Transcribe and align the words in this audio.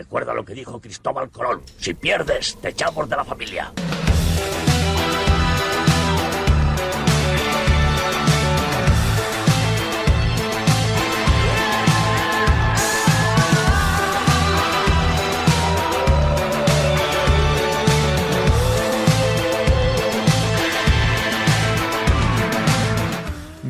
Recuerda 0.00 0.32
lo 0.32 0.46
que 0.46 0.54
dijo 0.54 0.80
Cristóbal 0.80 1.28
Colón. 1.28 1.60
Si 1.76 1.92
pierdes, 1.92 2.56
te 2.56 2.70
echamos 2.70 3.06
de 3.06 3.16
la 3.16 3.22
familia. 3.22 3.70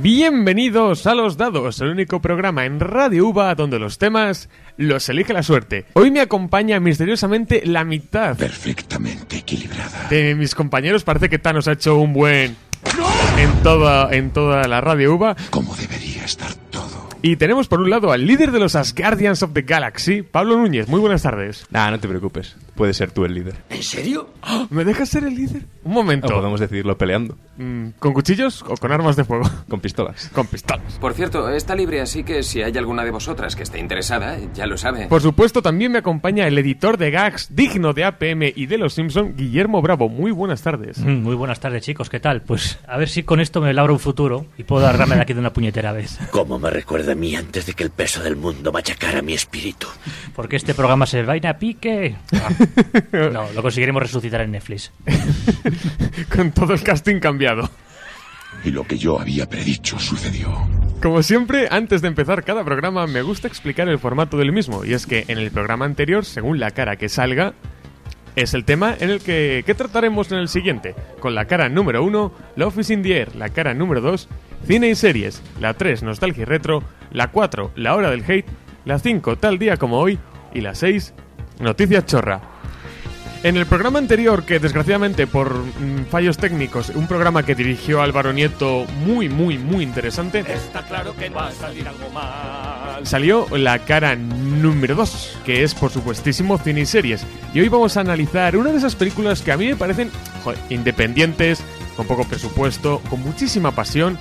Bienvenidos 0.03 1.07
a 1.07 1.14
Los 1.14 1.37
Dados, 1.37 1.79
el 1.82 1.89
único 1.91 2.23
programa 2.23 2.64
en 2.64 2.80
Radio 2.80 3.29
Uva 3.29 3.55
donde 3.55 3.79
los 3.79 3.99
temas 3.99 4.49
los 4.79 5.07
elige 5.11 5.35
la 5.35 5.43
suerte. 5.43 5.85
Hoy 5.93 6.11
me 6.11 6.21
acompaña 6.21 6.80
misteriosamente 6.80 7.61
la 7.67 7.85
mitad 7.85 8.35
Perfectamente 8.39 9.36
equilibrada. 9.36 10.09
de 10.09 10.35
mis 10.35 10.54
compañeros. 10.54 11.04
Parece 11.04 11.29
que 11.29 11.39
Thanos 11.39 11.68
ha 11.68 11.73
hecho 11.73 11.96
un 11.99 12.14
buen... 12.14 12.57
En 13.36 13.63
toda, 13.63 14.11
en 14.14 14.31
toda 14.31 14.67
la 14.68 14.81
Radio 14.81 15.14
Uva. 15.17 15.36
Como 15.50 15.76
debería 15.76 16.25
estar 16.25 16.54
todo. 16.71 17.11
Y 17.21 17.37
tenemos 17.37 17.68
por 17.68 17.81
un 17.81 17.90
lado 17.90 18.11
al 18.11 18.26
líder 18.26 18.53
de 18.53 18.59
los 18.59 18.75
Asgardians 18.76 19.43
of 19.43 19.53
the 19.53 19.62
Galaxy, 19.62 20.23
Pablo 20.23 20.57
Núñez. 20.57 20.89
Muy 20.89 21.01
buenas 21.01 21.21
tardes. 21.23 21.67
Nah, 21.71 21.90
no 21.90 22.01
te 22.01 22.09
preocupes. 22.09 22.57
Puedes 22.80 22.96
ser 22.96 23.11
tú 23.11 23.26
el 23.26 23.34
líder. 23.34 23.57
¿En 23.68 23.82
serio? 23.82 24.30
¿Me 24.70 24.86
dejas 24.86 25.11
ser 25.11 25.25
el 25.25 25.34
líder? 25.34 25.64
Un 25.84 25.93
O 25.93 25.94
momento. 25.96 26.29
podemos 26.29 26.58
decidirlo 26.61 26.96
peleando. 26.96 27.36
Mm, 27.58 27.89
¿Con 27.98 28.14
cuchillos 28.14 28.62
o 28.66 28.75
con 28.79 28.90
armas 28.90 29.16
de 29.16 29.25
fuego? 29.25 29.44
Con 29.68 29.80
pistolas. 29.80 30.30
con 30.32 30.46
pistolas. 30.46 30.94
Por 30.98 31.12
cierto, 31.12 31.50
está 31.50 31.75
libre, 31.75 32.00
así 32.00 32.25
que 32.25 32.42
si 32.42 32.62
hay 32.62 32.75
alguna 32.78 33.05
de 33.05 33.11
vosotras 33.11 33.55
que 33.55 33.64
esté 33.64 33.78
interesada, 33.80 34.39
ya 34.55 34.64
lo 34.66 34.78
sabe. 34.78 35.08
Por 35.08 35.20
supuesto, 35.20 35.61
también 35.61 35.92
me 35.92 35.98
acompaña 35.98 36.47
el 36.47 36.56
editor 36.56 36.97
de 36.97 37.11
gags 37.11 37.55
digno 37.55 37.92
de 37.92 38.05
APM 38.05 38.44
y 38.56 38.64
de 38.64 38.78
Los 38.78 38.94
Simpson, 38.94 39.34
Guillermo 39.36 39.83
Bravo. 39.83 40.09
Muy 40.09 40.31
buenas 40.31 40.62
tardes. 40.62 40.97
Mm, 41.00 41.22
Muy 41.22 41.34
buenas 41.34 41.61
tardes, 41.61 41.83
chicos. 41.84 42.09
¿Qué 42.09 42.19
tal? 42.19 42.41
Pues 42.41 42.78
a 42.89 42.97
ver 42.97 43.11
si 43.11 43.25
con 43.25 43.41
esto 43.41 43.61
me 43.61 43.75
labro 43.75 43.92
un 43.92 44.00
futuro 44.00 44.47
y 44.56 44.62
puedo 44.65 44.87
agarrarme 44.87 45.17
de 45.17 45.20
aquí 45.22 45.34
de 45.34 45.41
una 45.41 45.53
puñetera 45.53 45.92
vez. 45.92 46.19
¿Cómo 46.31 46.59
me 46.59 46.70
recuerda 46.70 47.12
a 47.12 47.15
mí 47.15 47.37
antes 47.37 47.67
de 47.67 47.75
que 47.75 47.84
el 47.84 47.91
peso 47.91 48.22
del 48.22 48.37
mundo 48.37 48.72
machacara 48.72 49.20
mi 49.20 49.34
espíritu? 49.34 49.87
Porque 50.34 50.56
este 50.56 50.72
programa 50.72 51.05
se 51.05 51.22
vaina 51.25 51.50
a 51.50 51.59
pique. 51.59 52.17
Ah. 52.33 52.48
No, 53.13 53.53
lo 53.53 53.63
conseguiremos 53.63 54.03
resucitar 54.03 54.41
en 54.41 54.53
Netflix. 54.53 54.93
con 56.35 56.53
todo 56.53 56.73
el 56.73 56.83
casting 56.83 57.21
cambiado. 57.21 57.69
Y 58.65 58.71
lo 58.71 58.85
que 58.85 58.99
yo 58.99 59.19
había 59.21 59.49
predicho 59.49 59.99
sucedió. 59.99 60.69
Como 61.01 61.23
siempre, 61.23 61.69
antes 61.71 62.03
de 62.03 62.09
empezar 62.09 62.45
cada 62.45 62.65
programa, 62.65 63.07
me 63.07 63.23
gusta 63.23 63.49
explicar 63.49 63.89
el 63.89 63.99
formato 63.99 64.37
del 64.37 64.53
mismo. 64.53 64.85
Y 64.85 64.93
es 64.93 65.07
que 65.07 65.25
en 65.29 65.39
el 65.39 65.51
programa 65.51 65.87
anterior, 65.87 66.25
según 66.25 66.61
la 66.61 66.73
cara 66.73 66.97
que 66.97 67.09
salga, 67.09 67.55
es 68.37 68.53
el 68.53 68.65
tema 68.65 68.95
en 68.99 69.11
el 69.11 69.21
que, 69.21 69.62
que 69.65 69.75
trataremos 69.75 70.31
en 70.31 70.39
el 70.39 70.49
siguiente. 70.49 70.95
Con 71.21 71.34
la 71.34 71.47
cara 71.47 71.69
número 71.69 72.05
1, 72.05 72.33
Love 72.57 72.79
is 72.79 72.91
in 72.91 73.03
the 73.03 73.17
Air. 73.17 73.34
La 73.34 73.49
cara 73.49 73.73
número 73.73 74.01
2, 74.03 74.29
Cine 74.67 74.91
y 74.91 74.95
Series. 74.95 75.43
La 75.59 75.75
3, 75.75 76.03
Nostalgia 76.03 76.43
y 76.43 76.45
Retro. 76.45 76.83
La 77.12 77.29
4, 77.29 77.73
La 77.77 77.95
Hora 77.95 78.11
del 78.11 78.25
Hate. 78.25 78.47
La 78.84 78.99
5, 78.99 79.37
Tal 79.37 79.59
Día 79.59 79.79
como 79.79 79.99
Hoy. 79.99 80.19
Y 80.53 80.61
la 80.61 80.75
6, 80.75 81.15
Noticias 81.61 82.05
Chorra. 82.07 82.59
En 83.43 83.57
el 83.57 83.65
programa 83.65 83.99
anterior, 83.99 84.45
que 84.45 84.59
desgraciadamente 84.59 85.27
por 85.27 85.55
mm, 85.55 86.05
fallos 86.11 86.37
técnicos, 86.37 86.91
un 86.91 87.07
programa 87.07 87.43
que 87.43 87.55
dirigió 87.55 88.03
Álvaro 88.03 88.35
Nieto 88.35 88.85
muy, 89.07 89.31
muy, 89.31 89.57
muy 89.57 89.83
interesante, 89.83 90.41
Está 90.41 90.83
claro 90.83 91.17
que 91.17 91.31
va 91.31 91.49
a 91.49 91.53
salir 91.53 91.89
algo 91.89 92.11
mal. 92.11 93.07
salió 93.07 93.47
la 93.57 93.79
cara 93.79 94.15
número 94.15 94.95
2, 94.95 95.39
que 95.47 95.63
es 95.63 95.75
por 95.75 95.91
supuestísimo 95.91 96.59
cine 96.59 96.83
y 96.83 96.87
series. 96.87 97.25
Y 97.55 97.61
hoy 97.61 97.71
vamos 97.71 97.97
a 97.97 98.01
analizar 98.01 98.59
una 98.59 98.73
de 98.73 98.77
esas 98.77 98.95
películas 98.95 99.41
que 99.41 99.53
a 99.53 99.57
mí 99.57 99.69
me 99.69 99.77
parecen 99.77 100.11
joder, 100.45 100.59
independientes, 100.69 101.63
con 101.97 102.07
poco 102.07 102.25
presupuesto, 102.25 103.01
con 103.09 103.23
muchísima 103.23 103.71
pasión, 103.71 104.19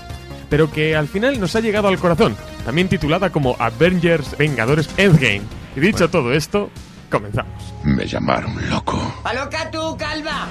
pero 0.49 0.71
que 0.71 0.95
al 0.95 1.09
final 1.09 1.41
nos 1.41 1.57
ha 1.57 1.59
llegado 1.59 1.89
al 1.89 1.99
corazón, 1.99 2.37
también 2.63 2.87
titulada 2.87 3.31
como 3.31 3.57
Avengers 3.59 4.37
Vengadores 4.37 4.89
Endgame. 4.95 5.41
Y 5.75 5.81
dicho 5.81 6.09
todo 6.09 6.31
esto, 6.31 6.69
comenzamos. 7.09 7.73
Me 7.83 8.05
llamaron 8.05 8.55
loco. 8.69 9.13
¡Aloca 9.23 9.69
tú, 9.71 9.97
calva! 9.97 10.47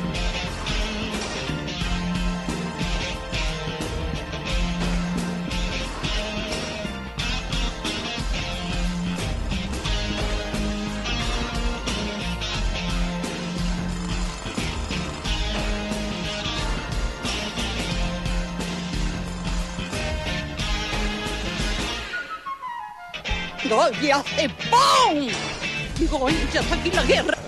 ¡Gol! 23.68 23.92
¡Y 24.00 24.10
hace 24.10 24.48
¡pum! 24.48 25.28
¡Gol! 26.06 26.32
¡Ya 26.52 26.60
está 26.60 26.74
aquí 26.76 26.90
la 26.92 27.02
guerra! 27.02 27.47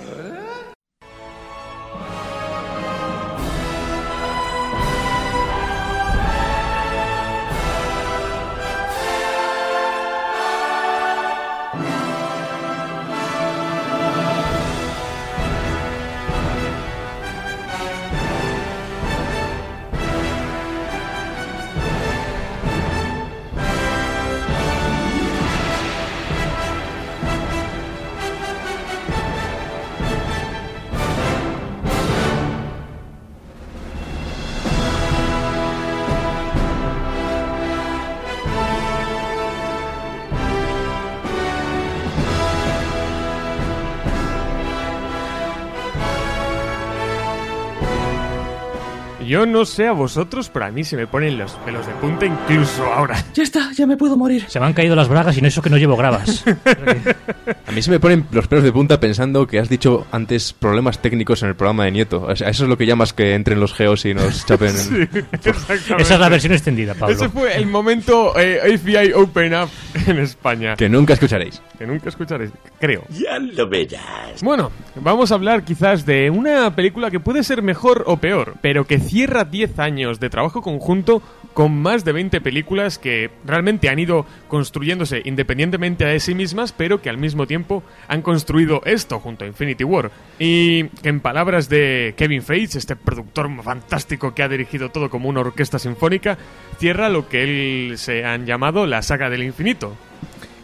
Yo 49.30 49.46
no 49.46 49.64
sé 49.64 49.86
a 49.86 49.92
vosotros, 49.92 50.50
pero 50.52 50.64
a 50.64 50.72
mí 50.72 50.82
se 50.82 50.96
me 50.96 51.06
ponen 51.06 51.38
los 51.38 51.52
pelos 51.64 51.86
de 51.86 51.92
punta 51.92 52.26
incluso 52.26 52.84
ahora. 52.84 53.24
Ya 53.32 53.44
está, 53.44 53.70
ya 53.72 53.86
me 53.86 53.96
puedo 53.96 54.16
morir. 54.16 54.44
Se 54.48 54.58
me 54.58 54.66
han 54.66 54.72
caído 54.72 54.96
las 54.96 55.06
bragas 55.08 55.38
y 55.38 55.40
no 55.40 55.46
eso 55.46 55.62
que 55.62 55.70
no 55.70 55.76
llevo 55.76 55.96
gravas. 55.96 56.42
A 57.66 57.72
mí 57.72 57.80
se 57.80 57.92
me 57.92 58.00
ponen 58.00 58.26
los 58.32 58.48
pelos 58.48 58.64
de 58.64 58.72
punta 58.72 58.98
pensando 58.98 59.46
que 59.46 59.60
has 59.60 59.68
dicho 59.68 60.04
antes 60.10 60.52
problemas 60.52 61.00
técnicos 61.00 61.44
en 61.44 61.50
el 61.50 61.54
programa 61.54 61.84
de 61.84 61.92
Nieto. 61.92 62.22
O 62.22 62.34
sea, 62.34 62.48
eso 62.48 62.64
es 62.64 62.68
lo 62.68 62.76
que 62.76 62.86
llamas 62.86 63.12
que 63.12 63.34
entren 63.36 63.60
los 63.60 63.72
geos 63.72 64.04
y 64.04 64.14
nos 64.14 64.44
chapen. 64.46 64.70
Sí. 64.80 65.50
Esa 65.98 66.14
es 66.14 66.20
la 66.20 66.28
versión 66.28 66.52
extendida, 66.52 66.92
Ese 66.92 67.00
Pablo. 67.00 67.30
fue 67.30 67.56
el 67.56 67.66
momento 67.66 68.38
eh, 68.38 68.74
AFI 68.74 69.12
Open 69.12 69.54
Up 69.54 69.68
en 70.06 70.18
España. 70.18 70.74
Que 70.74 70.88
nunca 70.88 71.12
escucharéis. 71.14 71.62
Que 71.78 71.86
nunca 71.86 72.08
escucharéis, 72.08 72.50
creo. 72.80 73.04
Ya 73.10 73.38
lo 73.38 73.68
verás. 73.68 74.42
Bueno, 74.42 74.72
vamos 74.96 75.30
a 75.30 75.36
hablar 75.36 75.62
quizás 75.64 76.04
de 76.04 76.30
una 76.30 76.74
película 76.74 77.10
que 77.10 77.20
puede 77.20 77.44
ser 77.44 77.62
mejor 77.62 78.04
o 78.06 78.16
peor, 78.16 78.54
pero 78.60 78.86
que 78.86 78.98
cierra 79.20 79.44
10 79.44 79.78
años 79.80 80.18
de 80.18 80.30
trabajo 80.30 80.62
conjunto 80.62 81.20
con 81.52 81.76
más 81.82 82.06
de 82.06 82.12
20 82.12 82.40
películas 82.40 82.98
que 82.98 83.30
realmente 83.44 83.90
han 83.90 83.98
ido 83.98 84.24
construyéndose 84.48 85.20
independientemente 85.26 86.06
de 86.06 86.20
sí 86.20 86.34
mismas, 86.34 86.72
pero 86.72 87.02
que 87.02 87.10
al 87.10 87.18
mismo 87.18 87.46
tiempo 87.46 87.82
han 88.08 88.22
construido 88.22 88.80
esto 88.86 89.20
junto 89.20 89.44
a 89.44 89.48
Infinity 89.48 89.84
War. 89.84 90.10
Y 90.38 90.86
en 91.02 91.20
palabras 91.20 91.68
de 91.68 92.14
Kevin 92.16 92.40
Feige, 92.40 92.78
este 92.78 92.96
productor 92.96 93.50
fantástico 93.62 94.34
que 94.34 94.42
ha 94.42 94.48
dirigido 94.48 94.88
todo 94.88 95.10
como 95.10 95.28
una 95.28 95.40
orquesta 95.40 95.78
sinfónica, 95.78 96.38
cierra 96.78 97.10
lo 97.10 97.28
que 97.28 97.42
él 97.42 97.98
se 97.98 98.24
han 98.24 98.46
llamado 98.46 98.86
la 98.86 99.02
saga 99.02 99.28
del 99.28 99.42
infinito. 99.42 99.94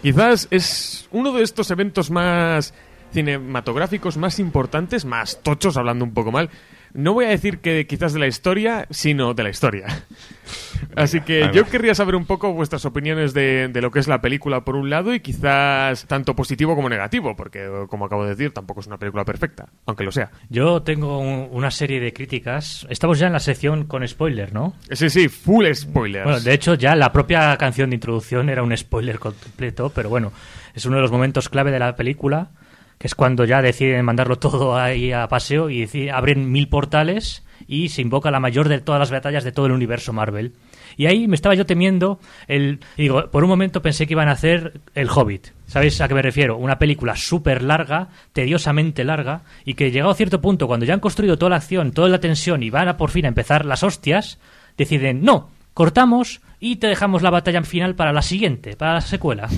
Quizás 0.01 0.49
es 0.51 1.09
uno 1.11 1.33
de 1.33 1.43
estos 1.43 1.71
eventos 1.71 2.11
más 2.11 2.73
cinematográficos 3.13 4.17
más 4.17 4.39
importantes, 4.39 5.05
más 5.05 5.43
tochos, 5.43 5.77
hablando 5.77 6.07
un 6.07 6.15
poco 6.15 6.33
mal. 6.33 6.49
No 6.97 7.13
voy 7.13 7.27
a 7.27 7.29
decir 7.29 7.59
que 7.59 7.87
quizás 7.87 8.13
de 8.13 8.19
la 8.21 8.27
historia, 8.27 8.87
sino 8.91 9.35
de 9.35 9.43
la 9.43 9.51
historia. 9.51 9.87
Así 10.97 11.21
que 11.21 11.51
yo 11.53 11.65
querría 11.67 11.95
saber 11.95 12.15
un 12.15 12.25
poco 12.27 12.53
vuestras 12.53 12.85
opiniones 12.85 13.35
de, 13.35 13.69
de 13.69 13.81
lo 13.83 13.91
que 13.91 13.99
es 13.99 14.09
la 14.09 14.21
película 14.21 14.65
por 14.65 14.77
un 14.77 14.89
lado 14.91 15.15
y 15.15 15.21
quizás 15.21 16.07
tanto 16.07 16.35
positivo 16.35 16.75
como 16.75 16.89
negativo, 16.89 17.37
porque 17.37 17.69
como 17.89 18.07
acabo 18.07 18.25
de 18.25 18.31
decir, 18.31 18.53
tampoco 18.53 18.81
es 18.81 18.87
una 18.87 18.99
película 18.99 19.25
perfecta, 19.25 19.67
aunque 19.87 20.05
lo 20.05 20.13
sea. 20.13 20.31
Yo 20.49 20.83
tengo 20.83 21.19
un- 21.19 21.49
una 21.53 21.71
serie 21.71 22.01
de 22.01 22.13
críticas. 22.13 22.87
Estamos 22.91 23.19
ya 23.19 23.27
en 23.27 23.33
la 23.35 23.41
sección 23.41 23.85
con 23.85 24.07
spoiler, 24.07 24.53
¿no? 24.53 24.75
Sí, 24.91 25.11
sí, 25.11 25.29
full 25.29 25.67
spoilers. 25.75 26.25
Bueno, 26.25 26.41
de 26.41 26.55
hecho, 26.55 26.75
ya 26.75 26.95
la 26.95 27.13
propia 27.13 27.57
canción 27.57 27.91
de 27.91 27.97
introducción 27.97 28.49
era 28.49 28.63
un 28.63 28.75
spoiler 28.77 29.19
completo, 29.19 29.91
pero 29.95 30.09
bueno, 30.09 30.33
es 30.75 30.87
uno 30.87 30.97
de 30.97 31.03
los 31.03 31.11
momentos 31.13 31.49
clave 31.49 31.71
de 31.71 31.79
la 31.79 31.97
película 31.97 32.51
que 32.99 33.07
es 33.07 33.15
cuando 33.15 33.45
ya 33.45 33.63
deciden 33.63 34.05
mandarlo 34.05 34.39
todo 34.39 34.77
ahí 34.77 35.13
a 35.13 35.29
paseo 35.29 35.71
y 35.71 36.09
abren 36.09 36.51
mil 36.51 36.69
portales 36.69 37.43
y 37.69 37.89
se 37.89 38.03
invoca 38.03 38.31
la 38.31 38.41
mayor 38.41 38.69
de 38.69 38.81
todas 38.81 38.99
las 38.99 39.11
batallas 39.11 39.45
de 39.45 39.53
todo 39.53 39.67
el 39.67 39.73
universo 39.73 40.13
Marvel. 40.13 40.53
Y 40.97 41.07
ahí 41.07 41.29
me 41.29 41.35
estaba 41.35 41.55
yo 41.55 41.67
temiendo 41.67 42.21
el... 42.49 42.81
Digo, 42.97 43.31
por 43.31 43.45
un 43.45 43.51
momento 43.51 43.83
pensé 43.83 44.07
que 44.07 44.15
iban 44.15 44.29
a 44.29 44.33
hacer 44.33 44.81
El 44.95 45.11
Hobbit. 45.11 45.49
¿Sabéis 45.67 46.01
a 46.01 46.09
qué 46.09 46.15
me 46.15 46.23
refiero? 46.23 46.57
Una 46.57 46.79
película 46.79 47.17
súper 47.17 47.63
larga, 47.63 48.09
tediosamente 48.33 49.05
larga, 49.05 49.43
y 49.65 49.75
que 49.75 49.91
llegado 49.91 50.13
a 50.13 50.15
cierto 50.15 50.41
punto, 50.41 50.67
cuando 50.67 50.87
ya 50.87 50.95
han 50.95 51.01
construido 51.01 51.39
toda 51.39 51.51
la 51.51 51.57
acción, 51.57 51.93
toda 51.93 52.09
la 52.09 52.21
tensión 52.21 52.63
y 52.63 52.71
van 52.71 52.89
a 52.89 52.97
por 52.97 53.11
fin 53.11 53.27
a 53.27 53.29
empezar 53.29 53.67
las 53.67 53.83
hostias, 53.83 54.39
deciden, 54.79 55.23
no, 55.23 55.51
cortamos 55.75 56.41
y 56.61 56.77
te 56.77 56.87
dejamos 56.87 57.23
la 57.23 57.31
batalla 57.31 57.63
final 57.63 57.95
para 57.95 58.13
la 58.13 58.23
siguiente, 58.23 58.77
para 58.77 58.95
la 58.95 59.01
secuela. 59.03 59.49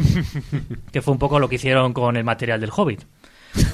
que 0.92 1.02
fue 1.02 1.12
un 1.12 1.18
poco 1.18 1.38
lo 1.38 1.48
que 1.48 1.56
hicieron 1.56 1.92
con 1.92 2.16
el 2.16 2.24
material 2.24 2.60
del 2.60 2.72
Hobbit. 2.74 3.04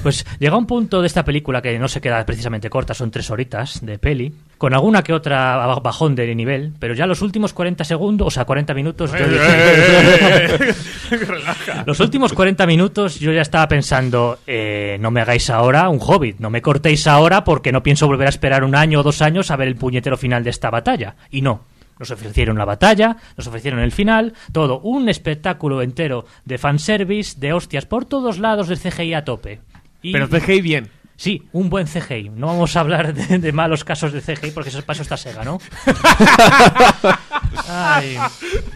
Pues 0.02 0.24
llega 0.38 0.56
un 0.56 0.66
punto 0.66 1.00
de 1.00 1.06
esta 1.06 1.24
película 1.24 1.62
que 1.62 1.78
no 1.78 1.88
se 1.88 2.00
queda 2.00 2.24
precisamente 2.26 2.70
corta, 2.70 2.94
son 2.94 3.10
tres 3.10 3.30
horitas 3.30 3.84
de 3.84 3.98
peli, 3.98 4.32
con 4.58 4.74
alguna 4.74 5.02
que 5.02 5.12
otra 5.12 5.56
ba- 5.56 5.80
bajón 5.80 6.14
de 6.14 6.34
nivel, 6.34 6.72
pero 6.78 6.94
ya 6.94 7.06
los 7.06 7.22
últimos 7.22 7.52
40 7.52 7.84
segundos, 7.84 8.28
o 8.28 8.30
sea, 8.30 8.44
40 8.44 8.74
minutos, 8.74 9.12
yo 9.12 9.18
los 11.86 12.00
últimos 12.00 12.32
40 12.32 12.66
minutos 12.66 13.18
yo 13.18 13.32
ya 13.32 13.42
estaba 13.42 13.68
pensando, 13.68 14.38
eh, 14.46 14.96
no 15.00 15.10
me 15.10 15.20
hagáis 15.20 15.50
ahora 15.50 15.88
un 15.88 15.98
hobbit, 16.00 16.38
no 16.38 16.50
me 16.50 16.62
cortéis 16.62 17.06
ahora 17.06 17.44
porque 17.44 17.72
no 17.72 17.82
pienso 17.82 18.06
volver 18.06 18.26
a 18.26 18.30
esperar 18.30 18.64
un 18.64 18.74
año 18.74 19.00
o 19.00 19.02
dos 19.02 19.22
años 19.22 19.50
a 19.50 19.56
ver 19.56 19.68
el 19.68 19.76
puñetero 19.76 20.16
final 20.16 20.44
de 20.44 20.50
esta 20.50 20.70
batalla. 20.70 21.16
Y 21.30 21.42
no. 21.42 21.62
Nos 21.96 22.10
ofrecieron 22.10 22.58
la 22.58 22.64
batalla, 22.64 23.18
nos 23.36 23.46
ofrecieron 23.46 23.78
el 23.78 23.92
final, 23.92 24.32
todo, 24.50 24.80
un 24.80 25.08
espectáculo 25.08 25.80
entero 25.80 26.26
de 26.44 26.58
fanservice, 26.58 27.38
de 27.38 27.52
hostias 27.52 27.86
por 27.86 28.04
todos 28.04 28.40
lados 28.40 28.66
del 28.66 28.80
CGI 28.80 29.14
a 29.14 29.24
tope. 29.24 29.60
Y- 30.04 30.12
Pero 30.12 30.28
CGI 30.28 30.60
bien. 30.60 30.90
Sí, 31.16 31.42
un 31.52 31.70
buen 31.70 31.86
CGI. 31.86 32.30
No 32.30 32.48
vamos 32.48 32.74
a 32.76 32.80
hablar 32.80 33.14
de, 33.14 33.38
de 33.38 33.52
malos 33.52 33.84
casos 33.84 34.12
de 34.12 34.20
CGI 34.20 34.50
porque 34.50 34.70
eso 34.70 34.82
paso 34.82 35.02
está 35.02 35.16
Sega, 35.16 35.44
¿no? 35.44 35.60
Ay, 37.68 38.18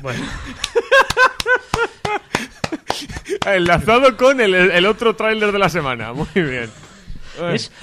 bueno. 0.02 0.24
Enlazado 3.46 4.16
con 4.16 4.40
el, 4.40 4.54
el 4.54 4.86
otro 4.86 5.16
tráiler 5.16 5.52
de 5.52 5.58
la 5.58 5.68
semana. 5.68 6.12
Muy 6.12 6.26
bien. 6.34 6.70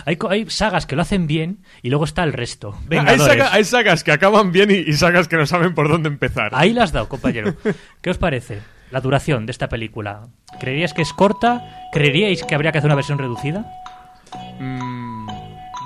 Hay, 0.06 0.18
hay 0.30 0.50
sagas 0.50 0.86
que 0.86 0.96
lo 0.98 1.02
hacen 1.02 1.28
bien 1.28 1.60
y 1.82 1.90
luego 1.90 2.04
está 2.06 2.24
el 2.26 2.34
resto. 2.34 2.78
Hay, 2.90 3.18
saga- 3.20 3.54
hay 3.54 3.64
sagas 3.64 4.04
que 4.04 4.12
acaban 4.12 4.52
bien 4.52 4.70
y, 4.70 4.76
y 4.90 4.94
sagas 4.94 5.30
que 5.30 5.38
no 5.38 5.46
saben 5.46 5.74
por 5.74 5.88
dónde 5.88 6.10
empezar. 6.10 6.50
Ahí 6.54 6.74
la 6.74 6.84
has 6.84 6.92
dado, 6.92 7.08
compañero. 7.08 7.56
¿Qué 8.02 8.10
os 8.10 8.18
parece 8.18 8.60
la 8.92 9.02
duración 9.02 9.46
de 9.46 9.52
esta 9.52 9.68
película? 9.70 10.28
¿Creeríais 10.60 10.94
que 10.94 11.02
es 11.02 11.14
corta? 11.14 11.88
¿Creeríais 11.92 12.44
que 12.44 12.56
habría 12.56 12.72
que 12.72 12.78
hacer 12.80 12.88
una 12.88 12.96
versión 12.96 13.18
reducida? 13.18 13.66
Mm, 14.60 15.28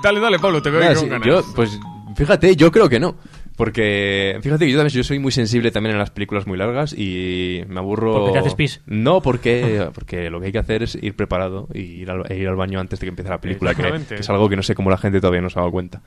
dale, 0.02 0.20
dale, 0.20 0.38
Pablo, 0.38 0.62
te 0.62 0.70
veo 0.70 0.82
Ah, 0.82 0.88
ahí 0.90 0.94
sí, 0.94 1.00
con 1.02 1.10
ganas. 1.10 1.26
yo, 1.26 1.42
pues 1.54 1.78
fíjate, 2.16 2.54
yo 2.56 2.70
creo 2.70 2.88
que 2.88 3.00
no. 3.00 3.16
Porque 3.60 4.38
fíjate 4.40 4.64
que 4.64 4.72
yo 4.72 4.78
también 4.78 4.96
yo 4.96 5.04
soy 5.04 5.18
muy 5.18 5.32
sensible 5.32 5.70
también 5.70 5.92
en 5.94 5.98
las 5.98 6.08
películas 6.08 6.46
muy 6.46 6.56
largas 6.56 6.94
y 6.96 7.62
me 7.68 7.80
aburro. 7.80 8.14
¿Porque 8.14 8.32
te 8.32 8.38
haces 8.38 8.54
pis? 8.54 8.80
No, 8.86 9.20
porque, 9.20 9.86
porque 9.94 10.30
lo 10.30 10.40
que 10.40 10.46
hay 10.46 10.52
que 10.52 10.58
hacer 10.60 10.82
es 10.82 10.94
ir 10.94 11.14
preparado 11.14 11.68
y 11.74 11.80
ir 11.80 12.10
al, 12.10 12.22
e 12.32 12.38
ir 12.38 12.48
al 12.48 12.56
baño 12.56 12.80
antes 12.80 12.98
de 12.98 13.04
que 13.04 13.10
empiece 13.10 13.28
la 13.28 13.38
película, 13.38 13.74
que, 13.74 14.14
es 14.14 14.30
algo 14.30 14.48
que 14.48 14.56
no 14.56 14.62
sé 14.62 14.74
cómo 14.74 14.88
la 14.88 14.96
gente 14.96 15.20
todavía 15.20 15.42
no 15.42 15.50
se 15.50 15.58
ha 15.58 15.60
dado 15.60 15.72
cuenta. 15.72 16.00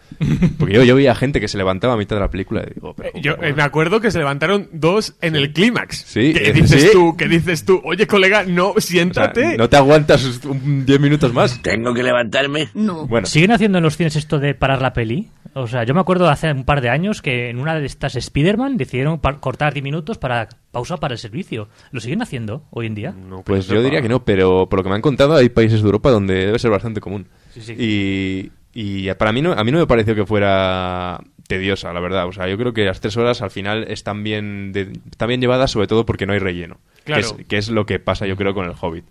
Porque 0.57 0.73
yo, 0.73 0.83
yo 0.83 0.95
veía 0.95 1.13
gente 1.13 1.39
que 1.39 1.47
se 1.47 1.59
levantaba 1.59 1.93
a 1.93 1.97
mitad 1.97 2.15
de 2.15 2.21
la 2.21 2.31
película 2.31 2.63
y 2.67 2.73
digo, 2.73 2.95
pero. 2.95 3.09
Eh, 3.13 3.49
eh, 3.49 3.53
me 3.53 3.61
acuerdo 3.61 4.01
que 4.01 4.09
se 4.09 4.17
levantaron 4.17 4.69
dos 4.71 5.13
en 5.21 5.35
el 5.35 5.53
clímax. 5.53 6.05
Sí, 6.07 6.33
¿Qué 6.33 6.49
eh, 6.49 6.53
dices 6.53 6.81
sí. 6.81 6.89
tú? 6.91 7.15
¿Qué 7.15 7.27
dices 7.27 7.65
tú? 7.65 7.79
Oye, 7.83 8.07
colega, 8.07 8.45
no, 8.45 8.69
O 8.69 8.81
sea, 8.81 8.81
siéntate. 8.81 9.57
no 9.59 9.69
te 9.69 9.77
aguantas 9.77 10.43
un 10.43 10.87
10 10.87 10.99
minutos 10.99 11.31
más. 11.31 11.61
¿Tengo 11.61 11.93
que 11.93 12.01
levantarme? 12.01 12.69
No. 12.73 13.05
Bueno, 13.05 13.27
¿Siguen 13.27 13.51
haciendo 13.51 13.77
en 13.77 13.83
los 13.83 13.95
cines 13.95 14.15
esto 14.15 14.39
de 14.39 14.55
parar 14.55 14.81
la 14.81 14.93
peli? 14.93 15.29
O 15.55 15.67
sea, 15.67 15.83
yo 15.83 15.93
me 15.93 16.01
acuerdo 16.01 16.29
hace 16.29 16.51
un 16.51 16.63
par 16.63 16.81
de 16.81 16.89
años 16.89 17.21
que 17.21 17.42
en 17.49 17.59
una 17.59 17.79
de 17.79 17.85
estas 17.85 18.15
Spider-Man 18.15 18.77
decidieron 18.77 19.17
cortar 19.39 19.73
10 19.73 19.83
minutos 19.83 20.17
para 20.17 20.49
pausa 20.71 20.97
para 20.97 21.13
el 21.13 21.19
servicio. 21.19 21.67
¿Lo 21.91 21.99
siguen 21.99 22.21
haciendo 22.21 22.63
hoy 22.71 22.87
en 22.87 22.95
día? 22.95 23.11
No, 23.11 23.43
Pues 23.43 23.65
pero 23.67 23.79
yo 23.79 23.83
diría 23.83 24.01
que 24.01 24.09
no, 24.09 24.23
pero 24.25 24.67
por 24.69 24.79
lo 24.79 24.83
que 24.83 24.89
me 24.89 24.95
han 24.95 25.01
contado 25.01 25.35
hay 25.35 25.49
países 25.49 25.81
de 25.81 25.85
Europa 25.85 26.09
donde 26.11 26.45
debe 26.45 26.59
ser 26.59 26.71
bastante 26.71 26.99
común. 27.01 27.27
Sí, 27.53 27.61
sí. 27.61 27.73
Y, 27.77 28.51
y 28.73 29.13
para 29.15 29.31
mí 29.31 29.41
no, 29.41 29.51
a 29.53 29.63
mí 29.63 29.71
no 29.71 29.79
me 29.79 29.87
pareció 29.87 30.15
que 30.15 30.25
fuera 30.25 31.19
tediosa, 31.47 31.93
la 31.93 31.99
verdad. 31.99 32.27
O 32.27 32.31
sea, 32.31 32.47
yo 32.47 32.57
creo 32.57 32.73
que 32.73 32.85
las 32.85 32.99
tres 33.01 33.15
horas 33.17 33.41
al 33.41 33.51
final 33.51 33.85
están 33.89 34.23
bien, 34.23 34.71
de- 34.71 34.93
están 35.11 35.27
bien 35.27 35.41
llevadas, 35.41 35.71
sobre 35.71 35.87
todo 35.87 36.05
porque 36.05 36.25
no 36.25 36.33
hay 36.33 36.39
relleno. 36.39 36.77
Claro. 37.03 37.21
Que, 37.35 37.41
es, 37.41 37.47
que 37.47 37.57
es 37.57 37.69
lo 37.69 37.85
que 37.85 37.99
pasa, 37.99 38.25
yo 38.25 38.35
creo, 38.37 38.53
con 38.53 38.65
el 38.65 38.73
Hobbit. 38.79 39.05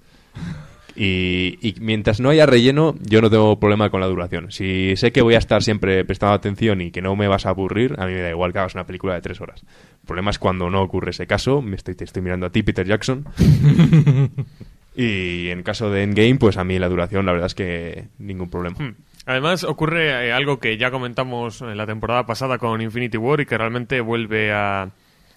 Y, 0.94 1.58
y 1.62 1.74
mientras 1.80 2.20
no 2.20 2.30
haya 2.30 2.46
relleno, 2.46 2.94
yo 3.00 3.20
no 3.22 3.30
tengo 3.30 3.58
problema 3.58 3.90
con 3.90 4.00
la 4.00 4.06
duración. 4.06 4.50
Si 4.52 4.94
sé 4.96 5.12
que 5.12 5.22
voy 5.22 5.34
a 5.34 5.38
estar 5.38 5.62
siempre 5.62 6.04
prestando 6.04 6.34
atención 6.34 6.80
y 6.80 6.90
que 6.90 7.00
no 7.00 7.16
me 7.16 7.28
vas 7.28 7.46
a 7.46 7.50
aburrir, 7.50 7.94
a 7.98 8.06
mí 8.06 8.12
me 8.12 8.20
da 8.20 8.30
igual 8.30 8.52
que 8.52 8.58
hagas 8.58 8.74
una 8.74 8.84
película 8.84 9.14
de 9.14 9.22
tres 9.22 9.40
horas. 9.40 9.62
El 9.62 10.06
problema 10.06 10.30
es 10.30 10.38
cuando 10.38 10.68
no 10.68 10.82
ocurre 10.82 11.10
ese 11.10 11.26
caso. 11.26 11.62
Me 11.62 11.76
estoy, 11.76 11.94
te 11.94 12.04
estoy 12.04 12.22
mirando 12.22 12.46
a 12.46 12.50
ti, 12.50 12.62
Peter 12.62 12.86
Jackson. 12.86 13.24
y 14.96 15.48
en 15.48 15.62
caso 15.62 15.90
de 15.90 16.02
Endgame, 16.02 16.36
pues 16.36 16.56
a 16.56 16.64
mí 16.64 16.78
la 16.78 16.88
duración, 16.88 17.24
la 17.24 17.32
verdad 17.32 17.46
es 17.46 17.54
que 17.54 18.08
ningún 18.18 18.50
problema. 18.50 18.76
Hmm. 18.78 18.94
Además, 19.24 19.64
ocurre 19.64 20.26
eh, 20.26 20.32
algo 20.32 20.58
que 20.58 20.76
ya 20.76 20.90
comentamos 20.90 21.62
en 21.62 21.76
la 21.76 21.86
temporada 21.86 22.26
pasada 22.26 22.58
con 22.58 22.80
Infinity 22.80 23.16
War 23.16 23.40
y 23.40 23.46
que 23.46 23.56
realmente 23.56 24.00
vuelve 24.00 24.52
a, 24.52 24.90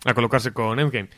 a 0.06 0.14
colocarse 0.14 0.52
con 0.52 0.80
Endgame. 0.80 1.10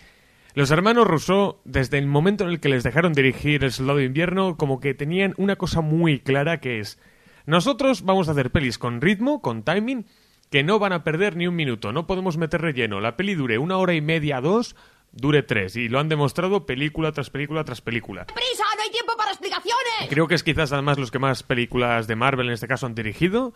Los 0.57 0.71
hermanos 0.71 1.05
Rousseau, 1.05 1.57
desde 1.65 1.99
el 1.99 2.07
momento 2.07 2.43
en 2.43 2.49
el 2.49 2.59
que 2.59 2.67
les 2.67 2.81
dejaron 2.81 3.13
dirigir 3.13 3.63
El 3.63 3.71
Soldado 3.71 3.99
de 3.99 4.05
Invierno, 4.05 4.57
como 4.57 4.79
que 4.79 4.95
tenían 4.95 5.35
una 5.37 5.55
cosa 5.55 5.81
muy 5.81 6.19
clara 6.19 6.59
que 6.59 6.79
es, 6.79 6.99
nosotros 7.45 8.01
vamos 8.01 8.27
a 8.27 8.31
hacer 8.31 8.49
pelis 8.49 8.79
con 8.79 8.99
ritmo, 8.99 9.43
con 9.43 9.61
timing, 9.61 10.07
que 10.49 10.63
no 10.63 10.79
van 10.79 10.93
a 10.93 11.03
perder 11.03 11.35
ni 11.35 11.45
un 11.45 11.55
minuto, 11.55 11.93
no 11.93 12.07
podemos 12.07 12.37
meter 12.37 12.59
relleno. 12.59 12.99
La 13.01 13.15
peli 13.17 13.35
dure 13.35 13.59
una 13.59 13.77
hora 13.77 13.93
y 13.93 14.01
media, 14.01 14.41
dos, 14.41 14.75
dure 15.11 15.43
tres, 15.43 15.75
y 15.75 15.89
lo 15.89 15.99
han 15.99 16.09
demostrado 16.09 16.65
película 16.65 17.11
tras 17.11 17.29
película 17.29 17.63
tras 17.63 17.81
película. 17.81 18.25
¡Prisa! 18.25 18.63
¡No 18.75 18.83
hay 18.83 18.91
tiempo 18.91 19.13
para 19.17 19.31
explicaciones! 19.31 20.09
Creo 20.09 20.27
que 20.27 20.35
es 20.35 20.43
quizás 20.43 20.71
además 20.71 20.97
los 20.99 21.11
que 21.11 21.19
más 21.19 21.43
películas 21.43 22.07
de 22.07 22.15
Marvel 22.15 22.47
en 22.47 22.53
este 22.53 22.67
caso 22.67 22.85
han 22.85 22.95
dirigido 22.95 23.53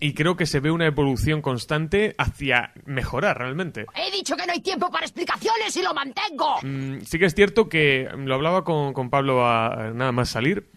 y 0.00 0.14
creo 0.14 0.36
que 0.36 0.46
se 0.46 0.60
ve 0.60 0.70
una 0.70 0.86
evolución 0.86 1.40
constante 1.40 2.14
hacia 2.18 2.72
mejorar 2.84 3.38
realmente. 3.38 3.86
He 3.94 4.10
dicho 4.10 4.36
que 4.36 4.46
no 4.46 4.52
hay 4.52 4.60
tiempo 4.60 4.90
para 4.90 5.06
explicaciones 5.06 5.76
y 5.76 5.82
lo 5.82 5.94
mantengo. 5.94 6.56
Mm, 6.62 7.00
sí 7.02 7.18
que 7.18 7.26
es 7.26 7.34
cierto 7.34 7.68
que 7.68 8.08
lo 8.16 8.34
hablaba 8.34 8.64
con, 8.64 8.92
con 8.92 9.10
Pablo 9.10 9.44
a, 9.46 9.88
a 9.88 9.90
nada 9.92 10.12
más 10.12 10.30
salir, 10.30 10.70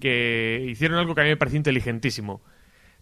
que 0.00 0.64
hicieron 0.68 0.98
algo 0.98 1.14
que 1.14 1.20
a 1.20 1.24
mí 1.24 1.30
me 1.30 1.36
pareció 1.36 1.58
inteligentísimo. 1.58 2.42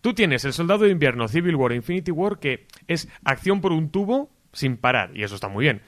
Tú 0.01 0.15
tienes 0.15 0.45
el 0.45 0.53
Soldado 0.53 0.85
de 0.85 0.91
Invierno, 0.91 1.29
Civil 1.29 1.57
War, 1.57 1.73
Infinity 1.73 2.11
War, 2.11 2.39
que 2.39 2.67
es 2.89 3.09
acción 3.25 3.61
por 3.61 3.73
un 3.73 3.91
tubo 3.91 4.31
sin 4.53 4.77
parar, 4.77 5.11
y 5.15 5.23
eso 5.23 5.35
está 5.35 5.49
muy 5.49 5.65
bien. 5.65 5.83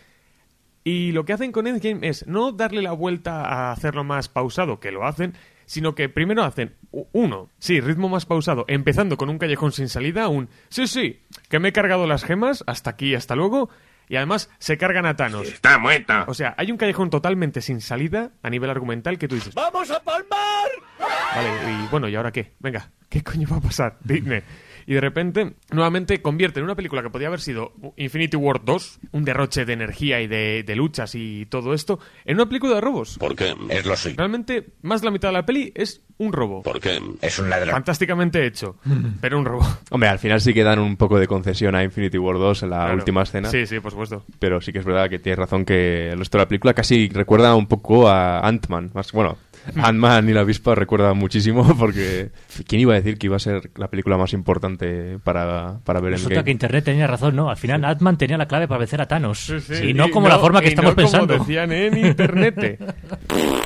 Y 0.85 1.13
lo 1.13 1.25
que 1.25 1.33
hacen 1.33 1.53
con 1.53 1.67
Endgame 1.67 2.09
es 2.09 2.27
no 2.27 2.53
darle 2.53 2.83
la 2.83 2.93
vuelta 2.93 3.43
a 3.43 3.73
hacerlo 3.73 4.05
más 4.05 4.29
pausado, 4.29 4.81
que 4.81 4.91
lo 4.91 5.07
hacen, 5.07 5.35
sino 5.65 5.95
que 5.95 6.09
primero 6.09 6.43
hacen, 6.43 6.75
uno, 7.13 7.49
sí, 7.59 7.81
ritmo 7.81 8.09
más 8.09 8.27
pausado, 8.27 8.65
empezando 8.69 9.17
con 9.17 9.31
un 9.31 9.39
callejón 9.39 9.73
sin 9.73 9.89
salida, 9.89 10.29
un, 10.29 10.49
sí, 10.69 10.87
sí, 10.87 11.21
que 11.49 11.61
me 11.61 11.69
he 11.69 11.73
cargado 11.73 12.07
las 12.07 12.25
gemas, 12.25 12.65
hasta 12.67 12.91
aquí, 12.91 13.15
hasta 13.15 13.37
luego, 13.37 13.71
y 14.09 14.17
además 14.17 14.51
se 14.59 14.77
cargan 14.77 15.07
a 15.07 15.17
Thanos. 15.17 15.49
Está 15.49 15.79
muerta. 15.79 16.25
O 16.29 16.35
sea, 16.35 16.55
hay 16.59 16.71
un 16.71 16.77
callejón 16.77 17.11
totalmente 17.11 17.61
sin 17.61 17.81
salida 17.81 18.33
a 18.43 18.51
nivel 18.51 18.71
argumental 18.71 19.19
que 19.19 19.29
tú 19.29 19.37
dices, 19.37 19.55
¡Vamos 19.55 19.91
a 19.91 20.03
palmar! 20.03 20.69
Vale, 20.99 21.49
y 21.73 21.89
bueno, 21.91 22.09
¿y 22.09 22.17
ahora 22.17 22.33
qué? 22.33 22.53
Venga, 22.59 22.91
¿qué 23.09 23.23
coño 23.23 23.49
va 23.51 23.57
a 23.57 23.61
pasar? 23.61 23.97
Dime. 24.05 24.43
Y 24.87 24.95
de 24.95 25.01
repente, 25.01 25.55
nuevamente 25.71 26.21
convierte 26.23 26.61
en 26.61 26.65
una 26.65 26.75
película 26.75 27.03
que 27.03 27.11
podía 27.11 27.29
haber 27.29 27.41
sido 27.41 27.73
Infinity 27.97 28.37
War 28.37 28.65
2, 28.65 29.01
un 29.13 29.25
derroche 29.25 29.65
de 29.65 29.73
energía 29.73 30.21
y 30.21 30.27
de, 30.27 30.63
de 30.65 30.77
luchas 30.77 31.15
y 31.15 31.47
todo 31.47 31.75
esto, 31.75 31.99
en 32.25 32.37
una 32.37 32.47
película 32.47 32.75
de 32.75 32.81
robos. 32.81 33.17
Porque 33.19 33.55
es 33.69 33.87
lo 33.87 33.97
suyo. 33.97 34.15
Realmente, 34.19 34.75
más 34.83 35.01
de 35.01 35.07
la 35.07 35.11
mitad 35.11 35.29
de 35.29 35.33
la 35.35 35.47
peli 35.47 35.73
es 35.75 36.03
un 36.19 36.33
robo. 36.33 36.63
Porque 36.63 37.01
es 37.21 37.39
un 37.39 37.51
ladrón. 37.51 37.71
Fantásticamente 37.73 38.47
hecho, 38.47 38.77
pero 39.21 39.39
un 39.39 39.45
robo. 39.45 39.67
Hombre, 39.91 40.09
al 40.09 40.19
final 40.19 40.41
sí 40.41 40.53
que 40.55 40.63
dan 40.65 40.79
un 40.79 40.97
poco 40.97 41.19
de 41.19 41.27
concesión 41.27 41.75
a 41.75 41.83
Infinity 41.83 42.19
War 42.19 42.37
2 42.39 42.63
en 42.65 42.71
la 42.71 42.77
Claro. 42.83 42.95
última 42.95 43.23
escena. 43.23 43.49
Sí, 43.51 43.67
sí, 43.67 43.81
por 43.81 43.91
supuesto. 43.93 44.25
Pero 44.39 44.61
sí 44.61 44.73
que 44.73 44.79
es 44.81 44.85
verdad 44.85 45.09
que 45.11 45.19
tienes 45.19 45.39
razón 45.39 45.65
que 45.65 46.11
el 46.11 46.19
resto 46.19 46.39
de 46.39 46.45
la 46.45 46.49
película 46.49 46.75
casi 46.75 47.09
recuerda 47.09 47.55
un 47.55 47.67
poco 47.67 48.09
a 48.09 48.41
Ant-Man. 48.47 48.91
Más, 48.95 49.11
bueno, 49.13 49.39
Ant-Man 49.77 50.29
y 50.29 50.33
la 50.33 50.41
avispa 50.41 50.75
recuerda 50.75 51.15
muchísimo 51.15 51.77
porque 51.79 52.31
¿quién 52.67 52.81
iba 52.81 52.95
a 52.95 52.97
decir 52.97 53.19
que 53.19 53.27
iba 53.27 53.37
a 53.37 53.41
ser 53.41 53.71
la 53.77 53.89
película 53.89 54.17
más 54.17 54.33
importante 54.33 55.19
para, 55.23 55.79
para 55.85 56.01
ver 56.01 56.13
en 56.13 56.19
Resulta 56.19 56.45
que 56.45 56.51
Internet 56.51 56.85
tenía 56.85 57.07
razón, 57.07 57.37
¿no? 57.37 57.51
Al 57.51 57.57
final 57.57 57.85
Atman 57.85 58.17
tenía 58.17 58.37
la 58.37 58.47
clave 58.47 58.69
para 58.69 58.79
vencer 58.79 59.01
a 59.01 59.07
Thanos. 59.07 59.53
y 59.83 59.95
no 59.95 60.07
y 60.07 60.11
como 60.11 60.29
la 60.29 60.39
forma 60.39 60.61
que 60.61 60.67
y 60.67 60.69
estamos 60.71 60.93
no 60.93 60.97
como 60.97 61.11
pensando. 61.11 61.39
decían 61.39 61.73
en 61.73 61.99
internet. 61.99 62.79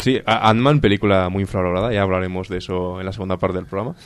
Sí, 0.00 0.21
Ant-Man, 0.25 0.81
película 0.81 1.29
muy 1.29 1.43
infravalorada, 1.43 1.93
ya 1.93 2.03
hablaremos 2.03 2.49
de 2.49 2.59
eso 2.59 3.00
en 3.00 3.07
la 3.07 3.12
segunda 3.12 3.38
parte 3.38 3.57
del 3.57 3.67
programa. 3.67 3.97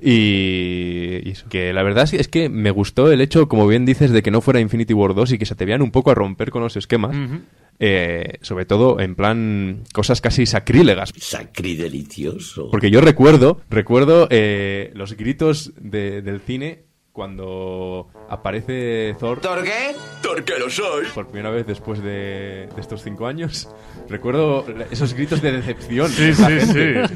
Y, 0.00 1.32
que 1.48 1.72
la 1.72 1.82
verdad 1.82 2.04
es 2.04 2.10
que, 2.12 2.16
es 2.18 2.28
que 2.28 2.48
me 2.48 2.70
gustó 2.70 3.10
el 3.10 3.20
hecho, 3.20 3.48
como 3.48 3.66
bien 3.66 3.84
dices, 3.84 4.12
de 4.12 4.22
que 4.22 4.30
no 4.30 4.40
fuera 4.40 4.60
Infinity 4.60 4.94
War 4.94 5.14
2 5.14 5.32
y 5.32 5.38
que 5.38 5.46
se 5.46 5.56
te 5.56 5.64
vean 5.64 5.82
un 5.82 5.90
poco 5.90 6.10
a 6.10 6.14
romper 6.14 6.50
con 6.50 6.62
los 6.62 6.76
esquemas. 6.76 7.16
Eh, 7.80 8.38
sobre 8.42 8.66
todo 8.66 9.00
en 9.00 9.14
plan 9.16 9.82
cosas 9.92 10.20
casi 10.20 10.46
sacrílegas. 10.46 11.12
Sacridelicioso. 11.16 12.70
Porque 12.70 12.90
yo 12.90 13.00
recuerdo, 13.00 13.60
recuerdo 13.70 14.28
eh, 14.30 14.92
los 14.94 15.16
gritos 15.16 15.72
de- 15.80 16.22
del 16.22 16.40
cine 16.40 16.84
cuando 17.20 18.06
aparece 18.30 19.14
Thor 19.20 19.42
¿Por 19.42 19.62
qué? 19.62 19.94
Porque 20.26 20.58
lo 20.58 20.70
soy. 20.70 21.04
por 21.14 21.26
primera 21.26 21.50
vez 21.50 21.66
después 21.66 22.02
de, 22.02 22.66
de 22.74 22.80
estos 22.80 23.02
cinco 23.02 23.26
años. 23.26 23.68
Recuerdo 24.08 24.64
esos 24.90 25.12
gritos 25.12 25.42
de 25.42 25.52
decepción. 25.52 26.08
Sí, 26.08 26.32
sí, 26.34 26.42
gente. 26.44 27.08
sí. 27.08 27.14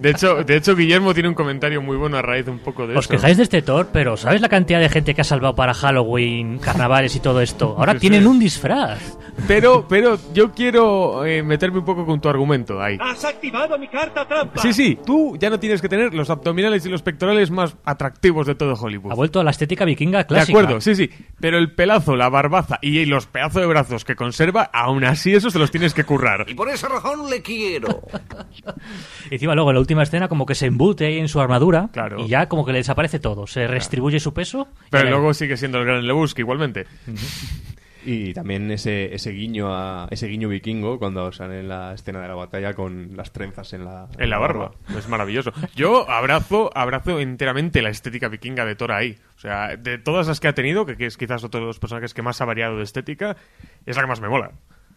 De 0.00 0.10
hecho, 0.10 0.36
de 0.44 0.56
hecho, 0.56 0.74
Guillermo 0.74 1.12
tiene 1.12 1.28
un 1.28 1.34
comentario 1.34 1.82
muy 1.82 1.98
bueno 1.98 2.16
a 2.16 2.22
raíz 2.22 2.46
de 2.46 2.52
un 2.52 2.58
poco 2.60 2.86
de 2.86 2.96
Os 2.96 3.04
eso. 3.04 3.10
quejáis 3.14 3.36
de 3.36 3.42
este 3.42 3.60
Thor, 3.60 3.88
pero 3.92 4.16
¿sabes 4.16 4.40
la 4.40 4.48
cantidad 4.48 4.80
de 4.80 4.88
gente 4.88 5.14
que 5.14 5.20
ha 5.20 5.24
salvado 5.24 5.54
para 5.54 5.74
Halloween, 5.74 6.58
carnavales 6.58 7.14
y 7.14 7.20
todo 7.20 7.42
esto? 7.42 7.74
Ahora 7.76 7.92
Sí, 7.92 7.98
tienen 8.00 8.22
sí. 8.22 8.26
un 8.28 8.38
disfraz. 8.38 9.18
Pero, 9.46 9.86
pero 9.88 10.18
yo 10.32 10.50
quiero 10.52 11.24
eh, 11.24 11.42
meterme 11.42 11.78
un 11.78 11.84
poco 11.84 12.04
con 12.06 12.18
tu 12.20 12.28
argumento 12.28 12.80
ahí. 12.82 12.96
¡Has 13.00 13.24
activado 13.24 13.78
mi 13.78 13.88
carta 13.88 14.26
trampa! 14.26 14.60
Sí, 14.62 14.72
sí, 14.72 14.98
tú 15.04 15.36
ya 15.38 15.48
no 15.50 15.60
tienes 15.60 15.80
que 15.82 15.88
tener 15.88 16.12
los 16.14 16.28
abdominales 16.30 16.84
y 16.86 16.88
los 16.88 17.02
pectorales 17.02 17.50
más 17.50 17.76
atractivos 17.84 18.46
de 18.46 18.54
todo 18.56 18.74
Hollywood. 18.74 19.12
Vuelto 19.18 19.40
a 19.40 19.44
la 19.44 19.50
estética 19.50 19.84
vikinga 19.84 20.18
De 20.18 20.26
clásica. 20.26 20.56
acuerdo, 20.56 20.80
sí, 20.80 20.94
sí. 20.94 21.10
Pero 21.40 21.58
el 21.58 21.72
pelazo, 21.72 22.14
la 22.14 22.28
barbaza 22.28 22.78
y 22.80 23.04
los 23.04 23.26
pedazos 23.26 23.62
de 23.62 23.66
brazos 23.66 24.04
que 24.04 24.14
conserva, 24.14 24.62
aún 24.72 25.02
así 25.02 25.34
eso 25.34 25.50
se 25.50 25.58
los 25.58 25.72
tienes 25.72 25.92
que 25.92 26.04
currar. 26.04 26.46
Y 26.48 26.54
por 26.54 26.68
esa 26.68 26.86
razón 26.88 27.28
le 27.28 27.42
quiero. 27.42 28.02
Y 29.28 29.34
encima 29.34 29.56
luego 29.56 29.70
en 29.70 29.74
la 29.74 29.80
última 29.80 30.04
escena 30.04 30.28
como 30.28 30.46
que 30.46 30.54
se 30.54 30.66
embute 30.66 31.06
ahí 31.06 31.18
en 31.18 31.26
su 31.26 31.40
armadura 31.40 31.88
Claro. 31.92 32.20
y 32.24 32.28
ya 32.28 32.48
como 32.48 32.64
que 32.64 32.70
le 32.70 32.78
desaparece 32.78 33.18
todo. 33.18 33.48
Se 33.48 33.66
redistribuye 33.66 34.20
su 34.20 34.32
peso. 34.32 34.68
Pero 34.90 35.10
luego 35.10 35.34
sigue 35.34 35.56
siendo 35.56 35.78
el 35.78 35.84
gran 35.84 36.06
Lebowski 36.06 36.42
igualmente. 36.42 36.86
Y 38.10 38.32
también 38.32 38.70
ese, 38.70 39.14
ese 39.14 39.32
guiño 39.32 39.68
a 39.70 40.08
ese 40.10 40.28
guiño 40.28 40.48
vikingo 40.48 40.98
cuando 40.98 41.30
sale 41.30 41.60
en 41.60 41.68
la 41.68 41.92
escena 41.92 42.22
de 42.22 42.28
la 42.28 42.34
batalla 42.34 42.72
con 42.72 43.14
las 43.14 43.32
trenzas 43.32 43.74
en 43.74 43.84
la, 43.84 44.08
En 44.16 44.30
la 44.30 44.38
barba. 44.38 44.70
Es 44.96 45.06
maravilloso. 45.10 45.52
Yo 45.76 46.08
abrazo, 46.08 46.70
abrazo 46.74 47.20
enteramente 47.20 47.82
la 47.82 47.90
estética 47.90 48.28
vikinga 48.28 48.64
de 48.64 48.76
Thor 48.76 48.92
ahí. 48.92 49.18
O 49.36 49.38
sea, 49.38 49.76
de 49.76 49.98
todas 49.98 50.26
las 50.26 50.40
que 50.40 50.48
ha 50.48 50.54
tenido, 50.54 50.86
que, 50.86 50.96
que 50.96 51.04
es 51.04 51.18
quizás 51.18 51.44
otro 51.44 51.60
de 51.60 51.66
los 51.66 51.78
personajes 51.78 52.14
que 52.14 52.22
más 52.22 52.40
ha 52.40 52.46
variado 52.46 52.78
de 52.78 52.84
estética, 52.84 53.36
es 53.84 53.94
la 53.94 54.02
que 54.04 54.08
más 54.08 54.22
me 54.22 54.30
mola. 54.30 54.52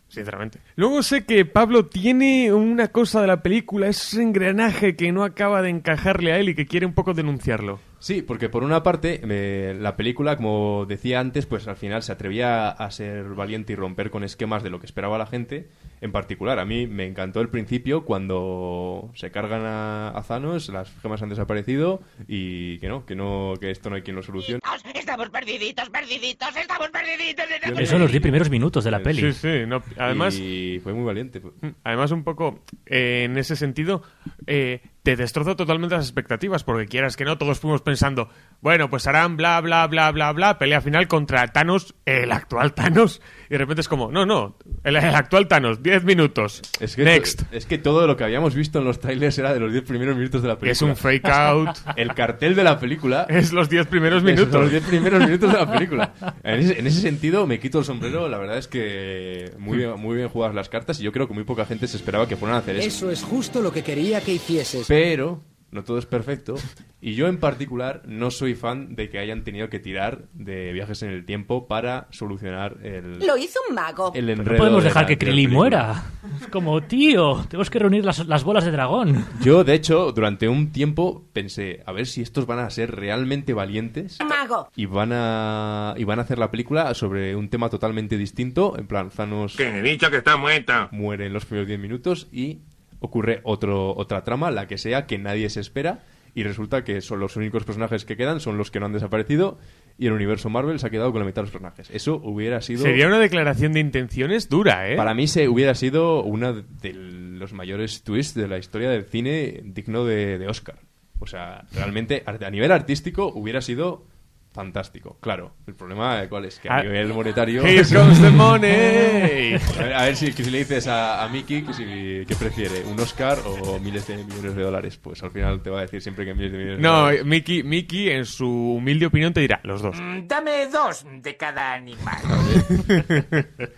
Sinceramente. 0.07 0.59
Luego 0.77 1.03
sé 1.03 1.25
que 1.25 1.43
Pablo 1.43 1.87
tiene 1.87 2.53
una 2.53 2.87
cosa 2.87 3.19
de 3.19 3.27
la 3.27 3.43
película, 3.43 3.89
ese 3.89 4.21
engranaje 4.21 4.95
que 4.95 5.11
no 5.11 5.25
acaba 5.25 5.61
de 5.61 5.69
encajarle 5.69 6.31
a 6.31 6.39
él 6.39 6.47
y 6.47 6.55
que 6.55 6.65
quiere 6.65 6.85
un 6.85 6.93
poco 6.93 7.13
denunciarlo. 7.13 7.81
Sí, 8.01 8.23
porque 8.23 8.49
por 8.49 8.63
una 8.63 8.81
parte, 8.81 9.21
eh, 9.23 9.77
la 9.79 9.95
película, 9.95 10.35
como 10.35 10.87
decía 10.87 11.19
antes, 11.19 11.45
pues 11.45 11.67
al 11.67 11.75
final 11.75 12.01
se 12.01 12.11
atrevía 12.11 12.67
a 12.69 12.89
ser 12.89 13.25
valiente 13.35 13.73
y 13.73 13.75
romper 13.75 14.09
con 14.09 14.23
esquemas 14.23 14.63
de 14.63 14.71
lo 14.71 14.79
que 14.79 14.87
esperaba 14.87 15.19
la 15.19 15.27
gente. 15.27 15.69
En 16.01 16.11
particular, 16.11 16.57
a 16.57 16.65
mí 16.65 16.87
me 16.87 17.05
encantó 17.05 17.41
el 17.41 17.49
principio 17.49 18.03
cuando 18.03 19.11
se 19.13 19.29
cargan 19.29 19.61
a, 19.67 20.17
a 20.17 20.23
Thanos, 20.23 20.69
las 20.69 20.91
gemas 20.99 21.21
han 21.21 21.29
desaparecido 21.29 22.01
y 22.27 22.79
que 22.79 22.87
no, 22.87 23.05
que 23.05 23.13
no, 23.13 23.53
que 23.61 23.69
esto 23.69 23.91
no 23.91 23.97
hay 23.97 24.01
quien 24.01 24.15
lo 24.15 24.23
solucione. 24.23 24.61
Estamos 24.95 25.29
perdiditos, 25.29 25.87
perdiditos, 25.91 26.55
estamos 26.55 26.89
perdiditos. 26.89 27.45
Eso 27.77 27.91
son 27.91 28.01
los 28.01 28.09
10 28.09 28.23
primeros 28.23 28.49
minutos 28.49 28.83
de 28.83 28.89
la 28.89 29.03
peli. 29.03 29.31
Sí, 29.31 29.33
sí. 29.33 29.65
no, 29.67 29.83
además, 29.97 30.39
Y 30.39 30.79
fue 30.81 30.93
muy 30.93 31.05
valiente. 31.05 31.39
Además, 31.83 32.09
un 32.09 32.23
poco 32.23 32.63
eh, 32.87 33.25
en 33.25 33.37
ese 33.37 33.55
sentido, 33.55 34.01
eh, 34.47 34.81
te 35.03 35.15
destroza 35.15 35.55
totalmente 35.55 35.95
las 35.95 36.05
expectativas, 36.05 36.63
porque 36.63 36.85
quieras 36.85 37.17
que 37.17 37.25
no, 37.25 37.37
todos 37.37 37.59
fuimos 37.59 37.81
pensando, 37.81 38.29
bueno, 38.61 38.89
pues 38.89 39.07
harán 39.07 39.35
bla, 39.35 39.59
bla, 39.61 39.87
bla, 39.87 40.11
bla, 40.11 40.31
bla, 40.31 40.59
pelea 40.59 40.81
final 40.81 41.07
contra 41.07 41.47
Thanos, 41.47 41.95
el 42.05 42.31
actual 42.31 42.73
Thanos, 42.73 43.21
y 43.51 43.55
de 43.55 43.57
repente 43.57 43.81
es 43.81 43.89
como, 43.89 44.09
no, 44.09 44.25
no, 44.25 44.55
el, 44.85 44.95
el 44.95 45.13
actual 45.13 45.49
Thanos, 45.49 45.83
10 45.83 46.05
minutos, 46.05 46.61
Es 46.79 46.95
que, 46.95 47.03
next. 47.03 47.41
es 47.51 47.65
que 47.65 47.77
todo 47.77 48.07
lo 48.07 48.15
que 48.15 48.23
habíamos 48.23 48.55
visto 48.55 48.79
en 48.79 48.85
los 48.85 49.01
trailers 49.01 49.37
era 49.37 49.53
de 49.53 49.59
los 49.59 49.73
10 49.73 49.83
primeros 49.83 50.15
minutos 50.15 50.41
de 50.41 50.47
la 50.47 50.53
Que 50.55 50.61
película. 50.61 50.71
es 50.71 50.81
un 50.81 50.95
fake 50.95 51.25
out, 51.25 51.69
El 51.97 52.13
cartel 52.13 52.55
de 52.55 52.63
la 52.63 52.79
película 52.79 53.23
es 53.29 53.51
los 53.51 53.69
10 53.69 53.87
primeros 53.87 54.23
Esos 54.25 54.37
son 54.49 54.61
los 54.61 54.71
minutos. 54.71 54.71
10 54.71 54.83
primeros 54.85 55.19
minutos 55.25 55.51
de 55.51 55.57
la 55.59 55.69
película. 55.71 56.13
En 56.43 56.59
ese, 56.61 56.79
en 56.79 56.87
ese 56.87 57.01
sentido, 57.01 57.45
me 57.45 57.59
quito 57.59 57.79
el 57.79 57.85
sombrero. 57.85 58.29
La 58.29 58.37
verdad 58.37 58.57
es 58.57 58.69
que 58.69 59.51
muy 59.59 59.77
bien, 59.79 59.99
muy 59.99 60.15
bien 60.15 60.29
jugadas 60.29 60.55
las 60.55 60.69
cartas 60.69 60.99
y 61.01 61.03
yo 61.03 61.11
creo 61.11 61.27
que 61.27 61.33
muy 61.33 61.43
poca 61.43 61.65
gente 61.65 61.87
se 61.89 61.97
esperaba 61.97 62.27
que 62.29 62.37
fueran 62.37 62.55
a 62.55 62.59
hacer 62.61 62.77
eso. 62.77 62.87
Eso 62.87 63.11
es 63.11 63.21
justo 63.21 63.61
lo 63.61 63.73
que 63.73 63.83
quería 63.83 64.21
que 64.21 64.33
hicieses. 64.33 64.85
Pero 64.87 65.41
no 65.71 65.83
todo 65.83 65.97
es 65.97 66.05
perfecto. 66.05 66.55
Y 66.99 67.15
yo 67.15 67.27
en 67.27 67.39
particular 67.39 68.03
no 68.05 68.29
soy 68.29 68.53
fan 68.53 68.95
de 68.95 69.09
que 69.09 69.17
hayan 69.17 69.43
tenido 69.43 69.69
que 69.69 69.79
tirar 69.79 70.25
de 70.33 70.71
viajes 70.71 71.01
en 71.01 71.09
el 71.09 71.25
tiempo 71.25 71.67
para 71.67 72.07
solucionar 72.11 72.77
el, 72.83 73.19
Lo 73.19 73.37
hizo 73.37 73.59
un 73.67 73.75
mago. 73.75 74.11
el 74.13 74.29
enredo. 74.29 74.51
No 74.53 74.57
podemos 74.59 74.83
de 74.83 74.89
dejar 74.89 75.03
la- 75.03 75.07
que 75.07 75.15
de 75.15 75.25
la 75.25 75.31
Krillin 75.31 75.49
muera. 75.51 76.03
Es 76.41 76.47
como, 76.47 76.81
tío, 76.83 77.43
tenemos 77.49 77.69
que 77.71 77.79
reunir 77.79 78.05
las, 78.05 78.27
las 78.27 78.43
bolas 78.43 78.65
de 78.65 78.71
dragón. 78.71 79.25
Yo, 79.41 79.63
de 79.63 79.73
hecho, 79.73 80.11
durante 80.11 80.47
un 80.47 80.71
tiempo 80.71 81.25
pensé, 81.33 81.81
a 81.85 81.91
ver 81.91 82.05
si 82.05 82.21
estos 82.21 82.45
van 82.45 82.59
a 82.59 82.69
ser 82.69 82.91
realmente 82.95 83.53
valientes 83.53 84.19
Mago. 84.27 84.69
y 84.75 84.85
van 84.85 85.11
a 85.13 85.95
y 85.97 86.03
van 86.03 86.19
a 86.19 86.21
hacer 86.23 86.37
la 86.37 86.51
película 86.51 86.93
sobre 86.93 87.35
un 87.35 87.49
tema 87.49 87.69
totalmente 87.69 88.17
distinto 88.17 88.77
en 88.77 88.85
plan 88.87 89.09
Thanos 89.09 89.55
Que 89.55 89.79
he 89.79 89.81
dicho 89.81 90.09
que 90.11 90.17
está 90.17 90.37
muerta. 90.37 90.89
muere 90.91 91.25
en 91.25 91.33
los 91.33 91.45
primeros 91.45 91.67
10 91.67 91.79
minutos 91.79 92.27
y 92.31 92.59
ocurre 93.01 93.41
otro 93.43 93.93
otra 93.97 94.23
trama 94.23 94.51
la 94.51 94.67
que 94.67 94.77
sea 94.77 95.05
que 95.05 95.17
nadie 95.17 95.49
se 95.49 95.59
espera 95.59 96.03
y 96.33 96.43
resulta 96.43 96.85
que 96.85 97.01
son 97.01 97.19
los 97.19 97.35
únicos 97.35 97.65
personajes 97.65 98.05
que 98.05 98.15
quedan 98.15 98.39
son 98.39 98.57
los 98.57 98.71
que 98.71 98.79
no 98.79 98.85
han 98.85 98.93
desaparecido 98.93 99.57
y 99.97 100.07
el 100.07 100.13
universo 100.13 100.49
Marvel 100.49 100.79
se 100.79 100.87
ha 100.87 100.89
quedado 100.89 101.11
con 101.11 101.19
la 101.19 101.25
mitad 101.25 101.41
de 101.41 101.47
los 101.47 101.51
personajes 101.51 101.89
eso 101.91 102.21
hubiera 102.23 102.61
sido 102.61 102.83
Sería 102.83 103.07
una 103.07 103.19
declaración 103.19 103.73
de 103.73 103.81
intenciones 103.81 104.47
dura, 104.47 104.89
¿eh? 104.89 104.95
para 104.95 105.13
mí 105.13 105.27
se 105.27 105.49
hubiera 105.49 105.75
sido 105.75 106.23
una 106.23 106.53
de 106.53 106.93
los 106.93 107.51
mayores 107.51 108.03
twists 108.03 108.35
de 108.35 108.47
la 108.47 108.59
historia 108.59 108.89
del 108.89 109.03
cine 109.03 109.61
digno 109.65 110.05
de, 110.05 110.37
de 110.37 110.47
Oscar 110.47 110.79
o 111.19 111.25
sea 111.25 111.65
realmente 111.73 112.23
a 112.25 112.31
a 112.45 112.49
nivel 112.49 112.71
artístico 112.71 113.27
hubiera 113.33 113.61
sido 113.61 114.05
fantástico 114.53 115.17
claro 115.21 115.53
el 115.65 115.75
problema 115.75 116.27
cuál 116.27 116.45
es 116.45 116.59
que 116.59 116.69
a 116.69 116.77
Ah, 116.77 116.83
nivel 116.83 117.07
monetario 117.13 117.63
Here 117.65 117.83
comes 117.93 118.21
the 118.21 118.29
money. 118.29 119.53
a 119.53 119.81
ver, 119.83 119.93
a 119.93 120.03
ver 120.03 120.15
si, 120.17 120.33
que 120.33 120.43
si 120.43 120.51
le 120.51 120.59
dices 120.59 120.87
a, 120.87 121.23
a 121.23 121.29
Mickey 121.29 121.61
que, 121.63 121.73
si, 121.73 122.25
que 122.27 122.35
prefiere, 122.37 122.83
un 122.85 122.99
Oscar 122.99 123.37
o 123.45 123.79
miles 123.79 124.05
de 124.07 124.17
millones 124.17 124.55
de 124.55 124.61
dólares. 124.63 124.97
Pues 124.97 125.21
al 125.23 125.31
final 125.31 125.61
te 125.61 125.69
va 125.69 125.79
a 125.79 125.81
decir 125.83 126.01
siempre 126.01 126.25
que 126.25 126.33
miles 126.33 126.51
de 126.51 126.57
millones 126.57 126.77
de 126.77 126.83
No, 126.83 126.99
dólares. 127.01 127.25
Mickey, 127.25 127.63
Mickey, 127.63 128.09
en 128.09 128.25
su 128.25 128.47
humilde 128.49 129.05
opinión, 129.05 129.33
te 129.33 129.39
dirá 129.41 129.59
los 129.63 129.81
dos. 129.81 129.97
Dame 130.23 130.67
dos 130.67 131.05
de 131.21 131.37
cada 131.37 131.73
animal. 131.73 132.21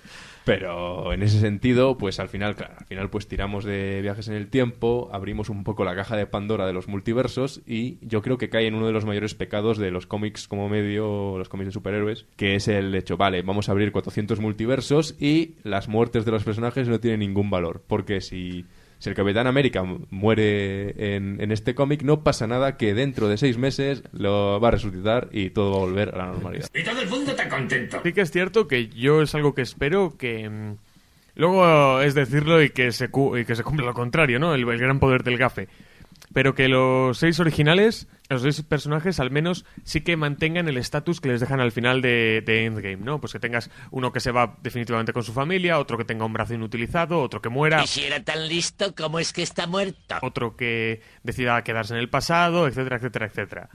Pero 0.45 1.13
en 1.13 1.23
ese 1.23 1.39
sentido, 1.39 1.97
pues 1.97 2.19
al 2.19 2.27
final, 2.27 2.55
claro, 2.55 2.75
al 2.77 2.85
final 2.85 3.09
pues 3.09 3.27
tiramos 3.27 3.63
de 3.63 4.01
viajes 4.01 4.27
en 4.27 4.33
el 4.35 4.49
tiempo, 4.49 5.09
abrimos 5.13 5.49
un 5.49 5.63
poco 5.63 5.85
la 5.85 5.95
caja 5.95 6.17
de 6.17 6.27
Pandora 6.27 6.67
de 6.67 6.73
los 6.73 6.87
multiversos 6.87 7.61
y 7.65 7.97
yo 8.01 8.21
creo 8.21 8.37
que 8.37 8.49
cae 8.49 8.67
en 8.67 8.75
uno 8.75 8.87
de 8.87 8.91
los 8.91 9.05
mayores 9.05 9.35
pecados 9.35 9.77
de 9.77 9.91
los 9.91 10.05
cómics 10.05 10.47
como 10.47 10.67
medio, 10.67 11.37
los 11.37 11.49
cómics 11.49 11.67
de 11.67 11.71
superhéroes, 11.71 12.25
que 12.35 12.55
es 12.55 12.67
el 12.67 12.93
hecho, 12.93 13.15
vale, 13.15 13.41
vamos 13.41 13.69
a 13.69 13.71
abrir 13.71 13.91
400 13.91 14.39
multiversos 14.39 15.15
y 15.19 15.55
las 15.63 15.87
muertes 15.87 16.25
de 16.25 16.31
los 16.31 16.43
personajes 16.43 16.87
no 16.87 16.99
tienen 16.99 17.21
ningún 17.21 17.49
valor, 17.49 17.81
porque 17.87 18.21
si... 18.21 18.65
Si 19.03 19.09
el 19.09 19.15
Capitán 19.17 19.47
América 19.47 19.83
muere 20.11 21.15
en, 21.15 21.41
en 21.41 21.51
este 21.51 21.75
cómic, 21.75 22.03
no 22.03 22.23
pasa 22.23 22.47
nada 22.47 22.77
que 22.77 22.93
dentro 22.93 23.27
de 23.27 23.37
seis 23.37 23.57
meses 23.57 24.01
lo 24.13 24.61
va 24.61 24.69
a 24.69 24.71
resucitar 24.71 25.27
y 25.33 25.49
todo 25.49 25.71
va 25.71 25.75
a 25.77 25.79
volver 25.81 26.09
a 26.15 26.19
la 26.19 26.25
normalidad. 26.27 26.69
Y 26.73 26.83
todo 26.83 27.01
el 27.01 27.09
mundo 27.09 27.31
está 27.31 27.49
contento. 27.49 27.99
Sí 28.01 28.13
que 28.13 28.21
es 28.21 28.31
cierto 28.31 28.65
que 28.69 28.87
yo 28.87 29.21
es 29.21 29.35
algo 29.35 29.53
que 29.53 29.61
espero 29.61 30.15
que... 30.17 30.49
mm, 30.49 30.75
Luego 31.35 31.99
es 31.99 32.13
decirlo 32.13 32.61
y 32.63 32.69
que 32.69 32.93
se, 32.93 33.09
cu- 33.09 33.35
y 33.37 33.43
que 33.43 33.55
se 33.55 33.63
cumpla 33.63 33.85
lo 33.87 33.93
contrario, 33.93 34.39
¿no? 34.39 34.53
El, 34.55 34.61
el 34.69 34.77
gran 34.77 34.99
poder 34.99 35.23
del 35.23 35.37
gafe. 35.37 35.67
Pero 36.31 36.55
que 36.55 36.67
los 36.67 37.17
seis 37.17 37.39
originales, 37.39 38.07
los 38.29 38.41
seis 38.41 38.61
personajes, 38.63 39.19
al 39.19 39.29
menos 39.29 39.65
sí 39.83 40.01
que 40.01 40.15
mantengan 40.15 40.67
el 40.67 40.77
estatus 40.77 41.19
que 41.19 41.29
les 41.29 41.41
dejan 41.41 41.59
al 41.59 41.71
final 41.71 42.01
de, 42.01 42.41
de 42.45 42.65
Endgame, 42.65 42.97
¿no? 42.97 43.19
Pues 43.19 43.33
que 43.33 43.39
tengas 43.39 43.69
uno 43.91 44.11
que 44.11 44.19
se 44.19 44.31
va 44.31 44.57
definitivamente 44.61 45.13
con 45.13 45.23
su 45.23 45.33
familia, 45.33 45.79
otro 45.79 45.97
que 45.97 46.05
tenga 46.05 46.25
un 46.25 46.33
brazo 46.33 46.53
inutilizado, 46.53 47.19
otro 47.19 47.41
que 47.41 47.49
muera, 47.49 47.83
Y 47.83 47.87
si 47.87 48.03
era 48.03 48.23
tan 48.23 48.47
listo, 48.47 48.95
¿cómo 48.95 49.19
es 49.19 49.33
que 49.33 49.43
está 49.43 49.67
muerto? 49.67 50.15
otro 50.21 50.55
que 50.55 51.01
decida 51.23 51.63
quedarse 51.63 51.93
en 51.93 51.99
el 51.99 52.09
pasado, 52.09 52.67
etcétera, 52.67 52.97
etcétera, 52.97 53.25
etcétera. 53.27 53.69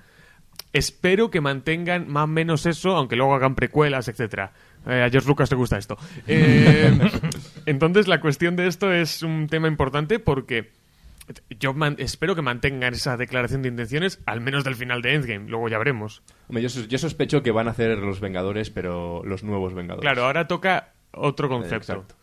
Espero 0.72 1.30
que 1.30 1.40
mantengan 1.40 2.08
más 2.08 2.24
o 2.24 2.26
menos 2.26 2.66
eso, 2.66 2.96
aunque 2.96 3.16
luego 3.16 3.34
hagan 3.34 3.54
precuelas, 3.54 4.08
etcétera. 4.08 4.52
Eh, 4.86 5.02
a 5.02 5.10
George 5.10 5.28
Lucas 5.28 5.50
le 5.50 5.56
gusta 5.56 5.78
esto. 5.78 5.96
Eh, 6.26 6.92
entonces, 7.66 8.06
la 8.08 8.20
cuestión 8.20 8.56
de 8.56 8.66
esto 8.66 8.92
es 8.92 9.22
un 9.22 9.48
tema 9.48 9.68
importante 9.68 10.18
porque 10.18 10.70
yo 11.58 11.74
man- 11.74 11.96
espero 11.98 12.34
que 12.34 12.42
mantengan 12.42 12.94
esa 12.94 13.16
declaración 13.16 13.62
de 13.62 13.68
intenciones, 13.68 14.20
al 14.26 14.40
menos 14.40 14.64
del 14.64 14.74
final 14.76 15.02
de 15.02 15.14
Endgame. 15.14 15.48
Luego 15.48 15.68
ya 15.68 15.78
veremos. 15.78 16.22
Hombre, 16.48 16.62
yo, 16.66 16.68
yo 16.86 16.98
sospecho 16.98 17.42
que 17.42 17.50
van 17.50 17.68
a 17.68 17.72
hacer 17.72 17.98
los 17.98 18.20
Vengadores, 18.20 18.70
pero 18.70 19.22
los 19.24 19.42
nuevos 19.44 19.74
Vengadores. 19.74 20.02
Claro, 20.02 20.24
ahora 20.24 20.46
toca 20.48 20.92
otro 21.12 21.48
concepto. 21.48 21.92
Exacto. 21.92 22.14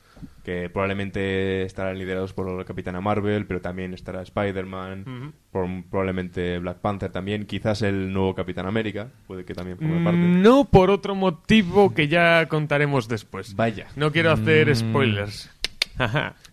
que 0.46 0.70
probablemente 0.70 1.64
estarán 1.64 1.98
liderados 1.98 2.32
por 2.32 2.50
la 2.50 2.64
Capitana 2.66 3.02
Marvel, 3.02 3.48
pero 3.48 3.62
también 3.62 3.94
estará 3.96 4.22
Spider-Man, 4.22 5.02
Ujú. 5.02 5.34
por- 5.52 5.90
probablemente 5.90 6.60
Black 6.60 6.78
Panther 6.78 7.12
también, 7.12 7.46
quizás 7.48 7.82
el 7.82 8.14
nuevo 8.14 8.36
Capitán 8.36 8.68
América, 8.68 9.10
puede 9.28 9.44
que 9.44 9.54
también 9.56 9.78
forme 9.78 10.04
parte. 10.04 10.20
Mm, 10.20 10.42
No 10.44 10.66
por 10.66 10.92
otro 10.92 11.16
motivo 11.16 11.94
que 11.96 12.08
ya 12.08 12.48
contaremos 12.48 13.08
después. 13.08 13.56
Vaya. 13.56 13.88
No 13.96 14.12
quiero 14.12 14.32
hacer 14.32 14.70
Mm. 14.70 14.76
spoilers. 14.76 15.50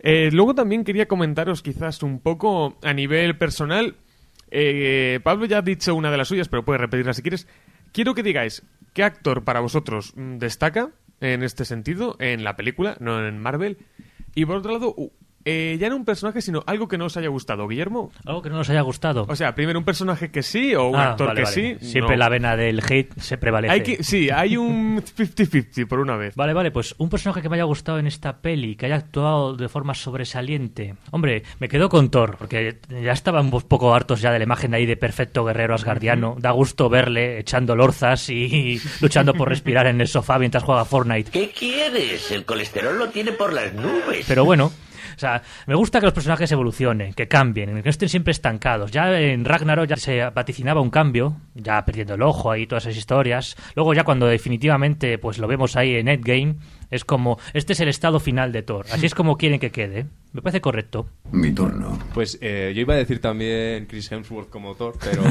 Eh, 0.05 0.31
luego 0.33 0.55
también 0.55 0.85
quería 0.85 1.07
comentaros 1.07 1.63
quizás 1.63 2.03
un 2.03 2.19
poco 2.19 2.77
a 2.83 2.93
nivel 2.93 3.39
personal. 3.39 3.95
Eh, 4.51 5.21
Pablo 5.23 5.47
ya 5.47 5.59
ha 5.59 5.63
dicho 5.63 5.95
una 5.95 6.11
de 6.11 6.17
las 6.17 6.29
suyas, 6.29 6.49
pero 6.49 6.65
puedes 6.65 6.81
repetirla 6.81 7.15
si 7.15 7.23
quieres. 7.23 7.47
Quiero 7.93 8.15
que 8.15 8.23
digáis 8.23 8.65
qué 8.95 9.05
actor 9.05 9.45
para 9.45 9.61
vosotros 9.61 10.13
mm, 10.17 10.39
destaca 10.39 10.91
en 11.21 11.43
este 11.43 11.65
sentido 11.65 12.17
en 12.19 12.43
la 12.43 12.57
película, 12.57 12.97
no 13.01 13.25
en 13.27 13.39
Marvel. 13.39 13.79
Y 14.35 14.45
por 14.45 14.57
otro 14.57 14.73
lado, 14.73 14.95
eh, 15.45 15.77
ya 15.81 15.89
no 15.89 15.97
un 15.97 16.05
personaje, 16.05 16.41
sino 16.43 16.63
algo 16.67 16.89
que 16.89 16.99
no 16.99 17.07
os 17.07 17.17
haya 17.17 17.29
gustado. 17.29 17.67
Guillermo, 17.69 18.11
Algo 18.25 18.43
que 18.43 18.51
no 18.51 18.57
nos 18.57 18.71
haya 18.71 18.81
gustado. 18.83 19.27
o 19.29 19.37
sea, 19.37 19.55
primero 19.55 19.79
un 19.79 19.85
personaje 19.85 20.31
que 20.31 20.43
sí 20.43 20.75
o 20.75 20.89
un 20.89 20.97
Ah, 20.97 21.11
actor 21.11 21.29
vale, 21.29 21.41
que 21.41 21.45
vale. 21.45 21.79
sí. 21.81 21.87
Siempre 21.87 22.17
no. 22.17 22.21
la 22.21 22.29
vena 22.29 22.57
del 22.57 22.81
hate 22.89 23.13
se 23.19 23.39
prevalece. 23.39 23.73
Hay 23.73 23.83
que, 23.83 24.03
sí, 24.05 24.31
hay 24.31 24.57
un 24.57 25.03
50-50 25.03 25.87
por 25.89 26.01
una 26.01 26.17
vez. 26.17 26.35
Vale, 26.37 26.53
vale, 26.53 26.71
pues 26.71 26.95
un 26.99 27.09
personaje 27.09 27.43
que 27.43 27.49
me 27.49 27.57
haya 27.57 27.65
gustado 27.65 27.99
en 27.99 28.07
esta 28.07 28.39
peli, 28.39 28.77
que 28.77 28.87
haya 28.87 28.97
actuado 28.97 29.55
de 29.57 29.69
forma 29.69 29.95
sobresaliente. 29.95 30.95
Hombre, 31.11 31.43
me 31.59 31.69
quedo 31.69 31.89
con 31.89 32.11
Thor, 32.11 32.37
porque 32.39 32.79
ya 32.89 33.13
estaban 33.13 33.47
un 33.53 33.63
poco 33.63 33.95
hartos 33.95 34.21
ya 34.21 34.31
de 34.33 34.39
la 34.39 34.45
imagen 34.45 34.71
de 34.73 34.77
ahí 34.79 34.87
de 34.87 34.97
perfecto 34.97 35.45
guerrero 35.45 35.75
asgardiano. 35.75 36.37
Da 36.39 36.51
gusto 36.53 36.89
verle 36.89 37.39
echando 37.39 37.77
lorzas 37.77 38.29
y 38.31 38.81
luchando 39.01 39.35
por 39.35 39.49
respirar 39.49 39.87
en 39.87 40.01
el 40.01 40.09
sofá 40.09 40.39
mientras 40.39 40.63
juega 40.65 40.85
Fortnite. 40.85 41.31
¿Qué 41.31 41.51
quieres? 41.51 42.31
El 42.31 42.45
colesterol 42.45 42.99
lo 42.99 43.09
tiene 43.09 43.33
por 43.33 43.53
las 43.53 43.73
nubes. 43.75 44.25
Pero 44.27 44.45
bueno, 44.45 44.73
o 45.16 45.19
sea, 45.19 45.42
me 45.66 45.75
gusta 45.75 46.00
que 46.00 46.07
los 46.07 46.14
personajes 46.14 46.50
evolucionen, 46.52 47.14
que 47.14 47.28
cambien, 47.28 47.75
que 47.76 47.83
no 47.83 47.90
estén 47.90 48.09
siempre 48.09 48.31
estancados. 48.33 48.90
Ya 48.90 49.19
en 49.21 49.45
Ragnarok 49.45 49.87
ya 49.87 49.97
se 49.97 50.28
vaticinaba 50.31 50.81
un 50.81 50.90
cambio, 50.90 51.37
ya 51.54 51.85
perdiendo 51.85 52.14
el 52.14 52.23
ojo 52.23 52.54
y 52.57 52.66
todas 52.66 52.85
esas 52.87 52.97
historias. 52.99 53.57
Luego 53.75 53.95
ya 53.95 54.04
cuando 54.04 54.26
definitivamente 54.26 55.19
pues 55.19 55.38
lo 55.38 55.47
vemos 55.47 55.76
ahí 55.76 55.95
en 55.97 56.09
Endgame, 56.09 56.57
es 56.90 57.04
como, 57.04 57.38
este 57.54 57.73
es 57.73 57.81
el 57.81 57.88
estado 57.88 58.21
final 58.21 58.52
de 58.52 58.62
Thor. 58.62 58.85
Así 58.92 59.07
es 59.07 59.14
como 59.14 59.37
quieren 59.38 59.59
que 59.59 59.71
quede. 59.71 60.07
Me 60.33 60.42
parece 60.42 60.61
correcto. 60.61 61.07
Mi 61.31 61.52
turno. 61.52 61.99
Pues 62.14 62.38
eh, 62.42 62.73
yo 62.75 62.81
iba 62.83 62.95
a 62.95 62.99
decir 62.99 63.21
también 63.21 63.87
Chris 63.87 64.11
Hemsworth 64.12 64.50
como 64.50 64.75
Thor, 64.75 64.95
pero 65.02 65.23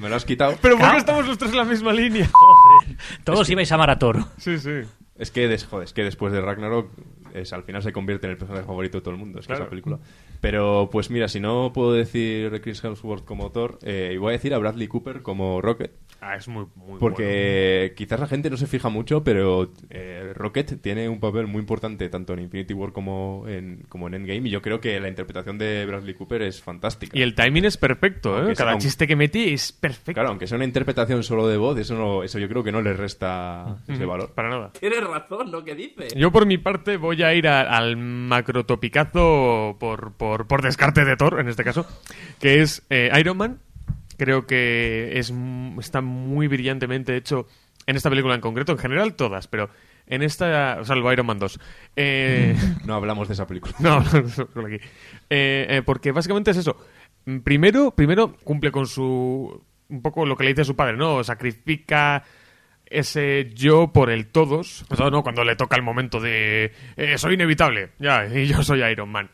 me 0.00 0.08
lo 0.08 0.16
has, 0.16 0.22
lo 0.22 0.26
quitado. 0.26 0.54
Pero 0.60 0.76
¿por 0.78 0.90
qué 0.90 0.96
estamos 0.98 1.26
los 1.26 1.38
tres 1.38 1.52
en 1.52 1.56
la 1.58 1.64
misma 1.64 1.92
línea? 1.92 2.28
Joder, 2.32 2.96
todos 3.24 3.48
ibais 3.50 3.70
a 3.70 3.76
amar 3.76 3.90
a 3.90 3.98
Thor. 3.98 4.24
Sí, 4.38 4.58
sí. 4.58 4.70
Es 5.16 5.30
que, 5.30 5.46
des- 5.46 5.64
joder, 5.64 5.84
es 5.86 5.92
que 5.92 6.02
después 6.02 6.32
de 6.32 6.40
Ragnarok 6.40 6.90
es, 7.34 7.52
al 7.52 7.64
final 7.64 7.82
se 7.82 7.92
convierte 7.92 8.26
en 8.26 8.32
el 8.32 8.38
personaje 8.38 8.64
favorito 8.64 8.98
de 8.98 9.02
todo 9.02 9.12
el 9.12 9.20
mundo, 9.20 9.40
es 9.40 9.46
que 9.46 9.52
esa 9.52 9.68
película. 9.68 9.98
Pero 10.44 10.90
pues 10.92 11.10
mira, 11.10 11.26
si 11.28 11.40
no 11.40 11.72
puedo 11.72 11.92
decir 11.94 12.60
Chris 12.62 12.84
Hemsworth 12.84 13.24
como 13.24 13.50
Thor, 13.50 13.78
eh, 13.82 14.16
voy 14.20 14.28
a 14.28 14.32
decir 14.32 14.52
a 14.52 14.58
Bradley 14.58 14.88
Cooper 14.88 15.22
como 15.22 15.62
Rocket. 15.62 15.92
Ah, 16.20 16.36
es 16.36 16.48
muy, 16.48 16.66
muy 16.76 16.98
Porque 16.98 17.92
quizás 17.96 18.18
la 18.20 18.26
gente 18.26 18.48
no 18.50 18.56
se 18.56 18.66
fija 18.66 18.88
mucho, 18.88 19.24
pero 19.24 19.72
eh, 19.90 20.32
Rocket 20.34 20.80
tiene 20.80 21.08
un 21.08 21.20
papel 21.20 21.46
muy 21.46 21.60
importante 21.60 22.08
tanto 22.08 22.32
en 22.34 22.40
Infinity 22.40 22.72
War 22.74 22.92
como 22.92 23.44
en, 23.48 23.84
como 23.88 24.06
en 24.08 24.14
Endgame. 24.14 24.48
Y 24.48 24.50
yo 24.50 24.60
creo 24.62 24.80
que 24.80 24.98
la 25.00 25.08
interpretación 25.08 25.56
de 25.58 25.84
Bradley 25.86 26.14
Cooper 26.14 26.42
es 26.42 26.62
fantástica. 26.62 27.18
Y 27.18 27.22
el 27.22 27.34
timing 27.34 27.64
es 27.66 27.76
perfecto, 27.76 28.36
¿eh? 28.36 28.40
Aunque 28.40 28.54
Cada 28.54 28.74
un- 28.74 28.80
chiste 28.80 29.06
que 29.06 29.16
mete 29.16 29.52
es 29.52 29.72
perfecto. 29.72 30.12
Claro, 30.14 30.28
aunque 30.30 30.46
sea 30.46 30.56
una 30.56 30.64
interpretación 30.66 31.22
solo 31.22 31.46
de 31.48 31.56
voz, 31.56 31.78
eso, 31.78 31.94
no, 31.94 32.22
eso 32.22 32.38
yo 32.38 32.48
creo 32.48 32.62
que 32.62 32.72
no 32.72 32.80
le 32.82 32.92
resta 32.94 33.78
ese 33.88 34.04
valor. 34.06 34.32
Para 34.34 34.50
nada. 34.50 34.72
Tienes 34.78 35.02
razón 35.04 35.50
lo 35.50 35.64
que 35.64 35.74
dices. 35.74 36.14
Yo 36.14 36.30
por 36.32 36.46
mi 36.46 36.58
parte 36.58 36.96
voy 36.98 37.22
a 37.22 37.34
ir 37.34 37.48
a- 37.48 37.62
al 37.76 37.96
macrotopicazo 37.96 39.76
por, 39.78 40.12
por, 40.14 40.33
por 40.46 40.62
descarte 40.62 41.04
de 41.04 41.16
Thor, 41.16 41.40
en 41.40 41.48
este 41.48 41.64
caso, 41.64 41.86
que 42.40 42.60
es 42.62 42.82
eh, 42.90 43.10
Iron 43.18 43.36
Man. 43.36 43.58
Creo 44.16 44.46
que 44.46 45.18
es, 45.18 45.32
está 45.80 46.00
muy 46.00 46.46
brillantemente 46.46 47.16
hecho 47.16 47.46
en 47.86 47.96
esta 47.96 48.10
película 48.10 48.34
en 48.34 48.40
concreto, 48.40 48.72
en 48.72 48.78
general 48.78 49.14
todas, 49.14 49.48
pero 49.48 49.70
en 50.06 50.22
esta, 50.22 50.84
salvo 50.84 51.12
Iron 51.12 51.26
Man 51.26 51.38
2. 51.38 51.60
Eh, 51.96 52.56
No 52.84 52.94
hablamos 52.94 53.28
de 53.28 53.34
esa 53.34 53.46
película. 53.46 53.74
No, 53.80 54.04
solo 54.04 54.66
aquí. 54.66 54.76
Eh, 55.30 55.66
eh, 55.68 55.82
porque 55.84 56.12
básicamente 56.12 56.50
es 56.50 56.58
eso. 56.58 56.76
Primero, 57.42 57.90
primero 57.92 58.36
cumple 58.44 58.70
con 58.70 58.86
su. 58.86 59.62
Un 59.88 60.02
poco 60.02 60.26
lo 60.26 60.36
que 60.36 60.44
le 60.44 60.50
dice 60.50 60.62
a 60.62 60.66
su 60.66 60.76
padre, 60.76 60.96
¿no? 60.96 61.22
Sacrifica 61.24 62.22
ese 62.86 63.50
yo 63.54 63.92
por 63.92 64.10
el 64.10 64.26
todos. 64.26 64.84
O 64.90 64.96
sea, 64.96 65.10
¿no? 65.10 65.22
Cuando 65.22 65.44
le 65.44 65.56
toca 65.56 65.76
el 65.76 65.82
momento 65.82 66.20
de. 66.20 66.72
eh, 66.96 67.18
soy 67.18 67.34
inevitable, 67.34 67.90
ya, 67.98 68.26
y 68.26 68.46
yo 68.46 68.62
soy 68.62 68.82
Iron 68.82 69.10
Man. 69.10 69.30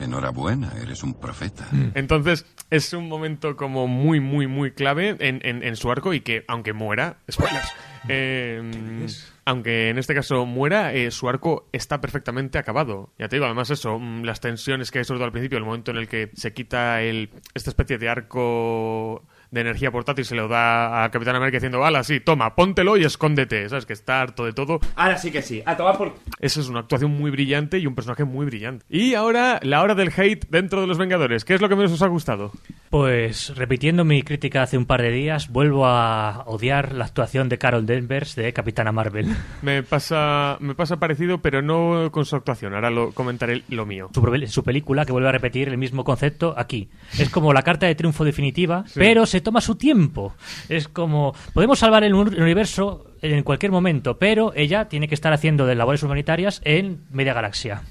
Enhorabuena, 0.00 0.72
eres 0.82 1.02
un 1.02 1.14
profeta. 1.14 1.66
Entonces, 1.94 2.46
es 2.70 2.92
un 2.92 3.08
momento 3.08 3.56
como 3.56 3.86
muy, 3.86 4.20
muy, 4.20 4.46
muy 4.46 4.72
clave 4.72 5.16
en, 5.20 5.40
en- 5.44 5.62
en 5.62 5.76
su 5.76 5.90
arco 5.90 6.12
y 6.14 6.20
que, 6.20 6.44
aunque 6.48 6.72
muera, 6.72 7.18
spoilers, 7.30 7.68
eh, 8.08 9.06
aunque 9.44 9.90
en 9.90 9.98
este 9.98 10.14
caso 10.14 10.46
muera, 10.46 10.92
eh, 10.94 11.10
su 11.10 11.28
arco 11.28 11.68
está 11.72 12.00
perfectamente 12.00 12.58
acabado. 12.58 13.12
Ya 13.18 13.28
te 13.28 13.36
digo, 13.36 13.46
además 13.46 13.70
eso, 13.70 13.98
mm, 13.98 14.22
las 14.24 14.40
tensiones 14.40 14.90
que 14.90 14.98
hay 14.98 15.04
sobre 15.04 15.18
todo 15.18 15.26
al 15.26 15.32
principio, 15.32 15.58
el 15.58 15.64
momento 15.64 15.90
en 15.90 15.98
el 15.98 16.08
que 16.08 16.30
se 16.34 16.52
quita 16.52 17.02
el, 17.02 17.30
esta 17.54 17.70
especie 17.70 17.98
de 17.98 18.08
arco 18.08 19.24
de 19.54 19.60
energía 19.60 19.90
portátil, 19.90 20.24
se 20.24 20.34
lo 20.34 20.48
da 20.48 21.04
a 21.04 21.10
Capitán 21.10 21.36
América 21.36 21.56
diciendo, 21.56 21.84
ala, 21.84 22.02
sí, 22.04 22.20
toma, 22.20 22.54
póntelo 22.54 22.96
y 22.96 23.04
escóndete, 23.04 23.68
¿sabes? 23.68 23.86
Que 23.86 23.92
está 23.92 24.20
harto 24.20 24.44
de 24.44 24.52
todo. 24.52 24.80
Ahora 24.96 25.16
sí 25.16 25.30
que 25.30 25.42
sí. 25.42 25.62
A 25.64 25.76
tomar 25.76 25.96
por... 25.96 26.14
Esa 26.40 26.60
es 26.60 26.68
una 26.68 26.80
actuación 26.80 27.12
muy 27.12 27.30
brillante 27.30 27.78
y 27.78 27.86
un 27.86 27.94
personaje 27.94 28.24
muy 28.24 28.46
brillante. 28.46 28.84
Y 28.90 29.14
ahora, 29.14 29.60
la 29.62 29.82
hora 29.82 29.94
del 29.94 30.12
hate 30.14 30.46
dentro 30.50 30.80
de 30.80 30.86
los 30.86 30.98
Vengadores. 30.98 31.44
¿Qué 31.44 31.54
es 31.54 31.60
lo 31.60 31.68
que 31.68 31.76
menos 31.76 31.92
os 31.92 32.02
ha 32.02 32.08
gustado? 32.08 32.52
Pues 32.90 33.56
repitiendo 33.56 34.04
mi 34.04 34.22
crítica 34.22 34.62
hace 34.62 34.76
un 34.76 34.86
par 34.86 35.02
de 35.02 35.10
días, 35.10 35.48
vuelvo 35.48 35.86
a 35.86 36.44
odiar 36.46 36.92
la 36.92 37.04
actuación 37.04 37.48
de 37.48 37.58
Carol 37.58 37.86
Danvers 37.86 38.34
de 38.34 38.52
Capitana 38.52 38.92
Marvel. 38.92 39.34
Me 39.62 39.82
pasa, 39.82 40.56
me 40.60 40.74
pasa 40.74 40.98
parecido, 40.98 41.38
pero 41.38 41.62
no 41.62 42.10
con 42.12 42.24
su 42.24 42.36
actuación. 42.36 42.74
Ahora 42.74 42.90
lo 42.90 43.12
comentaré 43.12 43.62
lo 43.68 43.86
mío. 43.86 44.10
Su 44.46 44.62
película, 44.64 45.04
que 45.04 45.12
vuelve 45.12 45.28
a 45.28 45.32
repetir 45.32 45.68
el 45.68 45.78
mismo 45.78 46.04
concepto 46.04 46.54
aquí. 46.56 46.88
Es 47.18 47.30
como 47.30 47.52
la 47.52 47.62
carta 47.62 47.86
de 47.86 47.94
triunfo 47.94 48.24
definitiva, 48.24 48.84
pero 48.94 49.26
se 49.26 49.40
toma 49.44 49.60
su 49.60 49.76
tiempo. 49.76 50.34
Es 50.68 50.88
como, 50.88 51.32
podemos 51.52 51.78
salvar 51.78 52.02
el, 52.02 52.14
uni- 52.14 52.34
el 52.34 52.42
universo 52.42 53.06
en 53.22 53.44
cualquier 53.44 53.70
momento, 53.70 54.18
pero 54.18 54.52
ella 54.56 54.86
tiene 54.88 55.06
que 55.06 55.14
estar 55.14 55.32
haciendo 55.32 55.64
de 55.66 55.76
labores 55.76 56.02
humanitarias 56.02 56.60
en 56.64 57.04
media 57.12 57.32
galaxia. 57.34 57.82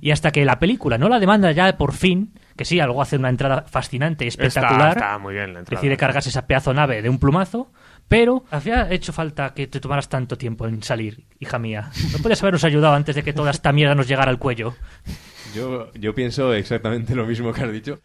Y 0.00 0.10
hasta 0.10 0.30
que 0.30 0.44
la 0.44 0.58
película 0.58 0.98
no 0.98 1.08
la 1.08 1.18
demanda 1.18 1.50
ya 1.52 1.76
por 1.78 1.92
fin, 1.94 2.32
que 2.56 2.64
sí, 2.64 2.78
algo 2.78 3.00
hace 3.00 3.16
una 3.16 3.30
entrada 3.30 3.62
fascinante, 3.62 4.26
espectacular. 4.26 4.88
Está, 4.90 5.00
está 5.06 5.18
muy 5.18 5.32
bien 5.34 5.54
la 5.54 5.60
entrada. 5.60 5.80
decide 5.80 5.96
cargarse 5.96 6.28
esa 6.28 6.46
pedazo 6.46 6.74
nave 6.74 7.00
de 7.02 7.08
un 7.08 7.18
plumazo, 7.18 7.72
pero 8.06 8.44
había 8.50 8.90
hecho 8.92 9.12
falta 9.12 9.54
que 9.54 9.66
te 9.66 9.80
tomaras 9.80 10.08
tanto 10.08 10.38
tiempo 10.38 10.66
en 10.66 10.82
salir, 10.82 11.24
hija 11.40 11.58
mía. 11.58 11.90
¿No 12.12 12.18
podías 12.18 12.40
habernos 12.42 12.64
ayudado 12.64 12.94
antes 12.94 13.16
de 13.16 13.22
que 13.22 13.32
toda 13.32 13.50
esta 13.50 13.72
mierda 13.72 13.94
nos 13.94 14.06
llegara 14.06 14.30
al 14.30 14.38
cuello? 14.38 14.74
Yo, 15.54 15.90
yo 15.94 16.14
pienso 16.14 16.52
exactamente 16.54 17.14
lo 17.14 17.26
mismo 17.26 17.52
que 17.52 17.62
has 17.64 17.72
dicho. 17.72 18.00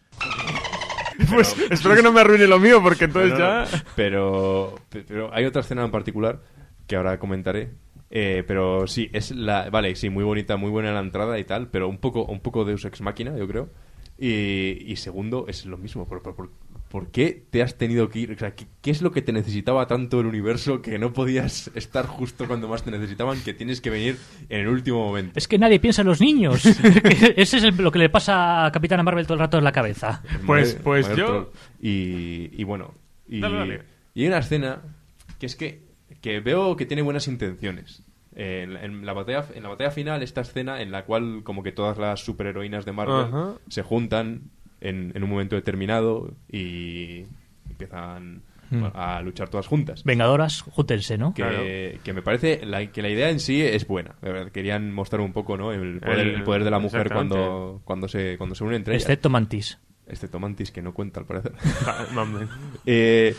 Pues 1.30 1.56
espero 1.70 1.94
que 1.94 2.02
no 2.02 2.12
me 2.12 2.20
arruine 2.20 2.46
lo 2.46 2.58
mío, 2.58 2.82
porque 2.82 3.04
entonces 3.04 3.32
no, 3.32 3.38
ya... 3.38 3.60
no. 3.70 3.78
Pero, 3.94 4.74
pero 4.90 5.32
hay 5.34 5.44
otra 5.44 5.60
escena 5.62 5.84
en 5.84 5.90
particular 5.90 6.40
que 6.86 6.96
ahora 6.96 7.18
comentaré. 7.18 7.70
Eh, 8.10 8.44
pero 8.46 8.86
sí, 8.86 9.10
es 9.12 9.30
la. 9.32 9.70
Vale, 9.70 9.94
sí, 9.96 10.08
muy 10.10 10.24
bonita, 10.24 10.56
muy 10.56 10.70
buena 10.70 10.92
la 10.92 11.00
entrada 11.00 11.38
y 11.38 11.44
tal, 11.44 11.68
pero 11.68 11.88
un 11.88 11.98
poco, 11.98 12.24
un 12.24 12.40
poco 12.40 12.64
Deus 12.64 12.84
Ex 12.84 13.00
Máquina, 13.00 13.36
yo 13.36 13.48
creo. 13.48 13.70
Y, 14.18 14.84
y 14.90 14.96
segundo, 14.96 15.46
es 15.48 15.66
lo 15.66 15.76
mismo. 15.76 16.06
¿Por, 16.06 16.22
por, 16.22 16.36
por- 16.36 16.50
por 16.94 17.10
qué 17.10 17.42
te 17.50 17.60
has 17.60 17.76
tenido 17.76 18.08
que 18.08 18.20
ir? 18.20 18.30
O 18.30 18.38
sea, 18.38 18.54
¿qué, 18.54 18.66
qué 18.80 18.92
es 18.92 19.02
lo 19.02 19.10
que 19.10 19.20
te 19.20 19.32
necesitaba 19.32 19.88
tanto 19.88 20.20
el 20.20 20.26
universo 20.26 20.80
que 20.80 20.96
no 20.96 21.12
podías 21.12 21.68
estar 21.74 22.06
justo 22.06 22.46
cuando 22.46 22.68
más 22.68 22.84
te 22.84 22.92
necesitaban, 22.92 23.40
que 23.42 23.52
tienes 23.52 23.80
que 23.80 23.90
venir 23.90 24.16
en 24.48 24.60
el 24.60 24.68
último 24.68 25.04
momento? 25.04 25.32
Es 25.36 25.48
que 25.48 25.58
nadie 25.58 25.80
piensa 25.80 26.02
en 26.02 26.06
los 26.06 26.20
niños. 26.20 26.64
Ese 27.36 27.56
es 27.56 27.64
el- 27.64 27.76
lo 27.78 27.90
que 27.90 27.98
le 27.98 28.10
pasa 28.10 28.64
a 28.66 28.70
Capitana 28.70 29.02
Marvel 29.02 29.24
todo 29.26 29.34
el 29.34 29.40
rato 29.40 29.58
en 29.58 29.64
la 29.64 29.72
cabeza. 29.72 30.22
Pues- 30.46 30.74
Madre- 30.76 30.80
pues 30.84 31.08
madre 31.08 31.20
yo-. 31.20 31.52
Y, 31.82 32.50
y 32.52 32.62
bueno. 32.62 32.94
Y, 33.28 33.40
Dale, 33.40 33.56
dale. 33.58 33.82
y 34.14 34.22
hay 34.22 34.28
una 34.28 34.38
escena 34.38 34.80
que 35.40 35.46
es 35.46 35.56
que, 35.56 35.82
que 36.20 36.38
veo 36.38 36.76
que 36.76 36.86
tiene 36.86 37.02
buenas 37.02 37.26
intenciones. 37.26 38.04
En, 38.36 38.72
la- 38.74 38.84
en 38.84 39.04
la 39.04 39.12
batalla, 39.14 39.46
en 39.52 39.64
la 39.64 39.68
batalla 39.70 39.90
final, 39.90 40.22
esta 40.22 40.42
escena 40.42 40.80
en 40.80 40.92
la 40.92 41.04
cual 41.06 41.40
como 41.42 41.64
que 41.64 41.72
todas 41.72 41.98
las 41.98 42.20
superheroínas 42.24 42.84
de 42.84 42.92
Marvel 42.92 43.56
se 43.68 43.82
juntan 43.82 44.42
en, 44.84 45.12
en 45.14 45.24
un 45.24 45.30
momento 45.30 45.56
determinado 45.56 46.32
y 46.50 47.24
empiezan 47.68 48.42
Mm. 48.70 48.80
bueno, 48.80 48.92
a 48.94 49.20
luchar 49.20 49.50
todas 49.50 49.66
juntas. 49.66 50.04
Vengadoras, 50.04 50.62
júntense, 50.62 51.18
¿no? 51.18 51.34
Que, 51.34 52.00
que 52.02 52.12
me 52.14 52.22
parece 52.22 52.64
la, 52.64 52.90
que 52.90 53.02
la 53.02 53.10
idea 53.10 53.28
en 53.28 53.38
sí 53.38 53.60
es 53.60 53.86
buena. 53.86 54.14
Querían 54.54 54.90
mostrar 54.90 55.20
un 55.20 55.34
poco 55.34 55.58
¿no? 55.58 55.70
el, 55.72 56.00
poder, 56.00 56.18
El- 56.20 56.34
el 56.36 56.42
poder 56.44 56.64
de 56.64 56.70
la 56.70 56.78
mujer 56.78 57.10
cuando, 57.12 57.82
cuando, 57.84 58.08
se, 58.08 58.38
cuando 58.38 58.54
se 58.54 58.64
unen 58.64 58.76
entre 58.76 58.94
ellas. 58.94 59.02
Excepto 59.04 59.28
Mantis. 59.28 59.78
Excepto 60.06 60.40
Mantis, 60.40 60.70
que 60.72 60.80
no 60.80 60.94
cuenta 60.94 61.20
al 61.20 61.26
parecer. 61.26 61.52
Ah. 61.86 62.06
Eh, 62.86 63.36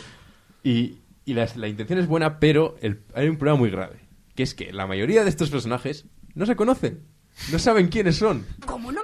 y 0.62 0.98
y 1.24 1.34
la, 1.34 1.48
la 1.56 1.66
intención 1.66 1.98
es 1.98 2.06
buena, 2.06 2.38
pero 2.38 2.76
el- 2.80 3.00
hay 3.12 3.28
un 3.28 3.36
problema 3.36 3.58
muy 3.58 3.70
grave. 3.70 3.96
Que 4.36 4.44
es 4.44 4.54
que 4.54 4.72
la 4.72 4.86
mayoría 4.86 5.24
de 5.24 5.28
estos 5.30 5.50
personajes 5.50 6.06
no 6.36 6.46
se 6.46 6.54
conocen. 6.54 7.00
No 7.50 7.58
saben 7.58 7.88
quiénes 7.88 8.14
son. 8.16 8.46
¿Cómo 8.64 8.92
no 8.92 9.00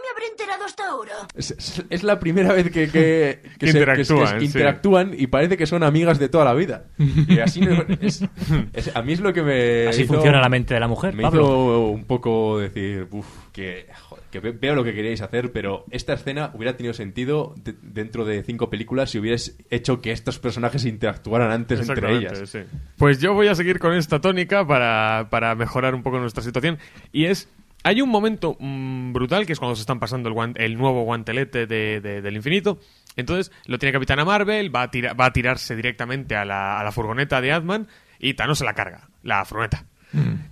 hasta 0.65 0.89
ahora? 0.89 1.13
Es, 1.35 1.51
es- 1.53 1.85
es 1.91 2.03
la 2.03 2.19
primera 2.21 2.53
vez 2.53 2.71
que, 2.71 2.89
que, 2.89 2.91
que 2.91 3.41
se- 3.43 3.43
que- 3.43 3.59
que 3.59 3.67
Interactúan, 3.67 4.41
sí. 4.41 4.47
interactúan 4.47 5.15
y 5.17 5.27
parece 5.27 5.57
que 5.57 5.67
son 5.67 5.83
amigas 5.83 6.19
de 6.19 6.29
toda 6.29 6.45
la 6.45 6.55
vida. 6.55 6.85
Y 6.99 7.39
así 7.41 7.61
no- 7.61 7.85
es- 8.01 8.25
es- 8.73 8.97
a 8.97 9.03
mí 9.03 9.13
es 9.13 9.21
lo 9.21 9.33
que 9.33 9.43
me. 9.43 9.89
Así 9.89 10.03
hizo- 10.03 10.15
funciona 10.15 10.41
la 10.41 10.49
mente 10.49 10.75
de 10.75 10.81
la 10.81 10.89
mujer, 10.89 11.15
Me 11.15 11.23
Pablo. 11.23 11.41
hizo 11.43 11.89
un 11.89 12.05
poco 12.05 12.59
decir, 12.59 13.07
uff, 13.11 13.27
que, 13.53 13.87
joder, 14.09 14.25
que 14.31 14.41
ve- 14.41 14.53
veo 14.53 14.75
lo 14.75 14.83
que 14.85 14.95
queríais 14.95 15.21
hacer, 15.21 15.53
pero 15.53 15.85
esta 15.91 16.15
escena 16.15 16.51
hubiera 16.55 16.75
tenido 16.77 16.95
sentido 16.95 17.55
de- 17.63 17.75
dentro 17.83 18.25
de 18.25 18.43
cinco 18.43 18.71
películas 18.71 19.11
si 19.11 19.19
hubierais 19.19 19.57
hecho 19.71 20.01
que 20.01 20.11
estos 20.13 20.39
personajes 20.39 20.85
interactuaran 20.87 21.51
antes 21.51 21.87
entre 21.89 22.17
ellas. 22.17 22.43
sí. 22.49 22.61
Pues 22.97 23.21
yo 23.21 23.35
voy 23.35 23.49
a 23.49 23.55
seguir 23.55 23.79
con 23.79 23.93
esta 23.95 24.21
tónica 24.21 24.67
para, 24.67 25.27
para 25.31 25.55
mejorar 25.55 25.95
un 25.95 26.03
poco 26.03 26.19
nuestra 26.19 26.43
situación. 26.43 26.79
Y 27.13 27.27
es. 27.27 27.49
Hay 27.85 28.01
un 28.01 28.09
momento 28.11 28.57
mm, 28.61 29.13
brutal 29.13 29.45
que 29.47 29.53
es 29.55 29.59
cuando 29.59 29.75
se 29.77 29.81
están 29.83 29.99
pasando 30.01 30.29
el, 30.29 30.35
guan- 30.35 30.55
el 30.57 30.77
nuevo 30.77 31.03
guantelete 31.05 31.67
de- 31.67 32.01
de- 32.01 32.23
del 32.23 32.37
infinito. 32.37 32.79
Entonces 33.17 33.53
lo 33.67 33.79
tiene 33.79 33.93
Capitana 33.93 34.25
Marvel, 34.25 34.75
va 34.75 34.83
a, 34.83 34.91
tira- 34.91 35.15
va 35.15 35.27
a 35.27 35.33
tirarse 35.33 35.75
directamente 35.77 36.37
a 36.37 36.45
la, 36.45 36.79
a 36.81 36.85
la 36.85 36.93
furgoneta 36.93 37.41
de 37.41 37.53
Ant-Man 37.53 37.89
y 38.19 38.35
Thanos 38.35 38.59
se 38.59 38.65
la 38.65 38.75
carga, 38.75 39.09
la 39.23 39.45
furgoneta. 39.45 39.87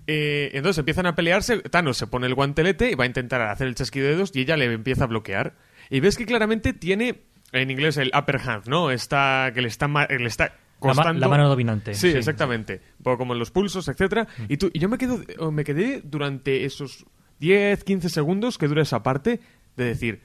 Eh, 0.07 0.51
entonces 0.55 0.79
empiezan 0.79 1.07
a 1.07 1.15
pelearse, 1.15 1.59
Thanos 1.59 1.97
se 1.99 2.07
pone 2.07 2.27
el 2.27 2.35
guantelete 2.35 2.91
y 2.91 2.95
va 2.95 3.05
a 3.05 3.07
intentar 3.07 3.41
hacer 3.43 3.67
el 3.69 3.75
chasquido 3.75 4.07
de 4.07 4.15
dedos 4.15 4.33
y 4.35 4.41
ella 4.41 4.57
le 4.57 4.65
empieza 4.73 5.05
a 5.05 5.07
bloquear. 5.07 5.55
Y 5.91 6.01
ves 6.01 6.17
que 6.17 6.25
claramente 6.27 6.73
tiene, 6.73 7.23
en 7.53 7.71
inglés, 7.71 7.97
el 7.97 8.11
upper 8.19 8.37
hand, 8.45 8.67
¿no? 8.69 8.91
Está, 8.91 9.51
que 9.55 9.61
le 9.61 9.69
está, 9.69 9.87
le 9.89 10.27
está 10.27 10.45
La 10.45 10.51
ma- 10.51 10.95
costando... 10.95 11.21
la 11.21 11.29
mano 11.29 11.49
dominante, 11.49 11.95
Sí, 11.95 12.11
sí. 12.13 12.17
exactamente. 12.19 12.81
Un 12.99 13.03
poco 13.05 13.19
como 13.19 13.33
en 13.35 13.39
los 13.39 13.51
pulsos, 13.51 13.87
etcétera. 13.89 14.27
Y, 14.49 14.57
tú, 14.57 14.71
y 14.73 14.79
yo 14.79 14.89
me, 14.89 14.97
quedo, 14.99 15.21
me 15.53 15.65
quedé 15.65 16.01
durante 16.05 16.65
esos 16.65 17.05
10, 17.41 17.85
15 17.85 18.09
segundos 18.09 18.59
que 18.59 18.69
dura 18.69 18.83
esa 18.83 19.03
parte 19.03 19.41
de 19.77 19.85
decir, 19.85 20.23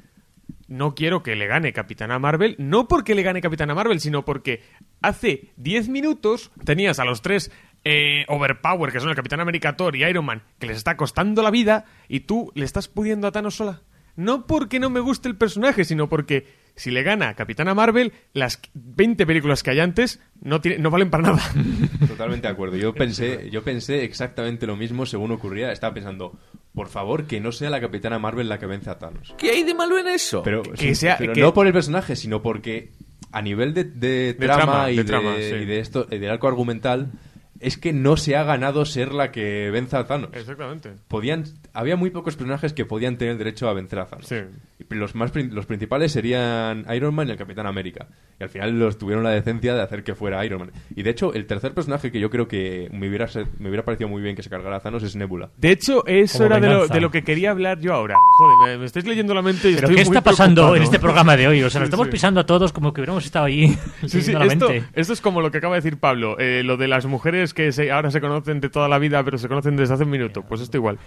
no 0.67 0.95
quiero 0.95 1.23
que 1.23 1.35
le 1.35 1.47
gane 1.47 1.73
Capitana 1.73 2.19
Marvel, 2.19 2.55
no 2.59 2.87
porque 2.87 3.15
le 3.15 3.23
gane 3.23 3.41
Capitana 3.41 3.73
Marvel, 3.73 3.99
sino 3.99 4.25
porque 4.25 4.61
hace 5.01 5.51
10 5.57 5.89
minutos 5.89 6.51
tenías 6.63 6.99
a 6.99 7.05
los 7.05 7.21
tres 7.21 7.51
eh, 7.83 8.25
Overpower, 8.27 8.91
que 8.91 8.99
son 8.99 9.09
el 9.09 9.15
Capitán 9.15 9.39
América, 9.39 9.77
Thor 9.77 9.95
y 9.95 10.03
Iron 10.03 10.25
Man, 10.25 10.43
que 10.59 10.67
les 10.67 10.77
está 10.77 10.97
costando 10.97 11.43
la 11.43 11.51
vida, 11.51 11.85
y 12.07 12.21
tú 12.21 12.51
le 12.55 12.65
estás 12.65 12.87
pudiendo 12.87 13.27
a 13.27 13.31
Thanos 13.31 13.55
sola. 13.55 13.81
No 14.15 14.47
porque 14.47 14.79
no 14.79 14.89
me 14.89 14.99
guste 14.99 15.27
el 15.27 15.35
personaje, 15.35 15.83
sino 15.85 16.07
porque 16.09 16.47
si 16.75 16.91
le 16.91 17.03
gana 17.03 17.29
a 17.29 17.35
Capitana 17.35 17.73
Marvel, 17.73 18.11
las 18.33 18.59
20 18.73 19.25
películas 19.25 19.63
que 19.63 19.71
hay 19.71 19.79
antes 19.79 20.19
no, 20.41 20.61
tiene- 20.61 20.77
no 20.79 20.89
valen 20.89 21.09
para 21.09 21.23
nada. 21.23 21.41
Totalmente 22.07 22.47
de 22.47 22.53
acuerdo. 22.53 22.75
Yo 22.77 22.93
pensé, 22.95 23.49
yo 23.49 23.63
pensé 23.63 24.03
exactamente 24.03 24.67
lo 24.67 24.75
mismo 24.75 25.05
según 25.05 25.31
ocurría. 25.31 25.71
Estaba 25.71 25.93
pensando, 25.93 26.37
por 26.73 26.87
favor, 26.89 27.25
que 27.27 27.39
no 27.39 27.51
sea 27.51 27.69
la 27.69 27.79
Capitana 27.81 28.19
Marvel 28.19 28.49
la 28.49 28.59
que 28.59 28.65
vence 28.65 28.89
a 28.89 28.97
Thanos. 28.99 29.33
¿Qué 29.37 29.51
hay 29.51 29.63
de 29.63 29.73
malo 29.73 29.97
en 29.97 30.07
eso? 30.07 30.43
Pero, 30.43 30.63
Que 30.63 30.77
sí, 30.89 30.95
sea- 30.95 31.17
pero 31.17 31.33
que- 31.33 31.41
no 31.41 31.53
por 31.53 31.67
el 31.67 31.73
personaje, 31.73 32.15
sino 32.15 32.41
porque 32.41 32.91
a 33.31 33.41
nivel 33.41 33.73
de, 33.73 33.83
de 33.83 34.33
trama, 34.33 34.63
trama, 34.63 34.91
y, 34.91 34.95
de 34.97 35.03
de, 35.03 35.07
trama, 35.09 35.35
sí. 35.37 35.55
y 35.55 35.65
de 35.65 35.79
esto, 35.79 36.07
y 36.09 36.17
del 36.19 36.29
arco 36.31 36.47
argumental, 36.47 37.11
es 37.59 37.77
que 37.77 37.93
no 37.93 38.17
se 38.17 38.35
ha 38.35 38.43
ganado 38.43 38.85
ser 38.85 39.13
la 39.13 39.31
que 39.31 39.69
venza 39.71 39.99
a 39.99 40.07
Thanos. 40.07 40.29
Exactamente. 40.33 40.91
Podían, 41.07 41.45
había 41.73 41.95
muy 41.95 42.09
pocos 42.09 42.35
personajes 42.35 42.73
que 42.73 42.85
podían 42.85 43.17
tener 43.17 43.37
derecho 43.37 43.69
a 43.69 43.73
vencer 43.73 43.99
a 43.99 44.05
Thanos. 44.05 44.27
Sí. 44.27 44.35
Y 44.77 44.93
los 44.95 45.15
más 45.15 45.31
los 45.35 45.65
principales 45.65 46.11
serían 46.11 46.85
Iron 46.93 47.15
Man 47.15 47.29
y 47.29 47.31
el 47.31 47.37
Capitán 47.37 47.65
América. 47.65 48.07
Y 48.39 48.43
al 48.43 48.49
final 48.49 48.77
los 48.77 48.97
tuvieron 48.97 49.23
la 49.23 49.29
decencia 49.29 49.73
de 49.73 49.81
hacer 49.81 50.03
que 50.03 50.15
fuera 50.15 50.43
Iron 50.45 50.59
Man. 50.59 50.71
Y 50.95 51.03
de 51.03 51.09
hecho, 51.11 51.33
el 51.33 51.45
tercer 51.47 51.73
personaje 51.73 52.11
que 52.11 52.19
yo 52.19 52.29
creo 52.29 52.47
que 52.47 52.89
me 52.91 53.07
hubiera, 53.07 53.27
me 53.57 53.69
hubiera 53.69 53.85
parecido 53.85 54.09
muy 54.09 54.21
bien 54.21 54.35
que 54.35 54.43
se 54.43 54.49
cargara 54.49 54.75
a 54.77 54.79
Thanos 54.81 55.03
es 55.03 55.15
Nebula. 55.15 55.49
De 55.57 55.71
hecho, 55.71 56.05
eso 56.05 56.39
Como 56.39 56.47
era 56.47 56.59
de 56.59 56.67
lo, 56.67 56.73
venganza. 56.73 56.93
de 56.93 57.01
lo 57.01 57.11
que 57.11 57.23
quería 57.23 57.51
hablar 57.51 57.79
yo 57.79 57.93
ahora. 57.93 58.15
Joder, 58.37 58.73
me, 58.73 58.79
me 58.79 58.85
estáis 58.85 59.05
leyendo 59.05 59.33
la 59.33 59.41
mente 59.41 59.69
y 59.69 59.75
¿Pero 59.75 59.87
estoy 59.87 59.95
qué 59.95 60.09
muy 60.09 60.17
está 60.17 60.29
pasando 60.29 60.75
en 60.75 60.83
este 60.83 60.99
programa 60.99 61.37
de 61.37 61.47
hoy? 61.47 61.63
O 61.63 61.69
sea, 61.69 61.79
nos 61.79 61.87
estamos 61.87 62.07
sí. 62.07 62.11
pisando 62.11 62.41
a 62.41 62.45
todos 62.45 62.73
como 62.73 62.91
que 62.93 62.99
hubiéramos 63.01 63.23
estado 63.25 63.45
allí 63.45 63.69
Sí, 64.05 64.21
sí, 64.21 64.31
esto, 64.31 64.39
mente. 64.39 64.83
esto 64.93 65.13
es 65.13 65.21
como 65.21 65.41
lo 65.41 65.51
que 65.51 65.59
acaba 65.59 65.75
de 65.75 65.81
decir 65.81 65.97
Pablo, 65.97 66.37
eh, 66.37 66.63
lo 66.63 66.75
de 66.75 66.87
las 66.89 67.05
mujeres 67.05 67.44
que 67.53 67.71
se- 67.71 67.91
ahora 67.91 68.11
se 68.11 68.21
conocen 68.21 68.59
de 68.61 68.69
toda 68.69 68.87
la 68.87 68.99
vida, 68.99 69.23
pero 69.23 69.37
se 69.37 69.47
conocen 69.47 69.75
desde 69.75 69.93
hace 69.93 70.03
un 70.03 70.09
minuto. 70.09 70.43
Pues 70.43 70.61
esto 70.61 70.77
igual. 70.77 70.97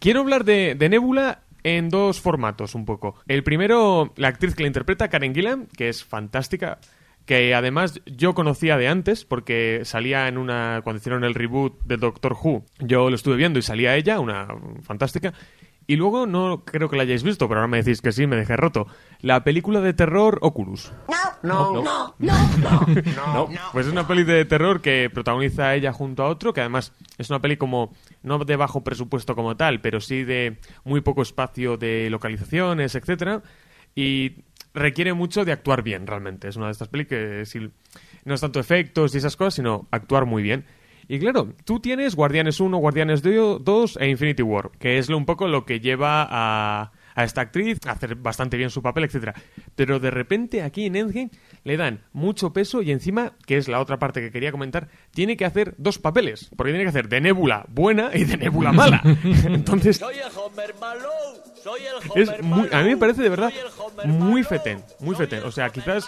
Quiero 0.00 0.20
hablar 0.20 0.44
de, 0.44 0.74
de 0.74 0.88
Nebula 0.88 1.42
en 1.62 1.88
dos 1.88 2.20
formatos, 2.20 2.74
un 2.74 2.84
poco. 2.84 3.14
El 3.26 3.42
primero, 3.42 4.12
la 4.16 4.28
actriz 4.28 4.54
que 4.54 4.62
la 4.64 4.68
interpreta, 4.68 5.08
Karen 5.08 5.34
Gillan, 5.34 5.66
que 5.76 5.88
es 5.88 6.04
fantástica, 6.04 6.78
que 7.26 7.54
además 7.54 8.02
yo 8.04 8.34
conocía 8.34 8.76
de 8.76 8.88
antes, 8.88 9.24
porque 9.24 9.80
salía 9.84 10.28
en 10.28 10.36
una. 10.36 10.80
cuando 10.84 10.98
hicieron 11.00 11.24
el 11.24 11.34
reboot 11.34 11.80
de 11.84 11.96
Doctor 11.96 12.34
Who, 12.42 12.66
yo 12.80 13.08
lo 13.08 13.16
estuve 13.16 13.36
viendo 13.36 13.58
y 13.58 13.62
salía 13.62 13.96
ella, 13.96 14.20
una 14.20 14.46
fantástica. 14.82 15.32
Y 15.86 15.96
luego, 15.96 16.26
no 16.26 16.64
creo 16.64 16.88
que 16.88 16.96
la 16.96 17.02
hayáis 17.02 17.22
visto, 17.22 17.46
pero 17.48 17.60
ahora 17.60 17.68
me 17.68 17.82
decís 17.82 18.00
que 18.00 18.10
sí, 18.12 18.26
me 18.26 18.36
dejé 18.36 18.56
roto. 18.56 18.86
La 19.20 19.44
película 19.44 19.80
de 19.80 19.92
terror 19.92 20.38
Oculus. 20.42 20.90
No, 21.42 21.82
no, 21.82 22.14
no, 22.18 22.46
no, 22.62 22.86
No, 23.34 23.48
pues 23.72 23.86
es 23.86 23.92
una 23.92 24.06
peli 24.06 24.24
de 24.24 24.44
terror 24.46 24.80
que 24.80 25.10
protagoniza 25.12 25.74
ella 25.74 25.92
junto 25.92 26.22
a 26.22 26.28
otro, 26.28 26.54
que 26.54 26.60
además 26.60 26.92
es 27.18 27.28
una 27.28 27.40
peli 27.40 27.58
como, 27.58 27.92
no 28.22 28.38
de 28.38 28.56
bajo 28.56 28.82
presupuesto 28.82 29.34
como 29.36 29.56
tal, 29.56 29.82
pero 29.82 30.00
sí 30.00 30.24
de 30.24 30.58
muy 30.84 31.02
poco 31.02 31.20
espacio 31.20 31.76
de 31.76 32.08
localizaciones, 32.10 32.94
etcétera, 32.94 33.42
y 33.94 34.36
requiere 34.72 35.12
mucho 35.12 35.44
de 35.44 35.52
actuar 35.52 35.82
bien, 35.82 36.06
realmente. 36.06 36.48
Es 36.48 36.56
una 36.56 36.66
de 36.66 36.72
estas 36.72 36.88
pelis 36.88 37.08
que 37.08 37.44
si- 37.44 37.70
no 38.24 38.34
es 38.34 38.40
tanto 38.40 38.58
efectos 38.58 39.14
y 39.14 39.18
esas 39.18 39.36
cosas, 39.36 39.54
sino 39.54 39.86
actuar 39.90 40.24
muy 40.24 40.42
bien. 40.42 40.64
Y 41.08 41.18
claro, 41.18 41.52
tú 41.64 41.80
tienes 41.80 42.14
Guardianes 42.14 42.60
1, 42.60 42.76
Guardianes 42.78 43.22
2 43.22 43.96
e 44.00 44.08
Infinity 44.08 44.42
War, 44.42 44.70
que 44.78 44.98
es 44.98 45.08
lo- 45.08 45.16
un 45.16 45.26
poco 45.26 45.46
lo 45.48 45.64
que 45.64 45.80
lleva 45.80 46.26
a, 46.30 46.92
a 47.14 47.24
esta 47.24 47.42
actriz 47.42 47.78
a 47.86 47.92
hacer 47.92 48.14
bastante 48.16 48.56
bien 48.56 48.70
su 48.70 48.82
papel, 48.82 49.04
etcétera. 49.04 49.34
Pero 49.76 50.00
de 50.00 50.10
repente 50.10 50.62
aquí 50.62 50.86
en 50.86 50.96
Endgame 50.96 51.30
le 51.62 51.76
dan 51.76 52.00
mucho 52.12 52.52
peso 52.52 52.82
y 52.82 52.90
encima, 52.90 53.32
que 53.46 53.56
es 53.56 53.68
la 53.68 53.80
otra 53.80 53.98
parte 53.98 54.20
que 54.20 54.30
quería 54.30 54.50
comentar, 54.52 54.88
tiene 55.12 55.36
que 55.36 55.44
hacer 55.44 55.74
dos 55.78 55.98
papeles, 55.98 56.50
porque 56.56 56.72
tiene 56.72 56.84
que 56.84 56.90
hacer 56.90 57.08
de 57.08 57.20
Nebula 57.20 57.66
buena 57.68 58.10
y 58.14 58.24
de 58.24 58.36
Nebula 58.36 58.72
mala. 58.72 59.02
Entonces, 59.44 59.98
Soy 59.98 60.16
el 60.16 60.32
Homer 60.36 60.74
Malou. 60.80 61.10
Soy 61.62 61.80
el 61.82 62.10
Homer 62.10 62.22
es 62.36 62.42
muy, 62.42 62.68
a 62.72 62.82
mí 62.82 62.90
me 62.90 62.96
parece 62.96 63.22
de 63.22 63.28
verdad 63.28 63.52
muy 64.04 64.42
fetén, 64.42 64.80
muy 65.00 65.14
fetén. 65.14 65.42
O 65.44 65.50
sea, 65.50 65.70
quizás 65.70 66.06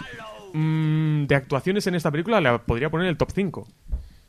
mm, 0.53 1.25
de 1.25 1.35
actuaciones 1.35 1.87
en 1.87 1.95
esta 1.95 2.11
película 2.11 2.41
la 2.41 2.59
podría 2.63 2.89
poner 2.89 3.05
en 3.05 3.11
el 3.11 3.17
top 3.17 3.31
5. 3.33 3.67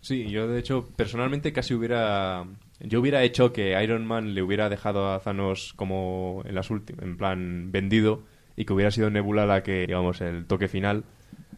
Sí, 0.08 0.28
yo 0.30 0.48
de 0.48 0.58
hecho 0.58 0.88
personalmente 0.96 1.52
casi 1.52 1.74
hubiera 1.74 2.44
yo 2.80 3.00
hubiera 3.00 3.22
hecho 3.24 3.52
que 3.52 3.80
Iron 3.82 4.06
Man 4.06 4.34
le 4.34 4.42
hubiera 4.42 4.68
dejado 4.68 5.12
a 5.12 5.20
Thanos 5.20 5.72
como 5.76 6.42
en 6.46 6.54
las 6.54 6.70
últimas, 6.70 7.04
en 7.04 7.16
plan 7.16 7.70
vendido 7.72 8.22
y 8.56 8.64
que 8.64 8.72
hubiera 8.72 8.90
sido 8.90 9.10
Nebula 9.10 9.44
la 9.46 9.62
que 9.62 9.86
digamos 9.86 10.20
el 10.20 10.46
toque 10.46 10.68
final, 10.68 11.04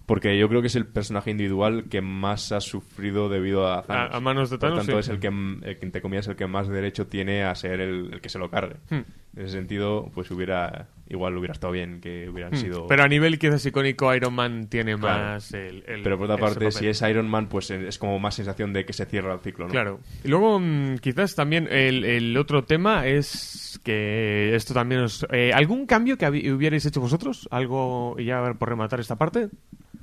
porque 0.06 0.36
yo 0.38 0.48
creo 0.48 0.60
que 0.62 0.66
es 0.66 0.76
el 0.76 0.86
personaje 0.86 1.30
individual 1.30 1.84
que 1.88 2.00
más 2.00 2.50
ha 2.52 2.60
sufrido 2.60 3.28
debido 3.28 3.72
a 3.72 3.82
Thanos. 3.82 4.12
A- 4.12 4.16
a 4.16 4.20
manos 4.20 4.50
de 4.50 4.58
Por 4.58 4.70
Thanos, 4.70 4.86
tanto 4.86 5.00
sí. 5.02 5.08
es 5.08 5.08
el 5.08 5.20
que 5.20 5.28
el 5.28 5.78
que, 5.78 5.86
entre 5.86 6.02
comillas 6.02 6.26
el 6.28 6.36
que 6.36 6.46
más 6.46 6.66
derecho 6.68 7.06
tiene 7.06 7.44
a 7.44 7.54
ser 7.54 7.80
el, 7.80 8.14
el 8.14 8.20
que 8.20 8.28
se 8.28 8.38
lo 8.38 8.50
cargue. 8.50 8.76
Hmm. 8.90 9.02
En 9.36 9.44
ese 9.44 9.52
sentido, 9.52 10.10
pues 10.14 10.30
hubiera 10.32 10.88
igual 11.08 11.36
hubiera 11.36 11.52
estado 11.52 11.72
bien 11.72 12.00
que 12.00 12.28
hubieran 12.28 12.52
Mm, 12.52 12.56
sido 12.56 12.86
Pero 12.86 13.02
a 13.04 13.08
nivel 13.08 13.38
quizás 13.38 13.64
icónico, 13.66 14.14
Iron 14.14 14.32
Man 14.34 14.68
tiene 14.68 14.96
Claro. 14.96 15.22
más 15.24 15.52
el, 15.54 15.82
el- 15.86 16.02
Pero 16.02 16.16
por 16.18 16.24
otra 16.30 16.34
ese 16.36 16.42
parte, 16.44 16.64
papel. 16.66 16.72
si 16.72 16.86
es 16.88 17.02
Iron 17.10 17.28
Man, 17.28 17.48
pues 17.48 17.70
es 17.70 17.98
como 17.98 18.18
más 18.18 18.34
sensación 18.34 18.72
de 18.72 18.84
que 18.84 18.92
se 18.92 19.06
cierra 19.06 19.32
el 19.34 19.40
ciclo, 19.40 19.66
¿no? 19.66 19.72
Claro. 19.72 20.00
Y 20.24 20.28
luego, 20.28 20.58
mm, 20.60 20.98
quizás 20.98 21.34
también 21.34 21.68
el, 21.70 22.04
el 22.04 22.36
otro 22.36 22.64
tema 22.64 23.06
es 23.06 23.80
que 23.84 24.54
esto 24.54 24.74
también 24.74 25.02
os... 25.02 25.26
eh, 25.32 25.52
¿Algún 25.52 25.86
cambio 25.86 26.16
que 26.16 26.26
habi- 26.26 26.50
hubierais 26.52 26.84
hecho 26.86 27.00
vosotros? 27.00 27.48
¿Algo, 27.50 28.14
y 28.18 28.24
ya 28.26 28.52
por 28.58 28.68
rematar 28.68 29.00
esta 29.00 29.16
parte? 29.16 29.48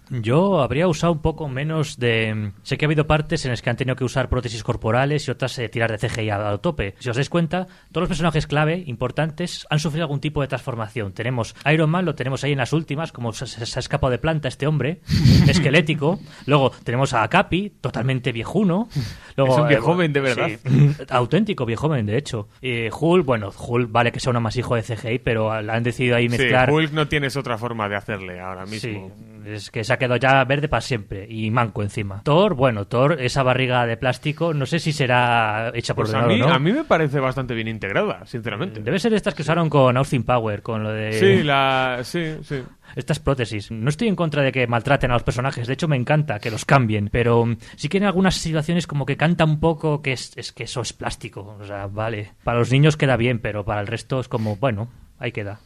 Yo 0.09 0.61
habría 0.61 0.87
usado 0.87 1.13
un 1.13 1.21
poco 1.21 1.47
menos 1.49 1.97
de... 1.99 2.51
Sé 2.63 2.77
que 2.77 2.85
ha 2.85 2.87
habido 2.87 3.07
partes 3.07 3.43
en 3.45 3.51
las 3.51 3.61
que 3.61 3.69
han 3.69 3.75
tenido 3.75 3.95
que 3.95 4.03
usar 4.03 4.29
prótesis 4.29 4.63
corporales 4.63 5.27
y 5.27 5.31
otras 5.31 5.57
eh, 5.59 5.69
tirar 5.69 5.91
de 5.91 5.97
CGI 6.07 6.29
a, 6.29 6.57
tope. 6.59 6.95
Si 6.99 7.09
os 7.09 7.15
dais 7.15 7.29
cuenta, 7.29 7.67
todos 7.91 8.03
los 8.03 8.07
personajes 8.09 8.47
clave, 8.47 8.83
importantes, 8.87 9.67
han 9.69 9.79
sufrido 9.79 10.03
algún 10.05 10.19
tipo 10.21 10.41
de 10.41 10.47
transformación. 10.47 11.13
Tenemos 11.13 11.55
Iron 11.71 11.89
Man, 11.89 12.05
lo 12.05 12.15
tenemos 12.15 12.43
ahí 12.43 12.53
en 12.53 12.57
las 12.59 12.73
últimas, 12.73 13.11
como 13.11 13.33
se- 13.33 13.47
se 13.47 13.79
ha 13.79 13.81
escapado 13.81 14.11
de 14.11 14.17
planta 14.19 14.47
este 14.47 14.67
hombre, 14.67 15.01
esquelético. 15.47 16.19
Luego 16.45 16.71
tenemos 16.83 17.13
a 17.13 17.27
Capi, 17.27 17.73
totalmente 17.81 18.31
viejuno. 18.31 18.89
Luego, 19.37 19.53
Es 19.53 19.59
un 19.59 19.65
eh, 19.65 19.69
viejoven, 19.69 20.13
de 20.13 20.19
verdad. 20.19 20.47
sí, 20.47 20.95
auténtico 21.09 21.65
viejoven, 21.65 22.05
de 22.07 22.17
hecho. 22.17 22.47
Y 22.59 22.87
Hulk, 22.89 23.23
bueno, 23.25 23.51
Hulk 23.55 23.91
vale 23.91 24.11
que 24.11 24.19
sea 24.19 24.31
un 24.31 24.37
amasijo 24.37 24.75
de 24.75 24.81
CGI, 24.81 25.19
pero 25.19 25.61
la 25.61 25.75
han 25.75 25.83
decidido 25.83 26.15
ahí 26.15 26.27
mezclar... 26.27 26.69
Sí, 26.69 26.75
Hulk 26.75 26.91
no 26.91 27.07
tienes 27.07 27.37
otra 27.37 27.57
forma 27.57 27.87
de 27.87 27.95
hacerle 27.95 28.39
ahora 28.39 28.65
mismo. 28.65 29.11
Sí, 29.45 29.51
Es 29.51 29.69
que 29.69 29.83
se 29.83 29.93
ha 29.93 29.97
quedado 29.97 30.17
ya 30.17 30.43
verde 30.43 30.67
para 30.67 30.81
siempre 30.81 31.27
y 31.29 31.51
manco 31.51 31.83
encima. 31.83 32.21
Thor, 32.23 32.55
bueno, 32.55 32.85
Thor, 32.87 33.21
esa 33.21 33.43
barriga 33.43 33.85
de 33.85 33.95
plástico, 33.95 34.55
no 34.55 34.65
sé 34.65 34.79
si 34.79 34.91
será 34.91 35.71
hecha 35.75 35.93
por 35.93 36.05
Pues 36.05 36.15
a 36.15 36.23
mí, 36.23 36.39
no. 36.39 36.47
a 36.47 36.57
mí 36.57 36.73
me 36.73 36.83
parece 36.83 37.19
bastante 37.19 37.53
bien 37.53 37.67
integrada, 37.67 38.25
sinceramente. 38.25 38.81
Debe 38.81 38.97
ser 38.97 39.13
estas 39.13 39.35
que 39.35 39.43
usaron 39.43 39.69
con 39.69 39.95
Austin 39.97 40.23
Power, 40.23 40.63
con 40.63 40.83
lo 40.83 40.91
de... 40.91 41.13
Sí, 41.13 41.43
la... 41.43 41.99
sí, 42.01 42.37
sí. 42.41 42.63
Estas 42.95 43.19
prótesis. 43.19 43.71
No 43.71 43.89
estoy 43.89 44.07
en 44.07 44.15
contra 44.15 44.41
de 44.41 44.51
que 44.51 44.67
maltraten 44.67 45.11
a 45.11 45.15
los 45.15 45.23
personajes, 45.23 45.67
de 45.67 45.73
hecho 45.73 45.87
me 45.87 45.95
encanta 45.95 46.39
que 46.39 46.51
los 46.51 46.65
cambien, 46.65 47.09
pero 47.11 47.45
sí 47.75 47.89
que 47.89 47.97
en 47.97 48.05
algunas 48.05 48.35
situaciones 48.35 48.87
como 48.87 49.05
que 49.05 49.17
canta 49.17 49.45
un 49.45 49.59
poco 49.59 50.01
que 50.01 50.13
es, 50.13 50.35
es 50.37 50.51
que 50.51 50.63
eso 50.63 50.81
es 50.81 50.93
plástico. 50.93 51.57
O 51.59 51.65
sea, 51.65 51.87
vale. 51.87 52.33
Para 52.43 52.59
los 52.59 52.71
niños 52.71 52.97
queda 52.97 53.17
bien, 53.17 53.39
pero 53.39 53.65
para 53.65 53.81
el 53.81 53.87
resto 53.87 54.19
es 54.19 54.27
como, 54.27 54.55
bueno, 54.55 54.89
ahí 55.19 55.31
queda. 55.31 55.59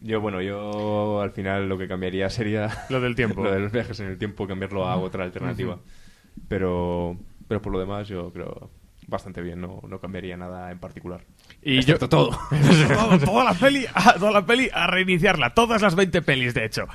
Yo, 0.00 0.20
bueno, 0.20 0.42
yo 0.42 1.20
al 1.20 1.30
final 1.30 1.68
lo 1.68 1.78
que 1.78 1.86
cambiaría 1.86 2.28
sería... 2.28 2.70
Lo 2.88 3.00
del 3.00 3.14
tiempo. 3.14 3.42
lo 3.44 3.52
de 3.52 3.60
los 3.60 3.72
viajes 3.72 4.00
en 4.00 4.06
el 4.06 4.18
tiempo, 4.18 4.46
cambiarlo 4.46 4.86
a 4.86 4.96
otra 4.96 5.24
alternativa. 5.24 5.78
pero, 6.48 7.16
pero 7.46 7.62
por 7.62 7.72
lo 7.72 7.78
demás 7.78 8.08
yo 8.08 8.32
creo 8.32 8.70
bastante 9.06 9.42
bien, 9.42 9.60
no, 9.60 9.80
no 9.86 10.00
cambiaría 10.00 10.36
nada 10.36 10.70
en 10.70 10.78
particular. 10.78 11.20
Y 11.62 11.78
Excepto 11.78 12.06
yo 12.06 12.08
todo. 12.08 12.30
todo, 12.94 13.18
toda 13.24 13.44
la 13.44 13.54
peli, 13.54 13.84
a, 13.92 14.14
toda 14.14 14.30
la 14.30 14.46
peli 14.46 14.70
a 14.72 14.86
reiniciarla, 14.86 15.52
todas 15.52 15.82
las 15.82 15.94
20 15.94 16.22
pelis 16.22 16.54
de 16.54 16.64
hecho. 16.64 16.86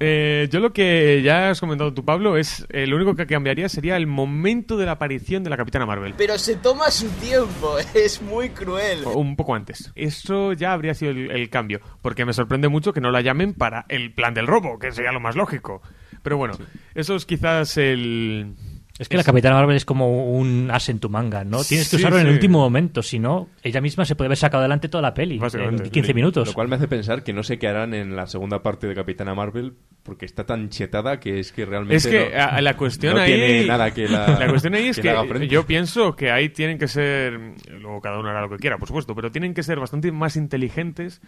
Eh, 0.00 0.48
yo 0.50 0.60
lo 0.60 0.72
que 0.72 1.20
ya 1.22 1.50
has 1.50 1.60
comentado 1.60 1.92
tú 1.92 2.04
Pablo 2.04 2.36
es 2.36 2.66
eh, 2.70 2.86
lo 2.86 2.96
único 2.96 3.14
que 3.14 3.26
cambiaría 3.26 3.68
sería 3.68 3.96
el 3.96 4.06
momento 4.06 4.76
de 4.76 4.86
la 4.86 4.92
aparición 4.92 5.44
de 5.44 5.50
la 5.50 5.56
Capitana 5.56 5.84
Marvel. 5.84 6.14
Pero 6.16 6.38
se 6.38 6.56
toma 6.56 6.90
su 6.90 7.08
tiempo, 7.10 7.76
es 7.94 8.22
muy 8.22 8.48
cruel. 8.50 9.04
O 9.04 9.18
Un 9.18 9.36
poco 9.36 9.54
antes. 9.54 9.92
Eso 9.94 10.54
ya 10.54 10.72
habría 10.72 10.94
sido 10.94 11.10
el, 11.10 11.30
el 11.30 11.50
cambio, 11.50 11.80
porque 12.00 12.24
me 12.24 12.32
sorprende 12.32 12.68
mucho 12.68 12.94
que 12.94 13.02
no 13.02 13.10
la 13.10 13.20
llamen 13.20 13.52
para 13.52 13.84
el 13.88 14.12
plan 14.14 14.32
del 14.32 14.46
robo, 14.46 14.78
que 14.78 14.92
sería 14.92 15.12
lo 15.12 15.20
más 15.20 15.36
lógico. 15.36 15.82
Pero 16.22 16.38
bueno, 16.38 16.54
eso 16.94 17.14
es 17.14 17.26
quizás 17.26 17.76
el... 17.76 18.54
Es 18.96 19.08
que 19.08 19.16
la 19.16 19.24
Capitana 19.24 19.56
Marvel 19.56 19.76
es 19.76 19.84
como 19.84 20.30
un 20.36 20.70
as 20.72 20.88
en 20.88 21.00
tu 21.00 21.10
manga, 21.10 21.42
¿no? 21.42 21.64
Tienes 21.64 21.88
que 21.90 21.96
Sí, 21.96 22.02
usarlo 22.02 22.20
en 22.20 22.28
el 22.28 22.32
último 22.34 22.60
momento, 22.60 23.02
si 23.02 23.18
no, 23.18 23.48
ella 23.64 23.80
misma 23.80 24.04
se 24.04 24.14
puede 24.14 24.26
haber 24.28 24.38
sacado 24.38 24.60
adelante 24.60 24.88
toda 24.88 25.02
la 25.02 25.12
peli 25.14 25.40
en 25.54 25.90
15 25.90 26.14
minutos. 26.14 26.46
Lo 26.46 26.54
cual 26.54 26.68
me 26.68 26.76
hace 26.76 26.86
pensar 26.86 27.24
que 27.24 27.32
no 27.32 27.42
sé 27.42 27.58
qué 27.58 27.66
harán 27.66 27.92
en 27.92 28.14
la 28.14 28.28
segunda 28.28 28.62
parte 28.62 28.86
de 28.86 28.94
Capitana 28.94 29.34
Marvel 29.34 29.74
porque 30.04 30.26
está 30.26 30.44
tan 30.46 30.68
chetada 30.68 31.18
que 31.18 31.40
es 31.40 31.50
que 31.50 31.64
realmente 31.64 31.96
Es 31.96 32.06
que 32.06 32.30
no- 32.36 32.40
a- 32.40 32.44
a 32.56 32.60
la 32.60 32.76
cuestión 32.76 33.14
no 33.16 33.20
ahí 33.22 33.32
tiene 33.32 33.66
nada 33.66 33.90
que 33.92 34.06
la, 34.06 34.46
cuestión 34.48 34.74
ahí 34.74 34.88
es 34.88 35.00
que, 35.00 35.12
frente. 35.26 35.48
yo 35.48 35.66
pienso 35.66 36.14
que 36.14 36.30
ahí 36.30 36.50
tienen 36.50 36.78
que 36.78 36.86
ser 36.86 37.32
luego 37.80 38.00
cada 38.00 38.20
uno 38.20 38.28
hará 38.28 38.42
lo 38.42 38.50
que 38.50 38.58
quiera 38.58 38.76
por 38.78 38.86
supuesto 38.86 39.14
pero 39.14 39.32
tienen 39.32 39.54
que 39.54 39.62
ser 39.62 39.80
bastante 39.80 40.12
más 40.12 40.36
inteligentes 40.36 41.20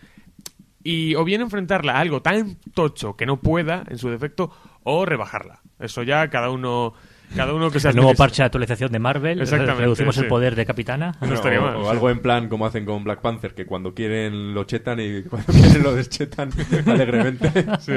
y 0.85 1.15
o 1.15 1.25
bien 1.25 1.41
enfrentarla 1.41 1.95
a 1.95 2.01
algo 2.01 2.23
tan 2.23 2.59
tocho 2.75 3.17
que 3.17 3.27
no 3.27 3.41
pueda 3.41 3.83
en 3.89 3.99
su 3.99 4.11
defecto 4.11 4.51
o 4.85 5.05
rebajarla 5.07 5.63
eso 5.81 6.03
ya 6.03 6.29
cada 6.29 6.51
uno 6.51 6.93
cada 7.35 7.55
uno 7.55 7.71
que 7.71 7.81
sea 7.81 7.91
el 7.91 7.97
nuevo 7.97 8.15
parche 8.15 8.43
de 8.43 8.47
actualización 8.47 8.93
de 8.93 8.99
Marvel, 8.99 9.41
Exactamente, 9.41 9.81
reducimos 9.81 10.15
sí. 10.15 10.23
el 10.23 10.29
poder 10.29 10.55
de 10.55 10.67
Capitana. 10.67 11.15
No 11.21 11.35
estaría 11.35 11.61
o, 11.61 11.63
mal, 11.63 11.77
o 11.77 11.91
algo 11.91 12.11
en 12.11 12.21
plan 12.21 12.49
como 12.49 12.67
hacen 12.67 12.85
con 12.85 13.05
Black 13.05 13.21
Panther, 13.21 13.55
que 13.55 13.67
cuando 13.67 13.95
quieren 13.95 14.55
lo 14.55 14.65
chetan 14.65 15.01
y 15.01 15.23
cuando 15.29 15.53
quieren 15.53 15.83
lo 15.83 15.95
deschetan 15.95 16.51
alegremente. 16.87 17.51
Sí, 17.81 17.93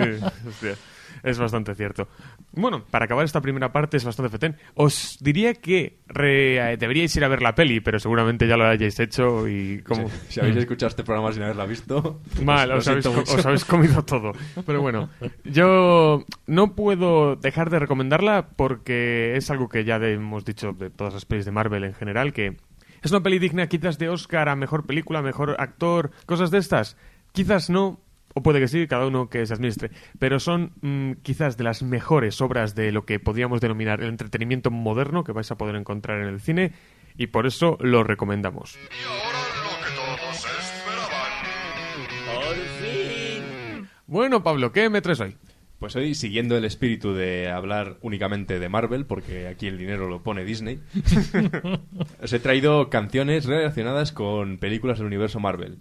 hostia, 0.47 0.75
es 1.23 1.37
bastante 1.39 1.75
cierto. 1.75 2.07
Bueno, 2.53 2.83
para 2.89 3.05
acabar 3.05 3.25
esta 3.25 3.41
primera 3.41 3.71
parte 3.71 3.97
es 3.97 4.05
bastante 4.05 4.29
fetén. 4.31 4.55
Os 4.75 5.17
diría 5.21 5.53
que 5.53 5.99
re- 6.07 6.73
eh, 6.73 6.77
deberíais 6.77 7.15
ir 7.15 7.23
a 7.23 7.27
ver 7.27 7.41
la 7.41 7.55
peli, 7.55 7.79
pero 7.79 7.99
seguramente 7.99 8.47
ya 8.47 8.57
lo 8.57 8.65
hayáis 8.65 8.99
hecho 8.99 9.47
y 9.47 9.81
como... 9.83 10.09
Si, 10.09 10.33
si 10.33 10.39
habéis 10.39 10.57
escuchado 10.57 10.89
este 10.89 11.03
programa 11.03 11.31
sin 11.31 11.43
haberla 11.43 11.65
visto, 11.65 12.21
Mal, 12.43 12.71
os 12.71 12.87
habéis, 12.87 13.05
os 13.05 13.45
habéis 13.45 13.65
comido 13.65 14.03
todo. 14.03 14.31
Pero 14.65 14.81
bueno, 14.81 15.09
yo 15.43 16.25
no 16.47 16.75
puedo 16.75 17.35
dejar 17.35 17.69
de 17.69 17.79
recomendarla 17.79 18.49
porque 18.55 19.35
es 19.35 19.49
algo 19.49 19.69
que 19.69 19.83
ya 19.83 19.97
hemos 19.97 20.45
dicho 20.45 20.73
de 20.73 20.89
todas 20.89 21.13
las 21.13 21.25
pelis 21.25 21.45
de 21.45 21.51
Marvel 21.51 21.83
en 21.83 21.93
general, 21.93 22.33
que 22.33 22.57
es 23.01 23.11
una 23.11 23.21
peli 23.23 23.39
digna 23.39 23.67
quizás 23.67 23.97
de 23.97 24.09
Oscar 24.09 24.49
a 24.49 24.55
mejor 24.55 24.85
película, 24.85 25.21
mejor 25.21 25.55
actor, 25.59 26.11
cosas 26.25 26.51
de 26.51 26.57
estas. 26.57 26.97
Quizás 27.31 27.69
no, 27.69 27.99
o 28.33 28.43
puede 28.43 28.59
que 28.59 28.67
sí, 28.67 28.87
cada 28.87 29.07
uno 29.07 29.29
que 29.29 29.45
se 29.45 29.53
administre, 29.53 29.91
pero 30.19 30.39
son 30.39 30.71
mm, 30.81 31.21
quizás 31.23 31.57
de 31.57 31.63
las 31.63 31.83
mejores 31.83 32.41
obras 32.41 32.75
de 32.75 32.91
lo 32.91 33.05
que 33.05 33.19
podríamos 33.19 33.61
denominar 33.61 34.01
el 34.01 34.09
entretenimiento 34.09 34.71
moderno 34.71 35.23
que 35.23 35.31
vais 35.31 35.49
a 35.51 35.57
poder 35.57 35.75
encontrar 35.75 36.21
en 36.21 36.27
el 36.27 36.39
cine 36.39 36.73
y 37.17 37.27
por 37.27 37.47
eso 37.47 37.77
lo 37.81 38.03
recomendamos. 38.03 38.77
Por 42.25 42.55
fin. 42.81 43.89
Bueno, 44.07 44.43
Pablo, 44.43 44.71
¿qué 44.71 44.89
me 44.89 45.01
traes 45.01 45.19
hoy? 45.19 45.35
Pues 45.79 45.95
hoy, 45.95 46.13
siguiendo 46.13 46.57
el 46.57 46.65
espíritu 46.65 47.13
de 47.13 47.49
hablar 47.49 47.97
únicamente 48.01 48.59
de 48.59 48.67
Marvel, 48.67 49.05
porque 49.05 49.47
aquí 49.47 49.67
el 49.67 49.77
dinero 49.77 50.09
lo 50.09 50.21
pone 50.21 50.43
Disney, 50.43 50.81
os 52.21 52.33
he 52.33 52.39
traído 52.39 52.89
canciones 52.89 53.45
relacionadas 53.45 54.11
con 54.11 54.57
películas 54.57 54.97
del 54.97 55.07
universo 55.07 55.39
Marvel. 55.39 55.77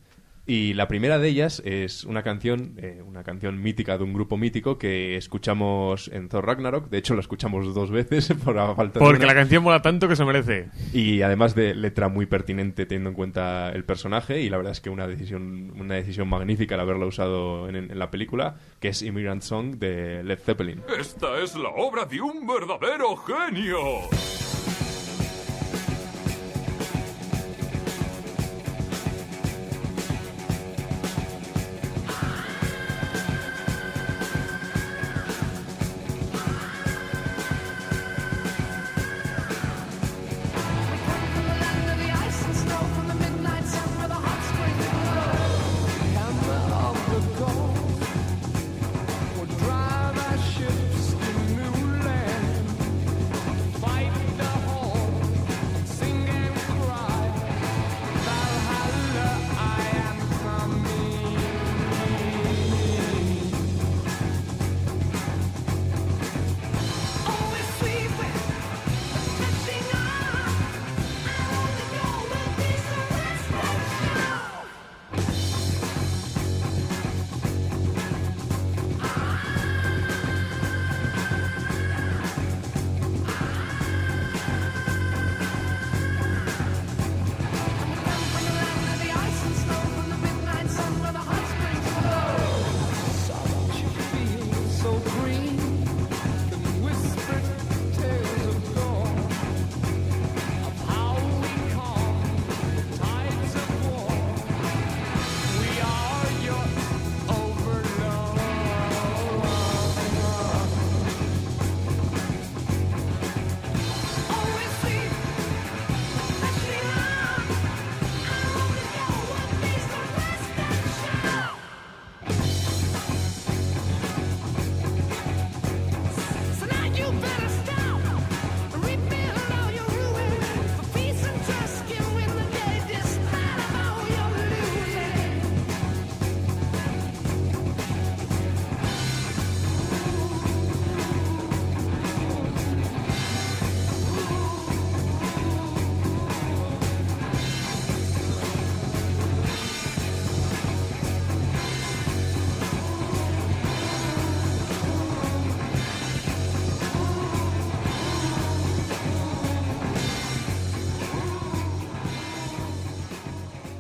Y 0.49 0.73
la 0.73 0.89
primera 0.89 1.19
de 1.19 1.29
ellas 1.29 1.61
es 1.67 2.05
una 2.05 2.23
canción, 2.23 2.73
eh, 2.79 3.03
una 3.07 3.23
canción 3.23 3.61
mítica 3.61 3.99
de 3.99 4.05
un 4.05 4.15
grupo 4.15 4.39
mítico 4.39 4.79
que 4.79 5.19
escuchamos 5.19 6.09
en 6.09 6.31
Thor 6.31 6.47
Ragnarok. 6.47 6.89
De 6.89 6.97
hecho, 6.97 7.13
la 7.13 7.21
escuchamos 7.21 7.75
dos 7.75 7.91
veces 7.91 8.33
por 8.45 8.59
a 8.59 8.75
falta 8.75 8.99
de 8.99 9.05
Porque 9.05 9.27
la 9.27 9.35
canción 9.35 9.63
mola 9.63 9.83
tanto 9.83 10.09
que 10.09 10.17
se 10.17 10.25
merece. 10.25 10.71
Y 10.95 11.21
además 11.21 11.55
de 11.55 11.75
letra 11.75 12.09
muy 12.09 12.25
pertinente 12.25 12.87
teniendo 12.87 13.11
en 13.11 13.15
cuenta 13.15 13.71
el 13.73 13.85
personaje 13.85 14.41
y 14.41 14.49
la 14.49 14.57
verdad 14.57 14.73
es 14.73 14.81
que 14.81 14.89
una 14.89 15.07
decisión 15.07 15.75
una 15.79 15.97
decisión 15.97 16.29
magnífica 16.29 16.77
el 16.77 16.81
haberla 16.81 17.05
usado 17.05 17.69
en, 17.69 17.77
en 17.77 17.99
la 17.99 18.11
película, 18.11 18.57
que 18.81 18.89
es 18.89 19.03
Immigrant 19.03 19.43
Song 19.43 19.77
de 19.77 20.25
Led 20.25 20.39
Zeppelin. 20.39 20.81
Esta 20.99 21.39
es 21.43 21.57
la 21.57 21.69
obra 21.69 22.07
de 22.07 22.23
un 22.23 22.47
verdadero 22.47 23.17
genio. 23.19 23.79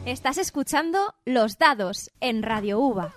Estás 0.08 0.38
escuchando 0.38 1.14
Los 1.26 1.58
Dados 1.58 2.10
en 2.20 2.42
Radio 2.42 2.80
Uva. 2.80 3.12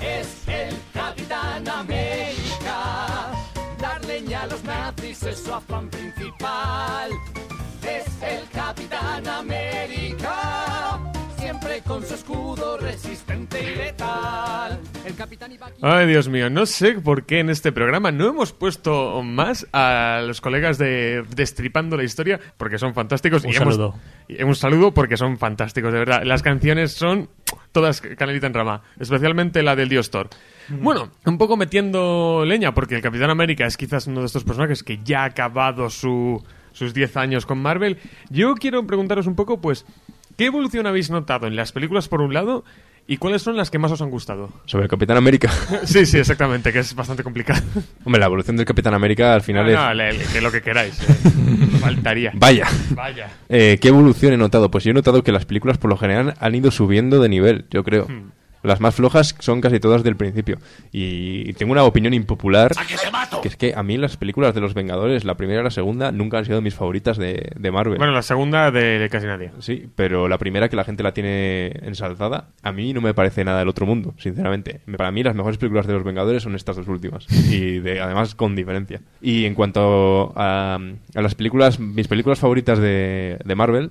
Es 0.00 0.48
el 0.48 0.74
Capitán 0.94 1.68
América. 1.68 3.30
Dar 3.78 4.02
leña 4.06 4.44
a 4.44 4.46
los 4.46 4.64
nazis 4.64 5.22
es 5.22 5.40
su 5.40 5.52
afán 5.52 5.90
principal. 5.90 7.10
Es 7.86 8.06
el 8.22 8.48
Capitán 8.48 9.28
América. 9.28 10.98
Siempre 11.36 11.82
con 11.82 12.02
su 12.06 12.14
escudo 12.14 12.78
resistente 12.78 13.62
y 13.62 13.76
letal. 13.76 14.80
Ay, 15.82 16.06
Dios 16.06 16.28
mío, 16.28 16.50
no 16.50 16.66
sé 16.66 16.94
por 16.94 17.24
qué 17.24 17.40
en 17.40 17.50
este 17.50 17.72
programa 17.72 18.12
no 18.12 18.28
hemos 18.28 18.52
puesto 18.52 19.22
más 19.22 19.66
a 19.72 20.22
los 20.26 20.40
colegas 20.40 20.78
de 20.78 21.24
Destripando 21.34 21.96
la 21.96 22.04
Historia, 22.04 22.40
porque 22.56 22.78
son 22.78 22.94
fantásticos. 22.94 23.44
Un 23.44 23.50
y 23.50 23.54
saludo. 23.54 23.94
un 24.44 24.54
saludo 24.54 24.92
porque 24.92 25.16
son 25.16 25.38
fantásticos, 25.38 25.92
de 25.92 25.98
verdad. 25.98 26.22
Las 26.24 26.42
canciones 26.42 26.92
son 26.92 27.28
todas 27.72 28.00
canelita 28.00 28.46
en 28.46 28.54
rama, 28.54 28.82
especialmente 28.98 29.62
la 29.62 29.76
del 29.76 29.88
Dios 29.88 30.10
Thor. 30.10 30.28
Bueno, 30.68 31.10
un 31.26 31.38
poco 31.38 31.56
metiendo 31.56 32.44
leña, 32.46 32.72
porque 32.72 32.96
el 32.96 33.02
Capitán 33.02 33.30
América 33.30 33.66
es 33.66 33.76
quizás 33.76 34.06
uno 34.06 34.20
de 34.20 34.26
estos 34.26 34.44
personajes 34.44 34.82
que 34.82 35.00
ya 35.04 35.22
ha 35.22 35.26
acabado 35.26 35.90
su, 35.90 36.42
sus 36.72 36.94
10 36.94 37.16
años 37.16 37.46
con 37.46 37.60
Marvel. 37.60 37.98
Yo 38.30 38.54
quiero 38.54 38.86
preguntaros 38.86 39.26
un 39.26 39.34
poco, 39.34 39.60
pues, 39.60 39.84
¿qué 40.36 40.46
evolución 40.46 40.86
habéis 40.86 41.10
notado 41.10 41.46
en 41.46 41.56
las 41.56 41.72
películas 41.72 42.08
por 42.08 42.20
un 42.20 42.32
lado 42.32 42.64
y 43.06 43.16
cuáles 43.16 43.42
son 43.42 43.56
las 43.56 43.70
que 43.70 43.78
más 43.78 43.90
os 43.92 44.00
han 44.00 44.10
gustado? 44.10 44.50
Sobre 44.66 44.84
el 44.84 44.90
Capitán 44.90 45.16
América. 45.16 45.50
Sí, 45.84 46.06
sí, 46.06 46.18
exactamente, 46.18 46.72
que 46.72 46.78
es 46.80 46.94
bastante 46.94 47.22
complicado. 47.22 47.62
Hombre, 48.04 48.20
la 48.20 48.26
evolución 48.26 48.56
del 48.56 48.66
Capitán 48.66 48.94
América 48.94 49.34
al 49.34 49.42
final 49.42 49.64
No, 49.66 49.70
es... 49.70 49.76
no, 49.76 49.94
le- 49.94 50.12
le- 50.14 50.24
que 50.26 50.40
lo 50.40 50.50
que 50.52 50.62
queráis. 50.62 50.98
eh. 51.00 51.14
Faltaría. 51.80 52.30
Vaya. 52.34 52.66
Vaya. 52.90 53.28
Eh, 53.48 53.78
¿Qué 53.80 53.88
evolución 53.88 54.32
he 54.32 54.36
notado? 54.36 54.70
Pues 54.70 54.84
yo 54.84 54.90
he 54.90 54.94
notado 54.94 55.22
que 55.24 55.32
las 55.32 55.44
películas 55.44 55.78
por 55.78 55.90
lo 55.90 55.96
general 55.96 56.34
han 56.38 56.54
ido 56.54 56.70
subiendo 56.70 57.20
de 57.20 57.28
nivel, 57.28 57.64
yo 57.70 57.82
creo. 57.84 58.06
Hmm. 58.08 58.30
Las 58.62 58.80
más 58.80 58.94
flojas 58.94 59.34
son 59.38 59.60
casi 59.60 59.80
todas 59.80 60.02
del 60.02 60.16
principio. 60.16 60.58
Y 60.92 61.52
tengo 61.54 61.72
una 61.72 61.84
opinión 61.84 62.14
impopular, 62.14 62.72
que 63.42 63.48
es 63.48 63.56
que 63.56 63.74
a 63.74 63.82
mí 63.82 63.96
las 63.96 64.16
películas 64.16 64.54
de 64.54 64.60
los 64.60 64.74
Vengadores, 64.74 65.24
la 65.24 65.36
primera 65.36 65.60
y 65.60 65.64
la 65.64 65.70
segunda, 65.70 66.12
nunca 66.12 66.38
han 66.38 66.44
sido 66.44 66.60
mis 66.62 66.74
favoritas 66.74 67.16
de, 67.16 67.50
de 67.56 67.70
Marvel. 67.70 67.98
Bueno, 67.98 68.12
la 68.12 68.22
segunda 68.22 68.70
de, 68.70 68.98
de 68.98 69.08
casi 69.08 69.26
nadie. 69.26 69.50
Sí, 69.58 69.88
pero 69.94 70.28
la 70.28 70.38
primera 70.38 70.68
que 70.68 70.76
la 70.76 70.84
gente 70.84 71.02
la 71.02 71.12
tiene 71.12 71.72
ensalzada, 71.82 72.48
a 72.62 72.72
mí 72.72 72.92
no 72.92 73.00
me 73.00 73.14
parece 73.14 73.44
nada 73.44 73.58
del 73.58 73.68
otro 73.68 73.86
mundo, 73.86 74.14
sinceramente. 74.18 74.80
Para 74.96 75.10
mí 75.10 75.22
las 75.22 75.34
mejores 75.34 75.58
películas 75.58 75.86
de 75.86 75.94
los 75.94 76.04
Vengadores 76.04 76.42
son 76.42 76.54
estas 76.54 76.76
dos 76.76 76.88
últimas. 76.88 77.26
Y 77.50 77.80
de, 77.80 78.00
además 78.00 78.34
con 78.34 78.54
diferencia. 78.54 79.00
Y 79.20 79.44
en 79.44 79.54
cuanto 79.54 80.32
a, 80.36 80.78
a 81.14 81.20
las 81.22 81.34
películas, 81.34 81.80
mis 81.80 82.08
películas 82.08 82.38
favoritas 82.38 82.78
de, 82.78 83.38
de 83.44 83.54
Marvel, 83.54 83.90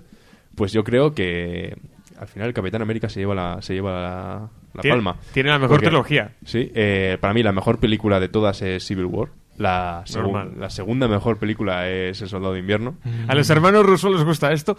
pues 0.55 0.71
yo 0.71 0.83
creo 0.83 1.13
que 1.13 1.75
al 2.19 2.27
final 2.27 2.49
el 2.49 2.53
Capitán 2.53 2.81
América 2.81 3.09
se 3.09 3.19
lleva 3.19 3.33
la, 3.33 3.61
se 3.61 3.73
lleva 3.73 3.91
la, 3.91 4.49
la 4.73 4.81
Tiene- 4.81 4.95
palma. 4.97 5.17
tiene 5.33 5.49
la 5.49 5.57
mejor 5.59 5.75
Porque- 5.77 5.87
trilogía. 5.87 6.31
Sí, 6.45 6.71
eh, 6.75 7.17
para 7.19 7.33
mí 7.33 7.43
la 7.43 7.51
mejor 7.51 7.79
película 7.79 8.19
de 8.19 8.29
todas 8.29 8.61
es 8.61 8.85
Civil 8.85 9.05
War. 9.05 9.29
La, 9.57 10.03
Normal. 10.15 10.53
la 10.57 10.69
segunda 10.69 11.07
mejor 11.07 11.37
película 11.37 11.87
es 11.87 12.21
El 12.21 12.29
Soldado 12.29 12.53
de 12.53 12.59
Invierno. 12.59 12.95
¿A 13.27 13.35
los 13.35 13.49
hermanos 13.49 13.85
rusos 13.85 14.11
les 14.11 14.23
gusta 14.23 14.51
esto? 14.53 14.75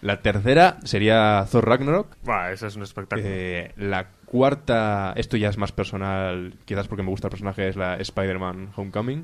La 0.00 0.20
tercera 0.20 0.78
sería 0.82 1.46
Thor 1.50 1.66
Ragnarok. 1.68 2.16
Buah, 2.24 2.50
eso 2.52 2.66
es 2.66 2.74
un 2.76 2.82
espectáculo. 2.82 3.28
Eh, 3.28 3.72
la 3.76 4.06
cuarta, 4.26 5.12
esto 5.16 5.36
ya 5.36 5.48
es 5.48 5.58
más 5.58 5.70
personal, 5.70 6.54
quizás 6.64 6.88
porque 6.88 7.04
me 7.04 7.10
gusta 7.10 7.28
el 7.28 7.30
personaje, 7.30 7.68
es 7.68 7.76
la 7.76 7.96
Spider-Man 7.96 8.70
Homecoming. 8.74 9.20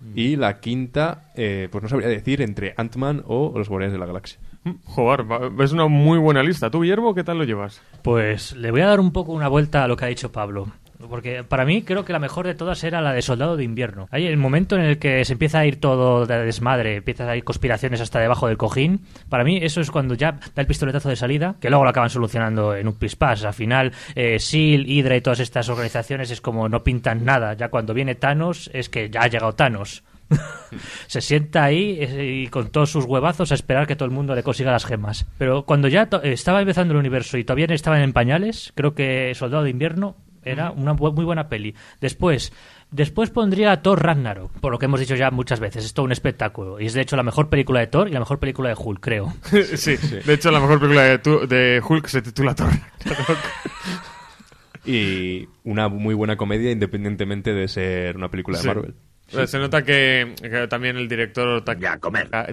Mm. 0.00 0.12
Y 0.18 0.36
la 0.36 0.58
quinta, 0.58 1.30
eh, 1.36 1.68
pues 1.70 1.82
no 1.82 1.88
sabría 1.88 2.08
decir 2.08 2.40
entre 2.40 2.72
Ant-Man 2.78 3.22
o 3.26 3.52
Los 3.56 3.68
Guardianes 3.68 3.92
de 3.92 3.98
la 3.98 4.06
Galaxia. 4.06 4.38
Mm, 4.64 4.72
Joder, 4.84 5.24
es 5.60 5.72
una 5.72 5.88
muy 5.88 6.18
buena 6.18 6.42
lista. 6.42 6.70
¿Tú, 6.70 6.82
Guillermo, 6.82 7.14
qué 7.14 7.24
tal 7.24 7.38
lo 7.38 7.44
llevas? 7.44 7.82
Pues 8.02 8.54
le 8.54 8.70
voy 8.70 8.80
a 8.80 8.86
dar 8.86 9.00
un 9.00 9.12
poco 9.12 9.32
una 9.32 9.48
vuelta 9.48 9.84
a 9.84 9.88
lo 9.88 9.96
que 9.96 10.04
ha 10.04 10.08
dicho 10.08 10.30
Pablo. 10.32 10.68
Porque 11.08 11.42
para 11.42 11.64
mí 11.64 11.82
creo 11.82 12.04
que 12.04 12.12
la 12.12 12.20
mejor 12.20 12.46
de 12.46 12.54
todas 12.54 12.84
era 12.84 13.00
la 13.00 13.12
de 13.12 13.22
Soldado 13.22 13.56
de 13.56 13.64
Invierno. 13.64 14.06
Hay 14.12 14.26
el 14.26 14.36
momento 14.36 14.76
en 14.76 14.82
el 14.82 14.98
que 14.98 15.24
se 15.24 15.32
empieza 15.32 15.58
a 15.58 15.66
ir 15.66 15.80
todo 15.80 16.26
de 16.26 16.44
desmadre, 16.44 16.96
empieza 16.96 17.28
a 17.28 17.36
ir 17.36 17.42
conspiraciones 17.42 18.00
hasta 18.00 18.20
debajo 18.20 18.46
del 18.46 18.56
cojín. 18.56 19.00
Para 19.28 19.42
mí 19.42 19.58
eso 19.60 19.80
es 19.80 19.90
cuando 19.90 20.14
ya 20.14 20.32
da 20.32 20.62
el 20.62 20.66
pistoletazo 20.66 21.08
de 21.08 21.16
salida, 21.16 21.56
que 21.60 21.70
luego 21.70 21.82
lo 21.84 21.90
acaban 21.90 22.10
solucionando 22.10 22.76
en 22.76 22.86
un 22.86 22.94
pispás. 22.94 23.44
Al 23.44 23.54
final, 23.54 23.92
eh, 24.14 24.38
SEAL, 24.38 24.86
Hydra 24.86 25.16
y 25.16 25.20
todas 25.20 25.40
estas 25.40 25.68
organizaciones 25.68 26.30
es 26.30 26.40
como 26.40 26.68
no 26.68 26.84
pintan 26.84 27.24
nada. 27.24 27.54
Ya 27.54 27.68
cuando 27.68 27.94
viene 27.94 28.14
Thanos 28.14 28.70
es 28.72 28.88
que 28.88 29.10
ya 29.10 29.22
ha 29.22 29.28
llegado 29.28 29.54
Thanos. 29.54 30.04
se 31.06 31.20
sienta 31.20 31.64
ahí 31.64 32.00
y 32.44 32.48
con 32.48 32.70
todos 32.70 32.90
sus 32.90 33.04
huevazos 33.04 33.52
a 33.52 33.54
esperar 33.54 33.86
que 33.86 33.96
todo 33.96 34.06
el 34.06 34.14
mundo 34.14 34.34
le 34.34 34.42
consiga 34.42 34.72
las 34.72 34.84
gemas. 34.86 35.26
Pero 35.38 35.64
cuando 35.64 35.88
ya 35.88 36.08
estaba 36.22 36.60
empezando 36.60 36.92
el 36.94 37.00
universo 37.00 37.38
y 37.38 37.44
todavía 37.44 37.66
estaban 37.70 38.00
en 38.02 38.12
pañales, 38.12 38.72
creo 38.74 38.94
que 38.94 39.32
Soldado 39.34 39.64
de 39.64 39.70
Invierno 39.70 40.16
era 40.44 40.72
una 40.72 40.92
bu- 40.94 41.14
muy 41.14 41.24
buena 41.24 41.48
peli. 41.48 41.72
Después, 42.00 42.52
después 42.90 43.30
pondría 43.30 43.80
Thor 43.80 44.02
Ragnarok, 44.02 44.50
por 44.58 44.72
lo 44.72 44.78
que 44.78 44.86
hemos 44.86 44.98
dicho 44.98 45.14
ya 45.14 45.30
muchas 45.30 45.60
veces. 45.60 45.84
Es 45.84 45.94
todo 45.94 46.04
un 46.04 46.10
espectáculo. 46.10 46.80
Y 46.80 46.86
es 46.86 46.94
de 46.94 47.02
hecho 47.02 47.14
la 47.14 47.22
mejor 47.22 47.48
película 47.48 47.78
de 47.78 47.86
Thor 47.86 48.08
y 48.08 48.12
la 48.12 48.18
mejor 48.18 48.40
película 48.40 48.68
de 48.70 48.74
Hulk, 48.76 48.98
creo. 49.00 49.32
sí, 49.76 49.96
de 49.96 50.34
hecho 50.34 50.50
la 50.50 50.58
mejor 50.58 50.80
película 50.80 51.02
de, 51.04 51.18
tu- 51.18 51.46
de 51.46 51.80
Hulk 51.88 52.06
se 52.08 52.22
titula 52.22 52.54
Thor. 52.56 52.70
Y 54.84 55.48
una 55.62 55.88
muy 55.88 56.12
buena 56.14 56.36
comedia 56.36 56.72
independientemente 56.72 57.52
de 57.52 57.68
ser 57.68 58.16
una 58.16 58.30
película 58.30 58.58
de 58.58 58.62
Sí. 58.62 58.68
Marvel. 58.68 58.94
Eh, 59.34 59.46
Se 59.46 59.58
nota 59.58 59.82
que, 59.82 60.34
que 60.42 60.66
también 60.68 60.96
el 60.98 61.08
director 61.08 61.64
Ta- 61.64 61.74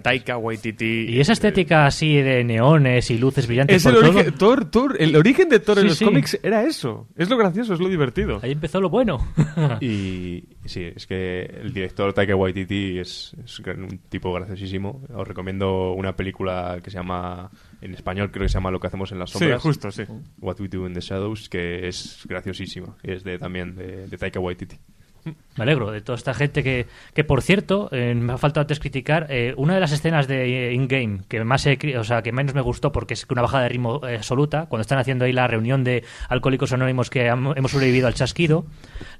Taika 0.02 0.38
Waititi... 0.38 1.08
Y 1.10 1.20
esa 1.20 1.34
estética 1.34 1.86
así 1.86 2.16
de 2.22 2.44
neones 2.46 3.12
y 3.12 3.18
luces 3.18 3.48
brillantes 3.48 3.76
Es 3.78 3.86
el 3.86 3.96
todo, 3.96 4.10
origen, 4.10 4.34
Thor, 4.36 4.66
Thor, 4.72 4.96
el 4.98 5.14
origen 5.18 5.50
de 5.50 5.60
Thor 5.60 5.80
en 5.80 5.84
Sí, 5.84 5.88
los 5.90 5.98
sí. 5.98 6.06
cómics 6.06 6.40
era 6.42 6.64
eso. 6.64 7.08
Es 7.18 7.30
lo 7.30 7.38
gracioso, 7.38 7.74
es 7.74 7.82
lo 7.82 7.90
divertido. 7.90 8.40
Ahí 8.42 8.52
empezó 8.54 8.80
lo 8.80 8.90
bueno. 8.90 9.18
Y 9.82 10.46
sí, 10.66 10.84
es 10.96 11.06
que 11.06 11.42
el 11.42 11.74
director 11.74 12.14
Taika 12.14 12.36
Waititi 12.36 13.00
es, 13.00 13.36
es 13.44 13.60
un 13.60 14.00
tipo 14.10 14.32
graciosísimo. 14.34 15.04
Os 15.14 15.28
recomiendo 15.28 15.92
una 15.94 16.16
película 16.16 16.80
que 16.84 16.90
se 16.92 16.98
llama, 16.98 17.50
en 17.82 17.94
español 17.94 18.32
creo 18.32 18.46
que 18.46 18.50
se 18.50 18.54
llama 18.54 18.72
Lo 18.72 18.80
que 18.80 18.88
hacemos 18.88 19.12
en 19.12 19.20
las 19.20 19.32
Sí, 19.32 19.40
sombras. 19.40 19.62
justo, 19.62 19.92
sí. 19.92 20.04
What 20.40 20.60
We 20.62 20.70
Do 20.70 20.88
in 20.88 20.94
the 20.94 21.02
Shadows, 21.02 21.50
que 21.50 21.88
es 21.90 22.22
graciosísima. 22.28 22.96
Es 23.04 23.24
de 23.26 23.38
también 23.38 23.76
de, 23.76 24.08
de 24.08 24.18
Taika 24.18 24.40
Waititi. 24.40 24.78
Me 25.26 25.64
alegro 25.64 25.92
de 25.92 26.02
toda 26.02 26.18
esta 26.18 26.34
gente 26.34 26.64
que, 26.64 26.88
que 27.14 27.24
por 27.24 27.42
cierto, 27.42 27.90
eh, 27.92 28.16
me 28.16 28.34
ha 28.34 28.38
faltado 28.38 28.62
antes 28.62 28.80
criticar, 28.80 29.28
eh, 29.30 29.54
una 29.58 29.74
de 29.74 29.80
las 29.82 29.92
escenas 29.92 30.28
de 30.28 30.70
eh, 30.70 30.74
In-Game 30.74 31.22
que 31.28 31.44
más 31.44 31.66
he 31.66 31.78
o 31.98 32.04
sea, 32.04 32.22
que 32.22 32.32
menos 32.32 32.54
me 32.54 32.62
gustó 32.62 32.92
porque 32.92 33.14
es 33.14 33.26
una 33.30 33.42
bajada 33.42 33.64
de 33.64 33.70
ritmo 33.70 34.02
eh, 34.08 34.16
absoluta, 34.16 34.68
cuando 34.68 34.82
están 34.82 35.00
haciendo 35.00 35.26
ahí 35.26 35.34
la 35.34 35.48
reunión 35.48 35.84
de 35.84 36.04
alcohólicos 36.30 36.72
anónimos 36.72 37.10
que 37.10 37.28
hemos 37.28 37.72
sobrevivido 37.72 38.08
al 38.08 38.14
chasquido. 38.14 38.66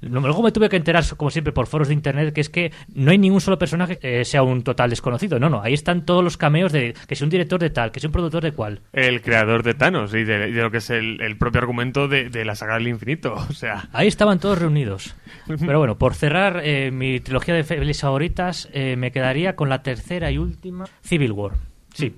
Luego 0.00 0.42
me 0.42 0.52
tuve 0.52 0.68
que 0.68 0.76
enterar, 0.76 1.04
como 1.16 1.30
siempre, 1.30 1.52
por 1.52 1.66
foros 1.66 1.88
de 1.88 1.94
internet, 1.94 2.32
que 2.32 2.40
es 2.40 2.48
que 2.48 2.72
no 2.94 3.10
hay 3.10 3.18
ningún 3.18 3.40
solo 3.40 3.58
personaje 3.58 3.98
que 3.98 4.24
sea 4.24 4.42
un 4.42 4.62
total 4.62 4.90
desconocido. 4.90 5.38
No, 5.38 5.50
no, 5.50 5.62
ahí 5.62 5.74
están 5.74 6.04
todos 6.06 6.24
los 6.24 6.36
cameos 6.36 6.72
de 6.72 6.94
que 7.06 7.16
si 7.16 7.24
un 7.24 7.30
director 7.30 7.60
de 7.60 7.70
tal, 7.70 7.92
que 7.92 8.00
si 8.00 8.06
un 8.06 8.12
productor 8.12 8.42
de 8.42 8.52
cual. 8.52 8.80
El 8.92 9.20
creador 9.20 9.62
de 9.62 9.74
Thanos 9.74 10.14
y 10.14 10.24
de, 10.24 10.48
lo 10.48 10.70
que 10.70 10.78
es 10.78 10.90
el, 10.90 11.20
el 11.20 11.36
propio 11.36 11.60
argumento 11.60 12.08
de, 12.08 12.30
de 12.30 12.44
la 12.44 12.54
saga 12.54 12.74
del 12.74 12.88
infinito. 12.88 13.34
O 13.50 13.52
sea, 13.52 13.88
Ahí 13.92 14.06
estaban 14.06 14.38
todos 14.38 14.58
reunidos. 14.58 15.14
Pero 15.46 15.78
bueno, 15.78 15.98
por 15.98 16.14
cerrar 16.14 16.62
eh, 16.64 16.90
mi 16.90 17.20
trilogía 17.20 17.54
de 17.54 17.64
pelis 17.64 18.00
favoritas, 18.00 18.68
eh, 18.72 18.96
me 18.96 19.10
quedaría 19.10 19.56
con 19.56 19.68
la 19.68 19.82
tercera 19.82 20.30
y 20.30 20.38
última, 20.38 20.86
Civil 21.02 21.32
War. 21.32 21.52
Sí. 21.92 22.14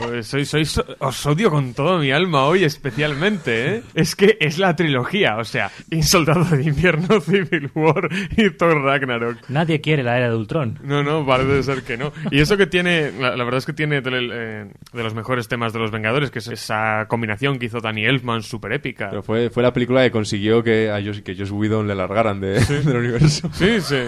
Pues 0.00 0.26
soy, 0.28 0.46
soy, 0.46 0.64
so- 0.64 0.84
os 0.98 1.26
odio 1.26 1.50
con 1.50 1.74
toda 1.74 1.98
mi 1.98 2.10
alma 2.10 2.44
hoy 2.46 2.64
especialmente, 2.64 3.76
¿eh? 3.76 3.82
Es 3.94 4.16
que 4.16 4.38
es 4.40 4.58
la 4.58 4.74
trilogía, 4.74 5.36
o 5.36 5.44
sea, 5.44 5.70
y 5.90 6.02
Soldado 6.02 6.44
de 6.44 6.62
Invierno, 6.64 7.20
Civil 7.20 7.70
War 7.74 8.08
y 8.36 8.48
Thor 8.50 8.82
Ragnarok. 8.82 9.36
Nadie 9.50 9.80
quiere 9.82 10.02
la 10.02 10.16
era 10.16 10.30
de 10.30 10.36
Ultron. 10.36 10.78
No, 10.82 11.02
no, 11.02 11.24
parece 11.26 11.62
ser 11.62 11.82
que 11.82 11.98
no. 11.98 12.12
Y 12.30 12.40
eso 12.40 12.56
que 12.56 12.66
tiene, 12.66 13.12
la, 13.12 13.36
la 13.36 13.44
verdad 13.44 13.58
es 13.58 13.66
que 13.66 13.74
tiene 13.74 14.00
de, 14.00 14.10
eh, 14.32 14.72
de 14.92 15.02
los 15.02 15.14
mejores 15.14 15.48
temas 15.48 15.72
de 15.74 15.78
los 15.80 15.90
Vengadores, 15.90 16.30
que 16.30 16.38
es 16.38 16.48
esa 16.48 17.04
combinación 17.08 17.58
que 17.58 17.66
hizo 17.66 17.80
Danny 17.80 18.04
Elfman, 18.06 18.42
súper 18.42 18.72
épica. 18.72 19.10
Pero 19.10 19.22
fue, 19.22 19.50
fue 19.50 19.62
la 19.62 19.72
película 19.74 20.02
que 20.02 20.10
consiguió 20.10 20.62
que 20.62 20.90
a 20.90 21.02
Joss, 21.04 21.20
que 21.20 21.36
Joss 21.36 21.50
Whedon 21.50 21.86
le 21.86 21.94
largaran 21.94 22.40
de, 22.40 22.58
del 22.64 22.96
universo. 22.96 23.50
Sí, 23.52 23.80
sí, 23.82 23.98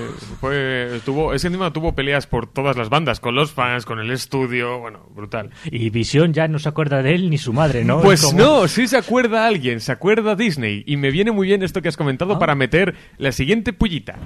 fue, 0.40 1.00
tuvo, 1.04 1.34
es 1.34 1.42
que 1.42 1.48
encima 1.48 1.70
tuvo 1.72 1.94
peleas 1.94 2.26
por 2.26 2.46
todas 2.46 2.76
las 2.78 2.88
bandas, 2.88 3.20
con 3.20 3.34
los 3.34 3.52
fans, 3.52 3.84
con 3.84 3.98
el 3.98 4.10
estudio, 4.10 4.78
bueno, 4.78 5.06
brutal. 5.14 5.50
Y 5.64 5.81
Visión 5.90 6.32
ya 6.32 6.48
no 6.48 6.58
se 6.58 6.68
acuerda 6.68 7.02
de 7.02 7.14
él 7.14 7.30
ni 7.30 7.38
su 7.38 7.52
madre, 7.52 7.84
¿no? 7.84 8.00
Pues 8.02 8.22
como- 8.22 8.38
no, 8.38 8.68
sí 8.68 8.86
se 8.88 8.96
acuerda 8.96 9.46
alguien, 9.46 9.80
se 9.80 9.92
acuerda 9.92 10.36
Disney. 10.36 10.82
Y 10.86 10.96
me 10.96 11.10
viene 11.10 11.30
muy 11.32 11.46
bien 11.48 11.62
esto 11.62 11.82
que 11.82 11.88
has 11.88 11.96
comentado 11.96 12.38
para 12.38 12.54
meter 12.54 12.94
la 13.18 13.32
siguiente 13.32 13.72
pullita. 13.72 14.18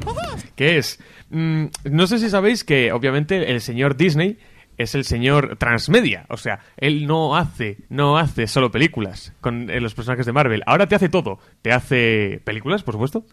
Que 0.54 0.78
es, 0.78 0.98
mm, 1.30 1.64
no 1.90 2.06
sé 2.06 2.18
si 2.18 2.30
sabéis 2.30 2.64
que 2.64 2.92
obviamente 2.92 3.50
el 3.52 3.60
señor 3.60 3.96
Disney 3.96 4.38
es 4.78 4.94
el 4.94 5.04
señor 5.04 5.56
transmedia. 5.56 6.26
O 6.28 6.36
sea, 6.36 6.60
él 6.76 7.06
no 7.06 7.36
hace, 7.36 7.78
no 7.88 8.18
hace 8.18 8.46
solo 8.46 8.70
películas 8.70 9.32
con 9.40 9.70
eh, 9.70 9.80
los 9.80 9.94
personajes 9.94 10.26
de 10.26 10.32
Marvel. 10.32 10.62
Ahora 10.66 10.86
te 10.86 10.94
hace 10.94 11.08
todo. 11.08 11.38
Te 11.62 11.72
hace 11.72 12.40
películas, 12.44 12.82
por 12.82 12.92
supuesto. 12.94 13.24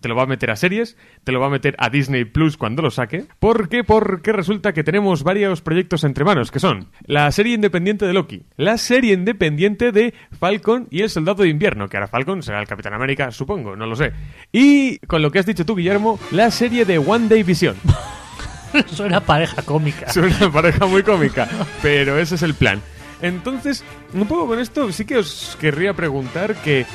Te 0.00 0.08
lo 0.08 0.14
va 0.14 0.24
a 0.24 0.26
meter 0.26 0.50
a 0.50 0.56
series, 0.56 0.96
te 1.24 1.32
lo 1.32 1.40
va 1.40 1.46
a 1.46 1.50
meter 1.50 1.74
a 1.78 1.90
Disney 1.90 2.24
Plus 2.24 2.56
cuando 2.56 2.82
lo 2.82 2.90
saque. 2.90 3.24
¿Por 3.38 3.68
qué? 3.68 3.84
Porque 3.84 4.32
resulta 4.32 4.72
que 4.72 4.84
tenemos 4.84 5.22
varios 5.22 5.60
proyectos 5.62 6.04
entre 6.04 6.24
manos, 6.24 6.50
que 6.50 6.60
son 6.60 6.88
la 7.06 7.30
serie 7.32 7.54
independiente 7.54 8.06
de 8.06 8.12
Loki, 8.12 8.42
la 8.56 8.78
serie 8.78 9.14
independiente 9.14 9.92
de 9.92 10.14
Falcon 10.38 10.86
y 10.90 11.02
el 11.02 11.10
Soldado 11.10 11.42
de 11.42 11.48
Invierno, 11.48 11.88
que 11.88 11.96
ahora 11.96 12.08
Falcon 12.08 12.42
será 12.42 12.60
el 12.60 12.68
Capitán 12.68 12.94
América, 12.94 13.30
supongo, 13.30 13.76
no 13.76 13.86
lo 13.86 13.96
sé. 13.96 14.12
Y 14.52 14.98
con 15.00 15.22
lo 15.22 15.30
que 15.30 15.38
has 15.38 15.46
dicho 15.46 15.66
tú, 15.66 15.74
Guillermo, 15.74 16.18
la 16.30 16.50
serie 16.50 16.84
de 16.84 16.98
One 16.98 17.28
Day 17.28 17.42
Vision. 17.42 17.76
Suena 18.86 19.20
pareja 19.20 19.62
cómica. 19.62 20.08
Suena 20.12 20.50
pareja 20.50 20.86
muy 20.86 21.02
cómica, 21.02 21.48
pero 21.82 22.18
ese 22.18 22.36
es 22.36 22.42
el 22.42 22.54
plan. 22.54 22.80
Entonces, 23.20 23.84
un 24.14 24.26
poco 24.26 24.48
con 24.48 24.58
esto 24.58 24.90
sí 24.90 25.04
que 25.04 25.18
os 25.18 25.56
querría 25.60 25.94
preguntar 25.94 26.56
que 26.56 26.86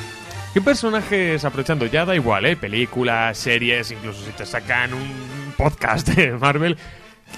¿Qué 0.58 0.62
personajes, 0.62 1.46
aprovechando, 1.46 1.86
ya 1.86 2.04
da 2.04 2.16
igual, 2.16 2.44
¿eh? 2.48 2.56
Películas, 2.56 3.38
series, 3.38 3.92
incluso 3.92 4.26
si 4.26 4.32
te 4.32 4.44
sacan 4.44 4.92
un 4.92 5.54
podcast 5.56 6.10
de 6.10 6.32
Marvel, 6.32 6.78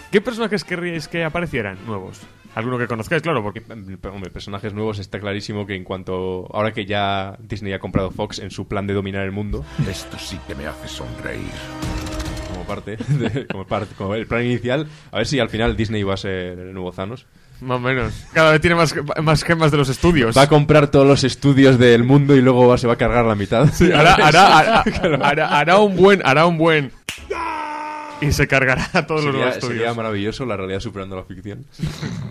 ¿qué 0.09 0.21
personajes 0.21 0.63
querríais 0.63 1.09
que 1.09 1.25
aparecieran 1.25 1.77
nuevos? 1.85 2.21
Alguno 2.55 2.77
que 2.77 2.87
conozcáis, 2.87 3.21
claro, 3.21 3.43
porque... 3.43 3.61
Hombre, 4.07 4.29
personajes 4.29 4.73
nuevos 4.73 4.99
está 4.99 5.19
clarísimo 5.19 5.67
que 5.67 5.75
en 5.75 5.83
cuanto... 5.83 6.47
Ahora 6.53 6.71
que 6.71 6.85
ya 6.85 7.35
Disney 7.41 7.73
ha 7.73 7.79
comprado 7.79 8.09
Fox 8.09 8.39
en 8.39 8.51
su 8.51 8.69
plan 8.69 8.87
de 8.87 8.93
dominar 8.93 9.25
el 9.25 9.33
mundo... 9.33 9.65
Esto 9.85 10.17
sí 10.17 10.39
que 10.47 10.55
me 10.55 10.65
hace 10.65 10.87
sonreír. 10.87 11.51
Como 12.53 12.63
parte, 12.63 12.97
como 13.51 13.67
parte, 13.67 13.95
como 13.95 14.15
el 14.15 14.27
plan 14.27 14.45
inicial, 14.45 14.87
a 15.11 15.17
ver 15.17 15.27
si 15.27 15.39
al 15.39 15.49
final 15.49 15.75
Disney 15.75 16.03
va 16.03 16.13
a 16.13 16.17
ser 16.17 16.57
el 16.57 16.73
nuevo 16.73 16.93
Thanos. 16.93 17.25
Más 17.61 17.77
o 17.77 17.79
menos. 17.81 18.13
Cada 18.33 18.51
vez 18.51 18.61
tiene 18.61 18.75
más, 18.75 18.95
más 19.21 19.43
gemas 19.43 19.71
de 19.71 19.77
los 19.77 19.89
estudios. 19.89 20.37
Va 20.37 20.43
a 20.43 20.47
comprar 20.47 20.89
todos 20.89 21.05
los 21.05 21.23
estudios 21.23 21.77
del 21.77 22.03
mundo 22.03 22.35
y 22.35 22.41
luego 22.41 22.67
va- 22.67 22.77
se 22.77 22.87
va 22.87 22.93
a 22.93 22.97
cargar 22.97 23.25
la 23.25 23.35
mitad. 23.35 23.67
Sí, 23.73 23.91
hará, 23.91 24.13
hará, 24.23 24.57
hará, 24.81 24.83
hará- 25.21 25.59
hará 25.59 25.77
un 25.79 25.95
buen... 25.97 26.21
Hará 26.25 26.45
un 26.45 26.57
buen... 26.57 26.91
Y 28.21 28.33
se 28.33 28.47
cargará 28.49 28.85
a 28.91 29.05
todos 29.07 29.23
los 29.23 29.33
nuevos 29.33 29.53
estudios. 29.55 29.77
sería 29.77 29.93
maravilloso 29.93 30.45
la 30.45 30.57
realidad 30.57 30.81
superando 30.81 31.15
la 31.15 31.23
ficción. 31.23 31.65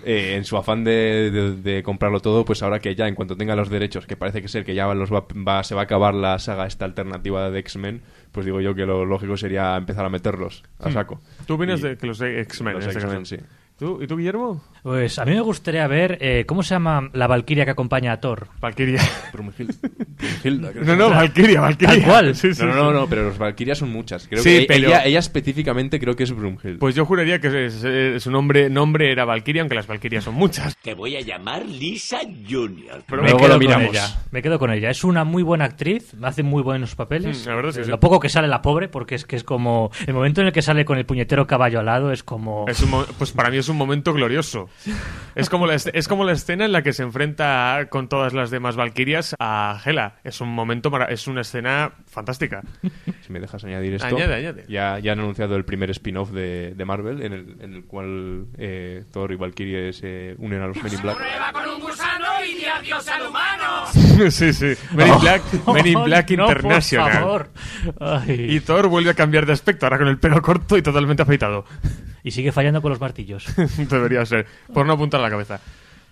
Eh, 0.03 0.35
en 0.37 0.45
su 0.45 0.55
afán 0.55 0.83
de, 0.83 1.31
de- 1.31 1.55
de 1.55 1.81
comprarlo 1.83 2.19
todo, 2.19 2.45
pues 2.45 2.61
ahora 2.61 2.79
que 2.79 2.93
ya, 2.93 3.07
en 3.07 3.15
cuanto 3.15 3.35
tenga 3.35 3.55
los 3.55 3.69
derechos, 3.69 4.05
que 4.05 4.15
parece 4.15 4.43
que 4.43 4.47
ser 4.49 4.63
que 4.63 4.75
ya 4.75 4.85
los 4.93 5.11
va, 5.11 5.25
va- 5.47 5.63
se 5.63 5.73
va 5.73 5.81
a 5.81 5.83
acabar 5.85 6.13
la 6.13 6.37
saga 6.37 6.67
esta 6.67 6.85
alternativa 6.85 7.49
de 7.49 7.59
X-Men, 7.61 8.03
pues 8.31 8.45
digo 8.45 8.61
yo 8.61 8.75
que 8.75 8.85
lo 8.85 9.03
lógico 9.03 9.35
sería 9.35 9.75
empezar 9.77 10.05
a 10.05 10.09
meterlos 10.09 10.63
a 10.79 10.89
Hmm. 10.89 10.93
saco. 10.93 11.21
¿Tú 11.47 11.55
opinas 11.55 11.79
Y- 11.79 11.83
de 11.83 11.97
que 11.97 12.05
los 12.05 12.21
X-Men? 12.21 12.73
Los 12.75 12.85
este 12.85 12.99
X-Men, 12.99 13.19
caso? 13.21 13.35
sí. 13.37 13.41
¿Tú, 13.79 13.99
¿Y 14.03 14.05
tú, 14.07 14.17
Guillermo? 14.17 14.61
Pues 14.89 15.19
a 15.19 15.25
mí 15.25 15.33
me 15.35 15.41
gustaría 15.41 15.85
ver 15.85 16.17
eh, 16.19 16.45
cómo 16.47 16.63
se 16.63 16.73
llama 16.73 17.11
la 17.13 17.27
Valquiria 17.27 17.63
que 17.63 17.69
acompaña 17.69 18.11
a 18.11 18.19
Thor. 18.19 18.47
Valkyria. 18.59 18.99
Brumhilda. 19.31 19.75
Brumhilda, 20.41 20.71
No, 20.81 20.95
no. 20.95 21.09
Valkyria, 21.11 21.61
Valkyria. 21.61 21.93
Tal 21.93 22.03
cual. 22.03 22.35
Sí, 22.35 22.55
sí, 22.55 22.63
no, 22.65 22.73
no, 22.73 22.87
sí. 22.89 22.93
no, 22.95 23.07
pero 23.07 23.23
los 23.25 23.37
Valkyrias 23.37 23.77
son 23.77 23.91
muchas. 23.91 24.27
Creo 24.27 24.41
Sí, 24.41 24.61
que 24.61 24.65
pero- 24.67 24.87
ella, 24.87 25.05
ella 25.05 25.19
específicamente 25.19 25.99
creo 25.99 26.15
que 26.15 26.23
es 26.23 26.31
Brumhild. 26.31 26.79
Pues 26.79 26.95
yo 26.95 27.05
juraría 27.05 27.39
que 27.39 28.19
su 28.19 28.31
nombre, 28.31 28.71
nombre 28.71 29.11
era 29.11 29.25
Valkyria, 29.25 29.61
aunque 29.61 29.75
las 29.75 29.85
Valkyrias 29.85 30.23
son 30.23 30.33
muchas. 30.33 30.75
Te 30.81 30.95
voy 30.95 31.17
a 31.17 31.21
llamar 31.21 31.63
Lisa 31.67 32.21
Junior. 32.49 33.03
Pero 33.07 33.21
me 33.21 33.29
luego 33.29 33.45
quedo 33.45 33.59
lo 33.59 33.65
con 33.75 33.81
ella. 33.83 34.07
Me 34.31 34.41
quedo 34.41 34.57
con 34.57 34.71
ella. 34.73 34.89
Es 34.89 35.03
una 35.03 35.23
muy 35.23 35.43
buena 35.43 35.65
actriz, 35.65 36.15
hace 36.23 36.41
muy 36.41 36.63
buenos 36.63 36.95
papeles. 36.95 37.45
Mm, 37.45 37.49
la 37.49 37.55
verdad 37.57 37.69
es 37.69 37.77
que 37.77 37.83
sí. 37.83 37.89
Lo 37.91 37.99
poco 37.99 38.19
que 38.19 38.29
sale 38.29 38.47
la 38.47 38.63
pobre, 38.63 38.87
porque 38.87 39.13
es 39.13 39.25
que 39.25 39.35
es 39.35 39.43
como 39.43 39.91
el 40.07 40.15
momento 40.15 40.41
en 40.41 40.47
el 40.47 40.53
que 40.53 40.63
sale 40.63 40.83
con 40.83 40.97
el 40.97 41.05
puñetero 41.05 41.45
caballo 41.45 41.79
al 41.79 41.85
lado 41.85 42.11
es 42.11 42.23
como 42.23 42.65
Es 42.67 42.81
un 42.81 43.05
pues 43.19 43.31
para 43.33 43.51
mí 43.51 43.57
es 43.57 43.69
un 43.69 43.77
momento 43.77 44.13
glorioso. 44.13 44.67
Es 45.35 45.49
como, 45.49 45.67
la, 45.67 45.75
es 45.75 46.07
como 46.07 46.23
la 46.23 46.31
escena 46.33 46.65
en 46.65 46.71
la 46.71 46.81
que 46.81 46.93
se 46.93 47.03
enfrenta 47.03 47.87
con 47.89 48.07
todas 48.09 48.33
las 48.33 48.49
demás 48.49 48.75
Valkyrias 48.75 49.35
a 49.39 49.79
Hela. 49.83 50.15
Es 50.23 50.41
un 50.41 50.49
momento, 50.49 50.91
es 51.07 51.27
una 51.27 51.41
escena 51.41 51.91
fantástica. 52.07 52.61
Si 53.21 53.33
me 53.33 53.39
dejas 53.39 53.63
añadir 53.63 53.93
esto. 53.93 54.07
Añade, 54.07 54.33
añade. 54.33 54.65
Ya, 54.67 54.97
ya 54.97 55.11
han 55.11 55.19
anunciado 55.19 55.55
el 55.55 55.63
primer 55.63 55.91
spin-off 55.91 56.31
de, 56.31 56.73
de 56.75 56.85
Marvel, 56.85 57.21
en 57.21 57.33
el, 57.33 57.55
en 57.59 57.75
el 57.75 57.83
cual 57.85 58.47
eh, 58.57 59.03
Thor 59.11 59.31
y 59.31 59.35
Valkyrie 59.35 59.93
se 59.93 60.33
unen 60.39 60.61
a 60.63 60.67
los 60.67 60.81
Men 60.81 60.93
in 60.93 61.01
Black. 61.01 61.17
Prueba 61.17 61.51
con 61.53 61.69
un 61.69 61.79
gusano 61.79 62.43
y 62.43 62.55
di 62.55 62.65
adiós 62.65 63.07
al 63.07 63.27
humano. 63.27 63.85
sí, 64.31 64.51
sí. 64.51 64.73
Men 64.95 65.09
in 65.09 65.19
Black, 65.19 65.41
Men 65.73 65.87
in 65.87 66.03
Black 66.05 66.31
No, 66.39 66.45
por 66.47 66.55
International. 66.57 67.11
favor. 67.11 67.49
Ay. 67.99 68.55
Y 68.55 68.59
Thor 68.61 68.87
vuelve 68.87 69.11
a 69.11 69.13
cambiar 69.13 69.45
de 69.45 69.53
aspecto, 69.53 69.85
ahora 69.85 69.99
con 69.99 70.07
el 70.07 70.17
pelo 70.17 70.41
corto 70.41 70.75
y 70.77 70.81
totalmente 70.81 71.21
afeitado. 71.21 71.65
Y 72.29 72.31
sigue 72.31 72.51
fallando 72.51 72.79
con 72.79 72.91
los 72.91 73.01
martillos. 73.01 73.47
Debería 73.89 74.23
ser, 74.23 74.45
por 74.71 74.85
no 74.85 74.93
apuntar 74.93 75.19
la 75.19 75.31
cabeza. 75.31 75.59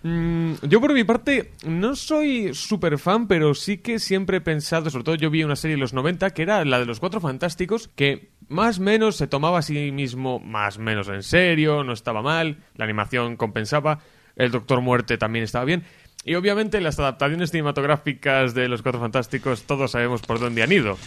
Mm, 0.02 0.54
yo 0.64 0.82
por 0.82 0.92
mi 0.92 1.04
parte 1.04 1.54
no 1.64 1.96
soy 1.96 2.56
súper 2.56 2.98
fan, 2.98 3.28
pero 3.28 3.54
sí 3.54 3.78
que 3.78 4.00
siempre 4.00 4.38
he 4.38 4.42
pensado, 4.42 4.90
sobre 4.90 5.04
todo 5.04 5.14
yo 5.14 5.30
vi 5.30 5.44
una 5.44 5.56
serie 5.56 5.76
en 5.76 5.80
los 5.80 5.94
90 5.94 6.32
que 6.32 6.42
era 6.42 6.66
la 6.66 6.80
de 6.80 6.88
los 6.88 7.00
Cuatro 7.00 7.22
Fantásticos, 7.22 7.88
que 7.90 8.32
más 8.48 8.80
o 8.80 8.82
menos 8.82 9.16
se 9.16 9.28
tomaba 9.28 9.60
a 9.60 9.62
sí 9.62 9.92
mismo 9.92 10.40
más 10.40 10.78
o 10.78 10.82
menos 10.82 11.08
en 11.08 11.22
serio, 11.22 11.84
no 11.84 11.94
estaba 11.94 12.24
mal, 12.24 12.64
la 12.74 12.86
animación 12.86 13.38
compensaba, 13.38 14.00
el 14.38 14.50
Doctor 14.50 14.82
Muerte 14.82 15.20
también 15.20 15.46
estaba 15.46 15.66
bien. 15.66 15.84
Y 16.28 16.36
obviamente 16.36 16.82
las 16.82 17.00
adaptaciones 17.00 17.52
cinematográficas 17.52 18.54
de 18.54 18.68
Los 18.68 18.82
Cuatro 18.82 19.00
Fantásticos 19.00 19.64
todos 19.64 19.92
sabemos 19.92 20.22
por 20.24 20.42
dónde 20.42 20.62
han 20.62 20.74
ido, 20.74 20.98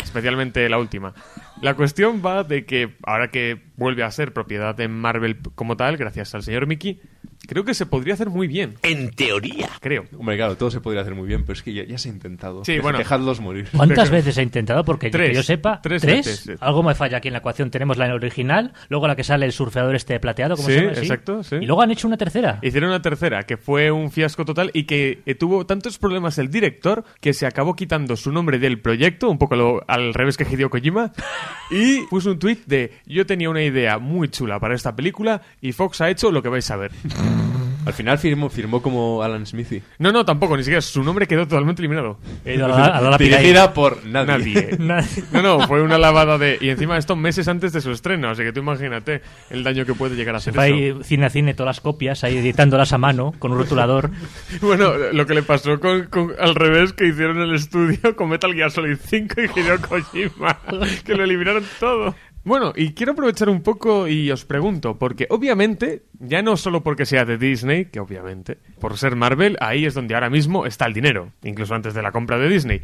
especialmente 0.00 0.68
la 0.68 0.78
última. 0.78 1.12
La 1.60 1.74
cuestión 1.74 2.22
va 2.24 2.44
de 2.44 2.64
que 2.64 2.94
ahora 3.02 3.32
que 3.32 3.60
vuelve 3.76 4.04
a 4.04 4.10
ser 4.12 4.32
propiedad 4.32 4.76
de 4.76 4.86
Marvel 4.86 5.40
como 5.56 5.76
tal, 5.76 5.96
gracias 5.96 6.36
al 6.36 6.44
señor 6.44 6.68
Mickey, 6.68 7.00
creo 7.50 7.64
que 7.64 7.74
se 7.74 7.84
podría 7.84 8.14
hacer 8.14 8.30
muy 8.30 8.46
bien. 8.46 8.74
En 8.82 9.10
teoría. 9.10 9.68
Creo. 9.80 10.04
Hombre, 10.16 10.36
claro, 10.36 10.56
todo 10.56 10.70
se 10.70 10.80
podría 10.80 11.02
hacer 11.02 11.14
muy 11.16 11.26
bien, 11.26 11.42
pero 11.42 11.54
es 11.54 11.62
que 11.62 11.74
ya, 11.74 11.84
ya 11.84 11.98
se 11.98 12.08
ha 12.08 12.12
intentado. 12.12 12.64
Sí, 12.64 12.74
Dej- 12.74 12.82
bueno. 12.82 12.98
Dejadlos 12.98 13.40
morir. 13.40 13.68
¿Cuántas 13.76 14.08
veces 14.10 14.38
he 14.38 14.42
intentado? 14.42 14.84
Porque 14.84 15.10
Tres. 15.10 15.30
que 15.30 15.34
yo 15.34 15.42
sepa, 15.42 15.80
Tres 15.82 16.00
tres. 16.02 16.16
veces, 16.26 16.40
sí. 16.40 16.52
Algo 16.60 16.82
me 16.84 16.94
falla 16.94 17.18
aquí 17.18 17.28
en 17.28 17.32
la 17.32 17.38
ecuación. 17.40 17.70
Tenemos 17.70 17.98
la 17.98 18.14
original, 18.14 18.72
luego 18.88 19.08
la 19.08 19.16
que 19.16 19.24
sale 19.24 19.46
el 19.46 19.52
surfeador 19.52 19.94
este 19.96 20.18
plateado, 20.20 20.54
¿cómo 20.56 20.68
Sí, 20.68 20.74
se 20.74 20.80
llama? 20.80 20.92
exacto, 20.92 21.42
sí. 21.42 21.56
Y 21.56 21.66
luego 21.66 21.82
han 21.82 21.90
hecho 21.90 22.06
una 22.06 22.16
tercera. 22.16 22.58
Hicieron 22.62 22.90
una 22.90 23.02
tercera, 23.02 23.42
que 23.42 23.56
fue 23.56 23.90
un 23.90 24.12
fiasco 24.12 24.44
total 24.44 24.70
y 24.72 24.84
que 24.84 25.20
eh, 25.26 25.34
tuvo 25.34 25.66
tantos 25.66 25.98
problemas 25.98 26.38
el 26.38 26.50
director 26.50 27.04
que 27.20 27.32
se 27.34 27.46
acabó 27.46 27.74
quitando 27.74 28.16
su 28.16 28.30
nombre 28.30 28.58
del 28.60 28.80
proyecto, 28.80 29.28
un 29.28 29.38
poco 29.38 29.56
lo- 29.56 29.82
al 29.88 30.14
revés 30.14 30.36
que 30.36 30.44
Hideo 30.44 30.70
Kojima, 30.70 31.12
y 31.70 32.02
puso 32.06 32.30
un 32.30 32.38
tuit 32.38 32.64
de 32.66 32.92
yo 33.06 33.26
tenía 33.26 33.50
una 33.50 33.62
idea 33.62 33.98
muy 33.98 34.28
chula 34.28 34.60
para 34.60 34.74
esta 34.74 34.94
película 34.94 35.42
y 35.60 35.72
Fox 35.72 36.00
ha 36.00 36.10
hecho 36.10 36.30
lo 36.30 36.42
que 36.42 36.48
vais 36.48 36.70
a 36.70 36.76
ver. 36.76 36.92
Al 37.90 37.94
final 37.96 38.18
firmó, 38.18 38.48
firmó 38.48 38.80
como 38.80 39.22
Alan 39.22 39.44
Smithy. 39.44 39.82
No, 39.98 40.12
no, 40.12 40.24
tampoco, 40.24 40.56
ni 40.56 40.62
siquiera 40.62 40.80
su 40.80 41.02
nombre 41.02 41.26
quedó 41.26 41.46
totalmente 41.48 41.82
eliminado. 41.82 42.18
A 42.46 42.50
la- 42.50 42.84
a 42.98 43.00
la. 43.00 43.18
Dirigida 43.18 43.74
por 43.74 44.04
nadie. 44.06 44.26
Nadie. 44.26 44.76
Nadie. 44.78 45.24
No, 45.32 45.42
no, 45.42 45.66
fue 45.66 45.82
una 45.82 45.98
lavada 45.98 46.38
de... 46.38 46.56
Y 46.60 46.68
encima 46.70 46.96
esto 46.96 47.16
meses 47.16 47.48
antes 47.48 47.72
de 47.72 47.80
su 47.80 47.90
estreno, 47.90 48.28
así 48.30 48.42
que 48.42 48.52
tú 48.52 48.60
imagínate 48.60 49.22
el 49.50 49.64
daño 49.64 49.84
que 49.84 49.94
puede 49.94 50.14
llegar 50.14 50.34
a 50.36 50.38
hacer 50.38 50.54
fue 50.54 50.66
eso. 50.66 50.74
ahí 50.98 51.04
cine 51.04 51.26
a 51.26 51.30
cine 51.30 51.54
todas 51.54 51.66
las 51.76 51.80
copias, 51.80 52.22
ahí 52.24 52.38
editándolas 52.38 52.92
a 52.92 52.98
mano 52.98 53.34
con 53.38 53.52
un 53.52 53.58
rotulador. 53.58 54.10
Bueno, 54.62 54.92
lo 55.12 55.26
que 55.26 55.34
le 55.34 55.42
pasó 55.42 55.80
con, 55.80 56.04
con- 56.06 56.32
al 56.38 56.54
revés 56.54 56.92
que 56.92 57.06
hicieron 57.08 57.38
en 57.38 57.42
el 57.48 57.54
estudio 57.56 58.14
con 58.16 58.28
Metal 58.28 58.52
Gear 58.54 58.70
Solid 58.70 58.96
5 59.04 59.34
y 59.40 59.60
Hideo 59.60 59.80
Kojima, 59.80 60.58
que 61.04 61.14
lo 61.14 61.24
eliminaron 61.24 61.64
todo. 61.80 62.14
Bueno, 62.42 62.72
y 62.74 62.94
quiero 62.94 63.12
aprovechar 63.12 63.50
un 63.50 63.62
poco 63.62 64.08
y 64.08 64.30
os 64.30 64.46
pregunto, 64.46 64.98
porque 64.98 65.26
obviamente, 65.28 66.04
ya 66.18 66.40
no 66.40 66.56
solo 66.56 66.82
porque 66.82 67.04
sea 67.04 67.26
de 67.26 67.36
Disney, 67.36 67.86
que 67.86 68.00
obviamente, 68.00 68.56
por 68.80 68.96
ser 68.96 69.14
Marvel, 69.14 69.58
ahí 69.60 69.84
es 69.84 69.92
donde 69.92 70.14
ahora 70.14 70.30
mismo 70.30 70.64
está 70.64 70.86
el 70.86 70.94
dinero, 70.94 71.32
incluso 71.42 71.74
antes 71.74 71.92
de 71.92 72.00
la 72.02 72.12
compra 72.12 72.38
de 72.38 72.48
Disney. 72.48 72.80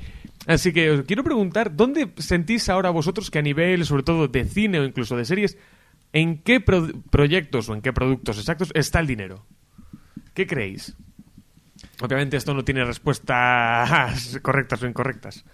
Así 0.47 0.75
que 0.75 0.91
os 0.91 1.03
quiero 1.07 1.25
preguntar, 1.25 1.75
¿dónde 1.75 2.13
sentís 2.19 2.69
ahora 2.69 2.91
vosotros 2.91 3.31
que 3.31 3.39
a 3.39 3.43
nivel, 3.43 3.87
sobre 3.87 4.03
todo 4.03 4.29
de 4.29 4.45
cine 4.45 4.79
o 4.79 4.85
incluso 4.85 5.17
de 5.17 5.25
series, 5.25 5.57
en 6.13 6.43
qué 6.43 6.61
pro- 6.61 6.89
proyectos 7.11 7.69
o 7.71 7.75
en 7.75 7.81
qué 7.81 7.95
productos 7.95 8.39
exactos 8.39 8.71
está 8.75 9.01
el 9.01 9.07
dinero? 9.07 9.47
¿Qué 10.35 10.47
creéis? 10.47 10.95
Obviamente 12.03 12.37
esto 12.37 12.53
no 12.53 12.63
tiene 12.63 12.85
respuestas 12.85 14.39
correctas 14.43 14.83
o 14.83 14.87
incorrectas. 14.87 15.47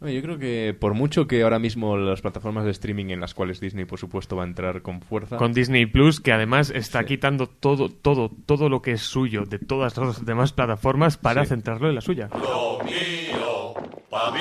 Yo 0.00 0.22
creo 0.22 0.38
que 0.38 0.76
por 0.78 0.94
mucho 0.94 1.26
que 1.26 1.42
ahora 1.42 1.58
mismo 1.58 1.96
las 1.96 2.20
plataformas 2.20 2.64
de 2.64 2.70
streaming 2.70 3.06
en 3.10 3.20
las 3.20 3.34
cuales 3.34 3.58
Disney, 3.60 3.84
por 3.84 3.98
supuesto, 3.98 4.36
va 4.36 4.44
a 4.44 4.46
entrar 4.46 4.80
con 4.82 5.00
fuerza. 5.00 5.36
Con 5.38 5.52
Disney 5.52 5.86
Plus, 5.86 6.20
que 6.20 6.32
además 6.32 6.70
está 6.70 7.04
quitando 7.04 7.48
todo, 7.48 7.88
todo, 7.88 8.30
todo 8.46 8.68
lo 8.68 8.80
que 8.80 8.92
es 8.92 9.02
suyo 9.02 9.44
de 9.44 9.58
todas 9.58 9.96
las 9.96 10.24
demás 10.24 10.52
plataformas 10.52 11.16
para 11.16 11.42
Sí. 11.44 11.48
centrarlo 11.48 11.88
en 11.88 11.96
la 11.96 12.00
suya. 12.00 12.28
Lo 12.32 12.78
mío, 12.84 13.74
pa' 14.08 14.30
mí. 14.32 14.38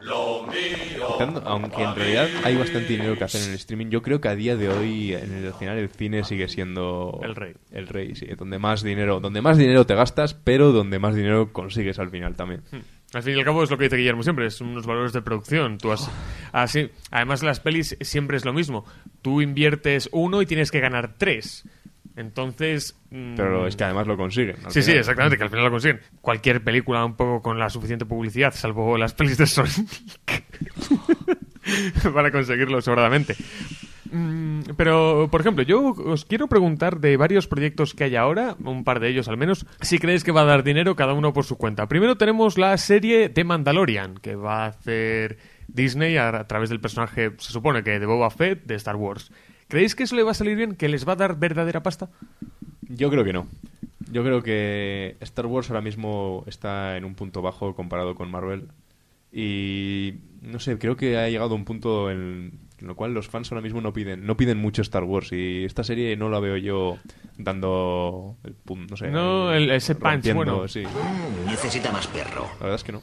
Lo 0.00 0.42
mío. 0.44 1.06
Quitando- 1.12 1.42
aunque 1.44 1.82
en 1.82 1.94
realidad 1.94 2.28
hay 2.44 2.56
bastante 2.56 2.88
dinero 2.92 3.16
que 3.18 3.24
hacer 3.24 3.42
en 3.42 3.48
el 3.50 3.54
streaming, 3.56 3.86
yo 3.88 4.00
creo 4.02 4.20
que 4.20 4.28
a 4.28 4.36
día 4.36 4.56
de 4.56 4.68
hoy, 4.68 5.12
en 5.14 5.32
el 5.34 5.46
al 5.46 5.54
final, 5.54 5.76
el 5.78 5.88
cine 5.90 6.24
sigue 6.24 6.48
siendo 6.48 7.20
El 7.22 7.34
rey. 7.34 7.54
El 7.72 7.88
rey, 7.88 8.14
sí. 8.14 8.26
Donde 8.38 8.58
más 8.58 8.82
dinero, 8.82 9.20
donde 9.20 9.42
más 9.42 9.58
dinero 9.58 9.84
te 9.84 9.94
gastas, 9.94 10.34
pero 10.34 10.72
donde 10.72 10.98
más 10.98 11.14
dinero 11.14 11.52
consigues 11.52 11.98
al 11.98 12.10
final 12.10 12.36
también. 12.36 12.62
Al 13.16 13.22
fin 13.22 13.34
y 13.34 13.38
al 13.38 13.44
cabo 13.44 13.62
es 13.62 13.70
lo 13.70 13.78
que 13.78 13.84
dice 13.84 13.96
Guillermo 13.96 14.22
siempre, 14.22 14.46
es 14.46 14.60
unos 14.60 14.86
valores 14.86 15.12
de 15.14 15.22
producción. 15.22 15.78
Tú 15.78 15.90
has, 15.90 16.10
así, 16.52 16.90
además 17.10 17.42
las 17.42 17.60
pelis 17.60 17.96
siempre 18.02 18.36
es 18.36 18.44
lo 18.44 18.52
mismo. 18.52 18.84
Tú 19.22 19.40
inviertes 19.40 20.10
uno 20.12 20.42
y 20.42 20.46
tienes 20.46 20.70
que 20.70 20.80
ganar 20.80 21.14
tres. 21.16 21.64
Entonces... 22.14 22.98
mm, 23.10 23.34
Pero 23.36 23.66
es 23.66 23.74
que 23.76 23.84
además 23.84 24.06
lo 24.06 24.16
consiguen. 24.16 24.56
Sí, 24.68 24.82
sí, 24.82 24.92
exactamente, 24.92 25.36
que 25.38 25.44
al 25.44 25.50
final 25.50 25.64
lo 25.64 25.70
consiguen. 25.70 26.00
Cualquier 26.20 26.62
película 26.62 27.04
un 27.04 27.14
poco 27.16 27.42
con 27.42 27.58
la 27.58 27.70
suficiente 27.70 28.04
publicidad, 28.06 28.54
salvo 28.54 28.96
las 28.98 29.14
pelis 29.14 29.38
de 29.38 29.46
Sonic, 29.46 29.88
para 32.14 32.30
conseguirlo 32.30 32.80
sobradamente. 32.80 33.34
Mm, 34.16 34.60
Pero, 34.76 35.28
por 35.30 35.42
ejemplo, 35.42 35.62
yo 35.62 35.90
os 35.90 36.24
quiero 36.24 36.48
preguntar 36.48 37.00
de 37.00 37.16
varios 37.18 37.46
proyectos 37.46 37.94
que 37.94 38.04
hay 38.04 38.16
ahora, 38.16 38.56
un 38.64 38.82
par 38.82 38.98
de 39.00 39.08
ellos 39.08 39.28
al 39.28 39.36
menos, 39.36 39.66
si 39.82 39.98
creéis 39.98 40.24
que 40.24 40.32
va 40.32 40.40
a 40.40 40.46
dar 40.46 40.64
dinero 40.64 40.96
cada 40.96 41.12
uno 41.12 41.34
por 41.34 41.44
su 41.44 41.56
cuenta. 41.58 41.86
Primero 41.86 42.16
tenemos 42.16 42.56
la 42.56 42.76
serie 42.78 43.28
de 43.28 43.44
Mandalorian, 43.44 44.14
que 44.16 44.34
va 44.34 44.64
a 44.64 44.68
hacer 44.68 45.38
Disney 45.68 46.16
a, 46.16 46.46
través 46.46 46.70
del 46.70 46.80
personaje, 46.80 47.32
se 47.36 47.52
supone 47.52 47.82
que 47.82 47.98
de 47.98 48.06
Boba 48.06 48.30
Fett, 48.30 48.64
de 48.64 48.76
Star 48.76 48.96
Wars. 48.96 49.30
¿Creéis 49.68 49.94
que 49.94 50.04
eso 50.04 50.16
le 50.16 50.22
va 50.22 50.30
a 50.30 50.34
salir 50.34 50.56
bien? 50.56 50.76
¿Que 50.76 50.88
les 50.88 51.06
va 51.06 51.12
a 51.12 51.16
dar 51.16 51.38
verdadera 51.38 51.82
pasta? 51.82 52.08
Yo 52.88 53.10
creo 53.10 53.24
que 53.24 53.32
no. 53.34 53.48
Yo 54.10 54.22
creo 54.22 54.42
que 54.42 55.16
Star 55.20 55.46
Wars 55.46 55.68
ahora 55.68 55.82
mismo 55.82 56.44
está 56.46 56.96
en 56.96 57.04
un 57.04 57.14
punto 57.14 57.42
bajo 57.42 57.74
comparado 57.74 58.14
con 58.14 58.30
Marvel. 58.30 58.68
Y 59.32 60.14
no 60.40 60.60
sé, 60.60 60.78
creo 60.78 60.96
que 60.96 61.18
ha 61.18 61.28
llegado 61.28 61.52
a 61.52 61.56
un 61.56 61.64
punto 61.64 62.10
en, 62.10 62.65
lo 62.80 62.94
cual 62.94 63.14
los 63.14 63.28
fans 63.28 63.50
ahora 63.50 63.62
mismo 63.62 63.80
no 63.80 63.92
piden 63.92 64.26
no 64.26 64.36
piden 64.36 64.58
mucho 64.58 64.82
Star 64.82 65.04
Wars. 65.04 65.32
Y 65.32 65.64
esta 65.64 65.82
serie 65.84 66.16
no 66.16 66.28
la 66.28 66.40
veo 66.40 66.56
yo 66.56 66.98
dando 67.38 68.36
el 68.44 68.54
pum, 68.54 68.86
no 68.90 68.96
sé. 68.96 69.08
No, 69.10 69.52
el- 69.52 69.70
ese 69.70 69.94
punch, 69.94 70.32
bueno. 70.34 70.66
sí. 70.68 70.82
Necesita 71.46 71.90
más 71.92 72.06
perro. 72.08 72.42
La 72.60 72.66
verdad 72.66 72.74
es 72.76 72.84
que 72.84 72.92
no. 72.92 73.02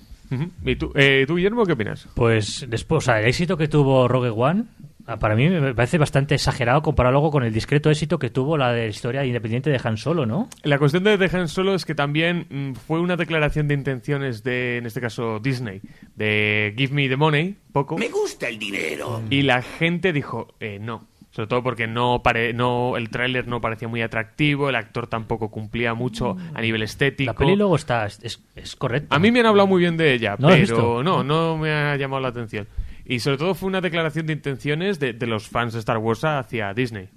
¿Y 0.66 0.76
tú, 0.78 0.92
eh, 0.96 1.26
tú, 1.28 1.36
Guillermo, 1.36 1.64
qué 1.66 1.74
opinas? 1.74 2.08
Pues 2.16 2.66
después, 2.68 3.04
o 3.04 3.06
sea, 3.06 3.20
el 3.20 3.28
éxito 3.28 3.56
que 3.56 3.68
tuvo 3.68 4.08
Rogue 4.08 4.30
One, 4.32 4.64
para 5.06 5.36
mí 5.36 5.50
me 5.50 5.74
parece 5.74 5.98
bastante 5.98 6.36
exagerado 6.36 6.82
comparado 6.82 7.14
luego 7.14 7.32
con 7.32 7.44
el 7.44 7.54
discreto 7.54 7.90
éxito 7.90 8.20
que 8.20 8.30
tuvo 8.30 8.58
la 8.58 8.72
de 8.72 8.84
la 8.84 8.88
historia 8.88 9.26
independiente 9.26 9.70
de 9.70 9.80
Han 9.84 9.98
Solo, 9.98 10.26
¿no? 10.26 10.50
La 10.64 10.80
cuestión 10.80 11.04
de 11.04 11.18
dejar 11.18 11.50
Solo 11.50 11.76
es 11.76 11.86
que 11.86 11.94
también 11.94 12.48
mm, 12.50 12.74
fue 12.76 13.00
una 13.00 13.18
declaración 13.18 13.68
de 13.68 13.74
intenciones 13.74 14.44
de, 14.44 14.78
en 14.78 14.86
este 14.86 15.02
caso, 15.02 15.40
Disney, 15.40 15.82
de 16.16 16.74
Give 16.78 16.94
me 16.94 17.10
the 17.10 17.18
money, 17.18 17.56
poco. 17.72 17.98
Me 17.98 18.10
gusta 18.10 18.48
el 18.48 18.58
dinero. 18.58 19.22
Y 19.30 19.42
la 19.42 19.62
gente 19.62 20.14
dijo, 20.14 20.56
eh, 20.60 20.80
no. 20.80 21.08
Sobre 21.32 21.48
todo 21.48 21.64
porque 21.64 21.88
no, 21.88 22.22
pare, 22.22 22.54
no 22.54 22.96
el 22.96 23.10
tráiler 23.10 23.48
no 23.48 23.60
parecía 23.60 23.88
muy 23.88 24.04
atractivo, 24.04 24.70
el 24.70 24.76
actor 24.76 25.08
tampoco 25.08 25.50
cumplía 25.50 25.96
mucho 25.96 26.38
a 26.54 26.62
nivel 26.62 26.84
estético. 26.84 27.34
La 27.34 27.38
peli 27.38 27.56
luego 27.56 27.76
está, 27.76 28.06
es, 28.06 28.40
es, 28.56 28.76
correcta. 28.76 29.16
A 29.16 29.18
mí 29.18 29.32
me 29.32 29.40
han 29.40 29.48
hablado 29.48 29.66
muy 29.66 29.80
bien 29.80 29.98
de 29.98 30.14
ella, 30.14 30.36
¿No 30.38 30.50
la 30.50 30.56
has 30.58 30.70
pero 30.70 31.02
no, 31.02 31.24
no 31.24 31.58
me 31.58 31.72
ha 31.72 31.96
llamado 31.98 32.22
la 32.22 32.28
atención. 32.28 32.68
Y 33.06 33.20
sobre 33.20 33.38
todo 33.38 33.54
fue 33.56 33.68
una 33.68 33.82
declaración 33.82 34.26
de 34.28 34.34
intenciones 34.34 35.00
de, 35.00 35.14
de 35.14 35.28
los 35.28 35.48
fans 35.48 35.74
de 35.74 35.80
Star 35.80 35.98
Wars 35.98 36.24
hacia 36.24 36.74
Disney, 36.74 37.10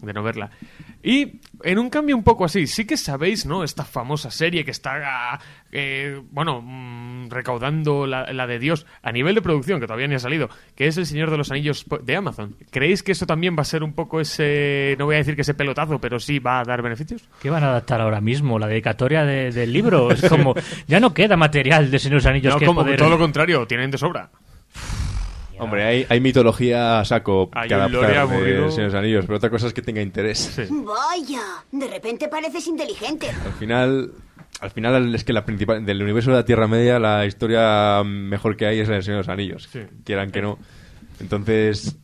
de 0.00 0.12
no 0.12 0.22
verla. 0.22 0.50
Y 1.02 1.40
en 1.64 1.78
un 1.78 1.90
cambio 1.90 2.14
un 2.16 2.22
poco 2.22 2.44
así, 2.44 2.66
sí 2.66 2.84
que 2.84 2.96
sabéis, 2.96 3.44
¿no? 3.46 3.64
Esta 3.64 3.84
famosa 3.84 4.30
serie 4.30 4.64
que 4.64 4.70
está, 4.70 5.40
eh, 5.72 6.20
bueno, 6.30 6.60
mm, 6.62 7.28
recaudando 7.30 8.06
la, 8.06 8.32
la 8.32 8.46
de 8.46 8.58
Dios 8.60 8.86
a 9.02 9.10
nivel 9.10 9.34
de 9.34 9.42
producción, 9.42 9.80
que 9.80 9.86
todavía 9.86 10.06
ni 10.06 10.14
ha 10.14 10.18
salido, 10.20 10.48
que 10.76 10.86
es 10.86 10.96
El 10.98 11.06
Señor 11.06 11.30
de 11.30 11.38
los 11.38 11.50
Anillos 11.50 11.86
de 12.02 12.14
Amazon. 12.16 12.54
¿Creéis 12.70 13.02
que 13.02 13.12
eso 13.12 13.26
también 13.26 13.56
va 13.56 13.62
a 13.62 13.64
ser 13.64 13.82
un 13.82 13.94
poco 13.94 14.20
ese, 14.20 14.94
no 14.98 15.06
voy 15.06 15.16
a 15.16 15.18
decir 15.18 15.34
que 15.34 15.42
ese 15.42 15.54
pelotazo, 15.54 15.98
pero 15.98 16.20
sí 16.20 16.38
va 16.38 16.60
a 16.60 16.64
dar 16.64 16.82
beneficios? 16.82 17.28
¿Qué 17.40 17.50
van 17.50 17.64
a 17.64 17.70
adaptar 17.70 18.00
ahora 18.00 18.20
mismo? 18.20 18.58
La 18.60 18.68
dedicatoria 18.68 19.24
de- 19.24 19.50
del 19.50 19.72
libro. 19.72 20.12
Es 20.12 20.28
como, 20.28 20.54
ya 20.86 21.00
no 21.00 21.14
queda 21.14 21.36
material 21.36 21.90
de 21.90 21.98
Señor 21.98 22.12
de 22.12 22.16
los 22.16 22.26
Anillos 22.26 22.54
No, 22.54 22.60
que 22.60 22.66
como 22.66 22.82
poder... 22.82 22.98
todo 22.98 23.08
lo 23.10 23.18
contrario, 23.18 23.66
tienen 23.66 23.90
de 23.90 23.98
sobra. 23.98 24.30
Hombre, 25.62 25.84
hay, 25.84 26.06
hay 26.08 26.20
mitología 26.20 26.98
a 27.00 27.04
saco 27.04 27.48
Hay 27.52 27.68
que 27.68 27.74
un 27.74 27.80
adaptar 27.80 28.00
lore 28.02 28.12
de 28.12 28.18
aburrido. 28.18 28.70
Señor 28.70 28.90
de 28.90 28.94
los 28.94 28.94
Anillos, 28.94 29.24
pero 29.26 29.36
otra 29.36 29.50
cosa 29.50 29.68
es 29.68 29.72
que 29.72 29.82
tenga 29.82 30.02
interés. 30.02 30.60
Vaya, 30.70 31.42
de 31.70 31.88
repente 31.88 32.28
pareces 32.28 32.66
inteligente. 32.66 33.28
Al 33.28 33.52
final, 33.52 34.12
al 34.60 34.70
final 34.70 35.14
es 35.14 35.24
que 35.24 35.32
la 35.32 35.44
principal 35.44 35.84
del 35.86 36.02
universo 36.02 36.30
de 36.30 36.38
la 36.38 36.44
Tierra 36.44 36.66
Media 36.66 36.98
la 36.98 37.24
historia 37.26 38.02
mejor 38.04 38.56
que 38.56 38.66
hay 38.66 38.80
es 38.80 38.88
la 38.88 38.94
del 38.94 39.04
Señor 39.04 39.18
de 39.18 39.20
los 39.20 39.28
Anillos, 39.28 39.68
quieran 40.04 40.30
que 40.30 40.42
no. 40.42 40.58
Entonces, 41.20 41.96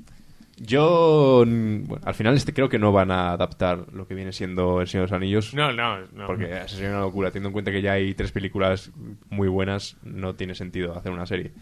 yo 0.57 1.45
mm, 1.47 1.85
bueno, 1.87 2.05
al 2.07 2.15
final 2.15 2.35
este 2.35 2.53
creo 2.53 2.69
que 2.69 2.79
no 2.79 2.93
van 2.93 3.11
a 3.11 3.33
adaptar 3.33 3.93
lo 3.93 4.07
que 4.07 4.15
viene 4.15 4.33
siendo 4.33 4.81
el 4.81 4.87
Señor 4.87 5.07
de 5.07 5.11
los 5.11 5.17
Anillos. 5.17 5.55
No, 5.55 5.73
no, 5.73 6.01
no. 6.13 6.27
Porque 6.27 6.63
sería 6.67 6.91
una 6.91 7.01
locura, 7.01 7.31
teniendo 7.31 7.49
en 7.49 7.53
cuenta 7.55 7.71
que 7.71 7.83
ya 7.83 7.93
hay 7.93 8.15
tres 8.15 8.33
películas 8.33 8.91
muy 9.31 9.49
buenas, 9.49 9.97
no 10.03 10.35
tiene 10.35 10.55
sentido 10.55 10.97
hacer 10.97 11.11
una 11.13 11.27
serie. 11.27 11.53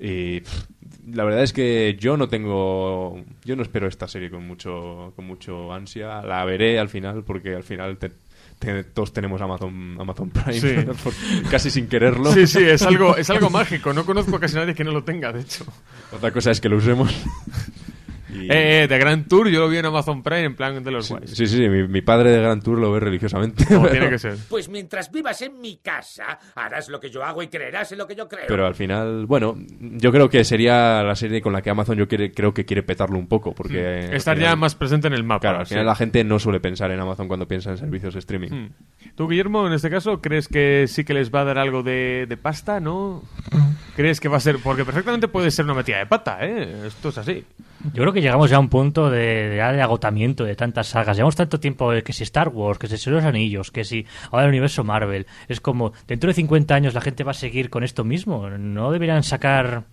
Y 0.00 0.40
pff, 0.40 0.64
la 1.12 1.24
verdad 1.24 1.42
es 1.42 1.52
que 1.52 1.96
yo 2.00 2.16
no 2.16 2.28
tengo. 2.28 3.22
Yo 3.44 3.54
no 3.56 3.62
espero 3.62 3.86
esta 3.86 4.08
serie 4.08 4.30
con 4.30 4.46
mucho, 4.46 5.12
con 5.14 5.26
mucho 5.26 5.72
ansia. 5.72 6.22
La 6.22 6.44
veré 6.44 6.78
al 6.78 6.88
final, 6.88 7.22
porque 7.24 7.54
al 7.54 7.62
final 7.64 7.98
te- 7.98 8.12
te- 8.58 8.84
todos 8.84 9.12
tenemos 9.12 9.40
Amazon, 9.42 9.96
Amazon 10.00 10.30
Prime, 10.30 10.60
Sí. 10.60 10.74
por- 11.04 11.12
casi 11.50 11.70
sin 11.70 11.86
quererlo. 11.86 12.32
Sí, 12.32 12.46
sí, 12.46 12.62
es 12.62 12.82
algo, 12.82 13.16
es 13.16 13.28
algo 13.30 13.50
mágico. 13.50 13.92
No 13.92 14.04
conozco 14.06 14.36
a 14.36 14.40
casi 14.40 14.54
nadie 14.56 14.74
que 14.74 14.84
no 14.84 14.92
lo 14.92 15.04
tenga, 15.04 15.32
de 15.32 15.40
hecho. 15.42 15.64
Otra 16.12 16.30
cosa 16.30 16.50
es 16.50 16.60
que 16.60 16.68
lo 16.68 16.76
usemos. 16.78 17.12
Y- 18.32 18.44
Eh, 18.50 18.82
eh, 18.84 18.88
de 18.88 18.98
Grand 18.98 19.26
Tour 19.28 19.48
yo 19.48 19.60
lo 19.60 19.68
vi 19.68 19.78
en 19.78 19.86
Amazon 19.86 20.22
Prime 20.22 20.44
en 20.44 20.54
plan 20.56 20.82
de 20.82 20.90
los 20.90 21.06
sí, 21.06 21.14
guays. 21.14 21.30
sí, 21.30 21.46
sí, 21.46 21.68
mi, 21.68 21.86
mi 21.88 22.00
padre 22.02 22.30
de 22.30 22.40
Grand 22.40 22.62
Tour 22.62 22.78
lo 22.78 22.92
ve 22.92 23.00
religiosamente. 23.00 23.64
Como 23.66 23.82
pero- 23.82 23.92
tiene 23.92 24.10
que 24.10 24.18
ser. 24.18 24.36
Pues 24.48 24.68
mientras 24.68 25.10
vivas 25.10 25.40
en 25.42 25.60
mi 25.60 25.76
casa, 25.78 26.38
harás 26.54 26.88
lo 26.88 27.00
que 27.00 27.10
yo 27.10 27.24
hago 27.24 27.42
y 27.42 27.48
creerás 27.48 27.92
en 27.92 27.98
lo 27.98 28.06
que 28.06 28.14
yo 28.14 28.28
creo. 28.28 28.44
Pero 28.48 28.66
al 28.66 28.74
final, 28.74 29.26
bueno, 29.26 29.56
yo 29.80 30.12
creo 30.12 30.28
que 30.28 30.44
sería 30.44 31.02
la 31.02 31.14
serie 31.14 31.40
con 31.42 31.52
la 31.52 31.62
que 31.62 31.70
Amazon 31.70 31.96
yo 31.98 32.06
quiere, 32.08 32.32
creo 32.32 32.54
que 32.54 32.64
quiere 32.64 32.82
petarlo 32.82 33.18
un 33.18 33.26
poco, 33.26 33.54
porque... 33.54 34.06
al 34.08 34.14
Estar 34.14 34.36
ya 34.36 34.42
final- 34.44 34.58
más 34.58 34.74
presente 34.74 35.06
en 35.08 35.14
el 35.14 35.24
mapa. 35.24 35.40
Claro, 35.40 35.58
al 35.60 35.66
sí. 35.66 35.70
final 35.74 35.86
la 35.86 35.94
gente 35.96 36.22
no 36.24 36.38
suele 36.38 36.60
pensar 36.60 36.90
en 36.90 37.00
Amazon 37.00 37.28
cuando 37.28 37.46
piensa 37.48 37.70
en 37.70 37.78
servicios 37.78 38.14
de 38.14 38.20
streaming. 38.20 38.48
Hmm. 38.50 38.68
¿Tú, 39.14 39.28
Guillermo, 39.28 39.66
en 39.66 39.72
este 39.72 39.90
caso, 39.90 40.20
crees 40.20 40.48
que 40.48 40.86
sí 40.88 41.04
que 41.04 41.14
les 41.14 41.30
va 41.34 41.40
a 41.40 41.44
dar 41.44 41.58
algo 41.58 41.82
de, 41.82 42.26
de 42.28 42.36
pasta, 42.36 42.80
no? 42.80 43.22
¿Crees 43.96 44.20
que 44.20 44.28
va 44.28 44.36
a 44.36 44.40
ser...? 44.40 44.56
Porque 44.62 44.84
perfectamente 44.84 45.28
puede 45.28 45.50
ser 45.50 45.64
una 45.64 45.74
metida 45.74 45.98
de 45.98 46.06
pata, 46.06 46.38
¿eh? 46.42 46.86
Esto 46.86 47.08
es 47.10 47.18
así. 47.18 47.44
Yo 47.94 48.02
creo 48.02 48.12
que 48.12 48.19
llegamos 48.20 48.50
ya 48.50 48.56
a 48.56 48.60
un 48.60 48.68
punto 48.68 49.10
de, 49.10 49.48
de, 49.50 49.56
ya 49.56 49.72
de 49.72 49.82
agotamiento 49.82 50.44
de 50.44 50.54
tantas 50.56 50.88
sagas. 50.88 51.16
Llevamos 51.16 51.36
tanto 51.36 51.58
tiempo 51.60 51.90
de 51.92 52.02
que 52.02 52.12
si 52.12 52.22
Star 52.24 52.48
Wars, 52.48 52.78
que 52.78 52.86
si 52.86 52.96
Señor 52.96 53.18
los 53.20 53.28
Anillos, 53.28 53.70
que 53.70 53.84
si 53.84 54.06
ahora 54.30 54.44
el 54.44 54.50
universo 54.50 54.84
Marvel. 54.84 55.26
Es 55.48 55.60
como, 55.60 55.92
dentro 56.06 56.28
de 56.28 56.34
50 56.34 56.74
años 56.74 56.94
la 56.94 57.00
gente 57.00 57.24
va 57.24 57.30
a 57.32 57.34
seguir 57.34 57.70
con 57.70 57.84
esto 57.84 58.04
mismo. 58.04 58.48
¿No 58.50 58.90
deberían 58.92 59.22
sacar, 59.22 59.84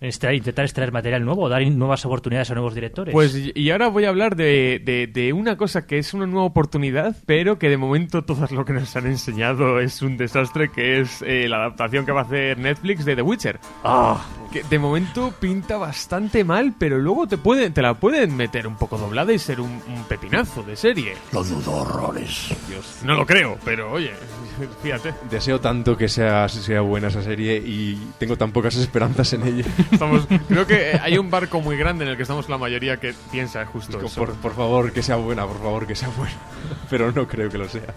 extraer- 0.00 0.36
intentar 0.36 0.64
extraer 0.64 0.92
material 0.92 1.24
nuevo, 1.24 1.48
dar 1.48 1.66
nuevas 1.66 2.04
oportunidades 2.06 2.50
a 2.50 2.54
nuevos 2.54 2.74
directores? 2.74 3.12
Pues 3.12 3.50
y 3.54 3.70
ahora 3.70 3.88
voy 3.88 4.04
a 4.04 4.08
hablar 4.10 4.36
de, 4.36 4.80
de- 4.84 5.06
de 5.06 5.32
una 5.32 5.56
cosa 5.56 5.86
que 5.86 5.98
es 5.98 6.14
una 6.14 6.26
nueva 6.26 6.46
oportunidad, 6.46 7.16
pero 7.26 7.58
que 7.58 7.68
de 7.68 7.76
momento 7.76 8.22
todo 8.24 8.46
lo 8.50 8.64
que 8.64 8.72
nos 8.72 8.94
han 8.96 9.06
enseñado 9.06 9.80
es 9.80 10.02
un 10.02 10.16
desastre, 10.16 10.70
que 10.70 11.00
es 11.00 11.22
eh, 11.22 11.48
la 11.48 11.56
adaptación 11.58 12.04
que 12.06 12.12
va 12.12 12.20
a 12.20 12.24
hacer 12.24 12.58
Netflix 12.58 13.04
de 13.04 13.16
The 13.16 13.22
Witcher. 13.22 13.58
Ah. 13.84 14.24
Que 14.52 14.62
de 14.62 14.78
momento 14.78 15.32
pinta 15.40 15.78
bastante 15.78 16.44
mal, 16.44 16.74
pero 16.78 16.98
luego 16.98 17.26
te, 17.26 17.38
pueden, 17.38 17.72
te 17.72 17.80
la 17.82 17.94
pueden 17.94 18.36
meter 18.36 18.66
un 18.66 18.76
poco 18.76 18.98
doblada 18.98 19.32
y 19.32 19.38
ser 19.38 19.60
un, 19.60 19.70
un 19.88 20.04
pepinazo 20.08 20.62
de 20.62 20.76
serie. 20.76 21.14
Lo 21.32 21.42
dudo 21.42 21.72
horrores. 21.72 22.54
No 23.04 23.14
lo 23.14 23.26
creo, 23.26 23.58
pero 23.64 23.90
oye, 23.92 24.12
fíjate. 24.82 25.14
Deseo 25.30 25.60
tanto 25.60 25.96
que 25.96 26.08
sea, 26.08 26.48
sea 26.48 26.80
buena 26.82 27.08
esa 27.08 27.22
serie 27.22 27.56
y 27.56 27.98
tengo 28.18 28.36
tan 28.36 28.52
pocas 28.52 28.76
esperanzas 28.76 29.32
en 29.32 29.46
ella. 29.46 29.64
Estamos, 29.90 30.26
creo 30.48 30.66
que 30.66 30.98
hay 31.02 31.18
un 31.18 31.30
barco 31.30 31.60
muy 31.60 31.76
grande 31.76 32.04
en 32.04 32.10
el 32.10 32.16
que 32.16 32.22
estamos 32.22 32.48
la 32.48 32.58
mayoría 32.58 32.98
que 32.98 33.14
piensa 33.30 33.64
justo 33.66 34.00
eso. 34.04 34.20
por, 34.20 34.34
por 34.34 34.54
favor, 34.54 34.92
que 34.92 35.02
sea 35.02 35.16
buena, 35.16 35.46
por 35.46 35.58
favor, 35.58 35.86
que 35.86 35.94
sea 35.94 36.08
buena. 36.10 36.34
Pero 36.90 37.10
no 37.12 37.26
creo 37.26 37.48
que 37.48 37.58
lo 37.58 37.68
sea. 37.68 37.94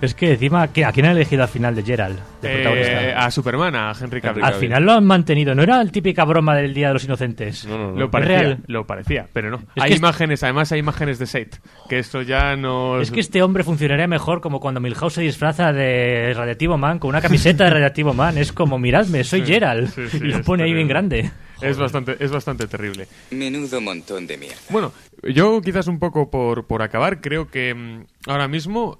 Es 0.00 0.14
que 0.14 0.32
encima, 0.32 0.72
¿qué- 0.72 0.84
¿a 0.84 0.92
quién 0.92 1.06
han 1.06 1.12
elegido 1.12 1.42
al 1.42 1.48
final 1.48 1.74
de 1.74 1.82
Gerald? 1.82 2.18
de 2.42 2.48
Eh, 2.50 2.54
protagonista? 2.62 3.24
a 3.24 3.30
Superman, 3.30 3.74
a 3.76 3.92
Henry 3.98 4.20
Cavill. 4.20 4.44
Al 4.44 4.54
final 4.54 4.84
lo 4.84 4.92
han 4.92 5.04
mantenido. 5.04 5.54
No 5.54 5.62
era 5.62 5.82
la 5.82 5.90
típica 5.90 6.24
broma 6.24 6.54
del 6.56 6.74
Día 6.74 6.88
de 6.88 6.94
los 6.94 7.04
Inocentes. 7.04 7.64
Lo 7.64 8.04
¿Es 8.04 8.10
parecía, 8.10 8.38
real? 8.38 8.58
lo 8.66 8.86
parecía, 8.86 9.26
pero 9.32 9.50
no. 9.50 9.62
Es 9.74 9.82
hay 9.82 9.92
imágenes, 9.94 10.42
además 10.42 10.70
hay 10.72 10.80
imágenes 10.80 11.18
de 11.18 11.26
Sate, 11.26 11.58
que 11.88 11.98
esto 11.98 12.22
ya 12.22 12.56
no... 12.56 13.00
Es 13.00 13.10
que 13.10 13.20
este 13.20 13.42
hombre 13.42 13.64
funcionaría 13.64 14.06
mejor 14.06 14.40
como 14.40 14.60
cuando 14.60 14.80
Milhouse 14.80 15.14
se 15.14 15.22
disfraza 15.22 15.72
de 15.72 16.32
Radiactivo 16.34 16.76
Man 16.76 16.98
con 16.98 17.08
una 17.10 17.20
camiseta 17.20 17.64
de 17.64 17.70
Radiactivo 17.70 18.12
Man. 18.14 18.36
Es 18.38 18.52
como, 18.52 18.78
miradme, 18.78 19.24
soy 19.24 19.40
Sí, 19.40 19.46
Gerald. 19.46 19.88
sí, 19.88 20.08
sí, 20.08 20.16
y 20.18 20.28
lo 20.28 20.42
pone 20.42 20.64
ahí 20.64 20.72
bien 20.74 20.88
grande. 20.88 21.30
Es 21.62 21.78
bastante, 21.78 22.16
es 22.18 22.30
bastante 22.30 22.66
terrible. 22.66 23.06
Menudo 23.30 23.80
montón 23.80 24.26
de 24.26 24.36
mierda. 24.36 24.56
Bueno, 24.68 24.92
yo 25.22 25.60
quizás 25.62 25.86
un 25.86 25.98
poco 25.98 26.28
por, 26.30 26.66
por 26.66 26.82
acabar, 26.82 27.20
creo 27.22 27.48
que 27.48 27.72
mm, 27.74 28.04
ahora 28.26 28.48
mismo 28.48 28.98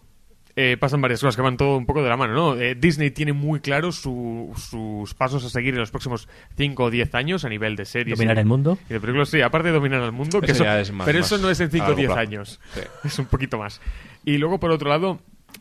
eh, 0.56 0.76
pasan 0.78 1.00
varias 1.00 1.20
cosas 1.20 1.34
que 1.36 1.42
van 1.42 1.56
todo 1.56 1.76
un 1.76 1.84
poco 1.86 2.02
de 2.02 2.08
la 2.08 2.16
mano, 2.16 2.32
¿no? 2.34 2.54
Eh, 2.60 2.74
Disney 2.76 3.10
tiene 3.10 3.32
muy 3.32 3.60
claro 3.60 3.90
su- 3.92 4.52
sus 4.56 5.12
pasos 5.14 5.44
a 5.44 5.48
seguir 5.50 5.74
en 5.74 5.80
los 5.80 5.90
próximos 5.90 6.28
5 6.56 6.84
o 6.84 6.90
10 6.90 7.14
años 7.14 7.44
a 7.44 7.48
nivel 7.48 7.74
de 7.76 7.84
series. 7.84 8.16
¿Dominar 8.16 8.36
y- 8.36 8.40
el 8.40 8.46
mundo? 8.46 8.78
Y 8.88 8.92
de 8.92 9.00
películas, 9.00 9.28
sí, 9.30 9.40
aparte 9.42 9.68
de 9.68 9.74
dominar 9.74 10.00
el 10.02 10.12
mundo, 10.12 10.40
que 10.40 10.46
Eso 10.52 10.54
eso, 10.62 10.64
ya 10.64 10.80
es 10.80 10.92
más- 10.92 11.06
pero 11.06 11.18
más 11.18 11.26
eso 11.32 11.38
no 11.42 11.50
es 11.50 11.58
en 11.60 11.66
a 11.68 11.70
5 11.70 11.84
o 11.84 11.88
largo 11.88 11.96
10 11.98 12.06
plazo. 12.08 12.20
años. 12.20 12.60
Sí. 12.74 12.80
Es 13.04 13.18
un 13.18 13.26
poquito 13.26 13.58
más. 13.58 13.80
Y 14.24 14.38
luego, 14.38 14.60
por 14.60 14.70
otro 14.70 14.88
lado, 14.88 15.18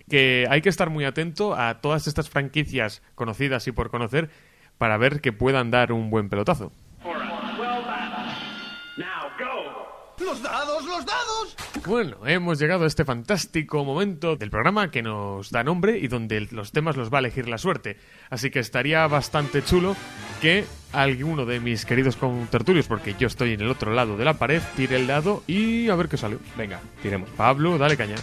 que 0.09 0.45
hay 0.49 0.61
que 0.61 0.69
estar 0.69 0.89
muy 0.89 1.05
atento 1.05 1.55
a 1.55 1.81
todas 1.81 2.07
estas 2.07 2.29
franquicias 2.29 3.01
conocidas 3.15 3.67
y 3.67 3.71
por 3.71 3.89
conocer 3.89 4.29
para 4.77 4.97
ver 4.97 5.21
que 5.21 5.31
puedan 5.33 5.71
dar 5.71 5.91
un 5.91 6.09
buen 6.09 6.29
pelotazo. 6.29 6.71
¡Los 10.25 10.41
dados, 10.41 10.85
los 10.85 11.05
dados! 11.05 11.55
Bueno, 11.85 12.17
hemos 12.25 12.57
llegado 12.59 12.85
a 12.85 12.87
este 12.87 13.03
fantástico 13.03 13.83
momento 13.83 14.35
del 14.35 14.49
programa 14.49 14.89
que 14.89 15.01
nos 15.01 15.51
da 15.51 15.63
nombre 15.63 15.97
y 15.97 16.07
donde 16.07 16.47
los 16.51 16.71
temas 16.71 16.95
los 16.95 17.11
va 17.11 17.17
a 17.17 17.19
elegir 17.19 17.49
la 17.49 17.57
suerte. 17.57 17.97
Así 18.29 18.49
que 18.49 18.59
estaría 18.59 19.05
bastante 19.07 19.63
chulo 19.63 19.95
que 20.41 20.65
alguno 20.93 21.45
de 21.45 21.59
mis 21.59 21.85
queridos 21.85 22.15
contertulios, 22.15 22.87
porque 22.87 23.15
yo 23.19 23.27
estoy 23.27 23.53
en 23.53 23.61
el 23.61 23.69
otro 23.69 23.93
lado 23.93 24.15
de 24.15 24.25
la 24.25 24.35
pared, 24.35 24.61
tire 24.75 24.95
el 24.95 25.07
dado 25.07 25.43
y 25.45 25.89
a 25.89 25.95
ver 25.95 26.07
qué 26.07 26.17
salió. 26.17 26.39
Venga, 26.57 26.79
tiremos. 27.01 27.29
Pablo, 27.31 27.77
dale 27.77 27.97
caña. 27.97 28.15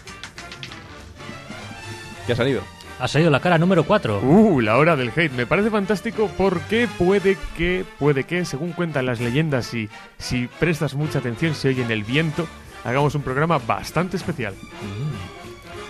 ¿Qué 2.26 2.32
ha 2.32 2.36
salido? 2.36 2.62
Ha 3.00 3.08
salido 3.08 3.30
la 3.30 3.40
cara 3.40 3.56
número 3.56 3.84
4. 3.84 4.20
Uh, 4.20 4.60
la 4.60 4.76
hora 4.76 4.94
del 4.94 5.08
hate. 5.08 5.32
Me 5.32 5.46
parece 5.46 5.70
fantástico 5.70 6.30
porque 6.36 6.86
puede 6.98 7.38
que, 7.56 7.86
puede 7.98 8.24
que, 8.24 8.44
según 8.44 8.72
cuentan 8.72 9.06
las 9.06 9.20
leyendas 9.20 9.72
y 9.72 9.88
si 10.18 10.48
prestas 10.58 10.94
mucha 10.94 11.20
atención, 11.20 11.54
se 11.54 11.68
oye 11.68 11.82
en 11.82 11.90
el 11.90 12.04
viento, 12.04 12.46
hagamos 12.84 13.14
un 13.14 13.22
programa 13.22 13.58
bastante 13.58 14.18
especial. 14.18 14.54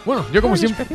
Bueno, 0.04 0.24
yo 0.32 0.40
como 0.40 0.56
siempre... 0.56 0.86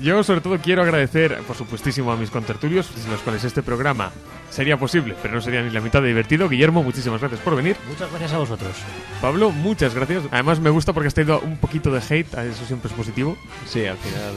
Yo 0.00 0.22
sobre 0.22 0.40
todo 0.40 0.58
quiero 0.58 0.82
agradecer, 0.82 1.38
por 1.46 1.56
supuestísimo, 1.56 2.12
a 2.12 2.16
mis 2.16 2.30
contertulios, 2.30 2.86
sin 2.86 3.10
los 3.10 3.20
cuales 3.20 3.44
este 3.44 3.62
programa 3.62 4.12
sería 4.50 4.76
posible, 4.76 5.14
pero 5.22 5.34
no 5.34 5.40
sería 5.40 5.62
ni 5.62 5.70
la 5.70 5.80
mitad 5.80 6.02
de 6.02 6.08
divertido. 6.08 6.48
Guillermo, 6.48 6.82
muchísimas 6.82 7.20
gracias 7.20 7.40
por 7.40 7.56
venir. 7.56 7.76
Muchas 7.88 8.10
gracias 8.10 8.32
a 8.32 8.38
vosotros. 8.38 8.72
Pablo, 9.20 9.50
muchas 9.50 9.94
gracias. 9.94 10.24
Además 10.30 10.60
me 10.60 10.70
gusta 10.70 10.92
porque 10.92 11.08
has 11.08 11.14
tenido 11.14 11.40
un 11.40 11.56
poquito 11.56 11.90
de 11.90 11.98
hate, 11.98 12.34
eso 12.34 12.66
siempre 12.66 12.90
es 12.90 12.94
positivo. 12.94 13.36
Sí, 13.66 13.86
al 13.86 13.96
final 13.96 14.34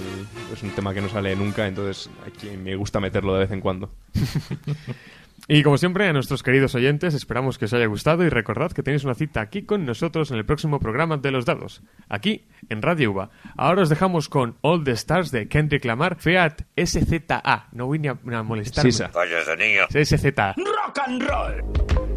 es 0.53 0.63
un 0.63 0.71
tema 0.71 0.93
que 0.93 1.01
no 1.01 1.09
sale 1.09 1.35
nunca, 1.35 1.67
entonces 1.67 2.09
aquí 2.25 2.49
me 2.57 2.75
gusta 2.75 2.99
meterlo 2.99 3.33
de 3.33 3.39
vez 3.39 3.51
en 3.51 3.61
cuando. 3.61 3.91
Y 5.47 5.63
como 5.63 5.77
siempre, 5.77 6.07
a 6.07 6.13
nuestros 6.13 6.43
queridos 6.43 6.75
oyentes, 6.75 7.13
esperamos 7.13 7.57
que 7.57 7.65
os 7.65 7.73
haya 7.73 7.85
gustado 7.85 8.23
y 8.23 8.29
recordad 8.29 8.71
que 8.71 8.83
tenéis 8.83 9.03
una 9.03 9.15
cita 9.15 9.41
aquí 9.41 9.63
con 9.63 9.85
nosotros 9.85 10.31
en 10.31 10.37
el 10.37 10.45
próximo 10.45 10.79
programa 10.79 11.17
de 11.17 11.31
Los 11.31 11.45
Dados, 11.45 11.81
aquí 12.09 12.47
en 12.69 12.81
Radio 12.81 13.11
UBA. 13.11 13.29
Ahora 13.57 13.83
os 13.83 13.89
dejamos 13.89 14.29
con 14.29 14.57
All 14.61 14.83
the 14.83 14.91
Stars 14.91 15.31
de 15.31 15.47
Kendrick 15.47 15.85
Lamar, 15.85 16.17
Fiat 16.19 16.61
SZA. 16.75 17.67
No 17.71 17.87
voy 17.87 17.99
ni 17.99 18.07
a, 18.07 18.11
a. 18.13 19.11
Cállate, 19.11 19.57
niño. 19.57 19.83
SZA. 19.89 20.55
Rock 20.57 20.99
and 21.05 21.23
roll. 21.23 22.08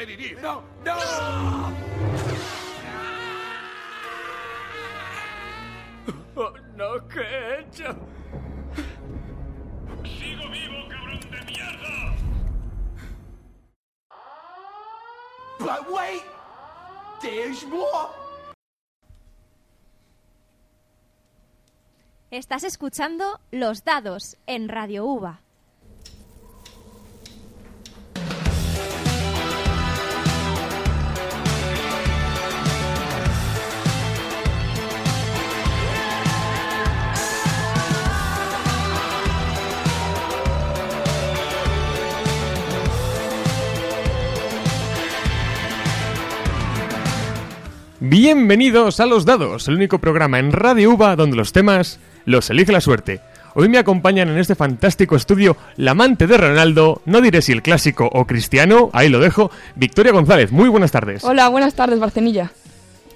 ¡No! 0.00 0.62
¡No! 0.82 0.96
Oh, 6.36 6.54
no, 6.74 7.06
¿qué 7.08 7.20
he 7.20 7.60
hecho? 7.60 7.84
¡Sigo 10.04 10.48
vivo, 10.48 10.88
cabrón 10.88 11.20
de 11.20 11.42
mierda! 11.44 12.16
But 15.58 15.90
wait! 15.92 16.22
There's 17.20 17.66
more! 17.66 18.08
Estás 22.30 22.64
escuchando 22.64 23.40
Los 23.50 23.84
Dados 23.84 24.38
en 24.46 24.70
Radio 24.70 25.04
UVA. 25.04 25.42
Bienvenidos 48.10 48.98
a 48.98 49.06
Los 49.06 49.24
Dados, 49.24 49.68
el 49.68 49.76
único 49.76 50.00
programa 50.00 50.40
en 50.40 50.50
Radio 50.50 50.90
UVA 50.90 51.14
donde 51.14 51.36
los 51.36 51.52
temas 51.52 52.00
los 52.24 52.50
elige 52.50 52.72
la 52.72 52.80
suerte. 52.80 53.20
Hoy 53.54 53.68
me 53.68 53.78
acompañan 53.78 54.28
en 54.28 54.38
este 54.38 54.56
fantástico 54.56 55.14
estudio 55.14 55.56
la 55.76 55.92
amante 55.92 56.26
de 56.26 56.36
Ronaldo, 56.36 57.02
no 57.04 57.20
diré 57.20 57.40
si 57.40 57.52
el 57.52 57.62
clásico 57.62 58.10
o 58.12 58.26
cristiano, 58.26 58.90
ahí 58.94 59.10
lo 59.10 59.20
dejo, 59.20 59.52
Victoria 59.76 60.10
González. 60.10 60.50
Muy 60.50 60.68
buenas 60.68 60.90
tardes. 60.90 61.22
Hola, 61.22 61.48
buenas 61.50 61.74
tardes, 61.74 62.00
Barcenilla. 62.00 62.50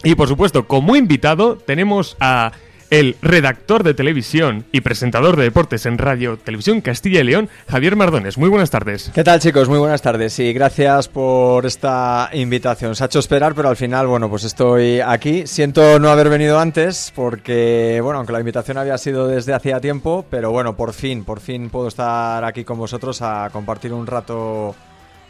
Y 0.04 0.14
por 0.14 0.28
supuesto, 0.28 0.68
como 0.68 0.94
invitado 0.94 1.56
tenemos 1.56 2.16
a 2.20 2.52
el 2.94 3.16
redactor 3.22 3.82
de 3.82 3.92
televisión 3.92 4.66
y 4.70 4.82
presentador 4.82 5.36
de 5.36 5.42
deportes 5.42 5.84
en 5.84 5.98
Radio 5.98 6.36
Televisión 6.36 6.80
Castilla 6.80 7.20
y 7.20 7.24
León, 7.24 7.48
Javier 7.68 7.96
Mardones. 7.96 8.38
Muy 8.38 8.48
buenas 8.48 8.70
tardes. 8.70 9.10
¿Qué 9.12 9.24
tal 9.24 9.40
chicos? 9.40 9.68
Muy 9.68 9.80
buenas 9.80 10.00
tardes 10.00 10.38
y 10.38 10.52
gracias 10.52 11.08
por 11.08 11.66
esta 11.66 12.30
invitación. 12.34 12.94
Se 12.94 13.02
ha 13.02 13.06
hecho 13.06 13.18
esperar, 13.18 13.56
pero 13.56 13.68
al 13.68 13.74
final, 13.74 14.06
bueno, 14.06 14.30
pues 14.30 14.44
estoy 14.44 15.00
aquí. 15.00 15.44
Siento 15.48 15.98
no 15.98 16.08
haber 16.08 16.28
venido 16.28 16.60
antes 16.60 17.12
porque, 17.16 17.98
bueno, 18.00 18.18
aunque 18.18 18.32
la 18.32 18.38
invitación 18.38 18.78
había 18.78 18.96
sido 18.96 19.26
desde 19.26 19.54
hacía 19.54 19.80
tiempo, 19.80 20.24
pero 20.30 20.52
bueno, 20.52 20.76
por 20.76 20.92
fin, 20.92 21.24
por 21.24 21.40
fin 21.40 21.70
puedo 21.70 21.88
estar 21.88 22.44
aquí 22.44 22.62
con 22.62 22.78
vosotros 22.78 23.20
a 23.22 23.50
compartir 23.52 23.92
un 23.92 24.06
rato 24.06 24.76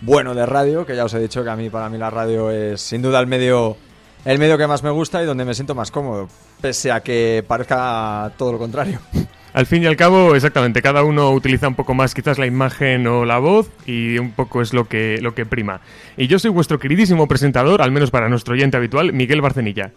bueno 0.03 0.35
de 0.35 0.45
radio, 0.45 0.85
que 0.85 0.97
ya 0.97 1.07
os 1.07 1.15
he 1.15 1.19
dicho 1.19 1.43
que 1.43 1.49
a 1.49 1.57
mí, 1.57 1.71
para 1.71 1.89
mí 1.89 1.97
la 1.97 2.11
radio 2.11 2.51
es 2.51 2.83
sin 2.83 3.01
duda 3.01 3.21
el 3.21 3.27
medio 3.27 3.79
el 4.25 4.39
medio 4.39 4.59
que 4.59 4.66
más 4.66 4.83
me 4.83 4.91
gusta 4.91 5.22
y 5.22 5.27
donde 5.27 5.45
me 5.45 5.55
siento 5.55 5.75
más 5.75 5.91
cómodo, 5.91 6.29
pese 6.61 6.91
a 6.91 7.01
que 7.01 7.45
parezca 7.47 8.33
todo 8.37 8.53
lo 8.53 8.59
contrario. 8.59 9.01
Al 9.55 9.66
fin 9.66 9.85
y 9.85 9.87
al 9.87 9.95
cabo, 9.95 10.35
exactamente, 10.35 10.83
cada 10.83 11.05
uno 11.05 11.31
utiliza 11.31 11.68
un 11.68 11.77
poco 11.77 11.95
más 11.95 12.12
quizás 12.12 12.39
la 12.39 12.47
imagen 12.47 13.07
o 13.07 13.25
la 13.25 13.39
voz 13.39 13.70
y 13.87 14.18
un 14.18 14.33
poco 14.33 14.61
es 14.61 14.75
lo 14.75 14.89
que, 14.89 15.20
lo 15.22 15.33
que 15.37 15.47
prima. 15.47 15.81
Y 16.16 16.27
yo 16.27 16.41
soy 16.41 16.51
vuestro 16.51 16.81
queridísimo 16.81 17.29
presentador, 17.29 17.81
al 17.81 17.93
menos 17.93 18.11
para 18.11 18.29
nuestro 18.29 18.55
oyente 18.55 18.77
habitual, 18.77 19.12
Miguel 19.12 19.43
Barcenilla. 19.43 19.93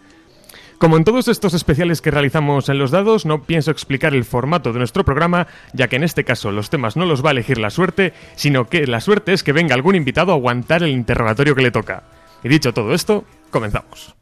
Como 0.78 0.96
en 0.96 1.04
todos 1.04 1.28
estos 1.28 1.56
especiales 1.56 2.04
que 2.04 2.12
realizamos 2.12 2.70
en 2.70 2.78
los 2.78 2.92
dados, 2.92 3.26
no 3.26 3.42
pienso 3.42 3.72
explicar 3.72 4.14
el 4.14 4.26
formato 4.26 4.74
de 4.74 4.78
nuestro 4.78 5.04
programa, 5.04 5.48
ya 5.74 5.88
que 5.88 5.96
en 5.96 6.04
este 6.04 6.24
caso 6.24 6.52
los 6.52 6.70
temas 6.70 6.96
no 6.96 7.08
los 7.08 7.26
va 7.26 7.30
a 7.30 7.32
elegir 7.32 7.58
la 7.58 7.72
suerte, 7.72 8.14
sino 8.36 8.66
que 8.66 8.86
la 8.86 9.02
suerte 9.02 9.34
es 9.34 9.42
que 9.42 9.54
venga 9.54 9.74
algún 9.74 9.96
invitado 9.96 10.34
a 10.34 10.36
aguantar 10.36 10.84
el 10.84 10.92
interrogatorio 10.92 11.56
que 11.56 11.64
le 11.64 11.72
toca. 11.72 12.04
Y 12.44 12.50
dicho 12.50 12.76
todo 12.76 12.94
esto, 12.94 13.26
comenzamos. 13.50 14.16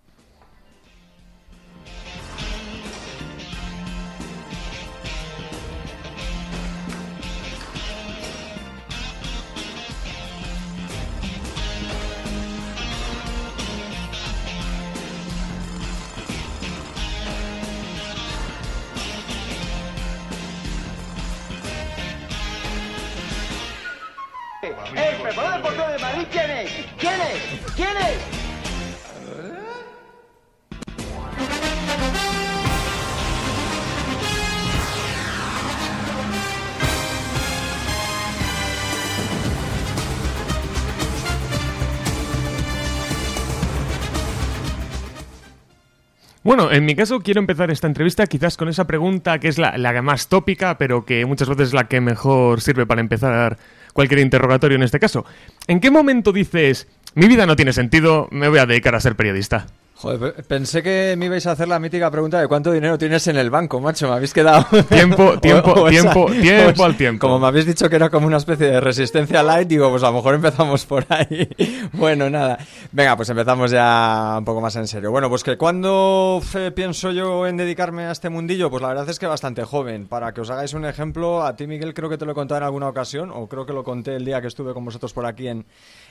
Bueno, 46.46 46.72
en 46.72 46.86
mi 46.86 46.94
caso 46.94 47.22
quiero 47.22 47.40
empezar 47.40 47.72
esta 47.72 47.88
entrevista 47.88 48.28
quizás 48.28 48.56
con 48.56 48.70
esa 48.70 48.86
pregunta 48.86 49.40
que 49.40 49.48
es 49.48 49.58
la, 49.58 50.02
más 50.04 50.28
tópica, 50.28 50.78
pero 50.78 51.04
que 51.04 51.26
muchas 51.26 51.50
veces 51.50 51.70
es 51.70 51.74
la 51.74 51.88
que 51.88 52.00
mejor 52.02 52.62
sirve 52.62 52.86
para 52.86 53.02
empezar 53.02 53.58
cualquier 53.94 54.20
interrogatorio 54.20 54.76
en 54.76 54.84
este 54.84 55.00
caso. 55.00 55.26
¿En 55.66 55.80
qué 55.80 55.90
momento 55.90 56.32
dices, 56.32 56.88
mi 57.16 57.28
vida 57.28 57.48
no 57.48 57.56
tiene 57.56 57.74
sentido, 57.74 58.28
me 58.30 58.48
voy 58.48 58.60
a 58.60 58.68
dedicar 58.68 58.94
a 58.94 59.00
ser 59.00 59.16
periodista? 59.16 59.66
Joder, 59.98 60.44
pensé 60.44 60.84
que 60.84 61.16
me 61.18 61.28
ibais 61.28 61.48
a 61.48 61.52
hacer 61.54 61.70
la 61.70 61.80
mítica 61.80 62.12
pregunta 62.12 62.38
de 62.42 62.50
cuánto 62.50 62.70
dinero 62.74 62.98
tienes 62.98 63.26
en 63.28 63.38
el 63.38 63.50
banco, 63.50 63.80
macho. 63.80 64.10
Me 64.10 64.16
habéis 64.16 64.34
quedado. 64.34 64.66
Tiempo, 64.90 65.40
tiempo, 65.40 65.72
O- 65.72 65.82
o 65.84 65.88
esa- 65.88 66.02
tiempo, 66.12 66.26
tiempo 66.32 66.84
al 66.84 66.98
tiempo. 66.98 67.28
Como 67.28 67.40
me 67.40 67.48
habéis 67.48 67.66
dicho 67.66 67.90
que 67.90 67.96
era 67.96 68.10
como 68.10 68.28
una 68.28 68.36
especie 68.38 68.68
de 68.68 68.82
resistencia 68.82 69.42
light, 69.42 69.70
digo, 69.70 69.90
pues 69.90 70.04
a 70.04 70.08
lo 70.08 70.14
mejor 70.18 70.36
empezamos 70.36 70.86
por 70.86 71.06
ahí. 71.08 71.48
bueno, 71.94 72.30
nada. 72.30 72.58
Venga, 72.92 73.16
pues 73.16 73.30
empezamos 73.30 73.72
ya 73.72 74.36
un 74.38 74.44
poco 74.44 74.60
más 74.60 74.76
en 74.76 74.86
serio. 74.88 75.12
Bueno, 75.12 75.30
pues 75.30 75.44
que 75.46 75.56
cuando 75.58 76.42
eh, 76.56 76.72
pienso 76.76 77.12
yo 77.12 77.48
en 77.48 77.56
dedicarme 77.56 78.04
a 78.04 78.12
este 78.12 78.28
mundillo, 78.30 78.70
pues 78.70 78.82
la 78.82 78.90
verdad 78.90 79.10
es 79.10 79.18
que 79.18 79.28
bastante 79.28 79.64
joven. 79.64 80.08
Para 80.08 80.34
que 80.34 80.42
os 80.42 80.50
hagáis 80.50 80.74
un 80.74 80.84
ejemplo, 80.84 81.42
a 81.46 81.56
ti, 81.56 81.68
Miguel, 81.68 81.94
creo 81.94 82.10
que 82.10 82.18
te 82.18 82.26
lo 82.26 82.34
he 82.34 82.36
contado 82.36 82.58
en 82.60 82.66
alguna 82.66 82.90
ocasión, 82.90 83.32
o 83.34 83.48
creo 83.48 83.66
que 83.66 83.72
lo 83.72 83.86
conté 83.86 84.18
el 84.18 84.26
día 84.26 84.42
que 84.42 84.48
estuve 84.48 84.74
con 84.74 84.84
vosotros 84.84 85.14
por 85.14 85.26
aquí 85.26 85.48
en, 85.48 85.66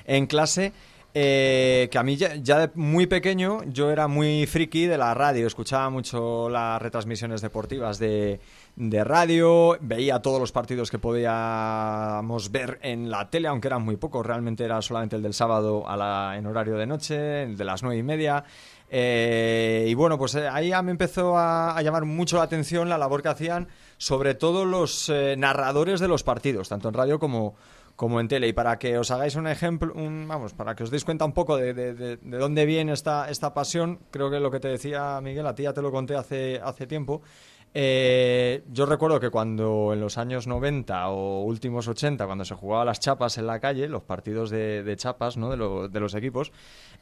en 0.07 0.27
clase. 0.27 0.73
Eh, 1.17 1.89
que 1.93 1.97
a 1.97 2.03
mí 2.03 2.17
ya, 2.17 2.29
de 2.35 2.71
muy 2.75 3.07
pequeño 3.07 3.63
yo 3.69 3.93
era 3.93 4.09
muy 4.09 4.47
friki 4.47 4.87
de 4.87 4.99
la 4.99 5.15
radio, 5.15 5.47
escuchaba 5.47 5.89
mucho 5.89 6.49
las 6.49 6.83
retransmisiones 6.83 7.41
deportivas 7.41 8.01
de, 8.01 8.41
radio, 8.77 9.79
veía 9.81 10.21
todos 10.21 10.41
los 10.41 10.51
partidos 10.51 10.91
que 10.91 10.99
podíamos 10.99 12.51
ver 12.51 12.81
en 12.83 13.11
la 13.11 13.31
tele, 13.31 13.47
aunque 13.47 13.69
eran 13.69 13.83
muy 13.83 13.97
pocos, 13.97 14.27
realmente 14.27 14.65
era 14.65 14.83
solamente 14.83 15.15
el 15.15 15.23
del 15.23 15.35
sábado 15.35 15.89
a 15.89 15.97
la, 15.97 16.37
en 16.37 16.47
horario 16.47 16.77
de 16.77 16.87
noche, 16.87 17.45
el 17.45 17.57
de 17.57 17.65
las 17.65 17.85
nueve 17.85 17.99
y 17.99 18.03
media. 18.03 18.43
Eh, 18.91 19.87
y 19.89 19.95
bueno, 19.95 20.19
pues 20.19 20.35
eh, 20.35 20.49
ahí 20.49 20.73
me 20.83 20.91
empezó 20.91 21.39
a, 21.39 21.77
a 21.77 21.83
llamar 21.83 22.05
mucho 22.05 22.39
la 22.39 22.43
atención 22.43 22.89
la 22.89 22.99
labor 22.99 23.23
que 23.23 23.29
hacían, 23.29 23.69
sobre 23.99 24.35
todo 24.35 24.65
los 24.65 25.09
eh, 25.09 25.37
narradores 25.39 26.01
de 26.01 26.09
los 26.09 26.25
partidos, 26.25 26.69
tanto 26.69 26.89
en 26.89 26.95
radio 26.95 27.19
como, 27.19 27.55
como 27.97 28.21
en 28.21 28.29
tele. 28.29 28.49
Y 28.49 28.53
para 28.53 28.79
que 28.79 28.99
os 28.99 29.11
hagáis 29.11 29.37
un 29.37 29.47
ejemplo, 29.47 29.93
un- 29.95 30.27
vamos, 30.29 30.53
para 30.55 30.75
que 30.75 30.83
os 30.85 30.91
deis 30.91 31.05
cuenta 31.05 31.25
un 31.25 31.33
poco 31.33 31.57
de, 31.57 31.75
de- 31.75 31.95
de- 31.95 32.17
de 32.17 32.39
dónde 32.39 32.67
viene 32.67 32.93
esta, 32.93 33.31
esta 33.31 33.55
pasión, 33.55 34.01
creo 34.11 34.31
que 34.31 34.41
lo 34.41 34.51
que 34.51 34.61
te 34.61 34.69
decía 34.69 35.21
Miguel, 35.23 35.47
a 35.47 35.55
ti 35.55 35.63
ya 35.65 35.73
te 35.73 35.83
lo 35.83 35.91
conté 35.93 36.17
hace, 36.17 36.61
hace 36.63 36.87
tiempo. 36.87 37.23
Eh, 37.77 38.63
yo 38.71 38.87
recuerdo 38.87 39.19
que 39.19 39.31
cuando 39.31 39.93
en 39.93 40.01
los 40.01 40.17
años 40.17 40.47
90 40.47 41.09
o 41.09 41.43
últimos 41.43 41.89
80, 41.89 42.25
cuando 42.25 42.45
se 42.45 42.55
jugaba 42.55 42.85
las 42.85 43.01
chapas 43.01 43.37
en 43.37 43.49
la 43.49 43.59
calle, 43.59 43.89
los 43.89 44.05
partidos 44.05 44.49
de, 44.51 44.95
chapas 44.97 45.37
¿no? 45.37 45.51
de, 45.51 45.57
lo- 45.57 45.89
de 45.89 45.99
los 45.99 46.15
equipos, 46.15 46.53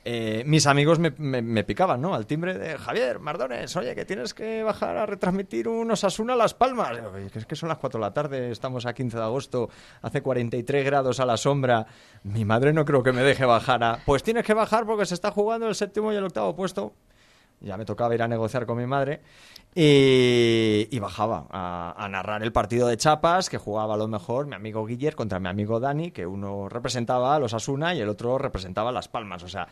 eh, 0.07 0.43
mis 0.47 0.66
amigos 0.66 0.99
me, 0.99 1.11
me- 1.11 1.62
picaban 1.64 2.01
¿no? 2.01 2.14
al 2.14 2.27
timbre 2.27 2.57
de 2.57 2.79
Javier, 2.79 3.18
Mardones, 3.20 3.77
oye, 3.77 3.95
que 3.95 4.07
tienes 4.07 4.33
que 4.33 4.62
bajar 4.62 4.97
a 4.97 5.05
retransmitir 5.05 5.68
un 5.68 5.91
Osasuna 5.91 6.35
Las 6.37 6.55
Palmas. 6.55 6.97
Digo, 6.97 7.11
"Oye, 7.14 7.31
que 7.31 7.39
es 7.41 7.47
que 7.47 7.55
son 7.55 7.68
las 7.68 7.77
4 7.77 8.01
de 8.01 8.07
la 8.07 8.14
tarde, 8.14 8.51
estamos 8.51 8.87
a 8.87 8.95
15 8.95 9.18
de 9.18 9.23
agosto, 9.25 9.68
hace 10.01 10.23
43 10.23 10.87
grados 10.87 11.20
a 11.20 11.27
la 11.27 11.37
sombra. 11.37 11.87
Mi 12.25 12.47
madre 12.47 12.73
no 12.73 12.87
creo 12.87 13.03
que 13.03 13.12
me 13.12 13.23
deje 13.23 13.45
bajar 13.45 13.85
a... 13.85 13.99
Pues 14.07 14.23
tienes 14.23 14.45
que 14.47 14.55
bajar 14.55 14.87
porque 14.87 15.05
se 15.05 15.12
está 15.14 15.31
jugando 15.33 15.68
el 15.68 15.75
séptimo 15.75 16.14
y 16.14 16.16
el 16.16 16.25
octavo 16.25 16.57
puesto. 16.57 16.95
Ya 17.61 17.77
me 17.77 17.85
tocaba 17.85 18.12
ir 18.12 18.23
a 18.23 18.27
negociar 18.27 18.66
con 18.66 18.77
mi 18.79 18.87
madre. 18.87 19.20
Y, 19.75 20.87
y 20.91 20.99
bajaba 20.99 21.47
a, 21.51 21.95
a 21.97 22.09
narrar 22.09 22.43
el 22.43 22.53
partido 22.53 22.89
de 22.89 22.99
Chapas, 22.99 23.49
que 23.49 23.57
jugaba 23.57 23.95
a 23.95 23.97
lo 23.97 24.07
mejor 24.07 24.47
mi 24.47 24.55
amigo 24.55 24.85
Guiller 24.85 25.14
contra 25.14 25.41
mi 25.41 25.49
amigo 25.49 25.81
Dani, 25.81 26.11
que 26.11 26.27
uno 26.27 26.68
representaba 26.68 27.35
a 27.35 27.39
los 27.39 27.55
Asuna 27.55 27.95
y 27.95 28.01
el 28.01 28.11
otro 28.11 28.37
representaba 28.37 28.91
a 28.91 28.93
Las 28.93 29.09
Palmas. 29.09 29.43
O 29.43 29.49
sea, 29.49 29.68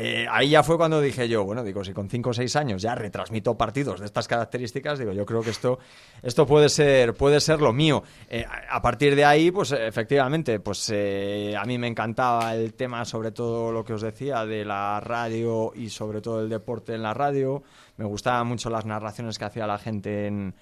eh, 0.00 0.28
ahí 0.30 0.50
ya 0.50 0.62
fue 0.62 0.76
cuando 0.76 1.00
dije 1.00 1.28
yo, 1.28 1.42
bueno, 1.42 1.64
digo, 1.64 1.82
si 1.82 1.92
con 1.92 2.08
5 2.08 2.30
o 2.30 2.32
6 2.32 2.54
años 2.54 2.80
ya 2.80 2.94
retransmito 2.94 3.58
partidos 3.58 3.98
de 3.98 4.06
estas 4.06 4.28
características, 4.28 4.96
digo, 4.96 5.10
yo 5.10 5.26
creo 5.26 5.42
que 5.42 5.50
esto, 5.50 5.80
esto 6.22 6.46
puede 6.46 6.68
ser, 6.68 7.14
puede 7.14 7.40
ser 7.40 7.60
lo 7.60 7.72
mío. 7.72 8.04
Eh, 8.30 8.46
a 8.70 8.80
partir 8.80 9.16
de 9.16 9.24
ahí, 9.24 9.50
pues 9.50 9.72
efectivamente, 9.72 10.60
pues 10.60 10.88
eh, 10.94 11.56
a 11.58 11.64
mí 11.64 11.78
me 11.78 11.88
encantaba 11.88 12.54
el 12.54 12.74
tema, 12.74 13.04
sobre 13.04 13.32
todo 13.32 13.72
lo 13.72 13.84
que 13.84 13.92
os 13.92 14.00
decía, 14.00 14.46
de 14.46 14.64
la 14.64 15.00
radio 15.00 15.72
y 15.74 15.90
sobre 15.90 16.20
todo 16.20 16.42
el 16.42 16.48
deporte 16.48 16.94
en 16.94 17.02
la 17.02 17.12
radio. 17.12 17.64
Me 17.96 18.04
gustaban 18.04 18.46
mucho 18.46 18.70
las 18.70 18.86
narraciones 18.86 19.36
que 19.36 19.46
hacía 19.46 19.66
la 19.66 19.78
gente 19.78 20.28
en, 20.28 20.54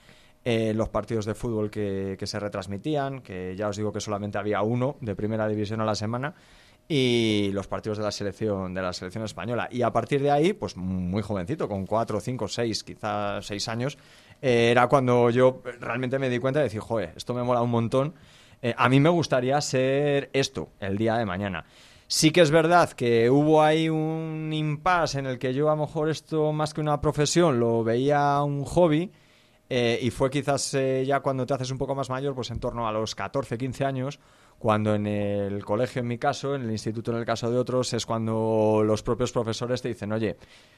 en 0.47 0.79
los 0.79 0.89
partidos 0.89 1.27
de 1.27 1.35
fútbol 1.35 1.71
que, 1.71 2.17
que 2.19 2.27
se 2.27 2.41
retransmitían, 2.41 3.21
que 3.21 3.55
ya 3.55 3.69
os 3.69 3.77
digo 3.77 3.93
que 3.93 4.01
solamente 4.01 4.39
había 4.39 4.63
uno 4.63 4.97
de 5.03 5.15
primera 5.15 5.47
división 5.47 5.83
a 5.83 5.85
la 5.85 5.95
semana 5.95 6.35
y 6.89 7.51
los 7.53 7.67
partidos 7.67 7.99
de 7.99 8.05
la 8.05 8.13
selección 8.13 8.73
de 8.73 8.83
la 8.83 8.93
selección 8.93 9.25
española. 9.25 9.69
Y 9.71 9.83
a 9.83 9.93
partir 9.93 10.23
de 10.23 10.31
ahí 10.31 10.53
pues 10.53 10.77
muy 10.77 11.23
jovencito 11.23 11.69
con 11.69 11.87
cuatro 11.87 12.21
cinco 12.21 12.47
seis 12.49 12.85
quizás 12.85 13.45
seis 13.47 13.69
años 13.69 13.99
eh, 14.41 14.71
era 14.71 14.87
cuando 14.87 15.31
yo 15.31 15.63
realmente 15.81 16.19
me 16.19 16.29
di 16.29 16.39
cuenta 16.39 16.61
de 16.61 16.65
decir 16.65 16.81
joder 16.81 17.13
esto 17.17 17.35
me 17.35 17.43
mola 17.43 17.63
un 17.63 17.71
montón. 17.71 18.15
Eh, 18.63 18.75
a 18.77 18.89
mí 18.89 19.01
me 19.01 19.11
gustaría 19.11 19.61
ser 19.61 20.31
esto 20.33 20.71
el 20.81 20.97
día 20.97 21.17
de 21.17 21.27
mañana 21.27 21.67
Sí 22.09 22.31
que 22.31 22.41
es 22.41 22.51
verdad 22.51 22.93
que 22.93 23.29
hubo 23.29 23.63
ahí 23.63 23.89
un 23.89 24.51
impasse 24.53 25.19
en 25.19 25.27
el 25.27 25.39
que 25.39 25.53
yo 25.53 25.69
a 25.69 25.75
lo 25.75 25.83
mejor 25.83 26.09
esto 26.09 26.53
más 26.53 26.73
que 26.73 26.81
una 26.81 27.01
profesión 27.01 27.59
lo 27.59 27.83
veía 27.83 28.41
un 28.43 28.65
hobby 28.65 29.11
eh, 29.69 29.99
y 30.01 30.11
fue 30.11 30.31
quizás 30.31 30.77
ya 31.05 31.19
cuando 31.19 31.45
te 31.45 31.55
haces 31.55 31.73
un 31.73 31.79
poco 31.79 31.97
más 31.97 32.09
mayor, 32.09 32.33
pues 32.37 32.53
en 32.53 32.61
torno 32.61 32.87
a 32.87 32.93
los 32.93 33.17
14, 33.17 33.59
15 33.59 33.85
años, 33.85 34.21
cuando 34.59 34.95
en 34.95 35.07
el 35.07 35.65
colegio 35.65 36.01
en 36.01 36.09
mi 36.09 36.19
caso, 36.19 36.55
en 36.55 36.63
el 36.63 36.71
instituto 36.71 37.13
en 37.13 37.19
el 37.19 37.25
caso 37.25 37.51
de 37.51 37.59
otros, 37.59 37.93
es 37.93 38.07
cuando 38.07 38.83
los 38.85 39.03
propios 39.03 39.33
profesores 39.33 39.83
te 39.83 39.89
dicen, 39.89 40.13
oye, 40.13 40.37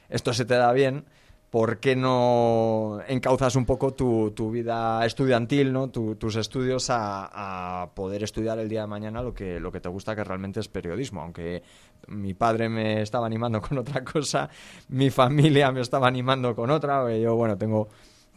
esto 0.09 0.33
se 0.33 0.45
te 0.45 0.55
da 0.55 0.71
bien, 0.73 1.05
¿por 1.49 1.79
qué 1.79 1.95
no 1.95 2.99
encauzas 3.07 3.55
un 3.55 3.65
poco 3.65 3.93
tu, 3.93 4.31
vida 4.51 5.03
estudiantil, 5.05 5.73
¿no? 5.73 5.89
Tu- 5.89 6.15
tus 6.15 6.35
estudios 6.35 6.89
a, 6.89 7.81
a 7.83 7.89
poder 7.95 8.23
estudiar 8.23 8.59
el 8.59 8.69
día 8.69 8.81
de 8.81 8.87
mañana 8.87 9.23
lo 9.23 9.33
que, 9.33 9.59
lo 9.59 9.71
que 9.71 9.79
te 9.79 9.89
gusta, 9.89 10.15
que 10.15 10.23
realmente 10.23 10.59
es 10.59 10.67
periodismo? 10.67 11.21
Aunque 11.21 11.63
mi 12.07 12.33
padre 12.33 12.69
me 12.69 13.01
estaba 13.01 13.25
animando 13.25 13.61
con 13.67 13.77
otra 13.77 14.03
cosa, 14.03 14.49
mi 14.89 15.09
familia 15.09 15.71
me 15.71 15.81
estaba 15.81 16.07
animando 16.07 16.55
con 16.55 16.69
otra, 16.69 17.15
yo, 17.17 17.35
bueno, 17.35 17.57
tengo 17.57 17.89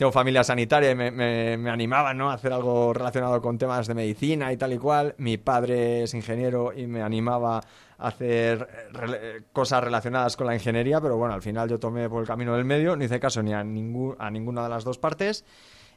tengo 0.03 0.11
familia 0.11 0.43
sanitaria 0.43 0.91
y 0.91 0.95
me, 0.97 1.13
me, 1.13 1.57
me 1.57 1.87
¿no? 1.87 2.29
a 2.29 2.35
hacer 2.35 2.53
algo 2.53 2.93
relacionado 2.93 3.41
con 3.41 3.57
temas 3.57 3.87
de 3.87 3.95
medicina 3.95 4.53
y 4.53 4.57
tal 4.57 4.73
y 4.73 4.79
cual. 4.79 5.15
Mi 5.19 5.39
padre 5.39 6.03
es 6.03 6.15
ingeniero 6.15 6.73
y 6.73 6.89
me 6.89 7.03
animaba 7.03 7.59
a 7.99 8.09
hacer 8.09 8.67
cosas 9.53 9.85
relacionadas 9.85 10.37
con 10.37 10.49
la 10.49 10.55
ingeniería, 10.55 11.01
pero 11.01 11.17
bueno, 11.17 11.35
al 11.35 11.41
final 11.41 11.69
yo 11.69 11.79
tomé 11.79 12.09
por 12.09 12.21
el 12.21 12.27
camino 12.27 12.57
del 12.57 12.65
medio, 12.65 12.97
no 12.97 13.05
hice 13.05 13.21
caso 13.21 13.45
ni 13.45 13.53
a, 13.53 13.61
a 13.61 13.65
ninguna 14.33 14.65
de 14.65 14.69
las 14.69 14.83
dos 14.83 14.99
partes. 14.99 15.45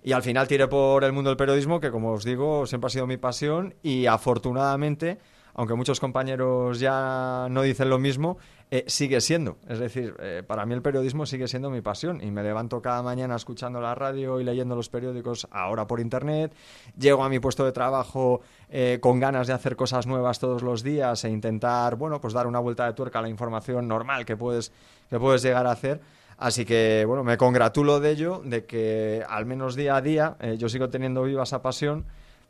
Y 0.04 0.12
al 0.12 0.22
final 0.22 0.48
tiré 0.48 0.68
por 0.68 1.04
el 1.04 1.12
mundo 1.12 1.32
del 1.32 1.38
periodismo, 1.38 1.80
que 1.80 1.90
como 1.90 2.12
os 2.12 2.24
digo, 2.24 2.68
siempre 2.68 2.86
ha 2.86 2.92
sido 2.92 3.08
mi 3.08 3.18
pasión 3.18 3.74
y 3.82 4.06
afortunadamente, 4.06 5.18
aunque 5.56 5.74
muchos 5.74 6.00
compañeros 6.00 6.80
ya 6.80 7.48
no 7.50 7.64
dicen 7.64 7.90
lo 7.90 7.98
mismo, 7.98 8.38
eh, 8.72 8.84
sigue 8.88 9.22
siendo. 9.22 9.58
Es 9.68 9.80
decir, 9.80 10.16
eh, 10.20 10.44
para 10.46 10.66
mí 10.66 10.74
el 10.74 10.82
periodismo 10.82 11.26
sigue 11.26 11.48
siendo 11.48 11.70
mi 11.70 11.82
pasión 11.82 12.22
y 12.22 12.32
me 12.32 12.42
levanto 12.42 12.82
cada 12.82 13.04
mañana 13.04 13.36
escuchando 13.36 13.80
la 13.80 13.94
radio 13.94 14.40
y 14.40 14.44
leyendo 14.44 14.76
los 14.76 14.90
periódicos 14.90 15.48
ahora 15.52 15.86
por 15.86 16.00
internet. 16.00 16.54
Llego 16.98 17.24
a 17.24 17.30
mi 17.30 17.40
puesto 17.40 17.64
de 17.64 17.72
trabajo 17.72 18.42
eh, 18.70 18.98
con 19.02 19.20
ganas 19.20 19.48
de 19.48 19.54
hacer 19.54 19.76
cosas 19.76 20.08
nuevas 20.08 20.40
todos 20.40 20.64
los 20.64 20.82
días 20.82 21.24
e 21.26 21.30
intentar, 21.30 21.96
bueno, 21.96 22.20
pues 22.20 22.34
dar 22.34 22.48
una 22.48 22.60
vuelta 22.60 22.88
de 22.88 22.94
tuerca 22.94 23.20
a 23.20 23.22
la 23.22 23.30
información 23.30 23.88
normal 23.88 24.26
que 24.26 24.36
puedes, 24.36 24.72
que 25.10 25.20
puedes 25.20 25.44
llegar 25.44 25.68
a 25.68 25.72
hacer. 25.72 26.02
Así 26.38 26.66
que, 26.66 27.06
bueno, 27.08 27.24
me 27.24 27.38
congratulo 27.38 28.00
de 28.00 28.12
ello, 28.12 28.42
de 28.44 28.66
que 28.66 29.24
al 29.30 29.46
menos 29.46 29.76
día 29.76 29.96
a 29.96 30.02
día 30.02 30.38
eh, 30.40 30.58
yo 30.58 30.70
sigo 30.70 30.90
teniendo 30.90 31.24
viva 31.24 31.44
esa 31.44 31.62
pasión, 31.62 32.06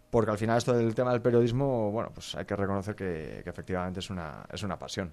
porque 0.10 0.32
al 0.32 0.38
final 0.38 0.58
esto 0.58 0.74
del 0.74 0.96
tema 0.96 1.12
del 1.12 1.22
periodismo, 1.22 1.92
bueno, 1.92 2.10
pues 2.14 2.34
hay 2.36 2.46
que 2.46 2.56
reconocer 2.56 2.96
que, 2.96 3.42
que 3.44 3.50
efectivamente 3.50 4.00
es 4.00 4.10
una, 4.10 4.46
es 4.52 4.64
una 4.64 4.80
pasión. 4.80 5.12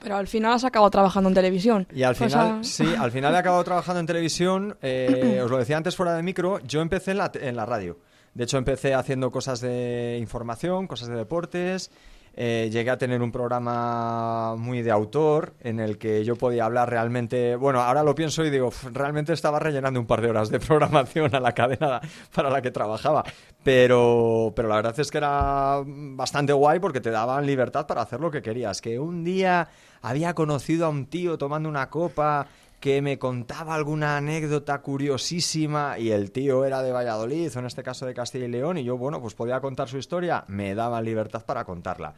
Pero 0.00 0.16
al 0.16 0.26
final 0.28 0.52
has 0.52 0.64
acabado 0.64 0.90
trabajando 0.90 1.28
en 1.28 1.34
televisión. 1.34 1.86
Y 1.94 2.02
al 2.02 2.12
O 2.12 2.14
sea- 2.14 2.28
final, 2.28 2.64
sí, 2.64 2.86
al 2.98 3.10
final 3.10 3.34
he 3.34 3.38
acabado 3.38 3.64
trabajando 3.64 4.00
en 4.00 4.06
televisión. 4.06 4.76
eh, 4.82 5.40
os 5.44 5.50
lo 5.50 5.58
decía 5.58 5.76
antes 5.76 5.96
fuera 5.96 6.14
de 6.14 6.22
micro, 6.22 6.58
yo 6.60 6.80
empecé 6.80 7.12
en 7.12 7.18
la, 7.18 7.30
en 7.34 7.56
la 7.56 7.66
radio. 7.66 7.98
De 8.34 8.44
hecho, 8.44 8.58
empecé 8.58 8.94
haciendo 8.94 9.30
cosas 9.30 9.60
de 9.60 10.16
información, 10.20 10.86
cosas 10.86 11.08
de 11.08 11.16
deportes. 11.16 11.90
Eh, 12.34 12.68
llegué 12.72 12.90
a 12.90 12.98
tener 12.98 13.22
un 13.22 13.32
programa 13.32 14.54
muy 14.56 14.82
de 14.82 14.90
autor 14.90 15.54
en 15.60 15.80
el 15.80 15.98
que 15.98 16.24
yo 16.24 16.36
podía 16.36 16.64
hablar 16.64 16.90
realmente. 16.90 17.56
Bueno, 17.56 17.80
ahora 17.80 18.02
lo 18.02 18.14
pienso 18.14 18.44
y 18.44 18.50
digo, 18.50 18.68
"Uf, 18.68 18.84
realmente 18.92 19.32
estaba 19.32 19.58
rellenando 19.58 19.98
un 19.98 20.06
par 20.06 20.20
de 20.20 20.30
horas 20.30 20.50
de 20.50 20.60
programación 20.60 21.34
a 21.34 21.40
la 21.40 21.52
cadena 21.52 22.00
para 22.34 22.50
la 22.50 22.62
que 22.62 22.70
trabajaba. 22.70 23.24
Pero, 23.62 24.52
pero 24.54 24.68
la 24.68 24.76
verdad 24.76 24.98
es 24.98 25.10
que 25.10 25.18
era 25.18 25.82
bastante 25.84 26.52
guay 26.52 26.78
porque 26.78 27.00
te 27.00 27.10
daban 27.10 27.44
libertad 27.46 27.86
para 27.86 28.02
hacer 28.02 28.20
lo 28.20 28.30
que 28.30 28.40
querías. 28.42 28.80
Que 28.80 28.98
un 28.98 29.24
día 29.24 29.68
había 30.00 30.34
conocido 30.34 30.86
a 30.86 30.88
un 30.88 31.06
tío 31.06 31.38
tomando 31.38 31.68
una 31.68 31.90
copa 31.90 32.46
que 32.80 33.02
me 33.02 33.18
contaba 33.18 33.74
alguna 33.74 34.16
anécdota 34.16 34.80
curiosísima 34.80 35.98
y 35.98 36.10
el 36.10 36.30
tío 36.30 36.64
era 36.64 36.80
de 36.82 36.92
Valladolid 36.92 37.50
o 37.56 37.58
en 37.58 37.66
este 37.66 37.82
caso 37.82 38.06
de 38.06 38.14
Castilla 38.14 38.44
y 38.44 38.48
León 38.48 38.78
y 38.78 38.84
yo, 38.84 38.96
bueno, 38.96 39.20
pues 39.20 39.34
podía 39.34 39.60
contar 39.60 39.88
su 39.88 39.98
historia, 39.98 40.44
me 40.46 40.74
daban 40.76 41.04
libertad 41.04 41.44
para 41.44 41.64
contarla. 41.64 42.14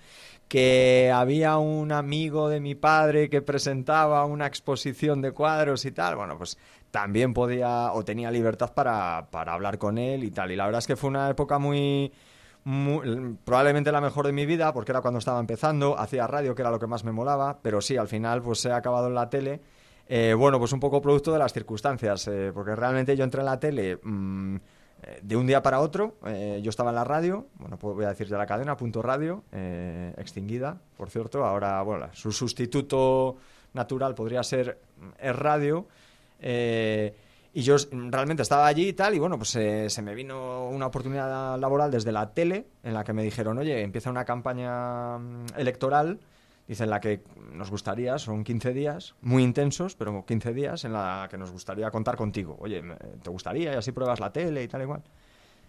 Que 0.49 1.11
había 1.15 1.57
un 1.59 1.93
amigo 1.93 2.49
de 2.49 2.61
mi 2.61 2.75
padre 2.75 3.31
que 3.31 3.41
presentaba 3.41 4.25
una 4.27 4.47
exposición 4.47 5.23
de 5.23 5.33
cuadros 5.33 5.85
y 5.85 5.93
tal, 5.93 6.17
bueno, 6.17 6.37
pues 6.37 6.59
también 6.91 7.33
podía 7.33 7.93
o 7.93 8.05
tenía 8.05 8.31
libertad 8.31 8.73
para, 8.75 9.29
para 9.31 9.55
hablar 9.55 9.79
con 9.79 9.97
él 9.97 10.25
y 10.25 10.31
tal. 10.31 10.51
Y 10.51 10.57
la 10.57 10.67
verdad 10.67 10.81
es 10.81 10.87
que 10.89 10.97
fue 10.97 11.09
una 11.09 11.31
época 11.31 11.59
muy, 11.59 12.13
muy- 12.65 13.37
probablemente 13.45 13.93
la 13.93 14.01
mejor 14.01 14.27
de 14.27 14.33
mi 14.33 14.45
vida 14.45 14.73
porque 14.75 14.93
era 14.93 15.01
cuando 15.01 15.19
estaba 15.19 15.41
empezando, 15.41 15.99
hacía 15.99 16.27
radio 16.27 16.55
que 16.55 16.63
era 16.63 16.71
lo 16.71 16.81
que 16.81 16.87
más 16.89 17.05
me 17.05 17.13
molaba, 17.13 17.59
pero 17.63 17.81
sí, 17.81 17.97
al 17.97 18.09
final 18.09 18.43
pues 18.43 18.65
he 18.67 18.73
acabado 18.73 19.07
en 19.07 19.15
la 19.15 19.31
tele. 19.31 19.61
Eh, 20.13 20.35
bueno, 20.35 20.59
pues 20.59 20.73
un 20.73 20.81
poco 20.81 21.01
producto 21.01 21.33
de 21.33 21.39
las 21.39 21.53
circunstancias, 21.53 22.27
eh, 22.27 22.51
porque 22.53 22.75
realmente 22.75 23.17
yo 23.17 23.23
entré 23.23 23.43
en 23.43 23.45
la 23.45 23.61
tele 23.61 23.97
mm, 24.03 24.57
eh, 24.57 25.21
de 25.23 25.37
un 25.37 25.47
día 25.47 25.63
para 25.63 25.79
otro. 25.79 26.17
eh, 26.27 26.59
yo 26.65 26.71
estaba 26.71 26.91
en 26.91 26.97
la 26.97 27.05
radio, 27.05 27.47
bueno, 27.55 27.79
pues 27.79 27.95
voy 27.95 28.05
a 28.05 28.09
decir 28.09 28.27
ya 28.27 28.37
la 28.37 28.45
cadena, 28.45 28.77
punto 28.77 29.03
radio, 29.03 29.45
eh, 29.53 30.13
extinguida, 30.19 30.81
por 30.97 31.11
cierto. 31.11 31.45
Ahora, 31.45 31.81
bueno, 31.83 32.09
su 32.13 32.33
sustituto 32.33 33.37
natural 33.73 34.17
podría 34.17 34.43
ser 34.43 34.81
mm, 34.99 35.09
Es 35.21 35.37
Radio. 35.37 35.87
y 36.41 37.63
yo 37.63 37.77
realmente 37.93 38.43
estaba 38.43 38.67
allí 38.67 38.89
y 38.89 38.93
tal, 38.95 39.15
y 39.15 39.21
bueno, 39.21 39.39
pues 39.39 39.51
se 39.51 40.03
me 40.03 40.15
vino 40.17 40.69
una 40.71 40.87
oportunidad 40.87 41.57
laboral 41.57 41.93
desde 41.93 42.11
la 42.11 42.35
tele, 42.35 42.67
en 42.83 42.95
la 42.95 43.05
que 43.05 43.13
me 43.13 43.23
dijeron, 43.23 43.59
oye, 43.59 43.81
empieza 43.83 44.11
una 44.11 44.25
campaña 44.25 45.19
mm, 45.19 45.47
electoral, 45.57 46.19
dice, 46.71 46.85
en 46.85 46.91
la 46.91 47.01
que 47.01 47.23
nos 47.53 47.69
gustaría, 47.69 48.17
son 48.19 48.45
15 48.45 48.73
días, 48.73 49.17
muy 49.23 49.43
intensos, 49.43 49.97
pero 49.97 50.25
15 50.25 50.55
días 50.55 50.85
en 50.85 50.93
la 50.93 51.27
que 51.29 51.37
nos 51.37 51.51
gustaría 51.51 51.91
contar 51.91 52.17
contigo. 52.17 52.57
Oye, 52.61 52.81
¿te 53.23 53.29
gustaría? 53.29 53.73
Y 53.73 53.77
así 53.77 53.91
pruebas 53.91 54.21
la 54.21 54.33
tele 54.33 54.63
y 54.63 54.69
tal 54.69 54.83
igual. 54.83 55.03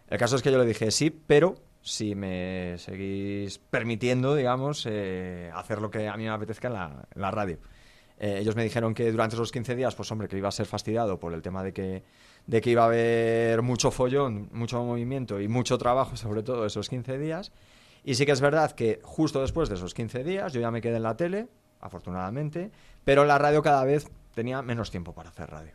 El 0.08 0.20
caso 0.20 0.36
es 0.36 0.44
que 0.44 0.52
yo 0.52 0.60
le 0.60 0.66
dije 0.66 0.92
sí, 0.92 1.10
pero 1.10 1.56
si 1.82 2.14
me 2.14 2.78
seguís 2.78 3.58
permitiendo, 3.58 4.36
digamos, 4.36 4.86
eh, 4.88 5.50
hacer 5.56 5.82
lo 5.82 5.90
que 5.90 6.08
a 6.08 6.16
mí 6.18 6.26
me 6.26 6.30
apetezca 6.30 6.68
en 6.68 6.74
la, 6.76 7.08
en 7.16 7.22
la 7.22 7.32
radio. 7.32 7.58
Eh, 8.20 8.38
ellos 8.40 8.56
me 8.56 8.64
dijeron 8.64 8.94
que 8.94 9.12
durante 9.12 9.36
esos 9.36 9.52
15 9.52 9.76
días, 9.76 9.96
pues 9.96 10.12
hombre, 10.12 10.28
que 10.28 10.38
iba 10.38 10.50
a 10.50 10.52
ser 10.52 10.68
fastidiado 10.68 11.20
por 11.20 11.34
el 11.34 11.42
tema 11.42 11.64
de 11.64 11.74
que, 11.74 12.04
de 12.46 12.62
que 12.62 12.70
iba 12.70 12.84
a 12.84 12.86
haber 12.86 13.64
mucho 13.64 13.90
follón, 13.90 14.50
mucho 14.52 14.84
movimiento 14.84 15.42
y 15.42 15.48
mucho 15.48 15.80
trabajo, 15.80 16.16
sobre 16.18 16.44
todo 16.44 16.68
esos 16.68 16.90
15 16.90 17.18
días. 17.18 17.52
Y 18.04 18.16
sí 18.16 18.26
que 18.26 18.32
es 18.32 18.42
verdad 18.42 18.72
que 18.72 19.00
justo 19.04 19.42
después 19.42 19.70
de 19.70 19.76
esos 19.76 19.94
15 19.94 20.24
días 20.24 20.54
yo 20.54 20.62
ya 20.62 20.72
me 20.72 20.82
quedé 20.82 20.98
en 20.98 21.04
la 21.04 21.16
tele, 21.16 21.48
afortunadamente, 21.80 22.72
pero 23.04 23.26
la 23.26 23.38
radio 23.38 23.62
cada 23.62 23.84
vez 23.84 24.10
tenía 24.34 24.62
menos 24.62 24.92
tiempo 24.92 25.14
para 25.14 25.30
hacer 25.30 25.50
radio. 25.50 25.74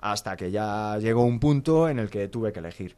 Hasta 0.00 0.36
que 0.36 0.50
ya 0.50 0.98
llegó 0.98 1.22
un 1.22 1.40
punto 1.40 1.88
en 1.88 1.98
el 1.98 2.10
que 2.10 2.28
tuve 2.28 2.52
que 2.52 2.60
elegir. 2.60 2.96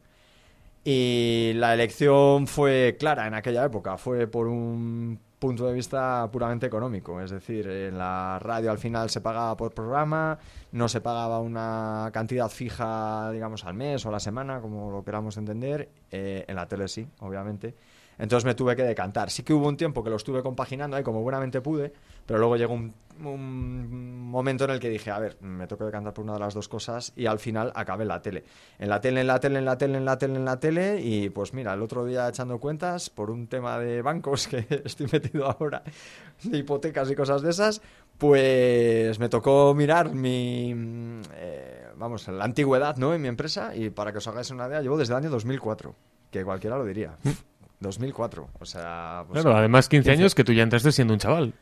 Y 0.85 1.53
la 1.55 1.74
elección 1.74 2.47
fue 2.47 2.97
clara 2.99 3.26
en 3.26 3.35
aquella 3.35 3.64
época, 3.64 3.99
fue 3.99 4.26
por 4.26 4.47
un 4.47 5.18
punto 5.39 5.66
de 5.66 5.72
vista 5.72 6.29
puramente 6.33 6.66
económico, 6.66 7.20
es 7.20 7.31
decir, 7.31 7.68
en 7.68 7.99
la 7.99 8.39
radio 8.41 8.70
al 8.70 8.79
final 8.79 9.09
se 9.11 9.20
pagaba 9.20 9.57
por 9.57 9.72
programa, 9.72 10.39
no 10.72 10.89
se 10.89 11.01
pagaba 11.01 11.41
una 11.41 12.11
cantidad 12.12 12.49
fija, 12.49 13.31
digamos, 13.31 13.64
al 13.64 13.74
mes 13.74 14.05
o 14.05 14.09
a 14.09 14.12
la 14.12 14.20
semana, 14.20 14.61
como 14.61 14.91
lo 14.91 15.05
queramos 15.05 15.37
entender, 15.37 15.89
eh, 16.11 16.45
en 16.49 16.57
la 16.57 16.66
tele 16.66 16.89
sí, 16.89 17.07
obviamente. 17.20 17.74
Entonces 18.19 18.45
me 18.45 18.55
tuve 18.55 18.75
que 18.75 18.83
decantar. 18.83 19.31
Sí 19.31 19.43
que 19.43 19.53
hubo 19.53 19.69
un 19.69 19.77
tiempo 19.77 20.03
que 20.03 20.11
lo 20.11 20.16
estuve 20.16 20.43
compaginando 20.43 20.97
ahí 20.97 21.03
como 21.03 21.23
buenamente 21.23 21.61
pude, 21.61 21.93
pero 22.27 22.39
luego 22.39 22.57
llegó 22.57 22.75
un, 22.75 22.93
momento 23.21 24.64
en 24.64 24.71
el 24.71 24.79
que 24.79 24.89
dije, 24.89 25.11
a 25.11 25.19
ver, 25.19 25.39
me 25.41 25.66
tengo 25.66 25.79
que 25.79 25.87
decantar 25.87 26.14
por 26.14 26.25
una 26.25 26.35
de 26.35 26.41
las 26.41 26.55
dos 26.55 26.69
cosas 26.69 27.12
y 27.16 27.27
al 27.27 27.39
final 27.39 27.73
acabé 27.75 28.03
en 28.03 28.09
la 28.09 28.23
tele. 28.23 28.45
En 28.79 28.89
la 28.89 29.01
tele, 29.01 29.23
en 29.23 29.27
la 29.27 29.41
tele, 29.41 29.59
en 29.59 29.64
la 29.64 29.77
tele, 29.77 29.99
en 29.99 30.05
la 30.05 30.19
tele, 30.19 30.37
en 30.37 30.45
la 30.45 30.61
tele 30.61 31.01
y 31.01 31.31
pues 31.31 31.53
mira, 31.53 31.75
el 31.75 31.83
otro 31.83 32.05
día 32.05 32.29
echando 32.29 32.59
cuentas 32.59 33.11
por 33.11 33.31
un 33.31 33.49
tema 33.49 33.79
de 33.79 34.03
bancos 34.03 34.47
que 34.49 34.66
estoy 34.85 35.09
metido 35.11 35.47
ahora, 35.47 35.83
de 36.43 36.59
hipotecas 36.59 37.11
y 37.11 37.16
cosas 37.16 37.43
de 37.43 37.51
esas, 37.51 37.83
pues 38.19 39.19
me 39.19 39.29
tocó 39.29 39.75
mirar 39.75 40.14
mi, 40.14 40.73
eh, 41.35 41.89
vamos, 41.97 42.29
la 42.29 42.45
antigüedad, 42.45 42.97
¿no? 42.97 43.14
En 43.14 43.23
mi 43.23 43.29
empresa 43.29 43.75
y 43.75 43.91
para 43.91 44.12
que 44.12 44.19
os 44.19 44.29
hagáis 44.29 44.51
una 44.51 44.69
idea, 44.69 44.81
llevo 44.81 44.97
desde 44.97 45.14
el 45.14 45.19
año 45.19 45.31
2004, 45.31 45.95
que 46.31 46.45
cualquiera 46.45 46.79
lo 46.79 46.85
diría. 46.85 47.16
2004, 47.81 48.49
o 48.59 48.64
sea... 48.64 49.24
pues, 49.29 49.43
Claro, 49.43 49.57
además 49.57 49.89
15 49.89 50.11
años 50.11 50.35
que 50.35 50.43
tú 50.45 50.53
ya 50.53 50.62
entraste 50.62 50.91
siendo 50.93 51.14
un 51.14 51.20
chaval. 51.20 51.55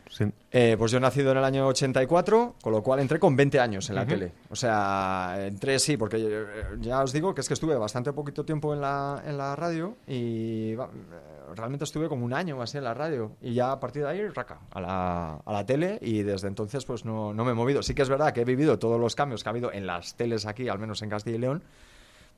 Eh, 0.50 0.76
pues 0.78 0.90
yo 0.90 0.98
he 0.98 1.00
nacido 1.00 1.32
en 1.32 1.38
el 1.38 1.44
año 1.44 1.66
84, 1.66 2.56
con 2.62 2.72
lo 2.72 2.82
cual 2.82 3.00
entré 3.00 3.18
con 3.18 3.36
20 3.36 3.60
años 3.60 3.88
en 3.90 3.96
la 3.96 4.06
tele. 4.06 4.32
O 4.50 4.56
sea, 4.56 5.36
entré 5.46 5.78
sí, 5.78 5.96
porque 5.96 6.16
eh, 6.18 6.46
ya 6.80 7.02
os 7.02 7.12
digo 7.12 7.34
que 7.34 7.42
es 7.42 7.48
que 7.48 7.54
estuve 7.54 7.76
bastante 7.76 8.12
poquito 8.12 8.44
tiempo 8.44 8.72
en 8.72 8.80
la, 8.80 9.22
en 9.26 9.36
la 9.36 9.54
radio 9.56 9.96
y 10.06 10.72
eh, 10.72 10.78
realmente 11.54 11.84
estuve 11.84 12.08
como 12.08 12.24
un 12.24 12.32
año 12.32 12.62
así 12.62 12.78
en 12.78 12.84
la 12.84 12.94
radio. 12.94 13.32
Y 13.42 13.52
ya 13.52 13.72
a 13.72 13.78
partir 13.80 14.02
de 14.02 14.08
ahí, 14.08 14.26
raca, 14.28 14.60
a 14.70 14.80
la, 14.80 15.34
a 15.44 15.52
la 15.52 15.66
tele 15.66 15.98
y 16.00 16.22
desde 16.22 16.48
entonces 16.48 16.84
pues 16.86 17.04
no, 17.04 17.34
no 17.34 17.44
me 17.44 17.50
he 17.50 17.54
movido. 17.54 17.82
Sí 17.82 17.94
que 17.94 18.02
es 18.02 18.08
verdad 18.08 18.32
que 18.32 18.40
he 18.40 18.44
vivido 18.44 18.78
todos 18.78 18.98
los 18.98 19.14
cambios 19.14 19.42
que 19.42 19.48
ha 19.48 19.52
habido 19.52 19.70
en 19.72 19.86
las 19.86 20.16
teles 20.16 20.46
aquí, 20.46 20.68
al 20.68 20.78
menos 20.78 21.02
en 21.02 21.10
Castilla 21.10 21.36
y 21.36 21.40
León, 21.40 21.62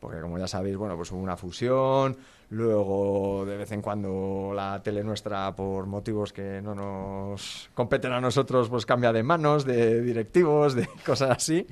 porque 0.00 0.20
como 0.20 0.38
ya 0.38 0.46
sabéis, 0.46 0.76
bueno, 0.76 0.96
pues 0.96 1.10
hubo 1.12 1.20
una 1.20 1.36
fusión, 1.36 2.16
luego 2.50 3.44
de 3.46 3.56
vez 3.56 3.72
en 3.72 3.82
cuando 3.82 4.52
la 4.54 4.82
tele 4.82 5.02
nuestra, 5.04 5.54
por 5.54 5.86
motivos 5.86 6.32
que 6.32 6.60
no 6.62 6.74
nos 6.74 7.70
competen 7.74 8.12
a 8.12 8.20
nosotros, 8.20 8.68
pues 8.68 8.86
cambia 8.86 9.12
de 9.12 9.22
manos, 9.22 9.64
de 9.64 10.00
directivos, 10.00 10.74
de 10.74 10.88
cosas 11.06 11.30
así. 11.30 11.66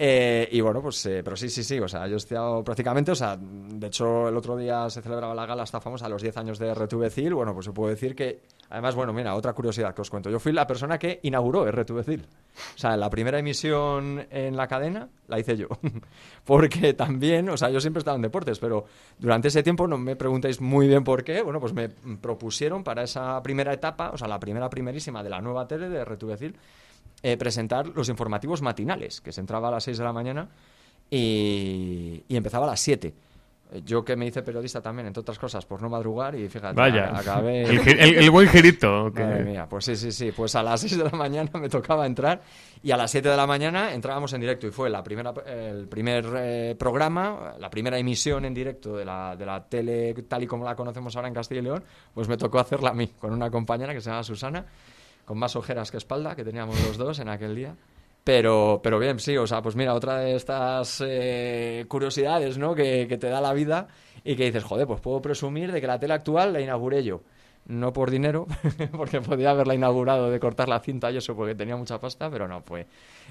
Eh, 0.00 0.48
y 0.52 0.60
bueno, 0.60 0.80
pues, 0.80 1.04
eh, 1.06 1.22
pero 1.24 1.36
sí, 1.36 1.48
sí, 1.48 1.64
sí, 1.64 1.80
o 1.80 1.88
sea, 1.88 2.06
yo 2.06 2.14
he 2.14 2.18
estado 2.18 2.62
prácticamente, 2.62 3.10
o 3.10 3.16
sea, 3.16 3.36
de 3.36 3.84
hecho 3.88 4.28
el 4.28 4.36
otro 4.36 4.56
día 4.56 4.88
se 4.90 5.02
celebraba 5.02 5.34
la 5.34 5.44
gala, 5.44 5.64
esta 5.64 5.80
famosa, 5.80 6.08
los 6.08 6.22
10 6.22 6.36
años 6.36 6.58
de 6.60 6.72
RTV 6.72 7.10
CIL, 7.10 7.34
bueno, 7.34 7.52
pues 7.52 7.66
se 7.66 7.72
puede 7.72 7.94
decir 7.94 8.14
que, 8.14 8.42
además, 8.70 8.94
bueno, 8.94 9.12
mira, 9.12 9.34
otra 9.34 9.54
curiosidad 9.54 9.92
que 9.96 10.02
os 10.02 10.10
cuento, 10.10 10.30
yo 10.30 10.38
fui 10.38 10.52
la 10.52 10.68
persona 10.68 10.98
que 10.98 11.18
inauguró 11.24 11.68
RTV 11.68 12.04
CIL, 12.04 12.26
o 12.76 12.78
sea, 12.78 12.96
la 12.96 13.10
primera 13.10 13.40
emisión 13.40 14.24
en 14.30 14.56
la 14.56 14.68
cadena 14.68 15.08
la 15.26 15.40
hice 15.40 15.56
yo, 15.56 15.66
porque 16.44 16.94
también, 16.94 17.48
o 17.48 17.56
sea, 17.56 17.68
yo 17.70 17.80
siempre 17.80 17.98
he 17.98 18.02
estado 18.02 18.16
en 18.16 18.22
deportes, 18.22 18.60
pero 18.60 18.84
durante 19.18 19.48
ese 19.48 19.64
tiempo 19.64 19.88
no 19.88 19.98
me 19.98 20.14
preguntéis 20.14 20.60
muy 20.60 20.86
bien 20.86 21.02
por 21.02 21.24
qué, 21.24 21.42
bueno, 21.42 21.58
pues 21.58 21.72
me 21.72 21.88
propusieron 21.88 22.84
para 22.84 23.02
esa 23.02 23.42
primera 23.42 23.72
etapa, 23.72 24.10
o 24.10 24.16
sea, 24.16 24.28
la 24.28 24.38
primera 24.38 24.70
primerísima 24.70 25.24
de 25.24 25.30
la 25.30 25.40
nueva 25.40 25.66
tele 25.66 25.88
de 25.88 26.04
RTV 26.04 26.36
CIL, 26.36 26.56
eh, 27.22 27.36
presentar 27.36 27.86
los 27.88 28.08
informativos 28.08 28.62
matinales, 28.62 29.20
que 29.20 29.32
se 29.32 29.40
entraba 29.40 29.68
a 29.68 29.70
las 29.72 29.84
6 29.84 29.98
de 29.98 30.04
la 30.04 30.12
mañana 30.12 30.48
y, 31.10 32.22
y 32.28 32.36
empezaba 32.36 32.66
a 32.66 32.70
las 32.70 32.80
7. 32.80 33.14
Eh, 33.70 33.82
Yo 33.84 34.04
que 34.04 34.16
me 34.16 34.26
hice 34.26 34.42
periodista 34.42 34.80
también, 34.80 35.06
entre 35.08 35.20
otras 35.20 35.38
cosas, 35.38 35.66
por 35.66 35.82
no 35.82 35.88
madrugar 35.90 36.34
y 36.34 36.48
fíjate, 36.48 36.74
Vaya. 36.74 37.06
a- 37.10 37.18
acabé... 37.18 37.62
El 37.68 37.80
gi- 37.80 37.90
el- 37.98 38.14
el 38.16 38.30
buen 38.30 38.48
girito, 38.48 39.12
que- 39.14 39.22
Madre 39.24 39.44
mía, 39.44 39.66
pues 39.68 39.84
sí, 39.84 39.96
sí, 39.96 40.10
sí. 40.12 40.32
Pues 40.32 40.54
a 40.54 40.62
las 40.62 40.80
6 40.82 40.96
de 40.98 41.04
la 41.04 41.10
mañana 41.10 41.50
me 41.60 41.68
tocaba 41.68 42.06
entrar 42.06 42.40
y 42.82 42.90
a 42.92 42.96
las 42.96 43.10
7 43.10 43.28
de 43.28 43.36
la 43.36 43.46
mañana 43.46 43.92
entrábamos 43.92 44.32
en 44.32 44.40
directo 44.40 44.66
y 44.66 44.70
fue 44.70 44.88
la 44.88 45.02
primera, 45.02 45.34
el 45.46 45.86
primer 45.88 46.24
eh, 46.36 46.76
programa, 46.78 47.54
la 47.58 47.68
primera 47.68 47.98
emisión 47.98 48.44
en 48.44 48.54
directo 48.54 48.96
de 48.96 49.04
la, 49.04 49.34
de 49.36 49.44
la 49.44 49.64
tele 49.64 50.14
tal 50.28 50.42
y 50.44 50.46
como 50.46 50.64
la 50.64 50.74
conocemos 50.76 51.14
ahora 51.16 51.28
en 51.28 51.34
Castilla 51.34 51.60
y 51.60 51.64
León, 51.64 51.84
pues 52.14 52.28
me 52.28 52.36
tocó 52.36 52.58
hacerla 52.60 52.90
a 52.90 52.94
mí, 52.94 53.08
con 53.18 53.32
una 53.32 53.50
compañera 53.50 53.92
que 53.92 54.00
se 54.00 54.08
llama 54.10 54.22
Susana, 54.22 54.64
con 55.28 55.36
más 55.36 55.56
ojeras 55.56 55.90
que 55.90 55.98
espalda, 55.98 56.34
que 56.34 56.42
teníamos 56.42 56.82
los 56.86 56.96
dos 56.96 57.18
en 57.18 57.28
aquel 57.28 57.54
día. 57.54 57.76
Pero, 58.24 58.80
pero 58.82 58.98
bien, 58.98 59.20
sí, 59.20 59.36
o 59.36 59.46
sea, 59.46 59.60
pues 59.60 59.76
mira, 59.76 59.92
otra 59.92 60.20
de 60.20 60.34
estas 60.34 61.04
eh, 61.06 61.84
curiosidades, 61.86 62.56
¿no? 62.56 62.74
Que, 62.74 63.06
te 63.20 63.28
da 63.28 63.42
la 63.42 63.52
vida 63.52 63.88
y 64.24 64.36
que 64.36 64.46
dices, 64.46 64.64
joder, 64.64 64.86
pues 64.86 65.00
puedo 65.02 65.20
presumir 65.20 65.70
de 65.70 65.82
que 65.82 65.86
la 65.86 66.00
tele 66.00 66.14
actual 66.14 66.54
la 66.54 66.62
inauguré 66.62 67.04
yo. 67.04 67.20
No 67.66 67.92
por 67.92 68.10
dinero, 68.10 68.46
porque 68.96 69.20
podía 69.20 69.50
haberla 69.50 69.74
inaugurado 69.74 70.30
de 70.30 70.40
cortar 70.40 70.70
la 70.70 70.80
cinta 70.80 71.10
y 71.10 71.18
eso, 71.18 71.36
porque 71.36 71.54
tenía 71.54 71.76
mucha 71.76 72.00
pasta, 72.00 72.30
pero 72.30 72.48
no, 72.48 72.62
fue 72.62 72.86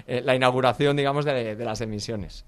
eh, 0.06 0.22
la 0.24 0.36
inauguración, 0.36 0.96
digamos, 0.96 1.24
de, 1.24 1.56
las 1.56 1.80
emisiones. 1.80 2.44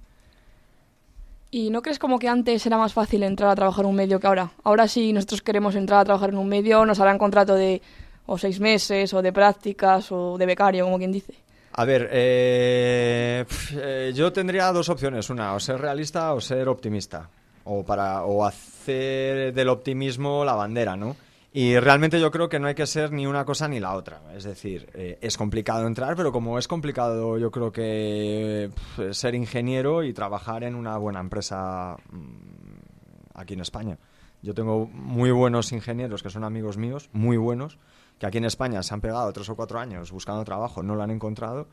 ¿Y 1.51 1.71
no 1.71 1.83
crees 1.83 1.99
como 1.99 2.21
que 2.21 2.29
antes 2.29 2.65
era 2.65 2.79
más 2.79 2.93
fácil 2.93 3.25
entrar 3.25 3.51
a 3.51 3.57
trabajar 3.57 3.85
en 3.85 3.91
un 3.91 3.97
medio 3.97 4.21
que 4.21 4.29
ahora? 4.29 4.53
Ahora 4.63 4.87
si 4.87 5.13
nosotros 5.13 5.43
queremos 5.43 5.75
entrar 5.75 5.99
a 5.99 6.05
trabajar 6.05 6.31
en 6.31 6.39
un 6.39 6.49
medio, 6.49 6.87
nos 6.87 7.01
harán 7.01 7.19
contrato 7.19 7.57
de 7.57 7.83
o 8.31 8.39
seis 8.39 8.61
meses, 8.63 9.11
o 9.13 9.19
de 9.23 9.33
prácticas, 9.35 10.13
o 10.15 10.39
de 10.39 10.47
becario, 10.47 10.85
como 10.87 10.99
quien 10.99 11.11
dice. 11.11 11.35
A 11.73 11.85
ver, 11.85 12.09
eh, 12.13 13.45
eh, 13.75 14.13
yo 14.15 14.33
tendría 14.33 14.73
dos 14.73 14.89
opciones, 14.89 15.31
una, 15.31 15.55
o 15.55 15.59
ser 15.59 15.81
realista 15.81 16.33
o 16.33 16.41
ser 16.41 16.69
optimista, 16.69 17.29
o 17.65 17.83
para 17.85 18.23
o 18.23 18.45
hacer 18.45 19.53
del 19.53 19.69
optimismo 19.69 20.45
la 20.45 20.55
bandera, 20.55 20.97
¿no? 20.97 21.17
Y 21.53 21.77
realmente 21.81 22.21
yo 22.21 22.31
creo 22.31 22.49
que 22.49 22.61
no 22.61 22.69
hay 22.69 22.77
que 22.77 22.87
ser 22.87 23.11
ni 23.11 23.27
una 23.27 23.45
cosa 23.45 23.67
ni 23.67 23.81
la 23.81 23.95
otra. 23.95 24.21
Es 24.37 24.45
decir, 24.45 24.89
eh, 24.95 25.19
es 25.21 25.37
complicado 25.37 25.89
entrar, 25.89 26.15
pero 26.15 26.31
como 26.31 26.57
es 26.57 26.69
complicado 26.69 27.37
yo 27.37 27.51
creo 27.51 27.73
que 27.73 28.71
ser 29.11 29.35
ingeniero 29.35 30.05
y 30.05 30.13
trabajar 30.13 30.63
en 30.63 30.77
una 30.77 30.97
buena 30.99 31.19
empresa 31.19 31.97
mm, 32.11 33.35
aquí 33.35 33.55
en 33.55 33.61
España. 33.63 33.99
Yo 34.43 34.55
tengo 34.55 34.87
muy 34.87 35.33
buenos 35.33 35.73
ingenieros 35.73 36.23
que 36.23 36.31
son 36.31 36.45
amigos 36.45 36.77
míos, 36.77 37.11
muy 37.13 37.37
buenos, 37.37 37.79
que 38.21 38.27
aquí 38.27 38.37
en 38.37 38.45
España 38.45 38.83
se 38.83 38.93
han 38.93 39.01
pegado 39.01 39.33
tres 39.33 39.49
o 39.49 39.57
cuatro 39.57 39.81
años 39.81 40.13
buscando 40.13 40.45
trabajo, 40.45 40.83
no 40.83 40.95
lo 40.95 41.03
han 41.03 41.11
encontrado. 41.11 41.69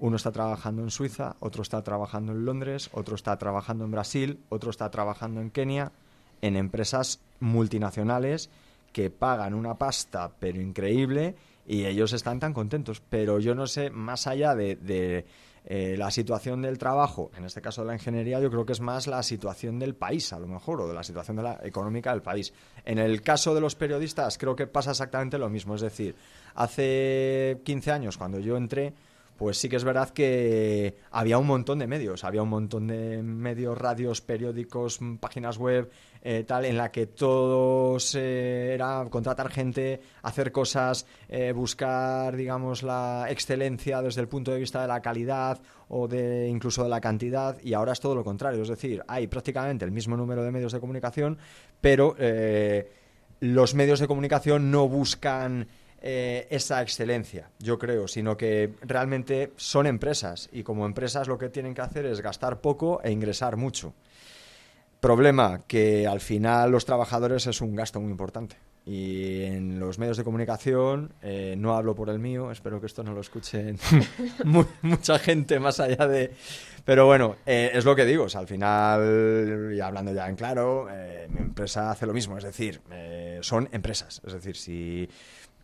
Uno 0.00 0.16
está 0.16 0.32
trabajando 0.32 0.82
en 0.82 0.90
Suiza, 0.90 1.36
otro 1.38 1.62
está 1.62 1.82
trabajando 1.84 2.32
en 2.32 2.44
Londres, 2.44 2.90
otro 2.92 3.14
está 3.14 3.38
trabajando 3.38 3.84
en 3.84 3.92
Brasil, 3.92 4.40
otro 4.48 4.70
está 4.70 4.90
trabajando 4.90 5.40
en 5.40 5.52
Kenia, 5.52 5.92
en 6.42 6.56
empresas 6.56 7.20
multinacionales 7.38 8.50
que 8.92 9.08
pagan 9.08 9.54
una 9.54 9.78
pasta 9.78 10.32
pero 10.40 10.60
increíble 10.60 11.36
y 11.64 11.84
ellos 11.84 12.12
están 12.12 12.40
tan 12.40 12.54
contentos. 12.54 13.00
Pero 13.08 13.38
yo 13.38 13.54
no 13.54 13.68
sé, 13.68 13.90
más 13.90 14.26
allá 14.26 14.56
de, 14.56 15.26
eh, 15.66 15.96
la 15.96 16.10
situación 16.10 16.60
del 16.60 16.76
trabajo, 16.76 17.30
en 17.36 17.44
este 17.44 17.62
caso 17.62 17.80
de 17.82 17.88
la 17.88 17.94
ingeniería, 17.94 18.38
yo 18.38 18.50
creo 18.50 18.66
que 18.66 18.72
es 18.72 18.80
más 18.80 19.06
la 19.06 19.22
situación 19.22 19.78
del 19.78 19.94
país, 19.94 20.32
a 20.34 20.38
lo 20.38 20.46
mejor, 20.46 20.82
o 20.82 20.88
de 20.88 20.92
la 20.92 21.02
situación 21.02 21.38
de 21.38 21.42
la 21.42 21.60
económica 21.62 22.10
del 22.10 22.20
país. 22.20 22.52
En 22.84 22.98
el 22.98 23.22
caso 23.22 23.54
de 23.54 23.62
los 23.62 23.74
periodistas, 23.74 24.36
creo 24.36 24.54
que 24.54 24.66
pasa 24.66 24.90
exactamente 24.90 25.38
lo 25.38 25.48
mismo. 25.48 25.74
Es 25.74 25.80
decir, 25.80 26.14
hace 26.54 27.60
15 27.64 27.92
años, 27.92 28.18
cuando 28.18 28.40
yo 28.40 28.58
entré, 28.58 28.92
pues 29.36 29.58
sí 29.58 29.68
que 29.68 29.76
es 29.76 29.84
verdad 29.84 30.10
que 30.10 30.96
había 31.10 31.38
un 31.38 31.46
montón 31.46 31.78
de 31.78 31.86
medios, 31.86 32.24
había 32.24 32.42
un 32.42 32.50
montón 32.50 32.86
de 32.86 33.22
medios, 33.22 33.76
radios, 33.76 34.20
periódicos, 34.20 35.00
páginas 35.18 35.58
web, 35.58 35.90
eh, 36.26 36.42
tal, 36.44 36.64
en 36.64 36.78
la 36.78 36.90
que 36.90 37.06
todos 37.06 38.14
eh, 38.14 38.72
era 38.72 39.04
contratar 39.10 39.50
gente, 39.50 40.00
hacer 40.22 40.52
cosas, 40.52 41.04
eh, 41.28 41.52
buscar, 41.52 42.34
digamos, 42.34 42.82
la 42.82 43.26
excelencia 43.28 44.00
desde 44.00 44.22
el 44.22 44.28
punto 44.28 44.50
de 44.50 44.58
vista 44.58 44.80
de 44.80 44.88
la 44.88 45.02
calidad 45.02 45.60
o 45.88 46.08
de 46.08 46.48
incluso 46.48 46.82
de 46.82 46.88
la 46.88 47.02
cantidad, 47.02 47.58
y 47.62 47.74
ahora 47.74 47.92
es 47.92 48.00
todo 48.00 48.14
lo 48.14 48.24
contrario, 48.24 48.62
es 48.62 48.68
decir, 48.68 49.02
hay 49.06 49.26
prácticamente 49.26 49.84
el 49.84 49.92
mismo 49.92 50.16
número 50.16 50.42
de 50.42 50.50
medios 50.50 50.72
de 50.72 50.80
comunicación, 50.80 51.36
pero 51.82 52.16
eh, 52.18 52.90
los 53.40 53.74
medios 53.74 54.00
de 54.00 54.06
comunicación 54.06 54.70
no 54.70 54.88
buscan 54.88 55.68
esa 56.06 56.82
excelencia, 56.82 57.48
yo 57.58 57.78
creo, 57.78 58.06
sino 58.08 58.36
que 58.36 58.74
realmente 58.82 59.52
son 59.56 59.86
empresas 59.86 60.50
y 60.52 60.62
como 60.62 60.84
empresas 60.84 61.28
lo 61.28 61.38
que 61.38 61.48
tienen 61.48 61.72
que 61.72 61.80
hacer 61.80 62.04
es 62.04 62.20
gastar 62.20 62.60
poco 62.60 63.00
e 63.02 63.10
ingresar 63.10 63.56
mucho. 63.56 63.94
Problema 65.04 65.60
que 65.68 66.06
al 66.06 66.20
final 66.20 66.70
los 66.70 66.86
trabajadores 66.86 67.46
es 67.46 67.60
un 67.60 67.76
gasto 67.76 68.00
muy 68.00 68.10
importante. 68.10 68.56
Y 68.86 69.42
en 69.42 69.78
los 69.78 69.98
medios 69.98 70.16
de 70.16 70.24
comunicación, 70.24 71.12
eh, 71.22 71.54
no 71.58 71.74
hablo 71.76 71.94
por 71.94 72.08
el 72.08 72.18
mío, 72.18 72.50
espero 72.50 72.80
que 72.80 72.86
esto 72.86 73.02
no 73.02 73.12
lo 73.12 73.20
escuchen 73.20 73.78
mu- 74.44 74.64
mucha 74.80 75.18
gente 75.18 75.60
más 75.60 75.78
allá 75.80 76.06
de... 76.06 76.32
Pero 76.86 77.04
bueno, 77.04 77.36
eh, 77.44 77.70
es 77.74 77.84
lo 77.84 77.94
que 77.94 78.06
digo, 78.06 78.24
o 78.24 78.38
al 78.38 78.46
final, 78.46 79.72
y 79.74 79.80
hablando 79.80 80.12
ya 80.14 80.26
en 80.28 80.36
claro, 80.36 80.86
eh, 80.90 81.26
mi 81.30 81.40
empresa 81.40 81.90
hace 81.90 82.06
lo 82.06 82.14
mismo, 82.14 82.36
es 82.38 82.44
decir, 82.44 82.80
son 83.42 83.68
empresas. 83.72 84.22
Es 84.26 84.32
decir, 84.32 84.56
si 84.56 85.08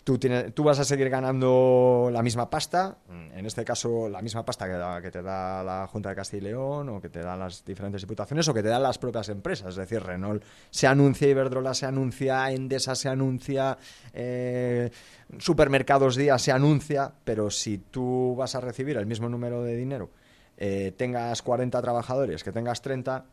tú, 0.05 0.19
tienes, 0.19 0.53
vas 0.57 0.79
a 0.79 0.85
seguir 0.85 1.09
ganando 1.11 2.09
la 2.13 2.23
misma 2.23 2.49
pasta, 2.51 2.99
en 3.35 3.47
este 3.47 3.65
caso 3.65 4.09
la 4.09 4.23
misma 4.23 4.45
pasta 4.45 5.01
que 5.01 5.11
te 5.11 5.23
da 5.23 5.63
la 5.63 5.87
Junta 5.87 6.11
de 6.11 6.15
Castilla 6.15 6.43
y 6.43 6.45
León 6.51 6.89
o 6.89 7.01
que 7.01 7.09
te 7.09 7.21
dan 7.21 7.39
las 7.39 7.65
diferentes 7.65 8.03
diputaciones 8.03 8.49
o 8.49 8.55
que 8.55 8.63
te 8.63 8.69
dan 8.69 8.83
las 8.83 8.99
propias 8.99 9.29
empresas. 9.29 9.69
Es 9.69 9.77
decir, 9.77 10.03
Renault 10.03 10.45
se 10.71 10.87
anuncia, 10.87 11.29
Iberdrola 11.29 11.75
se 11.75 11.87
anuncia, 11.87 12.51
Endesa 12.51 12.95
se 12.95 13.09
anuncia, 13.09 13.79
eh, 14.13 14.91
Supermercados 15.39 16.17
Día 16.17 16.39
se 16.39 16.53
anuncia, 16.53 17.13
pero 17.25 17.51
si 17.51 17.79
tú 17.79 18.35
vas 18.37 18.55
a 18.55 18.61
recibir 18.61 18.97
el 18.97 19.07
mismo 19.07 19.29
número 19.29 19.63
de 19.63 19.77
dinero, 19.77 20.11
eh, 20.57 20.93
tengas 20.97 21.43
40 21.43 21.81
trabajadores, 21.81 22.45
que 22.45 22.53
tengas 22.53 22.83
30, 22.83 23.25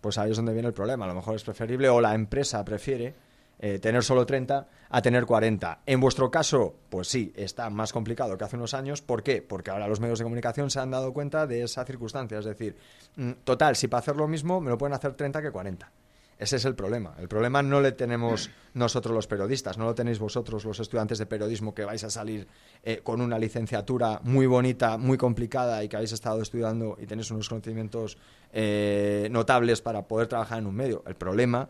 pues 0.00 0.18
ahí 0.18 0.30
es 0.30 0.36
donde 0.36 0.52
viene 0.52 0.68
el 0.68 0.74
problema. 0.74 1.04
A 1.04 1.08
lo 1.08 1.14
mejor 1.14 1.34
es 1.34 1.42
preferible 1.42 1.88
o 1.88 2.00
la 2.00 2.14
empresa 2.14 2.64
prefiere 2.64 3.14
eh, 3.58 3.78
tener 3.78 4.02
solo 4.02 4.26
30 4.26 4.66
a 4.88 5.02
tener 5.02 5.26
40. 5.26 5.80
En 5.86 6.00
vuestro 6.00 6.30
caso, 6.30 6.74
pues 6.88 7.08
sí, 7.08 7.32
está 7.36 7.70
más 7.70 7.92
complicado 7.92 8.36
que 8.36 8.44
hace 8.44 8.56
unos 8.56 8.74
años. 8.74 9.02
¿Por 9.02 9.22
qué? 9.22 9.42
Porque 9.42 9.70
ahora 9.70 9.88
los 9.88 10.00
medios 10.00 10.18
de 10.18 10.24
comunicación 10.24 10.70
se 10.70 10.80
han 10.80 10.90
dado 10.90 11.12
cuenta 11.12 11.46
de 11.46 11.62
esa 11.62 11.84
circunstancia. 11.84 12.38
Es 12.38 12.44
decir, 12.44 12.76
mm, 13.16 13.32
total, 13.44 13.76
si 13.76 13.88
para 13.88 14.00
hacer 14.00 14.16
lo 14.16 14.28
mismo 14.28 14.60
me 14.60 14.70
lo 14.70 14.78
pueden 14.78 14.94
hacer 14.94 15.14
30 15.14 15.42
que 15.42 15.50
40. 15.50 15.90
Ese 16.38 16.56
es 16.56 16.64
el 16.64 16.74
problema. 16.74 17.14
El 17.18 17.28
problema 17.28 17.62
no 17.62 17.80
le 17.80 17.92
tenemos 17.92 18.50
nosotros 18.74 19.14
los 19.14 19.26
periodistas, 19.26 19.78
no 19.78 19.84
lo 19.84 19.94
tenéis 19.94 20.18
vosotros 20.18 20.64
los 20.64 20.80
estudiantes 20.80 21.18
de 21.18 21.26
periodismo 21.26 21.74
que 21.74 21.84
vais 21.84 22.02
a 22.02 22.10
salir 22.10 22.48
eh, 22.82 23.00
con 23.02 23.20
una 23.20 23.38
licenciatura 23.38 24.20
muy 24.24 24.46
bonita, 24.46 24.98
muy 24.98 25.16
complicada 25.16 25.82
y 25.84 25.88
que 25.88 25.96
habéis 25.96 26.12
estado 26.12 26.42
estudiando 26.42 26.96
y 27.00 27.06
tenéis 27.06 27.30
unos 27.30 27.48
conocimientos 27.48 28.18
eh, 28.52 29.28
notables 29.30 29.80
para 29.80 30.02
poder 30.02 30.26
trabajar 30.26 30.58
en 30.58 30.66
un 30.66 30.74
medio. 30.74 31.04
El 31.06 31.14
problema 31.14 31.68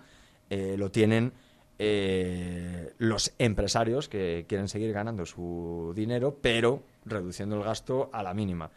eh, 0.48 0.76
lo 0.78 0.90
tienen 0.90 1.32
eh, 1.78 2.92
los 2.98 3.32
empresarios 3.38 4.08
que 4.08 4.44
quieren 4.48 4.68
seguir 4.68 4.92
ganando 4.92 5.26
su 5.26 5.92
dinero, 5.94 6.38
pero 6.40 6.82
reduciendo 7.04 7.56
el 7.56 7.64
gasto 7.64 8.10
a 8.12 8.22
la 8.22 8.34
mínima. 8.34 8.70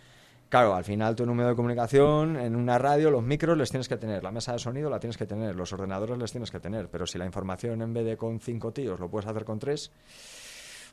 Claro, 0.49 0.75
al 0.75 0.85
final 0.85 1.15
un 1.19 1.35
medio 1.35 1.49
de 1.49 1.55
comunicación, 1.55 2.37
en 2.37 2.55
una 2.55 2.77
radio, 2.77 3.11
los 3.11 3.21
micros 3.21 3.57
les 3.57 3.69
tienes 3.69 3.89
que 3.89 3.97
tener, 3.97 4.23
la 4.23 4.31
mesa 4.31 4.53
de 4.53 4.59
sonido 4.59 4.89
la 4.89 4.99
tienes 4.99 5.17
que 5.17 5.25
tener, 5.25 5.55
los 5.55 5.73
ordenadores 5.73 6.17
les 6.17 6.31
tienes 6.31 6.51
que 6.51 6.61
tener, 6.61 6.87
pero 6.89 7.05
si 7.05 7.17
la 7.17 7.25
información 7.25 7.81
en 7.81 7.93
vez 7.93 8.05
de 8.05 8.15
con 8.15 8.39
cinco 8.39 8.71
tíos 8.71 8.97
lo 8.97 9.09
puedes 9.09 9.27
hacer 9.27 9.43
con 9.43 9.59
tres, 9.59 9.91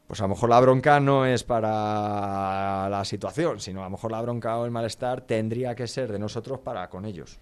pues 0.09 0.21
a 0.21 0.25
lo 0.25 0.31
mejor 0.31 0.51
la 0.51 0.61
bronca 0.61 0.99
no 0.99 1.25
es 1.25 1.45
para 1.45 2.89
la 2.91 3.05
situación, 3.05 3.61
sino 3.61 3.83
a 3.83 3.85
lo 3.85 3.91
mejor 3.91 4.11
la 4.11 4.21
bronca 4.23 4.59
o 4.59 4.65
el 4.65 4.73
malestar 4.73 5.21
tendría 5.21 5.77
que 5.77 5.87
ser 5.87 6.11
de 6.11 6.19
nosotros 6.19 6.59
para 6.59 6.89
con 6.91 7.05
ellos. 7.05 7.39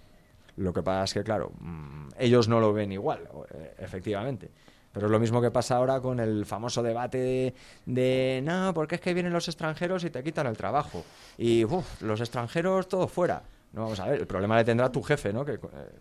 Lo 0.57 0.73
que 0.73 0.83
pasa 0.83 1.05
es 1.05 1.15
que, 1.15 1.23
claro, 1.23 1.53
mm, 1.59 2.09
ellos 2.19 2.49
no 2.49 2.61
lo 2.61 2.73
ven 2.73 2.93
igual, 2.93 3.29
eh, 3.55 3.75
efectivamente. 3.79 4.51
Pero 4.93 5.07
es 5.07 5.13
lo 5.13 5.19
mismo 5.19 5.41
que 5.41 5.51
pasa 5.51 5.77
ahora 5.77 6.01
con 6.01 6.21
el 6.21 6.45
famoso 6.45 6.83
debate 6.83 7.19
de, 7.19 7.55
de, 7.87 8.43
no, 8.45 8.75
porque 8.75 8.97
es 8.97 9.01
que 9.01 9.15
vienen 9.15 9.33
los 9.33 9.49
extranjeros 9.49 10.05
y 10.05 10.11
te 10.11 10.23
quitan 10.23 10.47
el 10.47 10.57
trabajo. 10.57 11.05
Y 11.39 11.65
uf, 11.65 12.03
los 12.03 12.21
extranjeros 12.21 12.89
todos 12.89 13.11
fuera. 13.11 13.43
No, 13.73 13.85
vamos 13.85 14.01
a 14.01 14.07
ver, 14.07 14.21
el 14.21 14.27
problema 14.27 14.57
le 14.57 14.65
tendrá 14.65 14.93
tu 14.93 15.03
jefe, 15.03 15.33
¿no? 15.33 15.47
Que, 15.47 15.55
eh, 15.55 15.59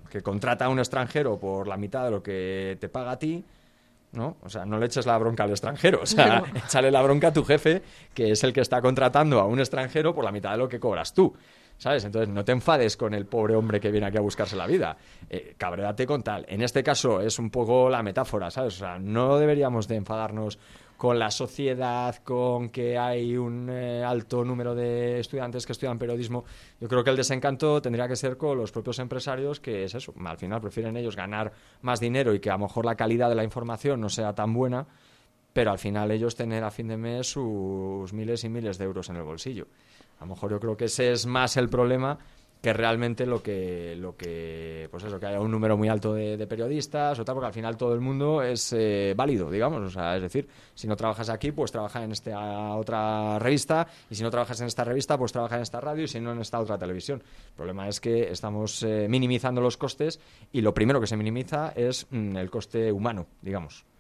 que 0.10 0.22
contrata 0.22 0.66
a 0.66 0.70
un 0.70 0.80
extranjero 0.80 1.39
por 1.39 1.70
la 1.70 1.78
mitad 1.78 2.04
de 2.04 2.12
lo 2.12 2.22
que 2.22 2.78
te 2.82 2.89
paga 2.89 3.12
a 3.12 3.20
ti, 3.20 3.45
¿no? 4.12 4.36
O 4.41 4.49
sea, 4.49 4.66
no 4.66 4.78
le 4.78 4.88
eches 4.88 5.06
la 5.06 5.18
bronca 5.18 5.43
al 5.43 5.52
extranjero, 5.52 6.02
o 6.02 6.06
sea, 6.06 6.43
échale 6.56 6.91
la 6.91 7.02
bronca 7.02 7.30
a 7.30 7.34
tu 7.34 7.45
jefe, 7.45 7.82
que 8.14 8.32
es 8.32 8.43
el 8.43 8.52
que 8.52 8.60
está 8.60 8.82
contratando 8.82 9.39
a 9.39 9.45
un 9.45 9.60
extranjero 9.60 10.14
por 10.14 10.26
la 10.26 10.34
mitad 10.34 10.52
de 10.52 10.58
lo 10.58 10.68
que 10.68 10.82
cobras 10.82 11.14
tú. 11.14 11.34
¿Sabes? 11.82 12.06
Entonces 12.06 12.30
no 12.30 12.46
te 12.46 12.52
enfades 12.52 12.96
con 12.96 13.16
el 13.16 13.26
pobre 13.26 13.56
hombre 13.56 13.80
que 13.80 13.90
viene 13.90 14.06
aquí 14.06 14.16
a 14.16 14.22
buscarse 14.22 14.56
la 14.56 14.68
vida. 14.68 14.96
Eh, 15.28 15.56
con 16.06 16.22
tal. 16.22 16.46
En 16.48 16.62
este 16.62 16.84
caso 16.84 17.20
es 17.22 17.40
un 17.40 17.50
poco 17.50 17.90
la 17.90 18.04
metáfora, 18.04 18.52
¿sabes? 18.52 18.76
O 18.76 18.78
sea, 18.86 19.00
no 19.00 19.40
deberíamos 19.40 19.88
de 19.88 19.96
enfadarnos 19.96 20.60
con 20.96 21.18
la 21.18 21.32
sociedad, 21.32 22.18
con 22.18 22.70
que 22.70 23.00
hay 23.00 23.36
un 23.36 23.68
eh, 23.72 24.04
alto 24.04 24.46
número 24.46 24.76
de 24.76 25.22
estudiantes 25.22 25.66
que 25.66 25.72
estudian 25.72 25.98
periodismo. 25.98 26.46
Yo 26.80 26.88
creo 26.88 27.04
que 27.04 27.10
el 27.10 27.16
desencanto 27.16 27.82
tendría 27.82 28.08
que 28.08 28.16
ser 28.16 28.38
con 28.38 28.60
los 28.60 28.72
propios 28.72 29.00
empresarios, 29.00 29.60
que 29.60 29.86
es 29.86 29.96
eso. 29.96 30.14
Al 30.24 30.38
final 30.38 30.62
prefieren 30.62 30.96
ellos 30.98 31.16
ganar 31.16 31.52
más 31.82 32.00
dinero 32.00 32.36
y 32.36 32.40
que 32.40 32.52
a 32.52 32.54
lo 32.54 32.68
mejor 32.68 32.86
la 32.86 32.94
calidad 32.94 33.28
de 33.28 33.36
la 33.36 33.44
información 33.44 34.00
no 34.02 34.10
sea 34.10 34.36
tan 34.36 34.54
buena, 34.54 34.86
pero 35.52 35.72
al 35.72 35.80
final 35.80 36.12
ellos 36.12 36.36
tener 36.36 36.64
a 36.64 36.70
fin 36.70 36.90
de 36.90 36.98
mes 36.98 37.32
sus 37.32 38.14
miles 38.14 38.44
y 38.44 38.50
miles 38.50 38.78
de 38.78 38.86
euros 38.86 39.10
en 39.10 39.16
el 39.16 39.24
bolsillo. 39.24 39.66
A 40.22 40.26
lo 40.26 40.36
mejor 40.36 40.52
yo 40.52 40.60
creo 40.60 40.78
que 40.78 40.86
ese 40.86 41.12
es 41.12 41.26
más 41.26 41.58
el 41.58 41.68
problema 41.68 42.20
que 42.62 42.74
realmente 42.74 43.26
lo 43.26 43.42
que, 43.42 43.96
lo 43.98 44.16
que 44.16 44.88
pues 44.92 45.04
eso, 45.04 45.20
que 45.20 45.26
haya 45.26 45.40
un 45.40 45.50
número 45.50 45.76
muy 45.78 45.90
alto 45.90 46.14
de, 46.14 46.46
periodistas 46.46 47.18
o 47.18 47.26
tal, 47.26 47.34
porque 47.34 47.48
al 47.48 47.54
final 47.54 47.76
todo 47.76 47.96
el 47.96 48.02
mundo 48.02 48.44
es 48.44 48.72
eh, 48.74 49.16
válido, 49.18 49.50
digamos. 49.50 49.82
O 49.82 49.90
sea, 49.90 50.16
es 50.16 50.22
decir, 50.22 50.48
si 50.76 50.88
no 50.88 50.96
trabajas 50.96 51.30
aquí, 51.30 51.52
pues 51.52 51.72
trabaja 51.72 52.04
en 52.04 52.12
esta 52.12 52.76
otra 52.76 53.40
revista, 53.40 53.88
y 54.12 54.16
si 54.16 54.22
no 54.22 54.30
trabajas 54.30 54.62
en 54.62 54.68
esta 54.68 54.84
revista, 54.84 55.18
pues 55.18 55.32
trabaja 55.32 55.56
en 55.56 55.64
esta 55.64 55.82
radio, 55.82 56.04
y 56.04 56.08
si 56.08 56.20
no 56.20 56.34
en 56.34 56.40
esta 56.40 56.60
otra 56.60 56.78
televisión. 56.78 57.24
El 57.48 57.56
problema 57.56 57.88
es 57.88 58.00
que 58.00 58.32
estamos 58.32 58.84
eh, 58.84 59.08
minimizando 59.10 59.60
los 59.60 59.76
costes, 59.76 60.20
y 60.52 60.62
lo 60.62 60.72
primero 60.72 61.02
que 61.02 61.08
se 61.08 61.18
minimiza 61.18 61.74
es 61.76 62.06
mm, 62.12 62.38
el 62.38 62.52
coste 62.52 62.92
humano, 62.92 63.26
digamos. 63.42 63.91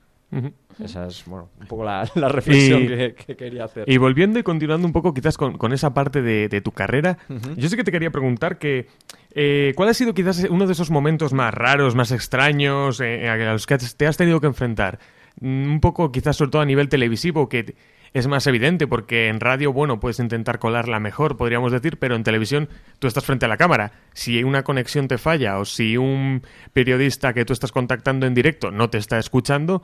Esa 0.83 1.07
es, 1.07 1.25
bueno, 1.25 1.49
un 1.59 1.67
poco 1.67 1.83
la, 1.83 2.09
la 2.15 2.29
reflexión 2.29 2.83
Y- 2.83 2.87
que, 2.87 3.15
que 3.15 3.35
quería 3.35 3.65
hacer. 3.65 3.83
Y 3.89 3.97
volviendo 3.97 4.39
y 4.39 4.43
continuando 4.43 4.87
un 4.87 4.93
poco 4.93 5.13
quizás 5.13 5.37
con, 5.37 5.57
con 5.57 5.73
esa 5.73 5.93
parte 5.93 6.21
de, 6.21 6.47
de 6.47 6.61
tu 6.61 6.71
carrera, 6.71 7.17
yo 7.57 7.67
sí 7.69 7.75
que 7.75 7.83
te 7.83 7.91
quería 7.91 8.11
preguntar 8.11 8.57
que 8.57 8.87
eh, 9.33 9.73
¿cuál 9.75 9.89
ha 9.89 9.93
sido 9.93 10.13
quizás 10.13 10.45
uno 10.49 10.65
de 10.67 10.73
esos 10.73 10.89
momentos 10.89 11.33
más 11.33 11.53
raros, 11.53 11.95
más 11.95 12.11
extraños 12.11 13.01
eh, 13.01 13.29
a 13.29 13.35
los 13.35 13.67
que 13.67 13.77
te 13.77 14.07
has 14.07 14.17
tenido 14.17 14.39
que 14.39 14.47
enfrentar? 14.47 14.99
Mm, 15.41 15.69
Un 15.73 15.79
poco 15.81 16.11
quizás 16.11 16.37
sobre 16.37 16.51
todo 16.51 16.61
a 16.61 16.65
nivel 16.65 16.87
televisivo 16.89 17.49
que 17.49 17.75
es 18.13 18.27
más 18.27 18.45
evidente 18.45 18.87
porque 18.87 19.29
en 19.29 19.39
radio, 19.39 19.71
bueno, 19.71 20.01
puedes 20.01 20.19
intentar 20.19 20.59
colarla 20.59 20.99
mejor, 20.99 21.37
podríamos 21.37 21.71
decir, 21.71 21.95
pero 21.97 22.17
en 22.17 22.23
televisión 22.23 22.67
tú 22.99 23.07
estás 23.07 23.23
frente 23.23 23.45
a 23.45 23.47
la 23.47 23.55
cámara. 23.55 23.93
Si 24.13 24.43
una 24.43 24.63
conexión 24.63 25.07
te 25.07 25.17
falla 25.17 25.57
o 25.59 25.63
si 25.63 25.95
un 25.95 26.41
periodista 26.73 27.33
que 27.33 27.45
tú 27.45 27.53
estás 27.53 27.71
contactando 27.71 28.25
en 28.25 28.33
directo 28.33 28.69
no 28.69 28.89
te 28.89 28.97
está 28.97 29.17
escuchando, 29.17 29.81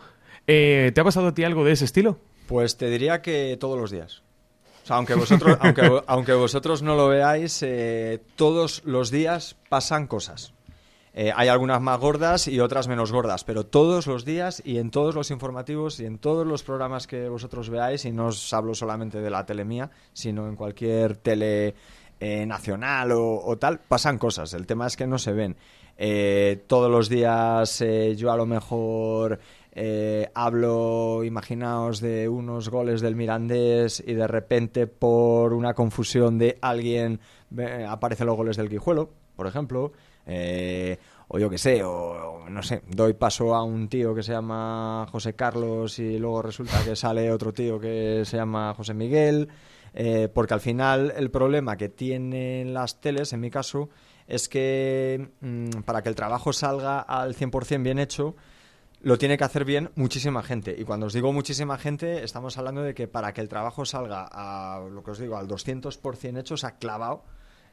eh, 0.48 0.92
¿te 0.96 1.02
ha 1.02 1.04
pasado 1.04 1.28
a 1.28 1.34
ti 1.34 1.44
algo 1.44 1.66
de 1.66 1.74
ese 1.74 1.86
estilo? 1.86 2.18
Pues 2.48 2.78
te 2.78 2.90
diría 2.90 3.22
que 3.22 3.58
todos 3.60 3.78
los 3.78 3.92
días. 3.92 4.24
O 4.84 4.88
sea, 4.88 4.96
aunque 4.96 5.16
vosotros, 5.16 5.58
aunque, 6.08 6.34
vosotros 6.34 6.82
no 6.82 6.96
lo 6.96 7.10
veáis, 7.10 7.62
eh, 7.64 8.22
todos 8.38 8.82
los 8.86 9.12
días 9.12 9.58
pasan 9.68 10.08
cosas. 10.08 10.54
Eh, 11.14 11.34
hay 11.36 11.50
algunas 11.50 11.82
más 11.82 12.00
gordas 12.00 12.48
y 12.48 12.62
otras 12.62 12.88
menos 12.88 13.12
gordas, 13.12 13.44
pero 13.44 13.66
todos 13.66 14.08
los 14.08 14.24
días 14.24 14.62
y 14.64 14.78
en 14.78 14.92
todos 14.92 15.16
los 15.16 15.32
informativos 15.32 16.00
y 16.00 16.06
en 16.06 16.20
todos 16.20 16.48
los 16.48 16.64
programas 16.64 17.08
que 17.08 17.28
vosotros 17.28 17.70
veáis, 17.70 18.06
y 18.06 18.12
no 18.12 18.28
os 18.28 18.54
hablo 18.54 18.74
solamente 18.76 19.20
de 19.20 19.30
la 19.30 19.46
tele 19.46 19.66
mía, 19.66 19.90
sino 20.14 20.48
en 20.48 20.56
cualquier 20.56 21.18
tele 21.18 21.76
nacional 22.20 23.12
o, 23.14 23.58
tal, 23.60 23.80
pasan 23.80 24.18
cosas. 24.18 24.54
El 24.54 24.66
tema 24.66 24.88
es 24.88 24.96
que 24.96 25.08
no 25.08 25.18
se 25.18 25.34
ven. 25.34 25.58
Todos 26.68 26.92
los 26.92 27.10
días 27.10 27.84
yo 28.16 28.32
a 28.32 28.38
lo 28.38 28.46
mejor 28.46 29.40
eh, 29.80 30.32
hablo, 30.34 31.24
imaginaos, 31.24 32.02
de 32.02 32.28
unos 32.28 32.70
goles 32.70 33.00
del 33.00 33.16
Mirandés 33.16 34.04
y 34.06 34.16
de 34.16 34.26
repente 34.26 34.88
por 34.88 35.54
una 35.54 35.76
confusión 35.76 36.40
de 36.40 36.58
alguien 36.62 37.20
eh, 37.56 37.86
aparecen 37.88 38.26
los 38.26 38.36
goles 38.36 38.58
del 38.58 38.70
Guijuelo, 38.70 39.12
por 39.36 39.46
ejemplo. 39.46 39.94
Eh, 40.26 40.98
o 41.28 41.38
yo 41.38 41.48
que 41.48 41.60
sé, 41.60 41.84
o, 41.84 41.92
o 41.92 42.50
no 42.50 42.64
sé, 42.64 42.82
doy 42.88 43.14
paso 43.14 43.54
a 43.54 43.64
un 43.64 43.88
tío 43.88 44.16
que 44.16 44.24
se 44.24 44.32
llama 44.32 45.06
José 45.12 45.34
Carlos 45.34 46.00
y 46.00 46.18
luego 46.18 46.42
resulta 46.42 46.84
que 46.84 46.96
sale 46.96 47.32
otro 47.32 47.54
tío 47.54 47.80
que 47.80 48.24
se 48.26 48.36
llama 48.36 48.74
José 48.74 48.96
Miguel, 48.96 49.48
eh, 49.94 50.28
porque 50.34 50.56
al 50.56 50.62
final 50.62 51.14
el 51.16 51.30
problema 51.30 51.78
que 51.78 51.90
tienen 51.90 52.74
las 52.74 53.00
teles, 53.00 53.32
en 53.32 53.42
mi 53.42 53.52
caso, 53.52 53.90
es 54.26 54.50
que 54.50 55.30
mm, 55.40 55.82
para 55.86 56.02
que 56.02 56.10
el 56.10 56.16
trabajo 56.16 56.52
salga 56.52 57.00
al 57.00 57.36
100% 57.36 57.84
bien 57.84 58.00
hecho, 58.00 58.36
lo 59.02 59.18
tiene 59.18 59.38
que 59.38 59.44
hacer 59.44 59.66
bien 59.66 59.92
muchísima 59.96 60.44
gente. 60.44 60.76
Y 60.78 60.84
cuando 60.84 61.06
os 61.06 61.14
digo 61.14 61.32
muchísima 61.32 61.78
gente, 61.78 62.24
estamos 62.24 62.58
hablando 62.58 62.82
de 62.82 62.94
que 62.94 63.08
para 63.08 63.34
que 63.34 63.42
el 63.42 63.50
trabajo 63.50 63.86
salga 63.86 64.28
a 64.32 64.80
lo 64.80 65.04
que 65.04 65.12
os 65.12 65.20
digo, 65.20 65.38
al 65.38 65.48
200% 65.48 66.40
hecho, 66.40 66.56
o 66.56 66.58
sea, 66.58 66.78
clavado, 66.78 67.24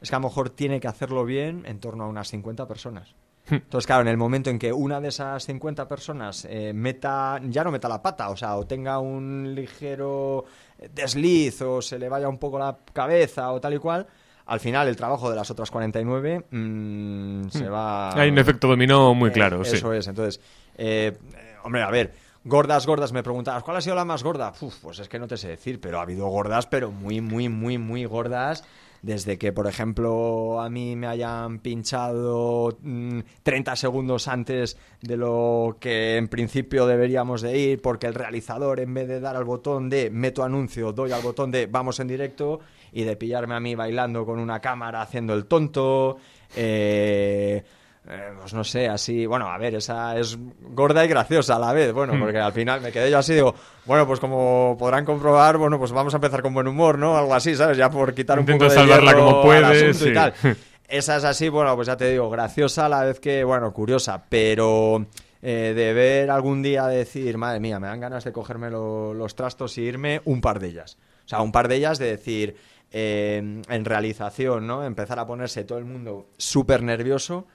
es 0.01 0.09
que 0.09 0.15
a 0.15 0.19
lo 0.19 0.27
mejor 0.27 0.49
tiene 0.49 0.79
que 0.79 0.87
hacerlo 0.87 1.25
bien 1.25 1.63
en 1.65 1.79
torno 1.79 2.03
a 2.03 2.07
unas 2.07 2.29
50 2.29 2.67
personas. 2.67 3.15
Entonces, 3.47 3.85
claro, 3.85 4.01
en 4.01 4.07
el 4.07 4.17
momento 4.17 4.49
en 4.49 4.57
que 4.57 4.73
una 4.73 4.99
de 4.99 5.09
esas 5.09 5.45
50 5.45 5.87
personas 5.87 6.47
eh, 6.49 6.73
meta, 6.73 7.39
ya 7.43 7.63
no 7.63 7.71
meta 7.71 7.87
la 7.87 8.01
pata, 8.01 8.29
o 8.29 8.35
sea, 8.35 8.55
o 8.55 8.65
tenga 8.65 8.97
un 8.97 9.53
ligero 9.53 10.45
desliz 10.93 11.61
o 11.61 11.81
se 11.81 11.99
le 11.99 12.09
vaya 12.09 12.27
un 12.27 12.39
poco 12.39 12.57
la 12.57 12.75
cabeza 12.91 13.51
o 13.51 13.61
tal 13.61 13.75
y 13.75 13.77
cual, 13.77 14.07
al 14.47 14.59
final 14.59 14.87
el 14.87 14.95
trabajo 14.95 15.29
de 15.29 15.35
las 15.35 15.49
otras 15.51 15.69
49 15.69 16.45
mm, 16.49 17.49
se 17.49 17.69
Hmm. 17.69 17.73
va... 17.73 18.19
Hay 18.19 18.29
un 18.29 18.37
efecto 18.37 18.67
dominó 18.67 19.13
muy 19.13 19.29
Eh, 19.29 19.33
claro, 19.33 19.63
sí. 19.63 19.75
Eso 19.75 19.93
es, 19.93 20.07
entonces, 20.07 20.41
eh, 20.77 21.17
hombre, 21.63 21.83
a 21.83 21.89
ver, 21.89 22.13
gordas, 22.43 22.85
gordas, 22.85 23.11
me 23.11 23.23
preguntabas, 23.23 23.63
¿cuál 23.63 23.77
ha 23.77 23.81
sido 23.81 23.95
la 23.95 24.05
más 24.05 24.23
gorda? 24.23 24.53
Uf, 24.61 24.75
pues 24.81 24.99
es 24.99 25.09
que 25.09 25.19
no 25.19 25.27
te 25.27 25.37
sé 25.37 25.49
decir, 25.49 25.79
pero 25.81 25.99
ha 25.99 26.03
habido 26.03 26.27
gordas, 26.27 26.67
pero 26.67 26.91
muy, 26.91 27.21
muy, 27.21 27.49
muy, 27.49 27.77
muy 27.77 28.05
gordas. 28.05 28.63
Desde 29.01 29.37
que, 29.37 29.53
por 29.53 29.67
ejemplo, 29.67 30.59
a 30.59 30.67
mí 30.67 30.95
me 30.95 31.05
hayan 31.05 31.59
pinchado 31.59 32.75
mm, 32.81 33.19
30 33.43 33.75
segundos 33.75 34.27
antes 34.27 34.77
de 35.01 35.15
lo 35.15 35.77
que 35.79 36.17
en 36.17 36.27
principio 36.27 36.87
deberíamos 36.87 37.43
de 37.43 37.55
ir, 37.55 37.81
porque 37.83 38.07
el 38.07 38.15
realizador, 38.15 38.79
en 38.79 38.95
vez 38.95 39.07
de 39.07 39.19
dar 39.19 39.35
al 39.35 39.43
botón 39.43 39.89
de 39.89 40.09
meto 40.09 40.43
anuncio, 40.43 40.91
doy 40.91 41.11
al 41.11 41.21
botón 41.21 41.51
de 41.51 41.67
vamos 41.67 41.99
en 41.99 42.07
directo, 42.07 42.61
y 42.91 43.03
de 43.03 43.15
pillarme 43.15 43.53
a 43.53 43.59
mí 43.59 43.75
bailando 43.75 44.25
con 44.25 44.39
una 44.39 44.59
cámara 44.59 45.03
haciendo 45.03 45.35
el 45.35 45.45
tonto. 45.45 46.17
eh, 46.55 47.63
eh, 48.07 48.33
pues 48.39 48.53
no 48.53 48.63
sé, 48.63 48.87
así, 48.87 49.25
bueno, 49.25 49.47
a 49.49 49.57
ver, 49.57 49.75
esa 49.75 50.17
es 50.17 50.37
gorda 50.61 51.03
y 51.03 51.07
graciosa 51.07 51.55
a 51.55 51.59
la 51.59 51.73
vez, 51.73 51.91
bueno, 51.93 52.13
Hmm. 52.13 52.19
porque 52.19 52.39
al 52.39 52.53
final 52.53 52.81
me 52.81 52.91
quedé 52.91 53.09
yo 53.09 53.17
así, 53.19 53.33
digo, 53.33 53.55
bueno, 53.85 54.05
pues 54.05 54.19
como 54.19 54.75
podrán 54.77 55.05
comprobar, 55.05 55.57
bueno, 55.57 55.79
pues 55.79 55.91
vamos 55.91 56.13
a 56.13 56.17
empezar 56.17 56.41
con 56.41 56.53
buen 56.53 56.67
humor, 56.67 56.97
¿no? 56.99 57.17
Algo 57.17 57.33
así, 57.33 57.55
¿sabes? 57.55 57.77
Ya 57.77 57.89
por 57.89 58.13
quitar 58.13 58.39
un 58.39 58.45
poco 58.45 58.65
de 58.65 58.69
salvarla 58.69 59.15
como 59.15 59.41
puedes, 59.41 59.63
asunto 59.63 60.05
y 60.05 60.09
sí. 60.09 60.13
tal. 60.13 60.33
Esa 60.87 61.17
es 61.17 61.23
así, 61.23 61.49
bueno, 61.49 61.75
pues 61.75 61.87
ya 61.87 61.97
te 61.97 62.11
digo, 62.11 62.29
graciosa 62.29 62.85
a 62.85 62.89
la 62.89 63.03
vez 63.05 63.19
que, 63.19 63.43
bueno, 63.43 63.73
curiosa, 63.73 64.23
pero 64.29 65.03
eh, 65.41 65.73
de 65.75 65.93
ver 65.93 66.29
algún 66.29 66.61
día 66.61 66.85
decir, 66.85 67.39
madre 67.39 67.59
mía, 67.59 67.79
me 67.79 67.87
dan 67.87 67.99
ganas 67.99 68.23
de 68.23 68.31
cogerme 68.31 68.69
lo- 68.69 69.13
los 69.15 69.35
trastos 69.35 69.77
y 69.79 69.81
irme, 69.81 70.21
un 70.25 70.41
par 70.41 70.59
de 70.59 70.67
ellas. 70.67 70.97
O 71.25 71.27
sea, 71.27 71.41
un 71.41 71.51
par 71.51 71.67
de 71.69 71.75
ellas 71.77 71.97
de 71.97 72.05
decir, 72.05 72.55
eh, 72.91 73.37
en 73.67 73.85
realización, 73.85 74.67
¿no? 74.67 74.83
Empezar 74.85 75.17
a 75.17 75.25
ponerse 75.25 75.63
todo 75.63 75.79
el 75.79 75.85
mundo 75.85 76.27
súper 76.37 76.83
nervioso, 76.83 77.47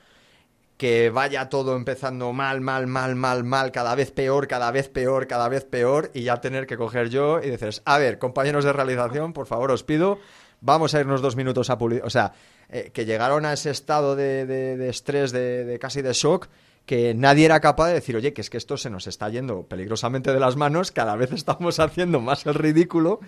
que 0.81 1.11
vaya 1.11 1.51
todo 1.51 1.77
empezando 1.77 2.33
mal, 2.33 2.63
mal, 2.63 2.87
mal, 2.87 3.15
mal, 3.15 3.45
mal, 3.45 3.71
cada 3.71 3.95
vez 3.95 4.13
peor, 4.13 4.49
cada 4.49 4.71
vez 4.71 4.89
peor, 4.89 5.27
cada 5.27 5.47
vez 5.51 5.67
peor, 5.67 6.11
y 6.15 6.23
ya 6.23 6.41
tener 6.41 6.67
que 6.67 6.79
coger 6.79 7.11
yo 7.11 7.39
y 7.43 7.51
decir, 7.51 7.69
a 7.85 7.99
ver, 7.99 8.19
compañeros 8.19 8.65
de 8.65 8.73
realización, 8.73 9.35
por 9.35 9.45
favor, 9.47 9.73
os 9.73 9.85
pido, 9.85 10.19
vamos 10.63 10.95
a 10.95 11.01
irnos 11.01 11.21
dos 11.21 11.37
minutos 11.37 11.69
a 11.69 11.77
pulir. 11.77 12.01
O 12.03 12.09
sea, 12.09 12.33
eh, 12.71 12.93
que 12.95 13.05
llegaron 13.05 13.45
a 13.45 13.53
ese 13.53 13.69
estado 13.69 14.17
de, 14.17 14.47
de- 14.47 14.79
de 14.79 14.89
estrés, 14.89 15.33
de, 15.33 15.67
de 15.67 15.79
casi 15.79 16.01
de 16.01 16.15
shock, 16.15 16.49
que 16.87 17.13
nadie 17.13 17.45
era 17.45 17.61
capaz 17.61 17.89
de 17.89 17.95
decir, 17.95 18.17
oye, 18.17 18.33
que 18.33 18.41
es 18.41 18.49
que 18.49 18.57
esto 18.57 18.79
se 18.79 18.89
nos 18.89 19.07
está 19.07 19.29
yendo 19.29 19.65
peligrosamente 19.65 20.33
de 20.33 20.41
las 20.41 20.57
manos, 20.57 20.91
cada 20.93 21.15
vez 21.15 21.31
estamos 21.33 21.79
haciendo 21.79 22.21
más 22.21 22.47
el 22.47 22.55
ridículo, 22.55 23.21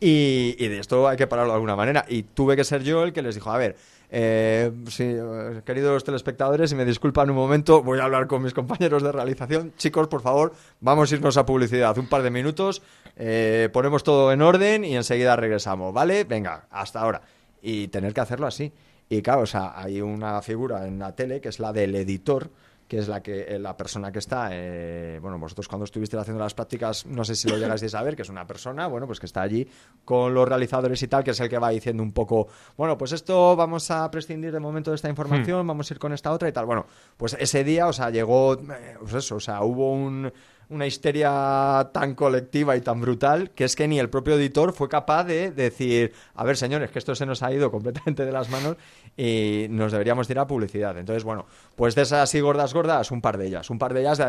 y, 0.00 0.56
y 0.58 0.66
de 0.66 0.80
esto 0.80 1.06
hay 1.06 1.16
que 1.16 1.28
pararlo 1.28 1.52
de 1.52 1.54
alguna 1.54 1.76
manera. 1.76 2.04
Y 2.08 2.24
tuve 2.24 2.56
que 2.56 2.64
ser 2.64 2.82
yo 2.82 3.04
el 3.04 3.12
que 3.12 3.22
les 3.22 3.36
dijo, 3.36 3.52
a 3.52 3.58
ver, 3.58 3.76
eh, 4.10 4.70
sí, 4.88 5.04
eh, 5.04 5.62
queridos 5.64 6.04
telespectadores, 6.04 6.70
si 6.70 6.76
me 6.76 6.84
disculpan 6.84 7.30
un 7.30 7.36
momento, 7.36 7.82
voy 7.82 7.98
a 7.98 8.04
hablar 8.04 8.26
con 8.26 8.42
mis 8.42 8.54
compañeros 8.54 9.02
de 9.02 9.12
realización. 9.12 9.72
Chicos, 9.76 10.08
por 10.08 10.22
favor, 10.22 10.52
vamos 10.80 11.10
a 11.10 11.14
irnos 11.14 11.36
a 11.36 11.46
publicidad 11.46 11.96
un 11.98 12.08
par 12.08 12.22
de 12.22 12.30
minutos, 12.30 12.82
eh, 13.16 13.68
ponemos 13.72 14.04
todo 14.04 14.32
en 14.32 14.42
orden 14.42 14.84
y 14.84 14.96
enseguida 14.96 15.36
regresamos, 15.36 15.92
¿vale? 15.92 16.24
Venga, 16.24 16.66
hasta 16.70 17.00
ahora. 17.00 17.22
Y 17.62 17.88
tener 17.88 18.14
que 18.14 18.20
hacerlo 18.20 18.46
así. 18.46 18.72
Y 19.08 19.22
claro, 19.22 19.42
o 19.42 19.46
sea, 19.46 19.72
hay 19.76 20.00
una 20.00 20.42
figura 20.42 20.86
en 20.86 20.98
la 20.98 21.14
tele 21.14 21.40
que 21.40 21.48
es 21.48 21.60
la 21.60 21.72
del 21.72 21.94
editor, 21.94 22.50
que 22.88 22.98
es 22.98 23.08
la 23.08 23.22
que 23.22 23.42
eh, 23.42 23.58
la 23.58 23.76
persona 23.76 24.12
que 24.12 24.20
está, 24.20 24.48
eh, 24.52 25.18
bueno, 25.20 25.38
vosotros 25.38 25.66
cuando 25.66 25.84
estuvisteis 25.84 26.20
haciendo 26.20 26.42
las 26.42 26.54
prácticas, 26.54 27.04
no 27.06 27.24
sé 27.24 27.34
si 27.34 27.48
lo 27.48 27.58
llegasteis 27.58 27.94
a 27.94 28.02
ver, 28.02 28.14
que 28.14 28.22
es 28.22 28.28
una 28.28 28.46
persona, 28.46 28.86
bueno, 28.86 29.06
pues 29.06 29.18
que 29.18 29.26
está 29.26 29.42
allí 29.42 29.68
con 30.04 30.32
los 30.34 30.48
realizadores 30.48 31.02
y 31.02 31.08
tal, 31.08 31.24
que 31.24 31.32
es 31.32 31.40
el 31.40 31.48
que 31.48 31.58
va 31.58 31.70
diciendo 31.70 32.02
un 32.02 32.12
poco, 32.12 32.46
bueno, 32.76 32.96
pues 32.96 33.12
esto 33.12 33.56
vamos 33.56 33.90
a 33.90 34.08
prescindir 34.10 34.52
de 34.52 34.60
momento 34.60 34.90
de 34.90 34.96
esta 34.96 35.08
información, 35.08 35.66
vamos 35.66 35.90
a 35.90 35.94
ir 35.94 35.98
con 35.98 36.12
esta 36.12 36.30
otra 36.30 36.48
y 36.48 36.52
tal. 36.52 36.66
Bueno, 36.66 36.86
pues 37.16 37.36
ese 37.38 37.64
día, 37.64 37.88
o 37.88 37.92
sea, 37.92 38.10
llegó, 38.10 38.54
eh, 38.54 38.96
pues 39.00 39.14
eso, 39.14 39.36
o 39.36 39.40
sea, 39.40 39.62
hubo 39.62 39.92
un, 39.92 40.32
una 40.68 40.86
histeria 40.86 41.90
tan 41.92 42.14
colectiva 42.14 42.76
y 42.76 42.80
tan 42.80 43.00
brutal 43.00 43.50
que 43.50 43.64
es 43.64 43.76
que 43.76 43.86
ni 43.86 43.98
el 43.98 44.10
propio 44.10 44.34
editor 44.34 44.72
fue 44.72 44.88
capaz 44.88 45.24
de 45.24 45.52
decir, 45.52 46.12
a 46.34 46.44
ver, 46.44 46.56
señores, 46.56 46.90
que 46.90 46.98
esto 46.98 47.14
se 47.14 47.26
nos 47.26 47.42
ha 47.42 47.52
ido 47.52 47.70
completamente 47.70 48.24
de 48.24 48.32
las 48.32 48.50
manos 48.50 48.76
y 49.16 49.66
nos 49.70 49.92
deberíamos 49.92 50.26
de 50.28 50.34
ir 50.34 50.38
a 50.38 50.46
publicidad. 50.46 50.98
Entonces, 50.98 51.24
bueno, 51.24 51.46
pues 51.76 51.94
de 51.94 52.02
esas 52.02 52.20
así 52.20 52.40
gordas, 52.40 52.74
gordas, 52.74 53.10
un 53.10 53.20
par 53.20 53.38
de 53.38 53.46
ellas. 53.46 53.70
Un 53.70 53.78
par 53.78 53.94
de 53.94 54.00
ellas 54.00 54.20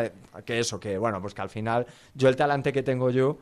que 0.46 0.60
eso, 0.60 0.80
que 0.80 0.98
bueno, 0.98 1.22
pues 1.22 1.34
que 1.34 1.42
al 1.42 1.50
final 1.50 1.86
yo 2.14 2.30
el 2.30 2.36
talante 2.36 2.72
que 2.72 2.84
tengo 2.84 3.10
yo 3.10 3.38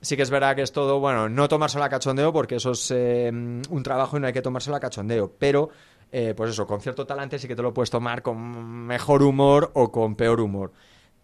sí 0.00 0.16
que 0.16 0.22
es 0.22 0.30
verdad 0.30 0.56
que 0.56 0.62
es 0.62 0.72
todo, 0.72 0.98
bueno, 0.98 1.28
no 1.28 1.48
tomárselo 1.48 1.84
a 1.84 1.88
cachondeo 1.88 2.32
porque 2.32 2.56
eso 2.56 2.72
es 2.72 2.90
eh, 2.90 3.30
un 3.30 3.82
trabajo 3.82 4.16
y 4.16 4.20
no 4.20 4.26
hay 4.26 4.32
que 4.32 4.42
tomárselo 4.42 4.76
a 4.76 4.80
cachondeo, 4.80 5.32
pero 5.38 5.68
eh, 6.12 6.34
pues 6.36 6.50
eso, 6.50 6.66
con 6.66 6.80
cierto 6.80 7.06
talante 7.06 7.38
sí 7.38 7.46
que 7.46 7.54
te 7.54 7.62
lo 7.62 7.72
puedes 7.72 7.90
tomar 7.90 8.22
con 8.22 8.38
mejor 8.86 9.22
humor 9.22 9.70
o 9.74 9.92
con 9.92 10.16
peor 10.16 10.40
humor. 10.40 10.72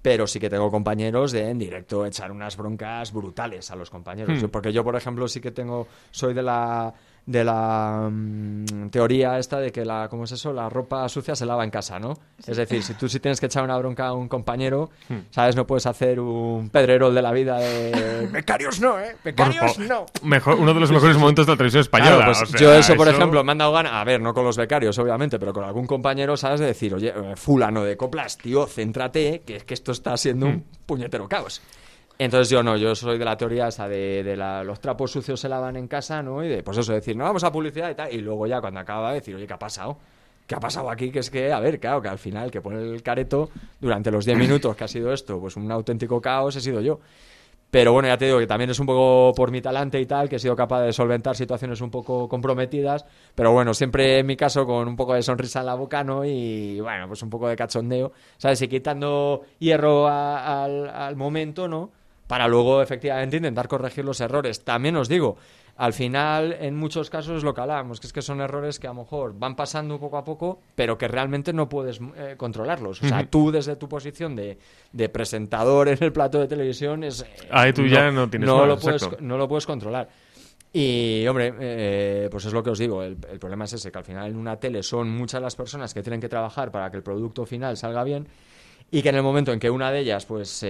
Pero 0.03 0.27
sí 0.27 0.39
que 0.39 0.49
tengo 0.49 0.71
compañeros 0.71 1.33
de 1.33 1.51
en 1.51 1.59
directo 1.59 2.07
echar 2.07 2.31
unas 2.31 2.57
broncas 2.57 3.13
brutales 3.13 3.71
a 3.71 3.77
los 3.77 3.91
compañeros. 3.91 4.43
Hmm. 4.43 4.49
Porque 4.49 4.73
yo, 4.73 4.85
por 4.85 4.95
ejemplo, 4.95 5.27
sí 5.27 5.41
que 5.41 5.51
tengo, 5.51 5.89
soy 6.11 6.33
de 6.33 6.43
la 6.43 6.95
de 7.27 7.43
la 7.45 8.09
mm, 8.11 8.89
teoría 8.91 9.39
esta 9.39 9.59
de 9.59 9.73
que 9.73 9.85
la, 9.85 10.09
¿cómo 10.09 10.25
es 10.25 10.33
eso? 10.33 10.53
La 10.53 10.69
ropa 10.69 11.09
sucia 11.09 11.35
se 11.35 11.45
lava 11.45 11.65
en 11.65 11.71
casa, 11.71 11.99
¿no? 11.99 12.15
Es 12.47 12.57
decir, 12.57 12.83
si 12.83 12.95
tú 12.95 13.09
sí 13.09 13.19
tienes 13.19 13.41
que 13.41 13.47
echar 13.47 13.65
una 13.65 13.77
bronca 13.77 14.07
a 14.07 14.13
un 14.13 14.29
compañero, 14.29 14.91
Hmm. 15.09 15.19
¿sabes? 15.31 15.57
No 15.57 15.67
puedes 15.67 15.87
hacer 15.87 16.21
un 16.21 16.71
pedrerol 16.71 17.15
de 17.15 17.23
la 17.23 17.33
vida 17.33 17.59
de... 17.59 18.29
Becarios 18.33 18.81
no, 18.81 18.99
¿eh? 18.99 19.17
Becarios 19.25 19.79
no. 19.79 20.07
Mejor, 20.23 20.57
uno 20.57 20.75
de 20.75 20.81
los 20.81 20.91
mejores 20.91 21.17
momentos 21.17 21.47
de 21.47 21.53
la 21.53 21.57
televisión 21.57 21.81
española. 21.83 22.17
Claro, 22.17 22.33
pues 22.33 22.43
o 22.43 22.47
sea, 22.47 22.61
yo 22.61 22.75
eso, 22.75 22.95
por 22.97 23.09
ejemplo, 23.09 23.43
me 23.45 23.53
han 23.53 23.59
dado 23.59 23.73
ganas, 23.73 23.93
a 23.93 24.05
ver, 24.05 24.21
no 24.21 24.33
con 24.35 24.45
los 24.45 24.57
becarios, 24.57 24.99
obviamente, 24.99 25.39
pero 25.39 25.53
con 25.53 25.65
algún 25.65 25.87
compañero, 25.87 26.37
¿sabes? 26.37 26.61
De 26.61 26.67
decir, 26.67 26.95
oye, 26.95 27.09
eh, 27.09 27.37
fulano 27.37 27.83
de 27.85 27.97
coplas, 27.97 28.39
tío, 28.39 28.67
céntrate, 28.67 29.43
que 29.47 29.57
es 29.57 29.65
que 29.65 29.75
esto 29.75 29.93
está 29.93 30.17
siendo 30.17 30.47
un 30.47 30.65
puñetero 30.87 31.29
caos. 31.29 31.61
Entonces 32.19 32.49
yo 32.49 32.63
no, 32.63 32.77
yo 32.77 32.95
soy 32.95 33.19
de 33.19 33.25
la 33.25 33.37
teoría 33.37 33.69
esa 33.69 33.87
de, 33.89 34.23
de 34.25 34.37
la- 34.37 34.65
los 34.65 34.81
trapos 34.81 35.11
sucios 35.11 35.39
se 35.39 35.49
lavan 35.51 35.77
en 35.77 35.87
casa, 35.87 36.23
¿no? 36.23 36.43
Y 36.43 36.49
de, 36.49 36.63
pues 36.63 36.79
eso, 36.79 36.93
decir, 36.93 37.15
no 37.17 37.25
vamos 37.25 37.45
a 37.45 37.53
publicidad 37.53 37.91
y 37.91 37.95
tal, 37.95 38.13
y 38.13 38.19
luego 38.19 38.47
ya 38.47 38.61
cuando 38.61 38.81
acaba 38.81 39.13
decir, 39.13 39.35
oye, 39.37 39.47
¿qué 39.47 39.53
ha 39.53 39.59
pasado? 39.59 39.99
¿Qué 40.47 40.55
ha 40.55 40.61
pasado 40.61 40.89
aquí? 40.91 41.11
Que 41.11 41.19
es 41.19 41.29
que, 41.31 41.53
a 41.53 41.61
ver, 41.61 41.79
claro, 41.79 42.01
que 42.01 42.09
al 42.09 42.19
final 42.19 42.51
que 42.51 42.61
pone 42.63 42.81
el 42.81 43.03
careto 43.03 43.51
durante 43.81 44.11
los 44.11 44.25
10 44.25 44.39
minutos 44.39 44.75
que 44.77 44.85
ha 44.85 44.89
sido 44.89 45.13
esto, 45.13 45.39
pues 45.41 45.57
un 45.57 45.71
auténtico 45.71 46.21
caos 46.21 46.57
he 46.57 46.61
sido 46.61 46.81
yo. 46.81 47.01
Pero 47.71 47.93
bueno, 47.93 48.09
ya 48.09 48.17
te 48.17 48.27
digo 48.27 48.39
que 48.39 48.47
también 48.47 48.71
es 48.71 48.79
un 48.79 48.87
poco 48.87 49.35
por 49.35 49.51
mi 49.51 49.61
talante 49.61 50.01
y 50.01 50.07
tal, 50.07 50.29
que 50.29 50.37
he 50.37 50.39
sido 50.39 50.55
capaz 50.57 50.83
de 50.83 50.93
solventar 50.93 51.37
situaciones 51.37 51.81
un 51.81 51.91
poco 51.91 52.29
comprometidas. 52.29 53.05
Pero 53.35 53.53
bueno, 53.53 53.75
siempre 53.75 54.21
en 54.21 54.27
mi 54.27 54.37
caso 54.37 54.65
con 54.65 54.87
un 54.89 54.97
poco 54.97 55.15
de 55.15 55.23
sonrisa 55.23 55.61
en 55.61 55.67
la 55.67 55.75
boca, 55.75 56.03
¿no? 56.05 56.25
Y 56.25 56.81
bueno, 56.81 57.09
pues 57.09 57.23
un 57.23 57.29
poco 57.29 57.49
de 57.49 57.57
cachondeo, 57.57 58.13
¿sabes? 58.39 58.63
Y 58.63 58.69
quitando 58.69 59.43
hierro 59.59 60.07
al, 60.09 60.89
al 60.89 61.17
momento, 61.17 61.67
¿no? 61.69 61.91
Para 62.27 62.49
luego 62.49 62.83
efectivamente 62.83 63.37
intentar 63.37 63.69
corregir 63.69 64.05
los 64.05 64.21
errores. 64.21 64.65
También 64.65 64.97
os 64.97 65.09
digo, 65.09 65.37
al 65.77 65.93
final 65.93 66.57
en 66.59 66.75
muchos 66.75 67.09
casos 67.09 67.37
es 67.37 67.45
lo 67.45 67.55
que 67.55 67.61
hablamos, 67.61 68.01
que 68.01 68.09
es 68.09 68.13
que 68.13 68.23
son 68.23 68.41
errores 68.41 68.81
que 68.81 68.89
a 68.89 68.91
lo 68.91 69.03
mejor 69.03 69.39
van 69.39 69.55
pasando 69.55 70.01
poco 70.01 70.17
a 70.17 70.25
poco, 70.25 70.61
pero 70.75 70.99
que 70.99 71.07
realmente 71.07 71.53
no 71.53 71.69
puedes 71.69 72.01
eh, 72.17 72.35
controlarlos. 72.37 73.03
O 73.03 73.07
sea, 73.09 73.25
tú 73.31 73.53
desde 73.53 73.77
tu 73.77 73.89
posición 73.89 74.35
de, 74.35 74.59
de 74.91 75.09
presentador 75.09 75.89
en 75.89 75.99
el 76.01 76.13
plato 76.13 76.41
de 76.41 76.49
televisión 76.49 77.05
es... 77.05 77.23
eh, 77.23 77.49
Ahí 77.51 77.73
tú 77.73 77.87
ya 77.87 78.11
no 78.11 78.29
tienes 78.29 78.49
más, 78.49 78.67
lo 78.67 78.79
puedes, 78.79 79.21
no 79.21 79.39
lo 79.39 79.47
puedes 79.47 79.67
controlar. 79.67 80.09
Y, 80.73 81.25
hombre, 81.29 81.55
eh, 81.61 82.29
pues 82.31 82.45
es 82.45 82.53
lo 82.53 82.63
que 82.63 82.71
os 82.71 82.79
digo, 82.79 83.03
el, 83.03 83.17
el 83.31 83.39
problema 83.39 83.67
es 83.67 83.73
ese, 83.75 83.93
que 83.93 83.99
al 83.99 84.05
final 84.05 84.29
en 84.31 84.37
una 84.37 84.57
tele 84.57 84.83
son 84.83 85.09
muchas 85.11 85.41
las 85.41 85.55
personas 85.55 85.95
que 85.95 86.03
tienen 86.03 86.21
que 86.21 86.29
trabajar 86.29 86.71
para 86.73 86.91
que 86.91 86.97
el 86.97 87.03
producto 87.03 87.47
final 87.47 87.77
salga 87.77 88.03
bien 88.03 88.27
y 88.91 89.01
que 89.01 89.09
en 89.11 89.15
el 89.15 89.23
momento 89.23 89.53
en 89.53 89.61
que 89.61 89.71
una 89.71 89.93
de 89.93 90.01
ellas, 90.01 90.27
pues... 90.27 90.67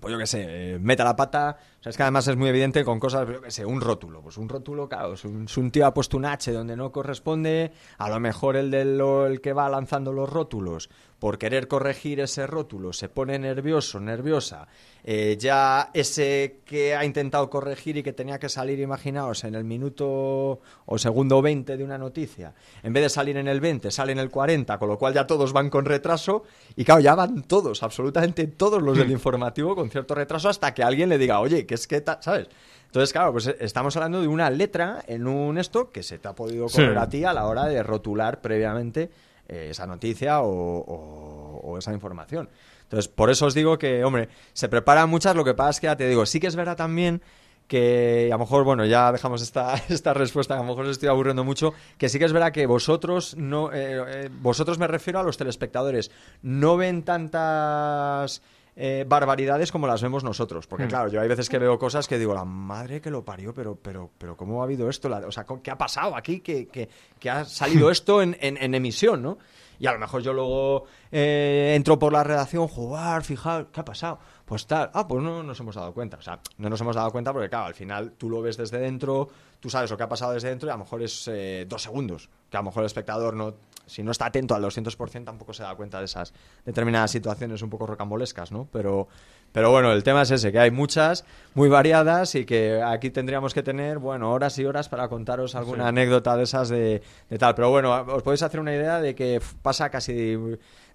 pues 0.00 0.12
yo 0.12 0.18
qué 0.18 0.26
sé, 0.26 0.44
eh, 0.46 0.78
meta 0.78 1.04
la 1.04 1.16
pata. 1.16 1.56
O 1.80 1.82
sea, 1.82 1.90
es 1.90 1.96
que 1.96 2.02
además 2.02 2.28
es 2.28 2.36
muy 2.36 2.48
evidente 2.48 2.84
con 2.84 3.00
cosas, 3.00 3.26
yo 3.28 3.40
qué 3.40 3.50
sé, 3.50 3.64
un 3.64 3.80
rótulo. 3.80 4.20
Pues 4.22 4.36
un 4.36 4.48
rótulo, 4.48 4.88
claro, 4.88 5.14
es 5.14 5.24
un, 5.24 5.48
si 5.48 5.60
un 5.60 5.70
tío 5.70 5.86
ha 5.86 5.94
puesto 5.94 6.16
un 6.16 6.26
H 6.26 6.52
donde 6.52 6.76
no 6.76 6.92
corresponde, 6.92 7.72
a 7.98 8.10
lo 8.10 8.20
mejor 8.20 8.56
el, 8.56 8.70
del, 8.70 9.00
el 9.00 9.40
que 9.40 9.52
va 9.52 9.68
lanzando 9.68 10.12
los 10.12 10.28
rótulos, 10.28 10.90
por 11.18 11.38
querer 11.38 11.66
corregir 11.66 12.20
ese 12.20 12.46
rótulo, 12.46 12.92
se 12.92 13.08
pone 13.08 13.38
nervioso, 13.38 13.98
nerviosa. 14.00 14.68
Eh, 15.02 15.36
ya 15.38 15.90
ese 15.94 16.60
que 16.66 16.94
ha 16.94 17.04
intentado 17.04 17.48
corregir 17.48 17.96
y 17.96 18.02
que 18.02 18.12
tenía 18.12 18.38
que 18.38 18.48
salir, 18.48 18.80
imaginaos, 18.80 19.44
en 19.44 19.54
el 19.54 19.64
minuto 19.64 20.60
o 20.84 20.98
segundo 20.98 21.40
20 21.40 21.76
de 21.76 21.84
una 21.84 21.96
noticia, 21.96 22.54
en 22.82 22.92
vez 22.92 23.04
de 23.04 23.08
salir 23.08 23.36
en 23.36 23.48
el 23.48 23.60
20, 23.60 23.90
sale 23.90 24.12
en 24.12 24.18
el 24.18 24.30
40, 24.30 24.78
con 24.78 24.88
lo 24.88 24.98
cual 24.98 25.14
ya 25.14 25.26
todos 25.26 25.52
van 25.52 25.70
con 25.70 25.84
retraso 25.84 26.42
y 26.74 26.84
claro, 26.84 27.00
ya 27.00 27.14
van 27.14 27.42
todos, 27.44 27.82
absolutamente 27.82 28.46
todos 28.48 28.82
los 28.82 28.98
del 28.98 29.10
informativo 29.10 29.74
con 29.74 29.90
cierto 29.90 30.14
retraso 30.14 30.48
hasta 30.48 30.74
que 30.74 30.82
alguien 30.82 31.08
le 31.08 31.18
diga, 31.18 31.40
oye, 31.40 31.66
que 31.66 31.74
es 31.76 31.86
que, 31.86 32.00
ta-", 32.00 32.20
¿sabes? 32.20 32.48
Entonces, 32.86 33.12
claro, 33.12 33.32
pues 33.32 33.46
eh, 33.46 33.56
estamos 33.60 33.96
hablando 33.96 34.20
de 34.20 34.28
una 34.28 34.50
letra 34.50 35.02
en 35.06 35.26
un 35.26 35.56
esto 35.58 35.90
que 35.90 36.02
se 36.02 36.18
te 36.18 36.28
ha 36.28 36.34
podido 36.34 36.68
Sí. 36.68 36.76
correr 36.76 36.98
a 36.98 37.08
ti 37.08 37.24
a 37.24 37.32
la 37.32 37.46
hora 37.46 37.66
de 37.66 37.82
rotular 37.82 38.40
previamente 38.40 39.10
eh, 39.48 39.68
esa 39.70 39.86
noticia 39.86 40.40
o, 40.42 41.76
esa 41.78 41.92
información. 41.92 42.48
Entonces, 42.84 43.08
por 43.08 43.30
eso 43.30 43.46
os 43.46 43.54
digo 43.54 43.78
que, 43.78 44.04
hombre, 44.04 44.28
se 44.52 44.68
preparan 44.68 45.10
muchas, 45.10 45.36
lo 45.36 45.44
que 45.44 45.54
pasa 45.54 45.70
es 45.70 45.80
que 45.80 45.86
ya 45.86 45.96
te 45.96 46.08
digo, 46.08 46.24
sí 46.24 46.40
que 46.40 46.46
es 46.46 46.56
verdad 46.56 46.76
también 46.76 47.20
que 47.66 48.28
a 48.30 48.36
lo 48.36 48.40
mejor, 48.40 48.64
bueno, 48.64 48.84
ya 48.84 49.10
dejamos 49.12 49.42
esta, 49.42 49.74
esta 49.88 50.14
respuesta, 50.14 50.54
a 50.54 50.58
lo 50.58 50.64
mejor 50.64 50.84
os 50.84 50.92
estoy 50.92 51.08
aburriendo 51.08 51.44
mucho, 51.44 51.74
que 51.98 52.08
sí 52.08 52.18
que 52.18 52.24
es 52.24 52.32
verdad 52.32 52.52
que 52.52 52.66
vosotros, 52.66 53.36
no, 53.36 53.72
eh, 53.72 54.04
eh, 54.06 54.30
vosotros 54.40 54.78
me 54.78 54.86
refiero 54.86 55.18
a 55.18 55.22
los 55.22 55.36
telespectadores, 55.36 56.10
no 56.42 56.76
ven 56.76 57.02
tantas 57.02 58.42
eh, 58.76 59.04
barbaridades 59.08 59.72
como 59.72 59.86
las 59.86 60.02
vemos 60.02 60.22
nosotros. 60.22 60.66
Porque 60.66 60.84
Hmm. 60.84 60.88
claro, 60.88 61.08
yo 61.10 61.20
hay 61.20 61.28
veces 61.28 61.48
que 61.48 61.58
veo 61.58 61.78
cosas 61.78 62.06
que 62.06 62.18
digo, 62.18 62.34
la 62.34 62.44
madre 62.44 63.00
que 63.00 63.10
lo 63.10 63.24
parió, 63.24 63.52
pero, 63.54 63.74
pero, 63.76 64.10
pero 64.18 64.36
¿cómo 64.36 64.60
ha 64.60 64.64
habido 64.64 64.88
esto? 64.90 65.08
La- 65.08 65.26
o 65.26 65.32
sea, 65.32 65.46
¿qué 65.62 65.70
ha 65.70 65.78
pasado 65.78 66.14
aquí? 66.14 66.40
que 66.40 66.88
ha 67.30 67.44
salido 67.44 67.90
esto 67.90 68.20
en, 68.22 68.36
en- 68.40 68.56
en 68.58 68.74
emisión, 68.74 69.22
¿no? 69.22 69.38
Y 69.78 69.86
a 69.86 69.92
lo 69.92 69.98
mejor 69.98 70.22
yo 70.22 70.32
luego 70.32 70.84
eh, 71.12 71.74
entro 71.76 71.98
por 71.98 72.10
la 72.10 72.24
redacción, 72.24 72.66
jugar, 72.66 73.22
fijar, 73.24 73.66
¿qué 73.72 73.80
ha 73.80 73.84
pasado? 73.84 74.18
Pues 74.46 74.66
tal, 74.66 74.90
ah, 74.94 75.06
pues 75.06 75.22
no 75.22 75.42
nos 75.42 75.60
hemos 75.60 75.74
dado 75.74 75.92
cuenta. 75.92 76.16
O 76.16 76.22
sea, 76.22 76.40
no 76.56 76.70
nos 76.70 76.80
hemos 76.80 76.96
dado 76.96 77.10
cuenta 77.10 77.30
porque, 77.32 77.50
claro, 77.50 77.66
al 77.66 77.74
final 77.74 78.12
tú 78.12 78.30
lo 78.30 78.40
ves 78.40 78.56
desde 78.56 78.78
dentro, 78.78 79.28
tú 79.60 79.68
sabes 79.68 79.90
lo 79.90 79.96
que 79.98 80.02
ha 80.04 80.08
pasado 80.08 80.32
desde 80.32 80.48
dentro 80.48 80.66
y 80.68 80.70
a 80.70 80.74
lo 80.74 80.78
mejor 80.84 81.02
es 81.02 81.28
eh, 81.28 81.66
dos 81.68 81.82
segundos. 81.82 82.30
Que 82.48 82.56
a 82.56 82.60
lo 82.60 82.64
mejor 82.64 82.84
el 82.84 82.86
espectador 82.86 83.34
no, 83.34 83.54
si 83.86 84.02
no 84.02 84.10
está 84.10 84.26
atento 84.26 84.54
al 84.54 84.62
200% 84.62 85.24
tampoco 85.24 85.52
se 85.52 85.62
da 85.62 85.74
cuenta 85.76 85.98
de 86.00 86.04
esas 86.06 86.32
determinadas 86.64 87.10
situaciones 87.10 87.62
un 87.62 87.70
poco 87.70 87.86
rocambolescas, 87.86 88.50
¿no? 88.52 88.68
Pero, 88.72 89.06
pero 89.52 89.70
bueno, 89.70 89.92
el 89.92 90.02
tema 90.02 90.22
es 90.22 90.30
ese, 90.32 90.50
que 90.52 90.58
hay 90.58 90.70
muchas, 90.70 91.24
muy 91.54 91.68
variadas 91.68 92.34
y 92.34 92.44
que 92.44 92.82
aquí 92.82 93.10
tendríamos 93.10 93.54
que 93.54 93.62
tener, 93.62 93.98
bueno, 93.98 94.32
horas 94.32 94.58
y 94.58 94.64
horas 94.64 94.88
para 94.88 95.08
contaros 95.08 95.54
alguna 95.54 95.84
Sí. 95.84 95.88
anécdota 95.88 96.36
de 96.36 96.42
esas 96.42 96.68
de, 96.68 97.00
de 97.30 97.38
tal. 97.38 97.54
Pero 97.54 97.70
bueno, 97.70 97.92
os 98.08 98.22
podéis 98.22 98.42
hacer 98.42 98.60
una 98.60 98.74
idea 98.74 99.00
de 99.00 99.14
que 99.14 99.40
pasa 99.62 99.88
casi 99.88 100.36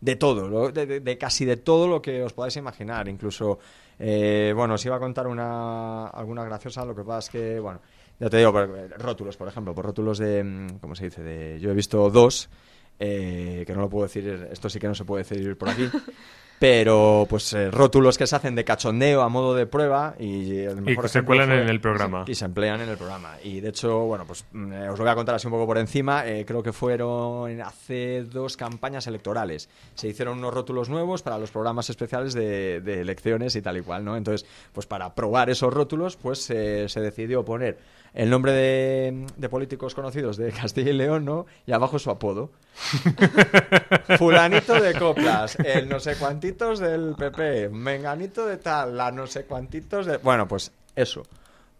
de 0.01 0.15
todo, 0.17 0.71
de, 0.71 0.85
de- 0.85 0.99
de 0.99 1.17
casi 1.17 1.45
de 1.45 1.57
todo 1.57 1.87
lo 1.87 2.01
que 2.01 2.21
os 2.23 2.33
podáis 2.33 2.55
imaginar. 2.57 3.07
Incluso, 3.07 3.59
eh, 3.99 4.51
bueno, 4.55 4.73
os 4.75 4.85
iba 4.85 4.95
a 4.95 4.99
contar 4.99 5.27
una, 5.27 6.07
alguna 6.07 6.43
graciosa, 6.43 6.83
lo 6.85 6.93
que 6.95 7.03
pasa 7.03 7.19
es 7.19 7.29
que, 7.29 7.59
bueno, 7.59 7.79
ya 8.19 8.29
te 8.29 8.37
digo, 8.37 8.51
por- 8.51 8.69
rótulos, 8.99 9.37
por 9.37 9.47
ejemplo, 9.47 9.73
por 9.73 9.85
rótulos 9.85 10.17
de, 10.19 10.43
mm, 10.43 10.79
¿cómo 10.79 10.93
se 10.95 11.05
dice? 11.05 11.23
De, 11.23 11.59
yo 11.59 11.71
he 11.71 11.73
visto 11.73 12.09
dos, 12.09 12.49
eh, 13.03 13.63
que 13.65 13.73
no 13.73 13.81
lo 13.81 13.89
puedo 13.89 14.05
decir, 14.05 14.47
esto 14.51 14.69
sí 14.69 14.79
que 14.79 14.87
no 14.87 14.93
se 14.95 15.03
puede 15.05 15.23
decir 15.23 15.57
por 15.57 15.69
aquí. 15.69 15.89
Pero, 16.59 17.25
pues, 17.27 17.53
eh, 17.53 17.71
rótulos 17.71 18.19
que 18.19 18.27
se 18.27 18.35
hacen 18.35 18.53
de 18.53 18.63
cachondeo 18.63 19.23
a 19.23 19.29
modo 19.29 19.55
de 19.55 19.65
prueba 19.65 20.13
y 20.19 20.59
el 20.59 20.79
mejor 20.83 21.05
que 21.05 21.09
se 21.09 21.23
cuelan 21.23 21.47
fue- 21.47 21.61
en 21.63 21.69
el 21.69 21.81
programa. 21.81 22.23
Y 22.27 22.35
se 22.35 22.45
emplean 22.45 22.81
en 22.81 22.89
el 22.89 22.97
programa. 22.97 23.33
Y 23.43 23.61
de 23.61 23.69
hecho, 23.69 24.01
bueno, 24.01 24.25
pues 24.27 24.45
mm, 24.51 24.71
eh, 24.73 24.89
os 24.89 24.99
lo 24.99 25.03
voy 25.03 25.11
a 25.11 25.15
contar 25.15 25.33
así 25.33 25.47
un 25.47 25.53
poco 25.53 25.65
por 25.65 25.79
encima. 25.79 26.27
Eh, 26.27 26.45
creo 26.45 26.61
que 26.61 26.71
fueron 26.71 27.59
hace 27.61 28.25
dos 28.25 28.57
campañas 28.57 29.07
electorales. 29.07 29.69
Se 29.95 30.07
hicieron 30.07 30.37
unos 30.37 30.53
rótulos 30.53 30.87
nuevos 30.87 31.23
para 31.23 31.39
los 31.39 31.49
programas 31.49 31.89
especiales 31.89 32.35
de, 32.35 32.79
de 32.81 33.01
elecciones 33.01 33.55
y 33.55 33.63
tal 33.63 33.77
y 33.77 33.81
cual, 33.81 34.05
¿no? 34.05 34.15
Entonces, 34.15 34.47
pues 34.71 34.85
para 34.85 35.15
probar 35.15 35.49
esos 35.49 35.73
rótulos, 35.73 36.15
pues 36.15 36.47
eh, 36.51 36.87
se 36.87 36.99
decidió 37.01 37.43
poner 37.43 37.79
el 38.13 38.29
nombre 38.29 38.51
de, 38.51 39.25
de 39.37 39.49
políticos 39.49 39.95
conocidos 39.95 40.37
de 40.37 40.51
Castilla 40.51 40.91
y 40.91 40.93
León, 40.93 41.25
¿no? 41.25 41.45
Y 41.65 41.71
abajo 41.71 41.99
su 41.99 42.09
apodo. 42.09 42.51
Fulanito 44.17 44.79
de 44.81 44.93
coplas, 44.93 45.57
el 45.59 45.87
no 45.87 45.99
sé 45.99 46.15
cuantitos 46.15 46.79
del 46.79 47.15
PP, 47.17 47.69
menganito 47.69 48.45
de 48.45 48.57
tal, 48.57 48.97
la 48.97 49.11
no 49.11 49.27
sé 49.27 49.45
cuantitos 49.45 50.05
de... 50.05 50.17
Bueno, 50.17 50.47
pues 50.47 50.71
eso. 50.95 51.23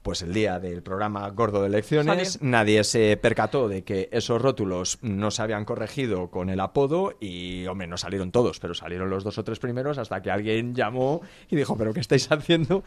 Pues 0.01 0.23
el 0.23 0.33
día 0.33 0.59
del 0.59 0.81
programa 0.81 1.29
gordo 1.29 1.61
de 1.61 1.67
elecciones, 1.67 2.33
Salió. 2.33 2.49
nadie 2.49 2.83
se 2.83 3.17
percató 3.17 3.67
de 3.67 3.83
que 3.83 4.09
esos 4.11 4.41
rótulos 4.41 4.97
no 5.03 5.29
se 5.29 5.43
habían 5.43 5.63
corregido 5.63 6.31
con 6.31 6.49
el 6.49 6.59
apodo 6.59 7.13
y, 7.19 7.67
hombre, 7.67 7.85
no 7.85 7.97
salieron 7.97 8.31
todos, 8.31 8.59
pero 8.59 8.73
salieron 8.73 9.11
los 9.11 9.23
dos 9.23 9.37
o 9.37 9.43
tres 9.43 9.59
primeros 9.59 9.99
hasta 9.99 10.19
que 10.19 10.31
alguien 10.31 10.73
llamó 10.73 11.21
y 11.51 11.55
dijo, 11.55 11.77
pero 11.77 11.93
¿qué 11.93 11.99
estáis 11.99 12.31
haciendo? 12.31 12.83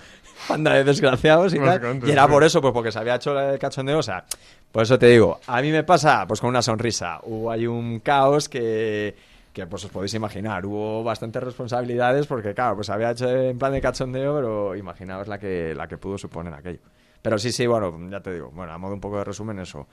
Banda 0.49 0.75
de 0.75 0.83
desgraciados 0.83 1.55
y 1.55 1.59
tal. 1.59 1.67
Básicamente, 1.67 2.09
Y 2.09 2.11
era 2.11 2.27
por 2.27 2.43
eso, 2.43 2.61
pues 2.61 2.73
porque 2.75 2.91
se 2.91 2.99
había 2.99 3.15
hecho 3.15 3.39
el 3.39 3.61
cachondeo, 3.61 3.99
o 3.99 4.03
sea, 4.03 4.25
por 4.73 4.83
eso 4.83 4.99
te 4.99 5.07
digo, 5.07 5.39
a 5.47 5.63
mí 5.63 5.71
me 5.71 5.85
pasa 5.85 6.27
pues 6.27 6.41
con 6.41 6.51
una 6.51 6.63
sonrisa. 6.63 7.21
Hubo 7.23 7.49
ahí 7.49 7.65
un 7.69 8.01
caos 8.01 8.49
que, 8.49 9.15
que 9.53 9.69
pues 9.69 9.85
os 9.85 9.91
podéis 9.93 10.15
imaginar. 10.15 10.67
Hubo 10.67 11.05
bastantes 11.05 11.41
responsabilidades 11.45 12.27
porque, 12.27 12.55
claro, 12.55 12.75
pues 12.75 12.91
había 12.91 13.13
hecho 13.13 13.29
en 13.31 13.57
plan 13.57 13.71
de 13.73 13.81
cachondeo, 13.81 14.35
pero 14.35 14.75
imaginaos 14.75 15.29
la 15.29 15.39
que, 15.39 15.77
la 15.77 15.87
que 15.87 15.97
pudo 15.97 16.19
suponer 16.19 16.53
aquello. 16.53 16.81
Pero 17.25 17.39
sí, 17.39 17.53
sí, 17.53 17.67
bueno, 17.67 17.99
ya 18.11 18.21
te 18.21 18.35
digo, 18.35 18.51
bueno, 18.51 18.73
a 18.73 18.77
modo 18.77 18.93
un 18.93 19.01
poco 19.01 19.17
de 19.17 19.25
resumen 19.25 19.59
eso. 19.59 19.89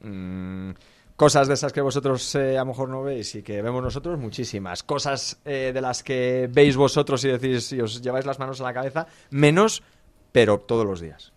Mm, 0.00 0.70
cosas 1.16 1.48
de 1.48 1.54
esas 1.54 1.72
que 1.72 1.80
vosotros 1.80 2.36
eh, 2.36 2.56
a 2.56 2.60
lo 2.60 2.66
mejor 2.66 2.88
no 2.88 3.02
veis 3.02 3.34
y 3.34 3.42
que 3.42 3.60
vemos 3.62 3.82
nosotros, 3.82 4.16
muchísimas. 4.16 4.84
Cosas 4.84 5.40
eh, 5.44 5.72
de 5.74 5.80
las 5.80 6.04
que 6.04 6.48
veis 6.48 6.76
vosotros 6.76 7.24
y 7.24 7.30
decís 7.30 7.72
y 7.72 7.80
os 7.80 8.00
lleváis 8.00 8.26
las 8.26 8.38
manos 8.38 8.60
a 8.60 8.62
la 8.62 8.72
cabeza, 8.72 9.08
menos, 9.30 9.82
pero 10.30 10.60
todos 10.60 10.86
los 10.86 11.00
días. 11.00 11.32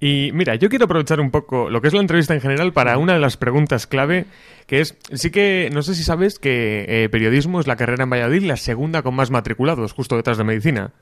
Y 0.00 0.30
mira, 0.34 0.56
yo 0.56 0.68
quiero 0.68 0.86
aprovechar 0.86 1.20
un 1.20 1.30
poco 1.30 1.70
lo 1.70 1.80
que 1.80 1.86
es 1.86 1.94
la 1.94 2.00
entrevista 2.00 2.34
en 2.34 2.40
general 2.40 2.72
para 2.72 2.98
una 2.98 3.12
de 3.12 3.20
las 3.20 3.36
preguntas 3.36 3.86
clave, 3.86 4.26
que 4.66 4.80
es, 4.80 4.98
sí 5.12 5.30
que, 5.30 5.70
no 5.72 5.82
sé 5.82 5.94
si 5.94 6.02
sabes 6.02 6.40
que 6.40 6.86
eh, 6.88 7.08
periodismo 7.08 7.60
es 7.60 7.68
la 7.68 7.76
carrera 7.76 8.02
en 8.02 8.10
Valladolid 8.10 8.42
la 8.42 8.56
segunda 8.56 9.02
con 9.02 9.14
más 9.14 9.30
matriculados, 9.30 9.92
justo 9.92 10.16
detrás 10.16 10.38
de 10.38 10.42
medicina. 10.44 10.92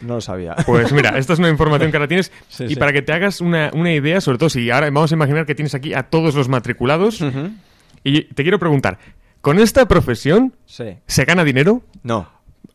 No 0.00 0.14
lo 0.14 0.20
sabía. 0.20 0.56
Pues 0.66 0.92
mira, 0.92 1.18
esta 1.18 1.32
es 1.34 1.38
una 1.38 1.48
información 1.50 1.90
que 1.90 1.96
ahora 1.96 2.08
tienes. 2.08 2.32
Sí, 2.48 2.64
y 2.64 2.68
sí. 2.70 2.76
para 2.76 2.92
que 2.92 3.02
te 3.02 3.12
hagas 3.12 3.40
una, 3.40 3.70
una 3.74 3.92
idea, 3.92 4.20
sobre 4.20 4.38
todo 4.38 4.48
si 4.50 4.70
ahora 4.70 4.86
vamos 4.90 5.12
a 5.12 5.14
imaginar 5.14 5.46
que 5.46 5.54
tienes 5.54 5.74
aquí 5.74 5.94
a 5.94 6.04
todos 6.04 6.34
los 6.34 6.48
matriculados. 6.48 7.22
Y 8.02 8.22
te 8.24 8.42
quiero 8.42 8.58
preguntar, 8.58 8.98
¿con 9.40 9.58
esta 9.58 9.86
profesión 9.86 10.54
Sí. 10.66 10.96
se 11.06 11.24
gana 11.24 11.44
dinero? 11.44 11.82
No. 12.02 12.28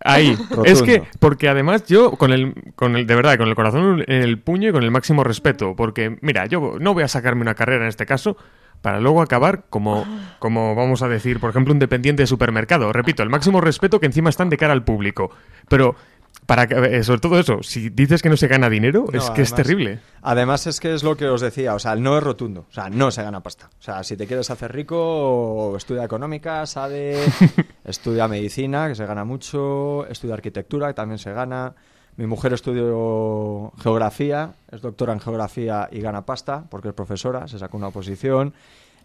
Ahí. 0.04 0.36
Rotundo. 0.50 0.64
es 0.66 0.82
que, 0.84 1.04
porque 1.20 1.50
además 1.50 1.86
yo, 1.88 2.12
con 2.12 2.32
el, 2.32 2.54
con 2.76 2.96
el, 2.96 3.08
de 3.08 3.16
verdad, 3.16 3.38
con 3.38 3.48
el 3.48 3.56
corazón 3.56 4.04
en 4.08 4.22
el 4.22 4.38
puño 4.38 4.70
y 4.70 4.72
con 4.72 4.84
el 4.84 4.92
máximo 4.92 5.24
respeto, 5.24 5.76
porque, 5.76 6.18
mira, 6.22 6.46
yo 6.46 6.76
no 6.80 6.94
voy 6.94 7.04
a 7.04 7.08
sacarme 7.08 7.42
una 7.42 7.56
carrera 7.56 7.84
en 7.84 7.90
este 7.90 8.06
caso 8.06 8.38
para 8.82 9.00
luego 9.00 9.24
acabar 9.24 9.64
como, 9.70 10.06
como 10.38 10.76
vamos 10.76 11.02
a 11.02 11.08
decir, 11.08 11.40
por 11.40 11.50
ejemplo, 11.50 11.74
un 11.74 11.80
dependiente 11.80 12.22
de 12.22 12.28
supermercado. 12.28 12.94
Repito, 12.94 13.24
el 13.24 13.30
máximo 13.30 13.60
respeto 13.62 14.00
que 14.00 14.06
encima 14.06 14.30
están 14.30 14.50
de 14.50 14.58
cara 14.58 14.74
al 14.74 14.84
público. 14.84 15.32
Pero, 15.70 15.96
para 16.46 16.68
que- 16.68 16.76
eh, 16.98 17.04
sobre 17.04 17.20
todo 17.22 17.40
eso, 17.40 17.64
si 17.64 17.90
dices 17.90 18.22
que 18.22 18.30
no 18.30 18.38
se 18.38 18.48
gana 18.48 18.70
dinero, 18.70 19.06
No, 19.12 19.18
es 19.18 19.30
que 19.32 19.42
es 19.42 19.54
terrible. 19.54 20.00
Además 20.22 20.68
es 20.68 20.80
que 20.80 20.94
es 20.94 21.04
lo 21.04 21.18
que 21.18 21.28
os 21.28 21.42
decía, 21.42 21.74
o 21.76 21.80
sea, 21.80 21.96
no 21.96 22.18
es 22.18 22.24
rotundo, 22.24 22.66
o 22.70 22.74
sea, 22.74 22.90
no 22.90 23.10
se 23.12 23.24
gana 23.24 23.42
pasta. 23.42 23.70
O 23.80 23.82
sea, 23.82 24.04
si 24.04 24.16
te 24.18 24.28
quieres 24.28 24.50
hacer 24.52 24.72
rico, 24.74 25.74
estudia 25.76 26.04
económica, 26.04 26.66
sabe, 26.66 27.16
estudia 27.84 28.28
medicina, 28.28 28.88
que 28.88 28.96
se 28.96 29.06
gana 29.06 29.24
mucho, 29.26 30.06
estudia 30.08 30.36
arquitectura, 30.36 30.88
que 30.88 30.94
también 30.94 31.18
se 31.20 31.32
gana. 31.34 31.74
Mi 32.18 32.28
mujer 32.28 32.54
estudió 32.54 33.74
geografía, 33.82 34.54
es 34.72 34.82
doctora 34.82 35.12
en 35.14 35.20
geografía 35.20 35.90
y 35.92 36.00
gana 36.00 36.26
pasta, 36.26 36.64
porque 36.70 36.90
es 36.90 36.94
profesora, 36.94 37.48
se 37.48 37.60
sacó 37.60 37.76
una 37.78 37.88
oposición. 37.88 38.54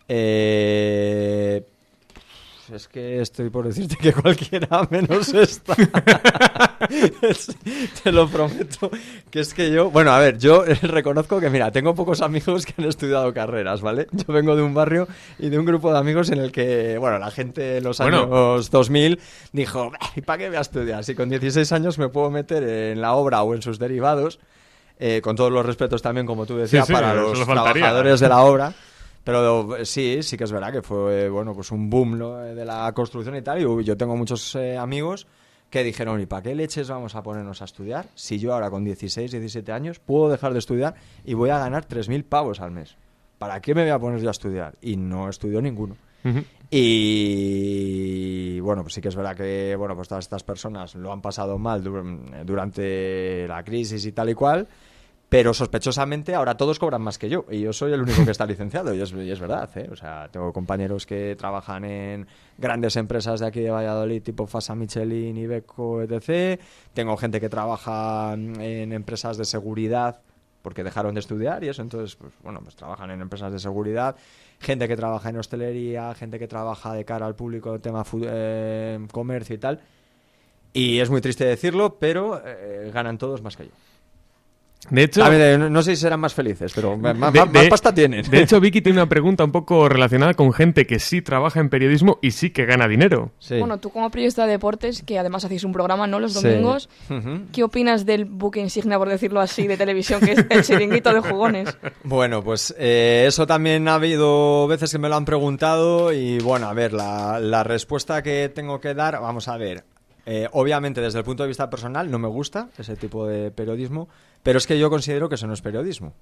Eh, 0.08 1.64
es 2.74 2.88
que 2.88 3.20
estoy 3.20 3.50
por 3.50 3.66
decirte 3.66 3.96
que 3.96 4.12
cualquiera 4.12 4.86
menos 4.90 5.32
esta. 5.34 5.74
Es- 7.22 7.56
te 8.02 8.12
lo 8.12 8.28
prometo. 8.28 8.90
Que 9.30 9.40
es 9.40 9.54
que 9.54 9.70
yo, 9.70 9.90
bueno, 9.90 10.12
a 10.12 10.18
ver, 10.18 10.38
yo 10.38 10.64
reconozco 10.82 11.40
que, 11.40 11.50
mira, 11.50 11.70
tengo 11.70 11.94
pocos 11.94 12.20
amigos 12.22 12.66
que 12.66 12.74
han 12.78 12.88
estudiado 12.88 13.32
carreras, 13.34 13.80
¿vale? 13.80 14.06
Yo 14.12 14.32
vengo 14.32 14.56
de 14.56 14.62
un 14.62 14.74
barrio 14.74 15.06
y 15.38 15.48
de 15.50 15.58
un 15.58 15.64
grupo 15.64 15.92
de 15.92 15.98
amigos 15.98 16.30
en 16.30 16.38
el 16.38 16.52
que, 16.52 16.96
bueno, 16.98 17.18
la 17.18 17.30
gente 17.30 17.78
en 17.78 17.84
los 17.84 17.98
Bueno. 17.98 18.22
años 18.24 18.70
2000 18.70 19.20
dijo, 19.52 19.92
¿y 20.16 20.20
para 20.22 20.38
qué 20.38 20.48
voy 20.48 20.56
a 20.56 20.60
estudiar? 20.62 21.04
Si 21.04 21.14
con 21.14 21.28
16 21.28 21.70
años 21.72 21.98
me 21.98 22.08
puedo 22.08 22.30
meter 22.30 22.62
en 22.62 23.00
la 23.00 23.12
obra 23.14 23.42
o 23.42 23.54
en 23.54 23.62
sus 23.62 23.78
derivados, 23.78 24.38
eh, 24.98 25.20
con 25.22 25.34
todos 25.36 25.50
los 25.50 25.64
respetos 25.64 26.02
también, 26.02 26.26
como 26.26 26.44
tú 26.46 26.56
decías, 26.56 26.86
sí, 26.86 26.92
para 26.92 27.14
los 27.14 27.44
trabajadores 27.44 28.20
de 28.20 28.28
la 28.28 28.40
obra. 28.42 28.72
Pero 29.24 29.76
eh, 29.76 29.84
sí, 29.84 30.22
sí 30.22 30.36
que 30.36 30.44
es 30.44 30.52
verdad 30.52 30.72
que 30.72 30.82
fue 30.82 31.28
bueno 31.28 31.54
pues 31.54 31.70
un 31.70 31.90
boom 31.90 32.18
¿no? 32.18 32.36
de 32.38 32.64
la 32.64 32.90
construcción 32.92 33.36
y 33.36 33.42
tal. 33.42 33.60
Y 33.60 33.84
yo 33.84 33.96
tengo 33.96 34.16
muchos 34.16 34.54
eh, 34.54 34.76
amigos 34.78 35.26
que 35.68 35.84
dijeron, 35.84 36.20
¿y 36.20 36.26
para 36.26 36.42
qué 36.42 36.54
leches 36.54 36.88
vamos 36.88 37.14
a 37.14 37.22
ponernos 37.22 37.62
a 37.62 37.64
estudiar? 37.66 38.06
Si 38.14 38.38
yo 38.38 38.54
ahora 38.54 38.70
con 38.70 38.82
16, 38.84 39.30
17 39.30 39.70
años 39.72 39.98
puedo 40.00 40.28
dejar 40.30 40.52
de 40.52 40.58
estudiar 40.58 40.94
y 41.24 41.34
voy 41.34 41.50
a 41.50 41.58
ganar 41.58 41.84
3.000 41.86 42.24
pavos 42.24 42.60
al 42.60 42.70
mes. 42.72 42.96
¿Para 43.38 43.60
qué 43.60 43.74
me 43.74 43.82
voy 43.82 43.90
a 43.90 43.98
poner 43.98 44.20
yo 44.20 44.28
a 44.28 44.32
estudiar? 44.32 44.74
Y 44.82 44.96
no 44.96 45.28
estudió 45.28 45.62
ninguno. 45.62 45.96
Y 46.72 48.60
bueno, 48.60 48.82
pues 48.82 48.94
sí 48.94 49.00
que 49.00 49.08
es 49.08 49.16
verdad 49.16 49.36
que 49.36 49.74
bueno, 49.76 49.94
pues 49.96 50.08
todas 50.08 50.24
estas 50.24 50.42
personas 50.42 50.94
lo 50.94 51.12
han 51.12 51.20
pasado 51.22 51.58
mal 51.58 51.82
dur- 51.84 52.44
durante 52.44 53.46
la 53.48 53.62
crisis 53.64 54.04
y 54.06 54.12
tal 54.12 54.30
y 54.30 54.34
cual, 54.34 54.66
pero 55.30 55.54
sospechosamente 55.54 56.34
ahora 56.34 56.56
todos 56.56 56.80
cobran 56.80 57.02
más 57.02 57.16
que 57.16 57.28
yo 57.28 57.46
y 57.48 57.60
yo 57.60 57.72
soy 57.72 57.92
el 57.92 58.02
único 58.02 58.24
que 58.24 58.32
está 58.32 58.44
licenciado 58.46 58.92
y 58.92 59.00
es, 59.00 59.40
verdad, 59.40 59.70
¿eh? 59.76 59.88
O 59.90 59.94
sea, 59.94 60.28
tengo 60.28 60.52
compañeros 60.52 61.06
que 61.06 61.36
trabajan 61.36 61.84
en 61.84 62.26
grandes 62.58 62.96
empresas 62.96 63.38
de 63.38 63.46
aquí 63.46 63.60
de 63.60 63.70
Valladolid 63.70 64.24
tipo 64.24 64.48
Fasa 64.48 64.74
Michelin, 64.74 65.36
Ibeco, 65.36 66.02
etc. 66.02 66.60
Tengo 66.92 67.16
gente 67.16 67.40
que 67.40 67.48
trabaja 67.48 68.34
en 68.34 68.92
empresas 68.92 69.36
de 69.38 69.44
seguridad 69.44 70.20
porque 70.62 70.82
dejaron 70.82 71.14
de 71.14 71.20
estudiar 71.20 71.62
y 71.62 71.68
eso, 71.68 71.80
entonces, 71.80 72.16
pues 72.16 72.32
bueno, 72.42 72.60
pues 72.60 72.74
trabajan 72.74 73.12
en 73.12 73.20
empresas 73.20 73.52
de 73.52 73.60
seguridad, 73.60 74.16
gente 74.58 74.88
que 74.88 74.96
trabaja 74.96 75.30
en 75.30 75.36
hostelería, 75.36 76.12
gente 76.14 76.40
que 76.40 76.48
trabaja 76.48 76.92
de 76.92 77.04
cara 77.04 77.26
al 77.26 77.36
público, 77.36 77.78
tema 77.78 78.04
eh, 78.24 78.98
comercio 79.12 79.54
y 79.54 79.58
tal. 79.58 79.80
Y 80.72 80.98
es 80.98 81.08
muy 81.08 81.20
triste 81.20 81.44
decirlo, 81.44 81.98
pero 82.00 82.42
eh, 82.44 82.90
ganan 82.92 83.16
todos 83.16 83.42
más 83.42 83.56
que 83.56 83.66
yo. 83.66 83.70
De 84.88 85.02
hecho, 85.04 85.22
A 85.22 85.28
ver, 85.28 85.40
eh, 85.40 85.58
no, 85.70 85.82
sé 85.82 85.94
si 85.94 86.00
serán 86.02 86.20
más 86.20 86.32
felices, 86.32 86.72
pero 86.74 86.96
de- 86.96 87.12
más 87.14 87.32
de- 87.32 87.68
pasta 87.68 87.92
tienen. 87.94 88.22
De 88.28 88.40
hecho, 88.42 88.58
Vicky 88.60 88.80
tiene 88.80 88.98
una 88.98 89.08
pregunta 89.08 89.44
un 89.44 89.52
poco 89.52 89.88
relacionada 89.90 90.32
con 90.34 90.52
gente 90.54 90.86
que 90.86 90.98
sí 90.98 91.20
trabaja 91.20 91.60
en 91.60 91.68
periodismo 91.68 92.18
y 92.22 92.30
sí 92.30 92.48
que 92.50 92.64
gana 92.64 92.88
dinero. 92.88 93.30
Bueno, 93.50 93.78
tú 93.78 93.90
como 93.90 94.10
periodista 94.10 94.46
de 94.46 94.52
deportes, 94.52 95.02
que 95.02 95.18
además 95.18 95.44
hacéis 95.44 95.64
un 95.64 95.72
programa, 95.72 96.06
¿no? 96.06 96.18
Los 96.18 96.32
Sí. 96.32 96.48
domingos. 96.48 96.88
¿qué 97.52 97.62
opinas 97.62 98.06
del 98.06 98.24
buque 98.24 98.60
insignia, 98.60 98.96
por 98.98 99.08
decirlo 99.10 99.40
así, 99.40 99.66
de 99.66 99.76
televisión, 99.76 100.20
que 100.20 100.32
es 100.32 100.46
el 100.48 100.62
chiringuito 100.64 101.12
de 101.12 101.20
jugones? 101.20 101.76
Bueno, 102.02 102.42
pues 102.42 102.74
eh, 102.78 103.26
eso 103.28 103.46
también 103.46 103.86
ha 103.86 103.94
habido 103.94 104.66
veces 104.66 104.90
que 104.90 104.98
me 104.98 105.08
lo 105.10 105.16
han 105.16 105.24
preguntado 105.26 106.12
y 106.12 106.38
bueno, 106.40 106.68
a 106.68 106.72
ver, 106.72 106.92
la, 106.94 107.38
la 107.38 107.62
respuesta 107.64 108.22
que 108.22 108.50
tengo 108.52 108.80
que 108.80 108.94
dar, 108.94 109.20
vamos 109.20 109.46
a 109.48 109.56
ver, 109.56 109.84
eh, 110.26 110.48
obviamente 110.52 111.00
desde 111.00 111.18
el 111.18 111.24
punto 111.24 111.42
de 111.42 111.48
vista 111.48 111.68
personal 111.70 112.10
no 112.10 112.18
me 112.18 112.28
gusta 112.28 112.68
ese 112.78 112.96
tipo 112.96 113.26
de 113.26 113.50
periodismo, 113.50 114.08
pero 114.42 114.58
es 114.58 114.66
que 114.66 114.78
yo 114.78 114.90
considero 114.90 115.28
que 115.28 115.34
eso 115.36 115.46
no 115.46 115.54
es 115.54 115.60
periodismo. 115.62 116.12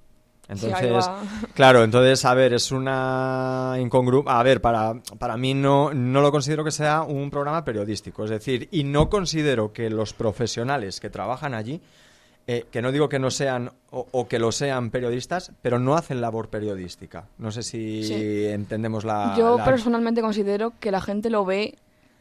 Entonces, 0.48 1.04
claro, 1.54 1.84
entonces, 1.84 2.24
a 2.24 2.32
ver, 2.34 2.54
es 2.54 2.72
una 2.72 3.74
incongruencia. 3.78 4.38
A 4.38 4.42
ver, 4.42 4.60
para, 4.62 4.94
para 5.18 5.36
mí 5.36 5.52
no, 5.54 5.92
no 5.92 6.20
lo 6.22 6.30
considero 6.30 6.64
que 6.64 6.70
sea 6.70 7.02
un 7.02 7.30
programa 7.30 7.64
periodístico. 7.64 8.24
Es 8.24 8.30
decir, 8.30 8.68
y 8.72 8.84
no 8.84 9.10
considero 9.10 9.72
que 9.72 9.90
los 9.90 10.14
profesionales 10.14 11.00
que 11.00 11.10
trabajan 11.10 11.52
allí, 11.52 11.82
eh, 12.46 12.64
que 12.70 12.80
no 12.80 12.92
digo 12.92 13.10
que 13.10 13.18
no 13.18 13.30
sean 13.30 13.70
o, 13.90 14.06
o 14.10 14.26
que 14.26 14.38
lo 14.38 14.50
sean 14.50 14.88
periodistas, 14.90 15.52
pero 15.60 15.78
no 15.78 15.94
hacen 15.96 16.22
labor 16.22 16.48
periodística. 16.48 17.26
No 17.36 17.50
sé 17.52 17.62
si 17.62 18.04
Sí. 18.04 18.46
entendemos 18.46 19.04
la. 19.04 19.34
Yo 19.36 19.58
la- 19.58 19.64
personalmente 19.66 20.22
considero 20.22 20.72
que 20.80 20.90
la 20.90 21.02
gente 21.02 21.28
lo 21.28 21.44
ve 21.44 21.76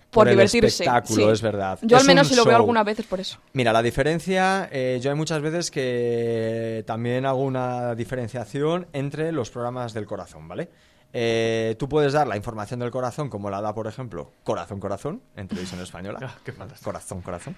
por, 0.09 0.29
divertirse. 0.29 0.83
espectáculo, 0.83 1.27
sí. 1.27 1.31
es 1.31 1.41
verdad. 1.41 1.79
Yo 1.81 1.97
al 1.97 2.05
menos 2.05 2.27
si 2.27 2.35
lo 2.35 2.45
veo 2.45 2.55
algunas 2.55 2.85
veces 2.85 3.05
por 3.05 3.19
eso. 3.19 3.39
Mira, 3.53 3.73
la 3.73 3.81
diferencia, 3.81 4.69
eh, 4.71 4.99
yo 5.01 5.11
hay 5.11 5.17
muchas 5.17 5.41
veces 5.41 5.71
que 5.71 6.83
también 6.87 7.25
hago 7.25 7.41
una 7.43 7.95
diferenciación 7.95 8.87
entre 8.93 9.31
los 9.31 9.49
programas 9.49 9.93
del 9.93 10.05
corazón, 10.05 10.47
¿vale? 10.47 10.69
Eh, 11.13 11.75
tú 11.79 11.87
puedes 11.87 12.13
dar 12.13 12.27
la 12.27 12.35
información 12.35 12.79
del 12.79 12.91
corazón 12.91 13.29
como 13.29 13.49
la 13.49 13.61
da, 13.61 13.73
por 13.73 13.87
ejemplo, 13.87 14.31
Corazón 14.43 14.79
Corazón 14.79 15.21
en 15.35 15.47
televisión 15.47 15.81
española. 15.81 16.19
Ah, 16.27 16.37
qué. 16.43 16.53
Corazón 16.83 17.21
Corazón. 17.21 17.55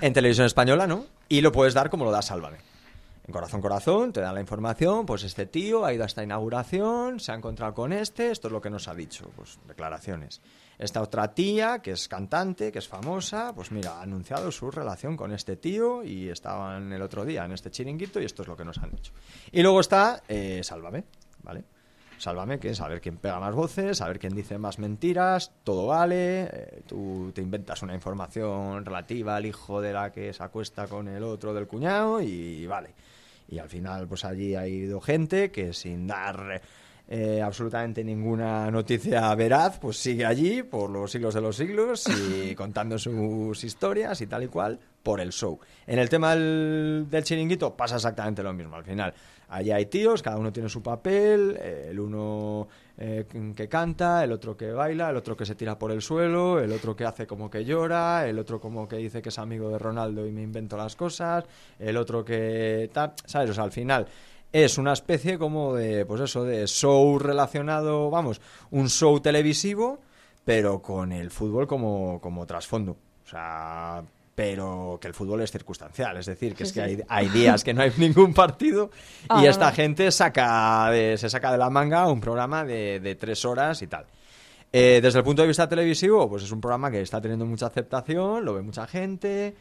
En 0.00 0.12
televisión 0.12 0.46
española, 0.46 0.86
¿no? 0.86 1.06
Y 1.28 1.40
lo 1.40 1.52
puedes 1.52 1.74
dar 1.74 1.90
como 1.90 2.04
lo 2.04 2.10
da 2.10 2.22
Sálvame. 2.22 2.58
En 3.26 3.32
Corazón 3.32 3.60
Corazón 3.60 4.12
te 4.12 4.20
dan 4.20 4.34
la 4.34 4.40
información, 4.40 5.06
pues 5.06 5.22
este 5.22 5.46
tío 5.46 5.84
ha 5.84 5.94
ido 5.94 6.02
a 6.02 6.06
esta 6.06 6.24
inauguración, 6.24 7.20
se 7.20 7.30
ha 7.30 7.36
encontrado 7.36 7.72
con 7.72 7.92
este, 7.92 8.32
esto 8.32 8.48
es 8.48 8.52
lo 8.52 8.60
que 8.60 8.70
nos 8.70 8.88
ha 8.88 8.94
dicho, 8.94 9.30
pues 9.36 9.58
declaraciones. 9.68 10.40
Esta 10.78 11.02
otra 11.02 11.34
tía, 11.34 11.80
que 11.80 11.92
es 11.92 12.08
cantante, 12.08 12.72
que 12.72 12.78
es 12.78 12.88
famosa, 12.88 13.54
pues 13.54 13.70
mira, 13.70 13.98
ha 13.98 14.02
anunciado 14.02 14.50
su 14.50 14.70
relación 14.70 15.16
con 15.16 15.32
este 15.32 15.56
tío 15.56 16.02
y 16.02 16.28
estaban 16.28 16.92
el 16.92 17.02
otro 17.02 17.24
día 17.24 17.44
en 17.44 17.52
este 17.52 17.70
chiringuito 17.70 18.20
y 18.20 18.24
esto 18.24 18.42
es 18.42 18.48
lo 18.48 18.56
que 18.56 18.64
nos 18.64 18.78
han 18.78 18.90
dicho. 18.90 19.12
Y 19.50 19.62
luego 19.62 19.80
está 19.80 20.22
eh, 20.28 20.60
Sálvame, 20.62 21.04
¿vale? 21.42 21.64
Sálvame, 22.18 22.60
que 22.60 22.70
es 22.70 22.78
saber 22.78 23.00
quién 23.00 23.16
pega 23.16 23.40
más 23.40 23.52
voces, 23.52 23.98
saber 23.98 24.20
quién 24.20 24.34
dice 24.34 24.56
más 24.56 24.78
mentiras, 24.78 25.50
todo 25.64 25.88
vale, 25.88 26.44
eh, 26.44 26.82
tú 26.86 27.32
te 27.34 27.42
inventas 27.42 27.82
una 27.82 27.94
información 27.94 28.84
relativa 28.84 29.34
al 29.34 29.46
hijo 29.46 29.80
de 29.80 29.92
la 29.92 30.12
que 30.12 30.32
se 30.32 30.42
acuesta 30.42 30.86
con 30.86 31.08
el 31.08 31.24
otro 31.24 31.52
del 31.52 31.66
cuñado 31.66 32.20
y 32.20 32.64
vale. 32.66 32.94
Y 33.48 33.58
al 33.58 33.68
final, 33.68 34.06
pues 34.06 34.24
allí 34.24 34.54
ha 34.54 34.66
ido 34.68 35.00
gente 35.00 35.50
que 35.50 35.72
sin 35.72 36.06
dar 36.06 36.62
eh, 37.08 37.42
absolutamente 37.42 38.02
ninguna 38.02 38.70
noticia 38.70 39.34
veraz, 39.34 39.78
pues 39.78 39.98
sigue 39.98 40.24
allí 40.24 40.62
por 40.62 40.88
los 40.88 41.10
siglos 41.10 41.34
de 41.34 41.40
los 41.40 41.56
siglos 41.56 42.06
y 42.08 42.54
contando 42.56 42.98
sus 42.98 43.64
historias 43.64 44.20
y 44.20 44.26
tal 44.26 44.44
y 44.44 44.48
cual 44.48 44.78
por 45.02 45.20
el 45.20 45.30
show. 45.30 45.58
En 45.86 45.98
el 45.98 46.08
tema 46.08 46.34
del, 46.34 47.06
del 47.10 47.24
chiringuito 47.24 47.76
pasa 47.76 47.96
exactamente 47.96 48.42
lo 48.42 48.52
mismo. 48.52 48.76
Al 48.76 48.84
final, 48.84 49.12
allí 49.48 49.70
hay 49.70 49.86
tíos, 49.86 50.22
cada 50.22 50.38
uno 50.38 50.52
tiene 50.52 50.68
su 50.68 50.82
papel, 50.82 51.58
eh, 51.60 51.88
el 51.90 52.00
uno 52.00 52.68
eh, 52.96 53.26
que 53.54 53.68
canta, 53.68 54.24
el 54.24 54.32
otro 54.32 54.56
que 54.56 54.72
baila, 54.72 55.10
el 55.10 55.16
otro 55.16 55.36
que 55.36 55.44
se 55.44 55.54
tira 55.54 55.78
por 55.78 55.92
el 55.92 56.00
suelo, 56.00 56.60
el 56.60 56.72
otro 56.72 56.96
que 56.96 57.04
hace 57.04 57.26
como 57.26 57.50
que 57.50 57.64
llora, 57.64 58.26
el 58.26 58.38
otro 58.38 58.60
como 58.60 58.88
que 58.88 58.96
dice 58.96 59.20
que 59.20 59.28
es 59.28 59.38
amigo 59.38 59.68
de 59.68 59.78
Ronaldo 59.78 60.26
y 60.26 60.32
me 60.32 60.42
invento 60.42 60.76
las 60.76 60.96
cosas, 60.96 61.44
el 61.78 61.96
otro 61.96 62.24
que 62.24 62.90
tal, 62.92 63.12
¿sabes? 63.26 63.50
O 63.50 63.54
sea, 63.54 63.64
al 63.64 63.72
final 63.72 64.06
es 64.52 64.78
una 64.78 64.92
especie 64.92 65.38
como 65.38 65.74
de, 65.74 66.04
pues 66.06 66.20
eso, 66.20 66.44
de 66.44 66.66
show 66.66 67.18
relacionado, 67.18 68.10
vamos, 68.10 68.40
un 68.70 68.88
show 68.90 69.18
televisivo, 69.20 69.98
pero 70.44 70.82
con 70.82 71.12
el 71.12 71.30
fútbol 71.30 71.66
como, 71.66 72.20
como 72.20 72.46
trasfondo. 72.46 72.92
O 73.24 73.28
sea, 73.28 74.02
pero 74.34 74.98
que 75.00 75.08
el 75.08 75.14
fútbol 75.14 75.42
es 75.42 75.50
circunstancial, 75.52 76.16
es 76.16 76.26
decir, 76.26 76.54
que 76.54 76.64
Sí, 76.64 76.70
es 76.70 76.72
que 76.72 76.80
sí. 76.96 77.02
hay, 77.08 77.26
hay 77.26 77.28
días 77.28 77.62
que 77.64 77.72
no 77.74 77.82
hay 77.82 77.92
ningún 77.98 78.32
partido 78.34 78.90
y 79.24 79.26
Ah, 79.28 79.44
esta 79.46 79.70
no. 79.70 79.76
gente 79.76 80.10
saca 80.10 80.90
de- 80.90 81.16
se 81.18 81.28
saca 81.30 81.52
de 81.52 81.58
la 81.58 81.70
manga 81.70 82.08
un 82.08 82.20
programa 82.20 82.64
de, 82.64 82.98
de 83.00 83.14
tres 83.14 83.44
horas 83.44 83.80
y 83.82 83.86
tal. 83.86 84.06
Eh, 84.74 85.00
desde 85.02 85.18
el 85.18 85.24
punto 85.24 85.42
de 85.42 85.48
vista 85.48 85.68
televisivo, 85.68 86.28
pues 86.30 86.44
es 86.44 86.50
un 86.50 86.60
programa 86.60 86.90
que 86.90 87.02
está 87.02 87.20
teniendo 87.20 87.44
mucha 87.44 87.66
aceptación, 87.66 88.42
lo 88.44 88.54
ve 88.54 88.62
mucha 88.62 88.86
gente 88.86 89.54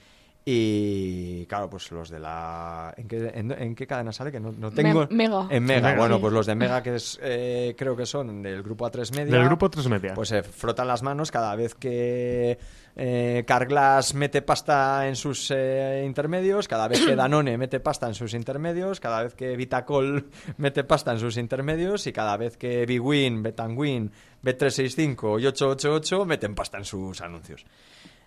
y 0.44 1.46
claro, 1.46 1.70
pues 1.70 1.92
los 1.92 2.10
de 2.10 2.20
la... 2.20 2.94
¿En 2.98 3.08
qué, 3.08 3.32
en, 3.36 3.52
en 3.52 3.76
qué 3.76 3.86
cadena 3.86 4.12
sale? 4.12 4.32
Que 4.32 4.40
no, 4.40 4.52
no 4.52 4.72
tengo... 4.72 5.08
Mega. 5.12 5.48
En 5.50 5.64
Mega, 5.64 5.90
Mega. 5.90 5.98
bueno, 6.00 6.16
Sí. 6.16 6.22
pues 6.22 6.34
los 6.34 6.46
de 6.48 6.56
Mega 6.56 6.82
que 6.82 6.96
es, 6.96 7.20
eh, 7.22 7.76
creo 7.78 7.96
que 7.96 8.06
son 8.08 8.42
del 8.42 8.64
grupo 8.64 8.86
A3 8.90 9.16
Media. 9.16 9.36
Del 9.38 9.46
grupo 9.46 9.70
3 9.70 9.88
Media. 9.88 10.14
Pues 10.16 10.30
se 10.30 10.42
frotan 10.42 10.88
las 10.88 11.04
manos 11.04 11.30
cada 11.30 11.56
vez 11.56 11.76
que 11.76 12.58
eh, 12.96 13.44
Carglass 13.46 14.16
mete 14.16 14.42
pasta 14.42 15.08
en 15.08 15.16
sus 15.16 15.52
eh, 15.56 16.04
intermedios, 16.06 16.68
cada 16.68 16.88
vez 16.88 17.06
que 17.06 17.16
Danone 17.16 17.58
mete 17.60 17.80
pasta 17.80 18.08
en 18.08 18.16
sus 18.16 18.34
intermedios, 18.34 19.00
cada 19.00 19.22
vez 19.22 19.36
que 19.36 19.56
Vitacol 19.56 20.26
mete 20.58 20.84
pasta 20.84 21.12
en 21.12 21.20
sus 21.20 21.38
intermedios 21.38 22.08
y 22.08 22.14
cada 22.14 22.36
vez 22.38 22.58
que 22.58 22.86
Bwin, 23.00 23.44
Betanwin, 23.44 24.12
Bet365 24.44 25.40
y 25.40 25.46
888 25.46 26.26
meten 26.26 26.56
pasta 26.56 26.80
en 26.80 26.86
sus 26.86 27.22
anuncios. 27.22 27.64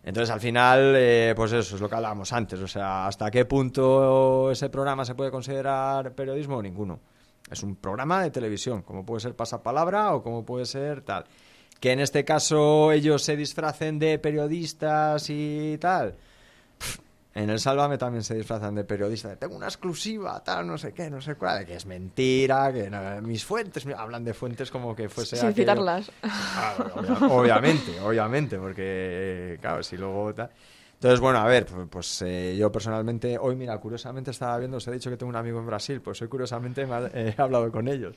Entonces, 0.05 0.31
al 0.31 0.41
final, 0.41 0.95
eh, 0.97 1.33
pues 1.35 1.53
eso 1.53 1.77
es 1.77 1.81
lo 1.81 1.89
que 1.89 1.95
hablábamos 1.95 2.33
antes. 2.33 2.61
O 2.61 2.69
sea, 2.69 3.07
¿hasta 3.07 3.31
qué 3.31 3.47
punto 3.47 4.51
ese 4.51 4.69
programa 4.69 5.05
se 5.05 5.15
puede 5.15 5.31
considerar 5.31 6.13
periodismo? 6.13 6.61
Ninguno. 6.61 7.01
Es 7.51 7.63
un 7.63 7.77
programa 7.77 8.23
de 8.23 8.31
televisión, 8.31 8.83
como 8.83 9.05
puede 9.05 9.21
ser 9.21 9.35
pasapalabra 9.35 10.15
o 10.15 10.23
como 10.23 10.45
puede 10.45 10.67
ser 10.67 11.03
tal. 11.03 11.25
Que 11.81 11.93
en 11.93 12.01
este 12.01 12.25
caso 12.25 12.93
ellos 12.93 13.23
se 13.23 13.37
disfracen 13.37 13.99
de 13.99 14.19
periodistas 14.19 15.29
y 15.31 15.79
tal. 15.79 16.15
En 17.37 17.51
el 17.51 17.59
Sálvame 17.59 17.99
también 17.99 18.23
se 18.23 18.35
disfrazan 18.37 18.77
de 18.77 18.85
periodistas. 18.85 19.37
Tengo 19.39 19.57
una 19.57 19.67
exclusiva, 19.67 20.43
tal, 20.45 20.67
no 20.69 20.79
sé 20.79 20.93
qué, 20.93 21.11
no 21.11 21.21
sé 21.21 21.35
cuál. 21.35 21.67
Que 21.67 21.75
es 21.75 21.85
mentira, 21.85 22.73
que 22.73 22.89
no- 22.89 23.21
mis 23.23 23.45
fuentes 23.45 23.85
hablan 23.97 24.23
de 24.25 24.35
fuentes 24.35 24.71
como 24.71 24.95
que 24.95 25.09
fuese 25.09 25.37
Sin 25.37 25.49
aquello- 25.49 25.55
citarlas. 25.73 26.13
Obvia- 26.95 27.29
obviamente, 27.31 28.01
obviamente, 28.01 28.57
porque, 28.59 29.59
claro, 29.61 29.83
si 29.83 29.97
luego... 29.97 30.33
tal- 30.35 30.51
Entonces, 30.95 31.19
bueno, 31.21 31.41
a 31.41 31.45
ver, 31.47 31.67
pues, 31.67 31.89
pues, 31.91 32.23
eh, 32.23 32.57
yo 32.57 32.71
personalmente, 32.71 33.37
hoy, 33.37 33.57
mira, 33.57 33.77
curiosamente 33.79 34.31
estaba 34.31 34.57
viendo, 34.59 34.77
os 34.77 34.87
he 34.87 34.93
dicho 34.93 35.11
que 35.11 35.17
tengo 35.17 35.31
un 35.31 35.37
amigo 35.37 35.59
en 35.59 35.67
Brasil, 35.67 36.01
pues 36.01 36.23
hoy 36.23 36.29
curiosamente 36.29 36.87
me 36.87 36.95
ha- 36.95 37.11
eh, 37.13 37.35
he 37.37 37.43
hablado 37.43 37.71
con 37.73 37.89
ellos. 37.89 38.15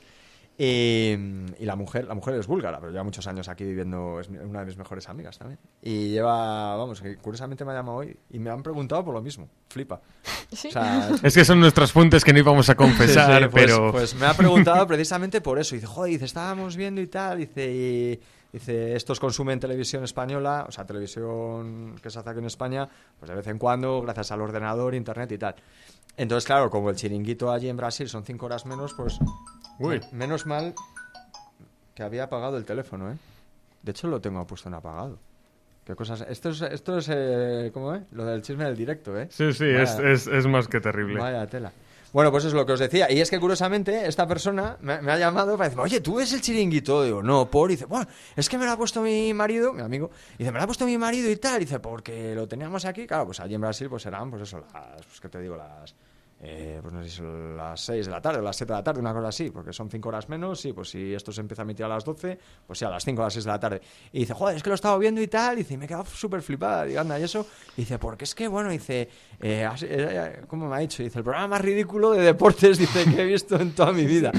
Y, 0.60 1.12
y 1.60 1.64
la 1.64 1.76
mujer, 1.76 2.08
la 2.08 2.14
mujer 2.14 2.34
es 2.34 2.48
búlgara, 2.48 2.80
pero 2.80 2.90
lleva 2.90 3.04
muchos 3.04 3.24
años 3.28 3.48
aquí 3.48 3.62
viviendo, 3.62 4.18
es 4.18 4.28
una 4.28 4.60
de 4.60 4.66
mis 4.66 4.76
mejores 4.76 5.08
amigas 5.08 5.38
también. 5.38 5.60
Y 5.80 6.08
lleva, 6.08 6.74
vamos, 6.76 7.00
que 7.00 7.16
curiosamente 7.16 7.64
me 7.64 7.70
ha 7.70 7.76
llamado 7.76 7.98
hoy 7.98 8.18
y 8.30 8.40
me 8.40 8.50
han 8.50 8.64
preguntado 8.64 9.04
por 9.04 9.14
lo 9.14 9.22
mismo, 9.22 9.48
flipa. 9.68 10.00
Sí. 10.50 10.68
O 10.68 10.72
sea, 10.72 11.10
Es 11.22 11.34
que 11.34 11.44
son 11.44 11.60
nuestras 11.60 11.92
fuentes 11.92 12.24
que 12.24 12.32
no 12.32 12.40
íbamos 12.40 12.68
a 12.70 12.74
confesar, 12.74 13.38
Sí, 13.38 13.44
sí, 13.44 13.50
pues, 13.50 13.64
pero... 13.66 13.92
Pues 13.92 14.14
me 14.16 14.26
ha 14.26 14.34
preguntado 14.34 14.84
precisamente 14.88 15.40
por 15.40 15.60
eso. 15.60 15.76
Dice, 15.76 15.86
joder, 15.86 16.12
dice, 16.12 16.24
estábamos 16.24 16.74
viendo 16.74 17.00
y 17.00 17.06
tal. 17.06 17.38
Dice, 17.38 17.70
y, 17.70 18.20
dice, 18.52 18.96
estos 18.96 19.20
consumen 19.20 19.60
televisión 19.60 20.02
española, 20.02 20.64
o 20.66 20.72
sea, 20.72 20.86
televisión 20.86 21.94
que 22.02 22.10
se 22.10 22.18
hace 22.18 22.30
aquí 22.30 22.38
en 22.40 22.46
España, 22.46 22.88
pues 23.20 23.28
de 23.28 23.36
vez 23.36 23.46
en 23.46 23.58
cuando, 23.58 24.00
gracias 24.00 24.32
al 24.32 24.40
ordenador, 24.40 24.94
internet 24.94 25.30
y 25.30 25.38
tal. 25.38 25.54
Entonces, 26.16 26.46
claro, 26.46 26.68
como 26.68 26.90
el 26.90 26.96
chiringuito 26.96 27.52
allí 27.52 27.68
en 27.68 27.76
Brasil 27.76 28.08
son 28.08 28.24
cinco 28.24 28.46
horas 28.46 28.66
menos, 28.66 28.92
pues 28.94 29.20
Uy. 29.78 30.00
me- 30.12 30.18
menos 30.18 30.46
mal 30.46 30.74
que 31.94 32.02
había 32.02 32.24
apagado 32.24 32.56
el 32.56 32.64
teléfono, 32.64 33.10
¿eh? 33.12 33.16
De 33.82 33.90
hecho, 33.92 34.08
lo 34.08 34.20
tengo 34.20 34.46
puesto 34.46 34.68
en 34.68 34.74
apagado. 34.74 35.18
¿Qué 35.84 35.94
cosas? 35.96 36.24
Esto 36.28 36.50
es, 36.50 36.60
esto 36.60 36.98
es 36.98 37.08
eh, 37.10 37.70
¿cómo 37.72 37.94
es? 37.94 38.02
Lo 38.12 38.24
del 38.26 38.42
chisme 38.42 38.64
del 38.64 38.76
directo, 38.76 39.18
¿eh? 39.18 39.28
Sí, 39.30 39.52
sí, 39.52 39.64
es, 39.64 39.98
es, 39.98 40.26
es 40.26 40.46
más 40.46 40.68
que 40.68 40.80
terrible. 40.80 41.18
Vaya 41.18 41.46
tela. 41.46 41.72
Bueno, 42.12 42.30
pues 42.30 42.44
es 42.46 42.52
lo 42.54 42.64
que 42.66 42.72
os 42.72 42.80
decía. 42.80 43.10
Y 43.10 43.20
es 43.20 43.30
que 43.30 43.38
curiosamente 43.38 44.06
esta 44.06 44.26
persona 44.26 44.76
me, 44.80 45.00
me 45.02 45.12
ha 45.12 45.18
llamado 45.18 45.56
para 45.56 45.68
decirme, 45.68 45.84
oye, 45.84 46.00
¿tú 46.00 46.16
ves 46.16 46.32
el 46.32 46.40
chiringuito? 46.40 47.02
Digo, 47.04 47.22
no, 47.22 47.50
por. 47.50 47.70
Y 47.70 47.74
dice, 47.74 47.84
bueno, 47.86 48.06
es 48.36 48.48
que 48.48 48.56
me 48.58 48.64
lo 48.66 48.72
ha 48.72 48.76
puesto 48.76 49.00
mi 49.02 49.32
marido, 49.34 49.72
mi 49.72 49.82
amigo. 49.82 50.10
Y 50.34 50.38
dice, 50.38 50.52
me 50.52 50.58
lo 50.58 50.64
ha 50.64 50.66
puesto 50.66 50.84
mi 50.86 50.96
marido 50.98 51.30
y 51.30 51.36
tal. 51.36 51.56
Y 51.62 51.64
dice, 51.64 51.80
porque 51.80 52.34
lo 52.34 52.46
teníamos 52.48 52.84
aquí. 52.84 53.06
Claro, 53.06 53.26
pues 53.26 53.40
allí 53.40 53.54
en 53.54 53.60
Brasil 53.60 53.88
pues 53.90 54.02
serán, 54.02 54.30
pues 54.30 54.42
eso, 54.42 54.58
las, 54.72 55.04
pues 55.06 55.20
qué 55.20 55.28
te 55.28 55.40
digo, 55.40 55.56
las... 55.56 55.94
eh, 56.40 56.78
pues 56.80 56.94
no 56.94 57.02
sé 57.02 57.08
si 57.10 57.16
son 57.16 57.56
las 57.56 57.80
6 57.80 58.06
de 58.06 58.12
la 58.12 58.20
tarde 58.20 58.38
o 58.38 58.42
las 58.42 58.56
7 58.56 58.72
de 58.72 58.78
la 58.78 58.84
tarde, 58.84 59.00
una 59.00 59.12
cosa 59.12 59.28
así, 59.28 59.50
porque 59.50 59.72
son 59.72 59.90
5 59.90 60.08
horas 60.08 60.28
menos, 60.28 60.60
sí, 60.60 60.72
pues 60.72 60.90
si 60.90 61.12
esto 61.12 61.32
se 61.32 61.40
empieza 61.40 61.62
a 61.62 61.64
emitir 61.64 61.84
a 61.84 61.88
las 61.88 62.04
12, 62.04 62.38
pues 62.66 62.78
sí, 62.78 62.84
a 62.84 62.90
las 62.90 63.04
5 63.04 63.20
o 63.20 63.24
las 63.24 63.32
6 63.32 63.44
de 63.44 63.50
la 63.50 63.58
tarde. 63.60 63.80
Y 64.12 64.20
dice, 64.20 64.34
joder, 64.34 64.56
es 64.56 64.62
que 64.62 64.68
lo 64.70 64.74
he 64.74 64.76
estado 64.76 64.98
viendo 64.98 65.20
y 65.20 65.26
tal, 65.28 65.54
y 65.54 65.62
dice, 65.62 65.74
y 65.74 65.76
me 65.76 65.86
he 65.86 65.88
quedado 65.88 66.04
súper 66.04 66.40
flipada, 66.42 66.84
digo, 66.84 67.00
anda, 67.00 67.18
y 67.18 67.24
eso, 67.24 67.46
y 67.76 67.80
dice, 67.82 67.98
porque 67.98 68.24
es 68.24 68.34
que, 68.34 68.46
bueno, 68.48 68.70
dice, 68.70 69.08
eh, 69.40 69.64
has- 69.64 69.82
eh, 69.82 70.42
¿cómo 70.46 70.68
me 70.68 70.76
ha 70.76 70.78
dicho? 70.78 71.02
Dice, 71.02 71.18
el 71.18 71.24
programa 71.24 71.48
más 71.48 71.60
ridículo 71.60 72.12
de 72.12 72.22
deportes, 72.22 72.78
dice, 72.78 73.04
que 73.04 73.22
he 73.22 73.26
visto 73.26 73.56
en 73.60 73.74
toda 73.74 73.92
mi 73.92 74.06
vida. 74.06 74.30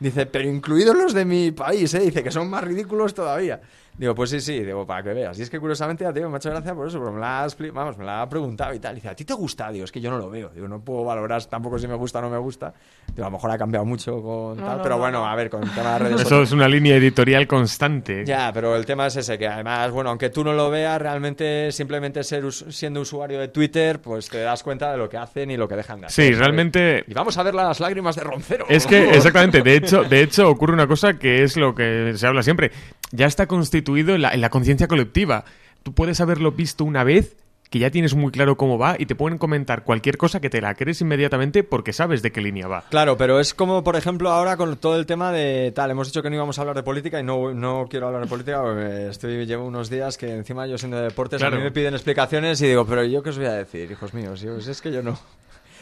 Dice, 0.00 0.26
pero 0.26 0.48
incluidos 0.48 0.94
los 0.96 1.12
de 1.12 1.24
mi 1.24 1.50
país, 1.50 1.92
¿eh? 1.94 1.98
Dice 2.00 2.22
que 2.22 2.30
son 2.30 2.48
más 2.48 2.62
ridículos 2.62 3.14
todavía. 3.14 3.60
Digo, 3.98 4.14
pues 4.14 4.30
sí, 4.30 4.40
sí, 4.40 4.60
digo, 4.64 4.86
para 4.86 5.02
que 5.02 5.12
veas. 5.12 5.36
Y 5.38 5.42
es 5.42 5.50
que 5.50 5.58
curiosamente, 5.58 6.04
ya 6.04 6.12
te 6.12 6.20
digo, 6.20 6.30
me 6.30 6.36
ha 6.36 6.38
hecho 6.38 6.50
gracia 6.50 6.72
por 6.72 6.86
eso, 6.86 6.98
porque 6.98 7.14
me 7.14 7.20
la, 7.20 7.42
has 7.42 7.56
vamos, 7.74 7.98
me 7.98 8.04
la 8.04 8.22
ha 8.22 8.28
preguntado 8.28 8.72
y 8.72 8.78
tal. 8.78 8.94
Dice, 8.94 9.08
¿a 9.08 9.14
ti 9.16 9.24
te 9.24 9.34
gusta? 9.34 9.72
Digo, 9.72 9.84
es 9.84 9.90
que 9.90 10.00
yo 10.00 10.08
no 10.08 10.18
lo 10.18 10.30
veo. 10.30 10.50
Digo, 10.50 10.68
no 10.68 10.80
puedo 10.80 11.02
valorar 11.04 11.44
tampoco 11.46 11.80
si 11.80 11.88
me 11.88 11.96
gusta 11.96 12.20
o 12.20 12.22
no 12.22 12.30
me 12.30 12.38
gusta. 12.38 12.72
Digo, 13.08 13.22
a 13.26 13.30
lo 13.30 13.32
mejor 13.32 13.50
ha 13.50 13.58
cambiado 13.58 13.84
mucho 13.84 14.22
con 14.22 14.56
No, 14.56 14.64
tal, 14.64 14.76
no, 14.76 14.82
pero 14.84 14.94
no, 14.94 15.00
bueno, 15.00 15.18
no. 15.20 15.26
a 15.26 15.34
ver, 15.34 15.50
con 15.50 15.64
el 15.64 15.70
tema 15.74 15.94
de 15.94 15.98
redes 15.98 16.20
Eso 16.20 16.42
es 16.42 16.52
una 16.52 16.68
línea 16.68 16.94
editorial 16.94 17.48
constante. 17.48 18.24
Ya, 18.24 18.52
pero 18.54 18.76
el 18.76 18.86
tema 18.86 19.08
es 19.08 19.16
ese, 19.16 19.36
que 19.36 19.48
además, 19.48 19.90
bueno, 19.90 20.10
aunque 20.10 20.30
tú 20.30 20.44
no 20.44 20.52
lo 20.52 20.70
veas, 20.70 21.02
realmente 21.02 21.72
simplemente 21.72 22.22
ser 22.22 22.44
us- 22.44 22.66
siendo 22.68 23.00
usuario 23.00 23.40
de 23.40 23.48
Twitter, 23.48 24.00
pues 24.00 24.28
te 24.28 24.38
das 24.38 24.62
cuenta 24.62 24.92
de 24.92 24.98
lo 24.98 25.08
que 25.08 25.16
hacen 25.16 25.50
y 25.50 25.56
lo 25.56 25.66
que 25.66 25.74
dejan 25.74 26.00
de 26.02 26.06
hacer. 26.06 26.24
Sí, 26.24 26.30
¿sabes? 26.34 26.38
realmente... 26.38 27.02
Y 27.08 27.14
vamos 27.14 27.36
a 27.36 27.42
ver 27.42 27.54
las 27.56 27.80
lágrimas 27.80 28.14
de 28.14 28.22
Roncero. 28.22 28.64
Es 28.68 28.86
que, 28.86 29.10
exactamente, 29.16 29.60
de 29.62 29.74
hecho, 29.74 30.04
de 30.04 30.22
hecho 30.22 30.48
ocurre 30.48 30.72
una 30.74 30.86
cosa 30.86 31.14
que 31.18 31.42
es 31.42 31.56
lo 31.56 31.74
que 31.74 32.12
se 32.14 32.26
habla 32.28 32.44
siempre. 32.44 32.70
Ya 33.10 33.26
está 33.26 33.46
constituido 33.46 33.87
en 33.96 34.22
la, 34.22 34.30
en 34.34 34.40
la 34.40 34.50
conciencia 34.50 34.88
colectiva. 34.88 35.44
Tú 35.82 35.94
puedes 35.94 36.20
haberlo 36.20 36.52
visto 36.52 36.84
una 36.84 37.04
vez 37.04 37.36
que 37.70 37.78
ya 37.78 37.90
tienes 37.90 38.14
muy 38.14 38.32
claro 38.32 38.56
cómo 38.56 38.78
va 38.78 38.96
y 38.98 39.04
te 39.06 39.14
pueden 39.14 39.36
comentar 39.38 39.84
cualquier 39.84 40.16
cosa 40.16 40.40
que 40.40 40.48
te 40.48 40.60
la 40.60 40.74
crees 40.74 41.00
inmediatamente 41.02 41.62
porque 41.64 41.92
sabes 41.92 42.22
de 42.22 42.32
qué 42.32 42.40
línea 42.40 42.66
va. 42.66 42.84
Claro, 42.88 43.16
pero 43.18 43.40
es 43.40 43.52
como, 43.52 43.84
por 43.84 43.94
ejemplo, 43.96 44.30
ahora 44.30 44.56
con 44.56 44.76
todo 44.78 44.96
el 44.98 45.04
tema 45.04 45.32
de 45.32 45.70
tal, 45.72 45.90
hemos 45.90 46.08
dicho 46.08 46.22
que 46.22 46.30
no 46.30 46.36
íbamos 46.36 46.58
a 46.58 46.62
hablar 46.62 46.76
de 46.76 46.82
política 46.82 47.20
y 47.20 47.24
no, 47.24 47.52
no 47.52 47.86
quiero 47.90 48.06
hablar 48.06 48.22
de 48.22 48.28
política 48.28 48.62
porque 48.62 49.08
estoy, 49.08 49.44
llevo 49.44 49.66
unos 49.66 49.90
días 49.90 50.16
que 50.16 50.32
encima 50.34 50.66
yo 50.66 50.78
siendo 50.78 50.96
de 50.96 51.04
deportes 51.04 51.38
Claro. 51.40 51.56
a 51.56 51.58
mí 51.58 51.64
me 51.64 51.70
piden 51.70 51.92
explicaciones 51.94 52.60
y 52.62 52.68
digo, 52.68 52.86
pero 52.86 53.04
¿yo 53.04 53.22
qué 53.22 53.30
os 53.30 53.36
voy 53.36 53.46
a 53.46 53.52
decir, 53.52 53.90
hijos 53.90 54.14
míos? 54.14 54.40
Yo, 54.40 54.56
es 54.56 54.80
que 54.80 54.90
yo 54.90 55.02
no. 55.02 55.18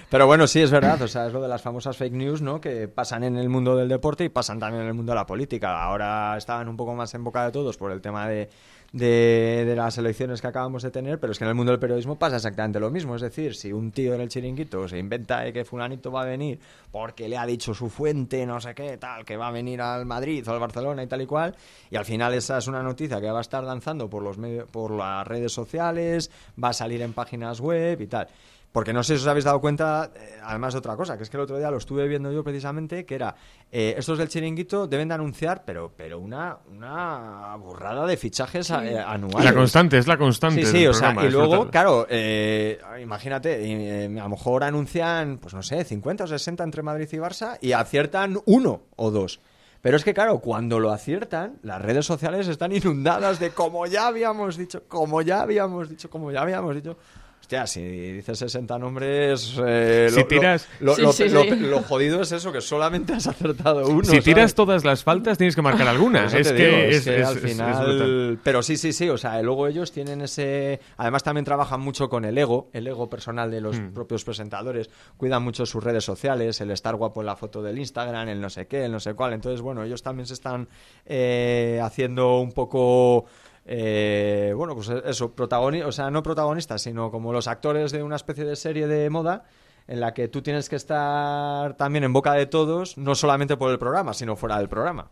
Pero 0.08 0.26
bueno, 0.28 0.46
sí, 0.46 0.62
es 0.62 0.70
verdad, 0.70 1.02
o 1.02 1.08
sea, 1.08 1.26
es 1.26 1.32
lo 1.32 1.42
de 1.42 1.48
las 1.48 1.62
famosas 1.62 1.96
fake 1.96 2.12
news, 2.12 2.40
¿no? 2.40 2.60
Que 2.60 2.86
pasan 2.86 3.24
en 3.24 3.36
el 3.36 3.48
mundo 3.48 3.76
del 3.76 3.88
deporte 3.88 4.24
y 4.24 4.28
pasan 4.28 4.60
también 4.60 4.82
en 4.82 4.88
el 4.88 4.94
mundo 4.94 5.10
de 5.10 5.16
la 5.16 5.26
política. 5.26 5.82
Ahora 5.82 6.36
estaban 6.36 6.68
un 6.68 6.76
poco 6.76 6.94
más 6.94 7.12
en 7.14 7.24
boca 7.24 7.44
de 7.44 7.50
todos 7.50 7.76
por 7.76 7.90
el 7.90 8.00
tema 8.00 8.28
de, 8.28 8.48
de, 8.92 9.64
de 9.66 9.74
las 9.74 9.98
elecciones 9.98 10.40
que 10.40 10.46
acabamos 10.46 10.84
de 10.84 10.92
tener, 10.92 11.18
pero 11.18 11.32
es 11.32 11.38
que 11.38 11.44
en 11.44 11.48
el 11.48 11.56
mundo 11.56 11.72
del 11.72 11.80
periodismo 11.80 12.16
pasa 12.16 12.36
exactamente 12.36 12.78
lo 12.78 12.88
mismo. 12.88 13.16
Es 13.16 13.22
decir, 13.22 13.56
si 13.56 13.72
un 13.72 13.90
tío 13.90 14.14
en 14.14 14.20
el 14.20 14.28
chiringuito 14.28 14.86
se 14.86 14.96
inventa 14.96 15.40
de 15.40 15.52
que 15.52 15.64
fulanito 15.64 16.12
va 16.12 16.22
a 16.22 16.26
venir 16.26 16.60
porque 16.92 17.28
le 17.28 17.36
ha 17.36 17.44
dicho 17.44 17.74
su 17.74 17.90
fuente, 17.90 18.46
no 18.46 18.60
sé 18.60 18.76
qué, 18.76 18.98
tal, 18.98 19.24
que 19.24 19.36
va 19.36 19.48
a 19.48 19.50
venir 19.50 19.80
al 19.80 20.06
Madrid 20.06 20.46
o 20.46 20.52
al 20.52 20.60
Barcelona 20.60 21.02
y 21.02 21.08
tal 21.08 21.22
y 21.22 21.26
cual, 21.26 21.56
y 21.90 21.96
al 21.96 22.04
final 22.04 22.32
esa 22.32 22.58
es 22.58 22.68
una 22.68 22.80
noticia 22.80 23.20
que 23.20 23.28
va 23.28 23.38
a 23.38 23.42
estar 23.42 23.64
lanzando 23.64 24.08
por, 24.08 24.22
los 24.22 24.36
por 24.70 24.92
las 24.92 25.26
redes 25.26 25.50
sociales, 25.50 26.30
va 26.62 26.68
a 26.68 26.72
salir 26.72 27.02
en 27.02 27.12
páginas 27.12 27.60
web 27.60 28.00
y 28.00 28.06
tal. 28.06 28.28
Porque 28.72 28.92
no 28.92 29.02
sé 29.02 29.16
si 29.16 29.22
os 29.22 29.26
habéis 29.26 29.44
dado 29.46 29.58
cuenta, 29.60 30.10
eh, 30.14 30.38
además 30.42 30.74
de 30.74 30.80
otra 30.80 30.96
cosa, 30.96 31.16
que 31.16 31.22
es 31.22 31.30
que 31.30 31.38
el 31.38 31.42
otro 31.44 31.56
día 31.56 31.70
lo 31.70 31.78
estuve 31.78 32.06
viendo 32.08 32.30
yo 32.30 32.44
precisamente, 32.44 33.06
que 33.06 33.14
era, 33.14 33.34
eh, 33.72 33.94
estos 33.96 34.18
del 34.18 34.28
chiringuito 34.28 34.86
deben 34.86 35.08
de 35.08 35.14
anunciar, 35.14 35.62
pero, 35.64 35.92
pero 35.96 36.18
una, 36.18 36.58
una 36.70 37.56
burrada 37.56 38.06
de 38.06 38.18
fichajes 38.18 38.70
a- 38.70 38.84
eh, 38.86 38.98
anuales. 39.00 39.44
La 39.44 39.54
constante, 39.54 39.96
es 39.96 40.06
la 40.06 40.18
constante. 40.18 40.62
Sí, 40.64 40.70
sí, 40.70 40.78
del 40.80 40.88
o 40.90 40.92
sea, 40.92 41.00
programa, 41.14 41.22
y 41.22 41.26
es 41.28 41.32
luego, 41.32 41.70
claro, 41.70 42.06
eh, 42.10 42.78
imagínate, 43.00 44.04
a 44.04 44.22
lo 44.24 44.28
mejor 44.28 44.62
anuncian, 44.64 45.38
pues 45.38 45.54
no 45.54 45.62
sé, 45.62 45.82
50 45.82 46.24
o 46.24 46.26
60 46.26 46.62
entre 46.62 46.82
Madrid 46.82 47.08
y 47.10 47.16
Barça 47.16 47.56
y 47.62 47.72
aciertan 47.72 48.38
uno 48.44 48.82
o 48.96 49.10
dos. 49.10 49.40
Pero 49.80 49.96
es 49.96 50.04
que, 50.04 50.12
claro, 50.12 50.40
cuando 50.40 50.80
lo 50.80 50.90
aciertan, 50.90 51.58
las 51.62 51.80
redes 51.80 52.04
sociales 52.04 52.46
están 52.48 52.72
inundadas 52.72 53.38
de 53.38 53.50
como 53.50 53.86
ya 53.86 54.08
habíamos 54.08 54.56
dicho, 54.58 54.82
como 54.88 55.22
ya 55.22 55.40
habíamos 55.42 55.88
dicho, 55.88 56.10
como 56.10 56.30
ya 56.30 56.42
habíamos 56.42 56.74
dicho. 56.74 56.98
Hostia, 57.46 57.64
si 57.68 57.80
dices 57.80 58.40
60 58.40 58.76
nombres. 58.76 59.54
eh, 59.64 60.08
Si 60.12 60.24
tiras- 60.24 60.66
Lo, 60.80 60.96
Sí, 60.96 61.02
lo- 61.02 61.12
sí, 61.12 61.28
lo- 61.28 61.44
sí. 61.44 61.50
lo 61.50 61.80
jodido 61.80 62.20
es 62.22 62.32
eso, 62.32 62.50
que 62.52 62.60
solamente 62.60 63.12
has 63.12 63.28
acertado 63.28 63.86
uno. 63.86 64.02
si 64.02 64.20
tiras 64.20 64.50
¿sabes? 64.50 64.54
todas 64.56 64.84
las 64.84 65.04
faltas, 65.04 65.38
tienes 65.38 65.54
que 65.54 65.62
marcar 65.62 65.86
alguna. 65.86 66.22
Por 66.26 66.26
eso 66.26 66.38
Es 66.38 66.50
que, 66.50 66.64
digo, 66.66 66.76
es, 66.76 66.96
es 66.96 67.04
que 67.04 67.20
es- 67.20 67.26
al 67.28 67.38
final. 67.38 68.40
pero 68.42 68.64
sí, 68.64 68.76
sí, 68.76 68.92
sí. 68.92 69.08
O 69.10 69.16
sea, 69.16 69.40
luego 69.42 69.68
ellos 69.68 69.92
tienen 69.92 70.22
ese. 70.22 70.80
Además, 70.96 71.22
también 71.22 71.44
trabajan 71.44 71.80
mucho 71.80 72.08
con 72.08 72.24
el 72.24 72.36
ego, 72.36 72.68
el 72.72 72.84
ego 72.88 73.08
personal 73.08 73.48
de 73.48 73.60
los 73.60 73.78
Mm. 73.78 73.92
propios 73.92 74.24
presentadores. 74.24 74.90
Cuidan 75.16 75.44
mucho 75.44 75.66
sus 75.66 75.84
redes 75.84 76.02
sociales, 76.02 76.60
el 76.60 76.72
estar 76.72 76.96
guapo 76.96 77.20
en 77.20 77.26
la 77.26 77.36
foto 77.36 77.62
del 77.62 77.78
Instagram, 77.78 78.28
el 78.28 78.40
no 78.40 78.50
sé 78.50 78.66
qué, 78.66 78.86
el 78.86 78.90
no 78.90 78.98
sé 78.98 79.14
cuál. 79.14 79.34
Entonces, 79.34 79.60
bueno, 79.60 79.84
ellos 79.84 80.02
también 80.02 80.26
se 80.26 80.34
están 80.34 80.66
eh, 81.04 81.78
haciendo 81.80 82.40
un 82.40 82.50
poco. 82.50 83.26
Eh, 83.68 84.52
bueno, 84.56 84.74
pues 84.74 84.88
eso, 84.88 85.32
protagonistas, 85.32 85.88
o 85.88 85.92
sea, 85.92 86.10
no 86.10 86.22
protagonistas, 86.22 86.82
sino 86.82 87.10
como 87.10 87.32
los 87.32 87.48
actores 87.48 87.90
de 87.90 88.02
una 88.02 88.16
especie 88.16 88.44
de 88.44 88.54
serie 88.54 88.86
de 88.86 89.10
moda 89.10 89.44
en 89.88 90.00
la 90.00 90.14
que 90.14 90.28
tú 90.28 90.40
tienes 90.40 90.68
que 90.68 90.76
estar 90.76 91.76
también 91.76 92.04
en 92.04 92.12
boca 92.12 92.32
de 92.34 92.46
todos, 92.46 92.96
no 92.96 93.14
solamente 93.14 93.56
por 93.56 93.70
el 93.70 93.78
programa, 93.78 94.14
sino 94.14 94.36
fuera 94.36 94.58
del 94.58 94.68
programa. 94.68 95.10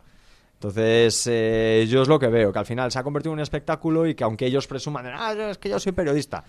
Entonces, 0.55 1.27
eh, 1.31 1.85
yo 1.89 2.03
es 2.03 2.09
lo 2.09 2.19
que 2.19 2.29
veo, 2.29 2.53
que 2.53 2.59
al 2.59 2.67
final 2.67 2.91
se 2.91 2.99
ha 2.99 3.03
convertido 3.03 3.33
en 3.33 3.39
un 3.39 3.43
espectáculo 3.43 4.07
y 4.07 4.15
que 4.15 4.25
aunque 4.25 4.47
ellos 4.47 4.67
presuman, 4.67 5.07
ah, 5.07 5.33
es 5.51 5.59
que 5.59 5.69
yo 5.69 5.79
soy 5.81 5.93
periodista, 5.93 6.45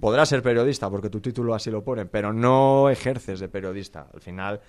podrás 0.00 0.28
ser 0.28 0.42
periodista 0.42 0.90
porque 0.90 1.08
tu 1.08 1.20
título 1.20 1.54
así 1.54 1.70
lo 1.70 1.82
pone, 1.82 2.04
pero 2.04 2.32
no 2.32 2.90
ejerces 2.90 3.40
de 3.40 3.48
periodista. 3.48 4.08
Al 4.12 4.20
final, 4.20 4.60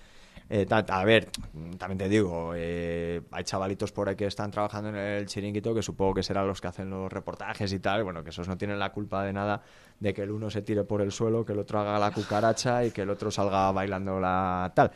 eh, 0.50 0.66
a 0.70 1.06
ver, 1.06 1.30
también 1.78 1.98
te 1.98 2.10
digo, 2.10 2.54
eh, 2.56 3.22
hay 3.32 3.44
chavalitos 3.44 3.92
por 3.92 4.10
ahí 4.10 4.16
que 4.16 4.26
están 4.26 4.50
trabajando 4.50 4.90
en 4.90 4.96
el 4.96 5.28
chiringuito 5.28 5.76
que 5.76 5.84
supongo 5.84 6.16
que 6.16 6.24
serán 6.24 6.48
los 6.48 6.60
que 6.60 6.68
hacen 6.68 6.90
los 6.90 7.12
reportajes 7.12 7.72
y 7.72 7.80
tal, 7.80 8.04
bueno, 8.04 8.24
que 8.24 8.32
esos 8.32 8.48
no 8.48 8.58
tienen 8.58 8.80
la 8.80 8.92
culpa 8.92 9.24
de 9.24 9.32
nada 9.32 9.62
de 10.00 10.14
que 10.14 10.24
el 10.24 10.32
uno 10.32 10.50
se 10.50 10.64
tire 10.64 10.84
por 10.84 11.02
el 11.02 11.12
suelo, 11.12 11.46
que 11.46 11.54
el 11.54 11.60
otro 11.60 11.80
haga 11.80 12.00
la 12.00 12.12
cucaracha 12.12 12.84
y 12.84 12.92
que 12.92 13.04
el 13.04 13.10
otro 13.12 13.30
salga 13.30 13.72
bailando 13.72 14.20
la 14.20 14.72
tal. 14.74 14.92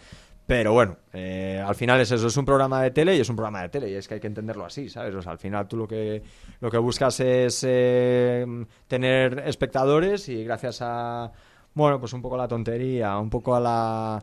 Pero 0.46 0.74
bueno, 0.74 0.98
eh, 1.14 1.64
al 1.66 1.76
final 1.76 2.02
es 2.02 2.12
eso, 2.12 2.28
es 2.28 2.36
un 2.36 2.44
programa 2.44 2.82
de 2.82 2.92
tele 2.92 3.16
y 3.16 3.22
es 3.22 3.30
un 3.30 3.36
programa 3.36 3.62
de 3.62 3.70
tele 3.70 3.90
y 3.90 3.94
es 3.94 4.08
que 4.08 4.16
hay 4.16 4.20
que 4.20 4.28
entenderlo 4.28 4.66
así, 4.66 4.90
¿sabes? 4.90 5.16
O 5.16 5.22
sea, 5.22 5.32
al 5.34 5.38
final 5.38 5.68
tú 5.68 5.78
lo 5.78 5.88
que, 5.88 6.22
lo 6.60 6.70
que 6.70 6.78
buscas 6.80 7.20
es 7.22 7.64
eh, 7.66 8.46
tener 8.88 9.40
espectadores 9.46 10.28
y 10.28 10.44
gracias 10.44 10.80
a, 10.82 11.32
bueno, 11.74 12.00
pues 12.00 12.12
un 12.12 12.22
poco 12.22 12.36
a 12.36 12.40
la 12.40 12.48
tontería, 12.48 13.18
un 13.20 13.30
poco 13.30 13.56
a 13.56 13.60
la... 13.60 14.22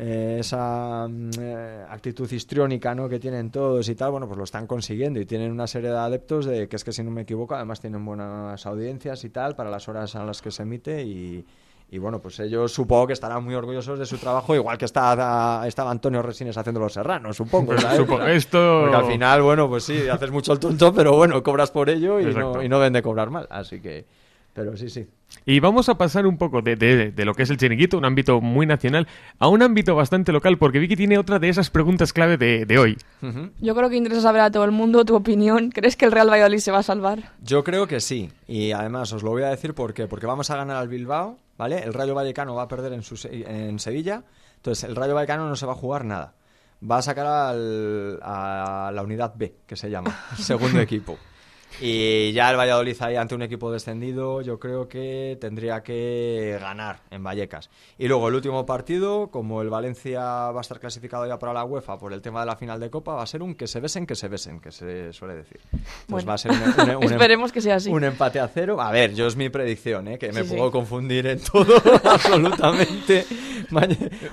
eh, 0.00 0.36
esa 0.38 1.08
mm, 1.08 1.30
eh, 1.40 1.84
actitud 1.90 2.30
histriónica 2.30 2.94
¿no? 2.94 3.08
que 3.08 3.18
tienen 3.18 3.50
todos 3.50 3.88
y 3.88 3.94
tal, 3.96 4.12
bueno, 4.12 4.26
pues 4.28 4.38
lo 4.38 4.44
están 4.44 4.66
consiguiendo 4.68 5.18
y 5.20 5.26
tienen 5.26 5.50
una 5.50 5.66
serie 5.66 5.90
de 5.90 5.96
adeptos 5.98 6.46
de 6.46 6.68
que 6.68 6.76
es 6.76 6.84
que 6.84 6.92
si 6.92 7.02
no 7.02 7.10
me 7.10 7.22
equivoco, 7.22 7.54
además 7.56 7.80
tienen 7.80 8.04
buenas 8.04 8.64
audiencias 8.64 9.24
y 9.24 9.30
tal 9.30 9.56
para 9.56 9.70
las 9.70 9.88
horas 9.88 10.14
a 10.14 10.24
las 10.24 10.40
que 10.40 10.52
se 10.52 10.62
emite 10.62 11.02
y, 11.02 11.44
y 11.90 11.98
bueno, 11.98 12.20
pues 12.20 12.38
ellos 12.38 12.70
supongo 12.70 13.08
que 13.08 13.12
estarán 13.14 13.42
muy 13.42 13.54
orgullosos 13.56 13.98
de 13.98 14.06
su 14.06 14.18
trabajo, 14.18 14.54
igual 14.54 14.78
que 14.78 14.84
está, 14.84 15.64
estaba 15.66 15.90
Antonio 15.90 16.22
Resines 16.22 16.56
haciendo 16.56 16.78
Los 16.80 16.92
Serranos, 16.92 17.36
supongo. 17.36 17.76
¿sabes? 17.78 17.98
supo- 17.98 18.22
esto- 18.28 18.82
Porque 18.82 18.96
al 18.96 19.06
final, 19.06 19.42
bueno, 19.42 19.68
pues 19.68 19.82
sí, 19.84 20.08
haces 20.08 20.30
mucho 20.30 20.52
el 20.52 20.60
tonto, 20.60 20.92
pero 20.94 21.16
bueno, 21.16 21.42
cobras 21.42 21.70
por 21.72 21.90
ello 21.90 22.20
y 22.20 22.26
no, 22.34 22.62
y 22.62 22.68
no 22.68 22.78
ven 22.78 22.92
de 22.92 23.02
cobrar 23.02 23.30
mal. 23.30 23.48
Así 23.50 23.80
que, 23.80 24.04
pero 24.58 24.76
sí, 24.76 24.90
sí. 24.90 25.06
Y 25.46 25.60
vamos 25.60 25.88
a 25.88 25.96
pasar 25.96 26.26
un 26.26 26.36
poco 26.36 26.62
de, 26.62 26.74
de- 26.74 27.12
de 27.12 27.24
lo 27.24 27.32
que 27.34 27.44
es 27.44 27.50
el 27.50 27.56
chiringuito, 27.58 27.96
un 27.96 28.04
ámbito 28.04 28.40
muy 28.40 28.66
nacional, 28.66 29.06
a 29.38 29.46
un 29.46 29.62
ámbito 29.62 29.94
bastante 29.94 30.32
local, 30.32 30.58
porque 30.58 30.80
Vicky 30.80 30.96
tiene 30.96 31.16
otra 31.16 31.38
de 31.38 31.48
esas 31.48 31.70
preguntas 31.70 32.12
clave 32.12 32.36
de, 32.36 32.66
de 32.66 32.76
hoy. 32.78 32.96
Yo 33.60 33.74
creo 33.76 33.88
que 33.88 33.94
interesa 33.96 34.22
saber 34.22 34.40
a 34.40 34.50
todo 34.50 34.64
el 34.64 34.72
mundo 34.72 35.04
tu 35.04 35.14
opinión. 35.14 35.70
¿Crees 35.70 35.94
que 35.96 36.06
el 36.06 36.12
Real 36.12 36.28
Valladolid 36.28 36.58
se 36.58 36.72
va 36.72 36.78
a 36.78 36.82
salvar? 36.82 37.32
Yo 37.40 37.62
creo 37.62 37.86
que 37.86 38.00
sí. 38.00 38.30
Y 38.48 38.72
además 38.72 39.12
os 39.12 39.22
lo 39.22 39.30
voy 39.30 39.44
a 39.44 39.48
decir 39.48 39.74
por 39.74 39.94
qué. 39.94 40.08
Porque 40.08 40.26
vamos 40.26 40.50
a 40.50 40.56
ganar 40.56 40.76
al 40.78 40.88
Bilbao, 40.88 41.38
¿vale? 41.56 41.78
El 41.84 41.94
Rayo 41.94 42.16
Vallecano 42.16 42.56
va 42.56 42.62
a 42.64 42.68
perder 42.68 42.92
en, 42.94 43.02
su 43.02 43.16
se- 43.16 43.44
en 43.48 43.78
Sevilla. 43.78 44.24
Entonces, 44.56 44.82
el 44.84 44.96
Rayo 44.96 45.14
Vallecano 45.14 45.48
no 45.48 45.54
se 45.54 45.66
va 45.66 45.72
a 45.72 45.76
jugar 45.76 46.04
nada. 46.04 46.34
Va 46.82 46.98
a 46.98 47.02
sacar 47.02 47.26
al- 47.26 48.18
a 48.22 48.90
la 48.92 49.02
unidad 49.02 49.34
B, 49.36 49.54
que 49.66 49.76
se 49.76 49.88
llama, 49.88 50.18
segundo 50.36 50.80
equipo. 50.80 51.16
Y 51.80 52.32
ya 52.32 52.50
el 52.50 52.56
Valladolid 52.56 52.96
ahí 53.00 53.16
ante 53.16 53.34
un 53.34 53.42
equipo 53.42 53.70
descendido, 53.70 54.40
yo 54.42 54.58
creo 54.58 54.88
que 54.88 55.36
tendría 55.40 55.82
que 55.82 56.58
ganar 56.60 57.00
en 57.10 57.22
Vallecas. 57.22 57.70
Y 57.98 58.08
luego 58.08 58.28
el 58.28 58.34
último 58.34 58.66
partido, 58.66 59.28
como 59.30 59.62
el 59.62 59.68
Valencia 59.70 60.20
va 60.20 60.58
a 60.58 60.60
estar 60.60 60.80
clasificado 60.80 61.26
ya 61.26 61.38
para 61.38 61.52
la 61.52 61.64
UEFA 61.64 61.98
por 61.98 62.12
el 62.12 62.20
tema 62.22 62.40
de 62.40 62.46
la 62.46 62.56
final 62.56 62.80
de 62.80 62.90
Copa, 62.90 63.14
va 63.14 63.22
a 63.22 63.26
ser 63.26 63.42
un 63.42 63.54
que 63.54 63.66
se 63.66 63.80
besen, 63.80 64.06
que 64.06 64.14
se 64.16 64.28
besen, 64.28 64.60
que 64.60 64.72
se 64.72 65.12
suele 65.12 65.34
decir. 65.36 65.60
Entonces 65.72 66.04
Bueno. 66.08 66.26
va 66.28 66.34
a 66.34 66.38
ser 66.38 66.50
un, 66.52 66.58
un- 66.90 66.96
un- 66.96 67.02
Esperemos 67.04 67.52
que 67.52 67.60
sea 67.60 67.76
así. 67.76 67.90
un 67.90 68.02
empate 68.02 68.40
a 68.40 68.48
cero. 68.48 68.80
A 68.80 68.90
ver, 68.90 69.14
yo 69.14 69.26
es 69.26 69.36
mi 69.36 69.48
predicción, 69.48 70.08
¿eh? 70.08 70.18
que 70.18 70.32
me 70.32 70.42
Sí, 70.42 70.48
sí. 70.48 70.56
puedo 70.56 70.70
confundir 70.72 71.26
en 71.26 71.38
todo, 71.40 71.74
absolutamente. 72.04 73.24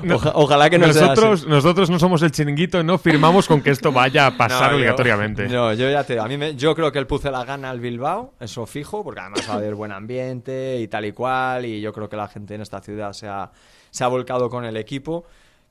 Oja- 0.09 0.31
ojalá 0.35 0.69
que 0.69 0.77
no 0.77 0.91
sea 0.93 1.01
así. 1.03 1.09
nosotros, 1.09 1.47
nosotros 1.47 1.89
no 1.89 1.99
somos 1.99 2.21
el 2.21 2.31
chiringuito, 2.31 2.81
no 2.83 2.97
firmamos 2.97 3.47
con 3.47 3.61
que 3.61 3.71
esto 3.71 3.91
vaya 3.91 4.27
a 4.27 4.37
pasar 4.37 4.63
No, 4.63 4.69
yo- 4.71 4.75
obligatoriamente. 4.77 5.47
No, 5.47 5.73
yo 5.73 5.89
ya 5.89 6.03
te 6.03 6.19
a 6.19 6.25
mí 6.27 6.37
me- 6.37 6.55
yo 6.55 6.73
creo 6.75 6.91
que 6.91 6.99
el 6.99 7.07
Puce 7.25 7.31
la 7.31 7.43
gana 7.43 7.71
al 7.71 7.79
Bilbao, 7.79 8.35
eso 8.39 8.67
fijo, 8.67 9.03
porque 9.03 9.19
además 9.19 9.49
va 9.49 9.53
a 9.53 9.57
haber 9.57 9.73
buen 9.73 9.91
ambiente 9.91 10.79
y 10.79 10.87
tal 10.87 11.05
y 11.05 11.11
cual, 11.11 11.65
y 11.65 11.81
yo 11.81 11.91
creo 11.91 12.07
que 12.07 12.15
la 12.15 12.27
gente 12.27 12.53
en 12.53 12.61
esta 12.61 12.81
ciudad 12.81 13.13
se 13.13 13.27
ha, 13.27 13.49
se 13.89 14.03
ha 14.03 14.07
volcado 14.07 14.47
con 14.47 14.63
el 14.63 14.77
equipo. 14.77 15.25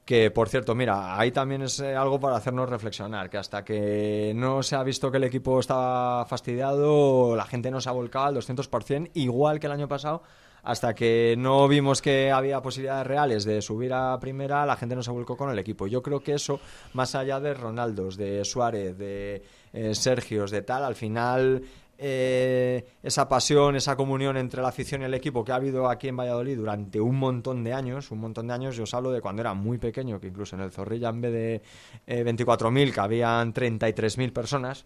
Que 0.04 0.32
por 0.32 0.48
cierto, 0.48 0.74
mira, 0.74 1.16
ahí 1.16 1.30
también 1.30 1.62
es 1.62 1.78
eh, 1.78 1.94
algo 1.94 2.18
para 2.18 2.34
hacernos 2.34 2.68
reflexionar, 2.68 3.30
que 3.30 3.38
hasta 3.38 3.64
que 3.64 4.32
no 4.34 4.64
se 4.64 4.74
ha 4.74 4.82
visto 4.82 5.12
que 5.12 5.18
el 5.18 5.24
equipo 5.24 5.60
estaba 5.60 6.24
fastidiado, 6.24 7.36
la 7.36 7.44
gente 7.44 7.70
no 7.70 7.80
se 7.80 7.88
ha 7.88 7.92
volcado 7.92 8.26
al 8.26 8.34
200%, 8.34 9.12
igual 9.14 9.60
que 9.60 9.66
el 9.66 9.72
año 9.74 9.86
pasado, 9.86 10.24
hasta 10.64 10.92
que 10.94 11.36
no 11.38 11.68
vimos 11.68 12.02
que 12.02 12.32
había 12.32 12.62
posibilidades 12.62 13.06
reales 13.06 13.44
de 13.44 13.62
subir 13.62 13.92
a 13.92 14.18
primera, 14.18 14.66
la 14.66 14.76
gente 14.76 14.96
no 14.96 15.04
se 15.04 15.12
volcó 15.12 15.36
con 15.36 15.50
el 15.50 15.58
equipo. 15.60 15.86
Yo 15.86 16.02
creo 16.02 16.18
que 16.20 16.32
eso, 16.32 16.58
más 16.94 17.14
allá 17.14 17.38
de 17.38 17.54
Ronaldos, 17.54 18.16
de 18.16 18.44
Suárez, 18.44 18.98
de 18.98 19.44
eh, 19.74 19.94
Sergios, 19.94 20.50
de 20.50 20.62
tal, 20.62 20.84
al 20.84 20.94
final 20.94 21.62
eh, 21.98 22.84
esa 23.02 23.28
pasión, 23.28 23.76
esa 23.76 23.96
comunión 23.96 24.36
entre 24.36 24.62
la 24.62 24.68
afición 24.68 25.02
y 25.02 25.04
el 25.04 25.14
equipo 25.14 25.44
que 25.44 25.52
ha 25.52 25.56
habido 25.56 25.88
aquí 25.88 26.08
en 26.08 26.16
Valladolid 26.16 26.56
durante 26.56 27.00
un 27.00 27.16
montón 27.16 27.62
de 27.62 27.72
años, 27.72 28.10
un 28.10 28.20
montón 28.20 28.48
de 28.48 28.54
años, 28.54 28.76
yo 28.76 28.84
os 28.84 28.94
hablo 28.94 29.10
de 29.10 29.20
cuando 29.20 29.42
era 29.42 29.54
muy 29.54 29.78
pequeño, 29.78 30.18
que 30.18 30.28
incluso 30.28 30.56
en 30.56 30.62
el 30.62 30.70
Zorrilla 30.70 31.10
en 31.10 31.20
vez 31.20 31.32
de 31.32 31.62
eh, 32.06 32.24
24.000 32.24 32.92
cabían 32.92 33.52
33.000 33.52 34.32
personas. 34.32 34.84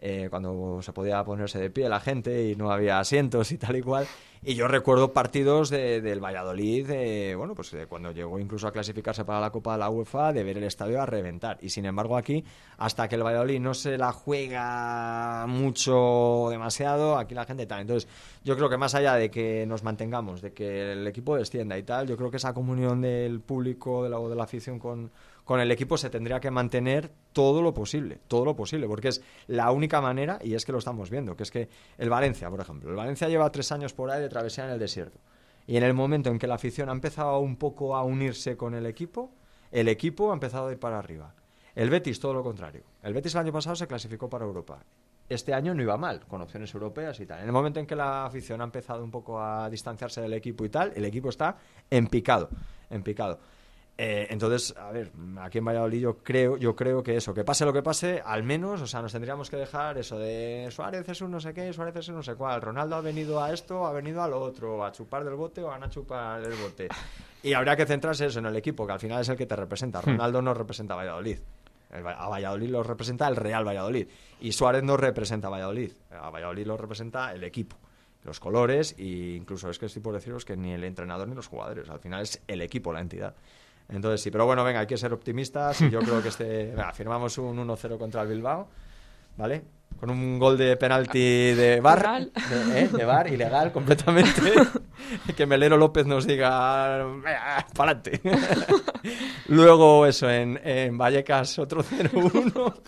Eh, 0.00 0.28
cuando 0.30 0.80
se 0.82 0.92
podía 0.92 1.22
ponerse 1.24 1.58
de 1.58 1.70
pie 1.70 1.88
la 1.88 2.00
gente 2.00 2.48
y 2.48 2.56
no 2.56 2.70
había 2.72 2.98
asientos 2.98 3.52
y 3.52 3.58
tal 3.58 3.76
y 3.76 3.82
cual. 3.82 4.06
Y 4.42 4.54
yo 4.54 4.66
recuerdo 4.68 5.12
partidos 5.12 5.68
de- 5.68 6.00
del 6.00 6.18
Valladolid, 6.24 7.36
bueno, 7.36 7.54
pues 7.54 7.76
cuando 7.90 8.10
llegó 8.10 8.38
incluso 8.40 8.66
a 8.66 8.72
clasificarse 8.72 9.22
para 9.26 9.38
la 9.38 9.50
Copa 9.50 9.72
de 9.74 9.80
la 9.80 9.90
UEFA, 9.90 10.32
de 10.32 10.42
ver 10.42 10.56
el 10.56 10.64
estadio 10.64 11.02
a 11.02 11.04
reventar. 11.04 11.58
Y 11.60 11.68
sin 11.68 11.84
embargo 11.84 12.16
aquí, 12.16 12.42
hasta 12.78 13.06
que 13.06 13.16
el 13.16 13.22
Valladolid 13.22 13.60
no 13.60 13.74
se 13.74 13.98
la 13.98 14.12
juega 14.12 15.44
mucho, 15.46 16.48
demasiado, 16.50 17.18
aquí 17.18 17.34
la 17.34 17.44
gente 17.44 17.66
tal. 17.66 17.82
Entonces, 17.82 18.08
yo 18.42 18.56
creo 18.56 18.70
que 18.70 18.78
más 18.78 18.94
allá 18.94 19.14
de 19.16 19.30
que 19.30 19.66
nos 19.66 19.82
mantengamos, 19.82 20.40
de 20.40 20.52
que 20.54 20.92
el 20.92 21.06
equipo 21.06 21.36
descienda 21.36 21.76
y 21.76 21.82
tal, 21.82 22.06
yo 22.08 22.16
creo 22.16 22.30
que 22.30 22.38
esa 22.38 22.54
comunión 22.54 23.02
del 23.02 23.40
público, 23.40 24.04
de 24.04 24.10
la, 24.10 24.18
de 24.20 24.34
la 24.36 24.44
afición 24.44 24.78
con, 24.78 25.10
con 25.50 25.58
el 25.58 25.72
equipo 25.72 25.98
se 25.98 26.10
tendría 26.10 26.38
que 26.38 26.52
mantener 26.52 27.10
todo 27.32 27.60
lo 27.60 27.74
posible, 27.74 28.20
todo 28.28 28.44
lo 28.44 28.54
posible, 28.54 28.86
porque 28.86 29.08
es 29.08 29.20
la 29.48 29.72
única 29.72 30.00
manera, 30.00 30.38
y 30.44 30.54
es 30.54 30.64
que 30.64 30.70
lo 30.70 30.78
estamos 30.78 31.10
viendo, 31.10 31.34
que 31.34 31.42
es 31.42 31.50
que 31.50 31.68
el 31.98 32.08
Valencia, 32.08 32.48
por 32.48 32.60
ejemplo, 32.60 32.88
el 32.88 32.94
Valencia 32.94 33.28
lleva 33.28 33.50
tres 33.50 33.72
años 33.72 33.92
por 33.92 34.12
ahí 34.12 34.22
de 34.22 34.28
travesía 34.28 34.66
en 34.66 34.70
el 34.70 34.78
desierto. 34.78 35.18
Y 35.66 35.76
en 35.76 35.82
el 35.82 35.92
momento 35.92 36.30
en 36.30 36.38
que 36.38 36.46
la 36.46 36.54
afición 36.54 36.88
ha 36.88 36.92
empezado 36.92 37.40
un 37.40 37.56
poco 37.56 37.96
a 37.96 38.04
unirse 38.04 38.56
con 38.56 38.76
el 38.76 38.86
equipo, 38.86 39.32
el 39.72 39.88
equipo 39.88 40.30
ha 40.30 40.34
empezado 40.34 40.68
a 40.68 40.70
ir 40.70 40.78
para 40.78 41.00
arriba. 41.00 41.34
El 41.74 41.90
Betis, 41.90 42.20
todo 42.20 42.32
lo 42.32 42.44
contrario. 42.44 42.84
El 43.02 43.12
Betis 43.12 43.34
el 43.34 43.40
año 43.40 43.52
pasado 43.52 43.74
se 43.74 43.88
clasificó 43.88 44.30
para 44.30 44.44
Europa. 44.44 44.78
Este 45.28 45.52
año 45.52 45.74
no 45.74 45.82
iba 45.82 45.96
mal, 45.96 46.28
con 46.28 46.42
opciones 46.42 46.72
europeas 46.72 47.18
y 47.18 47.26
tal. 47.26 47.40
En 47.40 47.46
el 47.46 47.52
momento 47.52 47.80
en 47.80 47.86
que 47.86 47.96
la 47.96 48.24
afición 48.24 48.60
ha 48.60 48.64
empezado 48.64 49.02
un 49.02 49.10
poco 49.10 49.42
a 49.42 49.68
distanciarse 49.68 50.20
del 50.20 50.34
equipo 50.34 50.64
y 50.64 50.68
tal, 50.68 50.92
el 50.94 51.04
equipo 51.06 51.28
está 51.28 51.56
en 51.90 52.06
picado, 52.06 52.50
en 52.88 53.02
picado. 53.02 53.40
Eh, 54.02 54.28
entonces, 54.30 54.74
a 54.78 54.90
ver, 54.92 55.12
aquí 55.42 55.58
en 55.58 55.64
Valladolid 55.66 56.00
yo 56.00 56.16
creo, 56.22 56.56
yo 56.56 56.74
creo 56.74 57.02
que 57.02 57.16
eso, 57.16 57.34
que 57.34 57.44
pase 57.44 57.66
lo 57.66 57.72
que 57.74 57.82
pase, 57.82 58.22
al 58.24 58.42
menos, 58.42 58.80
o 58.80 58.86
sea, 58.86 59.02
nos 59.02 59.12
tendríamos 59.12 59.50
que 59.50 59.58
dejar 59.58 59.98
eso 59.98 60.18
de 60.18 60.68
Suárez 60.70 61.06
es 61.06 61.20
un 61.20 61.30
no 61.30 61.38
sé 61.38 61.52
qué, 61.52 61.70
Suárez 61.74 61.96
es 61.96 62.08
un 62.08 62.14
no 62.14 62.22
sé 62.22 62.34
cuál, 62.34 62.62
Ronaldo 62.62 62.96
ha 62.96 63.02
venido 63.02 63.42
a 63.42 63.52
esto, 63.52 63.86
ha 63.86 63.92
venido 63.92 64.22
a 64.22 64.28
lo 64.28 64.40
otro, 64.40 64.82
a 64.86 64.90
chupar 64.90 65.22
del 65.22 65.34
bote 65.34 65.62
o 65.62 65.66
van 65.66 65.82
a 65.82 65.90
chupar 65.90 66.40
del 66.40 66.58
bote. 66.58 66.88
Y 67.42 67.54
habría 67.54 67.74
que 67.74 67.86
centrarse 67.86 68.26
eso 68.26 68.38
en 68.38 68.46
el 68.46 68.56
equipo, 68.56 68.86
que 68.86 68.92
al 68.92 69.00
final 69.00 69.20
es 69.20 69.28
el 69.28 69.36
que 69.36 69.46
te 69.46 69.56
representa. 69.56 70.00
Hmm. 70.00 70.12
Ronaldo 70.12 70.42
no 70.42 70.54
representa 70.54 70.94
a 70.94 70.96
Valladolid. 70.98 71.38
A 71.90 72.28
Valladolid 72.28 72.68
lo 72.68 72.82
representa 72.82 73.28
el 73.28 73.36
Real 73.36 73.66
Valladolid. 73.66 74.08
Y 74.40 74.52
Suárez 74.52 74.82
no 74.82 74.98
representa 74.98 75.48
a 75.48 75.50
Valladolid. 75.50 75.92
A 76.10 76.28
Valladolid 76.28 76.66
lo 76.66 76.76
representa 76.76 77.32
el 77.32 77.42
equipo. 77.44 77.76
Los 78.24 78.38
colores 78.40 78.94
e 78.98 79.36
incluso 79.36 79.70
es 79.70 79.78
que 79.78 79.86
estoy 79.86 80.02
por 80.02 80.12
deciros 80.12 80.44
que 80.44 80.54
ni 80.54 80.72
el 80.72 80.84
entrenador 80.84 81.28
ni 81.28 81.34
los 81.34 81.46
jugadores. 81.46 81.88
Al 81.88 82.00
final 82.00 82.22
es 82.22 82.42
el 82.46 82.60
equipo, 82.60 82.92
la 82.92 83.00
entidad. 83.00 83.34
Entonces 83.90 84.20
sí, 84.20 84.30
pero 84.30 84.46
bueno, 84.46 84.62
venga, 84.64 84.80
hay 84.80 84.86
que 84.86 84.96
ser 84.96 85.12
optimistas 85.12 85.80
y 85.80 85.90
yo 85.90 86.00
creo 86.00 86.22
que 86.22 86.28
este... 86.28 86.66
Venga, 86.76 86.92
firmamos 86.92 87.36
un 87.38 87.56
1-0 87.66 87.98
contra 87.98 88.22
el 88.22 88.28
Bilbao, 88.28 88.68
¿vale? 89.36 89.64
Con 89.98 90.10
un 90.10 90.38
gol 90.38 90.56
de 90.56 90.76
penalti 90.76 91.18
de 91.18 91.80
bar, 91.80 92.20
de, 92.20 92.80
¿eh? 92.80 92.88
de 92.88 93.04
bar, 93.04 93.28
ilegal 93.28 93.72
completamente. 93.72 94.52
que 95.36 95.46
Melero 95.46 95.76
López 95.76 96.06
nos 96.06 96.26
diga, 96.26 97.04
para 97.74 97.92
adelante. 97.92 98.20
Luego 99.48 100.06
eso, 100.06 100.30
en, 100.30 100.60
en 100.64 100.96
Vallecas 100.98 101.58
otro 101.58 101.82
0-1. 101.82 102.74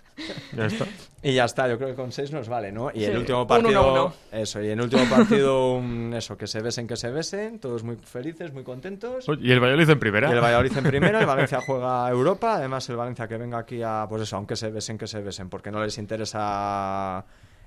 Ya 0.54 0.66
está. 0.66 0.84
Y 1.22 1.32
ya 1.34 1.46
está, 1.46 1.66
yo 1.68 1.78
creo 1.78 1.88
que 1.88 1.94
con 1.94 2.12
6 2.12 2.30
nos 2.32 2.48
vale, 2.48 2.70
¿no? 2.70 2.90
Y 2.90 3.00
Sí, 3.00 3.04
el 3.06 3.16
último 3.18 3.46
partido, 3.46 4.10
1-1. 4.10 4.12
eso, 4.42 4.62
y 4.62 4.68
el 4.68 4.80
último 4.80 5.04
partido, 5.08 5.72
un- 5.72 6.12
eso, 6.14 6.36
que 6.36 6.46
se 6.46 6.60
besen, 6.60 6.86
que 6.86 6.96
se 6.96 7.10
besen, 7.10 7.58
todos 7.58 7.82
muy 7.82 7.96
felices, 7.96 8.52
muy 8.52 8.62
contentos. 8.62 9.24
Y 9.40 9.50
el 9.50 9.58
Valladolid 9.58 9.88
en 9.88 9.98
primera. 9.98 10.28
Y 10.28 10.32
el 10.32 10.40
Valladolid 10.40 10.76
en 10.76 10.84
primera, 10.84 11.18
el 11.18 11.26
Valencia 11.26 11.60
juega 11.66 12.06
a 12.06 12.10
Europa, 12.10 12.56
además 12.56 12.88
el 12.90 12.96
Valencia 12.96 13.26
que 13.26 13.36
venga 13.38 13.58
aquí 13.58 13.80
a, 13.82 14.06
pues 14.08 14.22
eso, 14.22 14.36
aunque 14.36 14.54
se 14.54 14.70
besen, 14.70 14.98
que 14.98 15.06
se 15.06 15.20
besen, 15.22 15.48
porque 15.48 15.70
no 15.72 15.82
les 15.82 15.96
interesa 15.98 17.24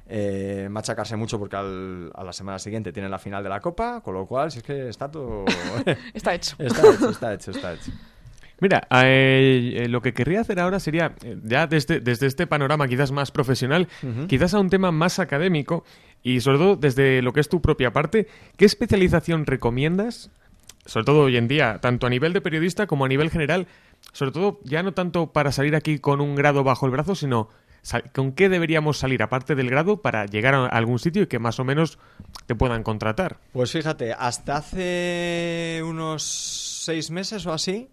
eh, 0.07 0.67
machacarse 0.69 1.15
mucho 1.15 1.39
porque 1.39 1.55
al- 1.55 2.11
a 2.13 2.23
la 2.23 2.33
semana 2.33 2.59
siguiente 2.59 2.91
tienen 2.93 3.11
la 3.11 3.19
final 3.19 3.43
de 3.43 3.49
la 3.49 3.59
Copa, 3.59 4.01
con 4.01 4.13
lo 4.13 4.25
cual, 4.25 4.51
si 4.51 4.59
es 4.59 4.63
que 4.63 4.89
está 4.89 5.09
todo... 5.09 5.45
Está 6.13 6.33
hecho. 6.35 6.55
está 6.59 6.81
hecho, 6.93 7.09
está 7.09 7.33
hecho, 7.33 7.51
está 7.51 7.73
hecho. 7.73 7.91
Mira, 8.61 8.87
eh, 9.03 9.81
eh, 9.83 9.87
lo 9.89 10.01
que 10.01 10.13
querría 10.13 10.39
hacer 10.41 10.59
ahora 10.61 10.79
sería, 10.79 11.13
eh, 11.23 11.37
ya 11.43 11.67
desde, 11.67 11.99
desde 11.99 12.27
este 12.27 12.47
panorama 12.47 12.87
quizás 12.87 13.11
más 13.11 13.29
profesional, 13.31 13.89
quizás 14.27 14.53
a 14.53 14.59
un 14.59 14.69
tema 14.69 14.91
más 14.91 15.19
académico 15.19 15.83
y 16.23 16.39
sobre 16.39 16.59
todo 16.59 16.75
desde 16.77 17.21
lo 17.21 17.33
que 17.33 17.41
es 17.41 17.49
tu 17.49 17.61
propia 17.61 17.91
parte, 17.91 18.27
¿qué 18.55 18.63
especialización 18.63 19.45
recomiendas? 19.45 20.31
Sobre 20.85 21.03
todo 21.05 21.21
hoy 21.23 21.35
en 21.35 21.49
día, 21.49 21.79
tanto 21.81 22.07
a 22.07 22.09
nivel 22.09 22.31
de 22.31 22.39
periodista 22.39 22.87
como 22.87 23.03
a 23.03 23.09
nivel 23.09 23.29
general, 23.29 23.67
sobre 24.13 24.31
todo 24.31 24.59
ya 24.63 24.83
no 24.83 24.93
tanto 24.93 25.33
para 25.33 25.51
salir 25.51 25.75
aquí 25.75 25.99
con 25.99 26.21
un 26.21 26.35
grado 26.35 26.63
bajo 26.63 26.85
el 26.85 26.91
brazo, 26.93 27.15
sino 27.15 27.49
con 28.13 28.31
qué 28.31 28.49
deberíamos 28.49 28.97
salir 28.97 29.21
aparte 29.21 29.55
del 29.55 29.69
grado 29.69 30.01
para 30.01 30.25
llegar 30.25 30.55
a 30.55 30.65
algún 30.67 30.99
sitio 30.99 31.23
y 31.23 31.27
que 31.27 31.39
más 31.39 31.59
o 31.59 31.63
menos 31.63 31.99
te 32.45 32.55
puedan 32.55 32.83
contratar. 32.83 33.37
Pues 33.53 33.71
fíjate, 33.71 34.13
hasta 34.13 34.57
hace 34.57 35.81
unos 35.83 36.23
seis 36.23 37.11
meses 37.11 37.45
o 37.45 37.53
así, 37.53 37.89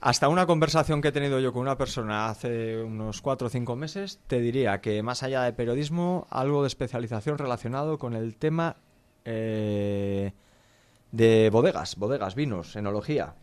hasta 0.00 0.28
una 0.28 0.46
conversación 0.46 1.02
que 1.02 1.08
he 1.08 1.12
tenido 1.12 1.40
yo 1.40 1.52
con 1.52 1.62
una 1.62 1.76
persona 1.76 2.28
hace 2.28 2.82
unos 2.82 3.20
cuatro 3.20 3.48
o 3.48 3.50
cinco 3.50 3.74
meses, 3.74 4.20
te 4.26 4.40
diría 4.40 4.80
que 4.80 5.02
más 5.02 5.22
allá 5.22 5.42
de 5.42 5.52
periodismo, 5.52 6.26
algo 6.30 6.62
de 6.62 6.68
especialización 6.68 7.38
relacionado 7.38 7.98
con 7.98 8.14
el 8.14 8.36
tema 8.36 8.76
eh, 9.24 10.32
de 11.10 11.50
bodegas, 11.50 11.96
bodegas, 11.96 12.34
vinos, 12.34 12.76
enología, 12.76 13.34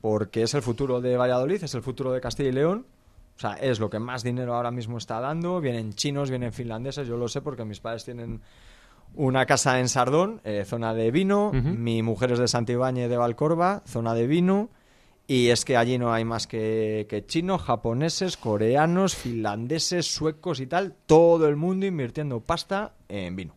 porque 0.00 0.44
es 0.44 0.54
el 0.54 0.62
futuro 0.62 1.00
de 1.00 1.16
Valladolid, 1.16 1.62
es 1.62 1.74
el 1.74 1.82
futuro 1.82 2.12
de 2.12 2.20
Castilla 2.20 2.48
y 2.48 2.52
León. 2.52 2.86
O 3.36 3.40
sea, 3.40 3.54
es 3.54 3.80
lo 3.80 3.90
que 3.90 3.98
más 3.98 4.22
dinero 4.22 4.54
ahora 4.54 4.70
mismo 4.70 4.98
está 4.98 5.20
dando. 5.20 5.60
Vienen 5.60 5.94
chinos, 5.94 6.30
vienen 6.30 6.52
finlandeses, 6.52 7.08
yo 7.08 7.16
lo 7.16 7.28
sé 7.28 7.40
porque 7.40 7.64
mis 7.64 7.80
padres 7.80 8.04
tienen 8.04 8.40
una 9.14 9.46
casa 9.46 9.78
en 9.80 9.88
Sardón, 9.88 10.40
eh, 10.44 10.64
zona 10.64 10.94
de 10.94 11.10
vino. 11.10 11.52
Mi 11.52 12.02
mujer 12.02 12.32
es 12.32 12.38
de 12.38 12.48
Santibáñez 12.48 13.08
de 13.08 13.16
Valcorba, 13.16 13.82
zona 13.86 14.14
de 14.14 14.26
vino. 14.26 14.70
Y 15.26 15.48
es 15.48 15.64
que 15.64 15.76
allí 15.76 15.98
no 15.98 16.12
hay 16.12 16.24
más 16.24 16.46
que, 16.46 17.06
que 17.08 17.24
chinos, 17.24 17.62
japoneses, 17.62 18.36
coreanos, 18.36 19.14
finlandeses, 19.14 20.06
suecos 20.06 20.60
y 20.60 20.66
tal. 20.66 20.94
Todo 21.06 21.48
el 21.48 21.56
mundo 21.56 21.86
invirtiendo 21.86 22.40
pasta 22.40 22.94
en 23.08 23.36
vino. 23.36 23.54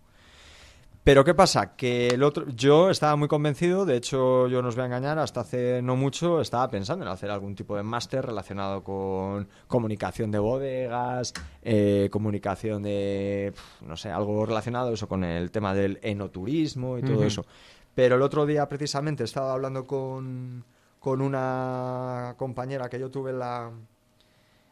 Pero 1.05 1.23
¿qué 1.23 1.35
pasa? 1.35 1.75
Que 1.75 2.07
el 2.07 2.23
otro, 2.23 2.47
yo 2.49 2.89
estaba 2.89 3.15
muy 3.15 3.27
convencido, 3.27 3.85
de 3.85 3.95
hecho 3.95 4.47
yo 4.47 4.63
no 4.63 4.69
os 4.69 4.75
voy 4.75 4.81
a 4.81 4.85
engañar, 4.87 5.19
hasta 5.19 5.41
hace 5.41 5.83
no 5.83 5.95
mucho 5.95 6.41
estaba 6.41 6.67
pensando 6.67 7.05
en 7.05 7.11
hacer 7.11 7.29
algún 7.29 7.53
tipo 7.53 7.77
de 7.77 7.83
máster 7.83 8.25
relacionado 8.25 8.83
con 8.83 9.47
comunicación 9.67 10.31
de 10.31 10.39
bodegas, 10.39 11.31
eh, 11.61 12.09
comunicación 12.11 12.81
de, 12.81 13.53
no 13.85 13.95
sé, 13.95 14.09
algo 14.09 14.47
relacionado 14.47 14.91
eso 14.91 15.07
con 15.07 15.23
el 15.23 15.51
tema 15.51 15.75
del 15.75 15.99
enoturismo 16.01 16.97
y 16.97 17.03
todo 17.03 17.23
eso. 17.23 17.45
Pero 17.93 18.15
el 18.15 18.23
otro 18.23 18.47
día 18.47 18.67
precisamente 18.67 19.25
estaba 19.25 19.53
hablando 19.53 19.85
con, 19.85 20.65
con 20.99 21.21
una 21.21 22.33
compañera 22.35 22.89
que 22.89 22.99
yo 22.99 23.11
tuve 23.11 23.29
en 23.29 23.37
la, 23.37 23.71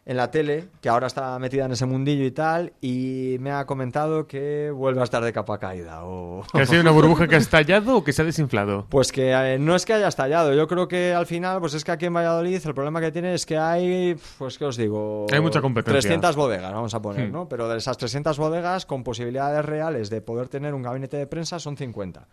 en 0.05 0.17
la 0.17 0.31
tele, 0.31 0.65
que 0.81 0.89
ahora 0.89 1.07
está 1.07 1.39
metida 1.39 1.63
en 1.65 1.71
ese 1.71 1.85
mundillo 1.85 2.25
y 2.25 2.31
tal, 2.31 2.73
y 2.81 3.37
me 3.39 3.51
ha 3.51 3.65
comentado 3.65 4.27
que 4.27 4.69
vuelve 4.69 4.99
a 4.99 5.05
estar 5.05 5.23
de 5.23 5.31
capa 5.31 5.57
caída. 5.59 6.03
O... 6.03 6.43
¿Que 6.51 6.61
ha 6.61 6.65
sido 6.65 6.81
una 6.81 6.91
burbuja 6.91 7.25
que 7.27 7.35
ha 7.35 7.37
estallado 7.37 7.95
o 7.97 8.03
que 8.03 8.11
se 8.11 8.21
ha 8.21 8.25
desinflado? 8.25 8.85
Pues 8.89 9.11
que 9.13 9.31
eh, 9.31 9.57
no 9.59 9.75
es 9.75 9.85
que 9.85 9.93
haya 9.93 10.09
estallado, 10.09 10.53
yo 10.53 10.67
creo 10.67 10.87
que 10.89 11.13
al 11.13 11.25
final, 11.25 11.59
pues 11.61 11.73
es 11.73 11.83
que 11.85 11.91
aquí 11.91 12.05
en 12.05 12.13
Valladolid 12.13 12.61
el 12.65 12.73
problema 12.73 12.99
que 12.99 13.11
tiene 13.13 13.33
es 13.33 13.45
que 13.45 13.57
hay, 13.57 14.17
pues 14.37 14.57
que 14.57 14.65
os 14.65 14.75
digo, 14.75 15.25
Hay 15.31 15.39
mucha 15.39 15.61
competencia. 15.61 16.01
300 16.01 16.35
bodegas, 16.35 16.73
vamos 16.73 16.93
a 16.93 17.01
poner, 17.01 17.29
Hmm. 17.29 17.31
¿no? 17.31 17.47
Pero 17.47 17.69
de 17.69 17.77
esas 17.77 17.97
300 17.97 18.37
bodegas, 18.37 18.85
con 18.85 19.03
posibilidades 19.03 19.63
reales 19.63 20.09
de 20.09 20.19
poder 20.21 20.49
tener 20.49 20.73
un 20.73 20.81
gabinete 20.83 21.15
de 21.17 21.27
prensa, 21.27 21.59
son 21.59 21.77
50. 21.77 22.27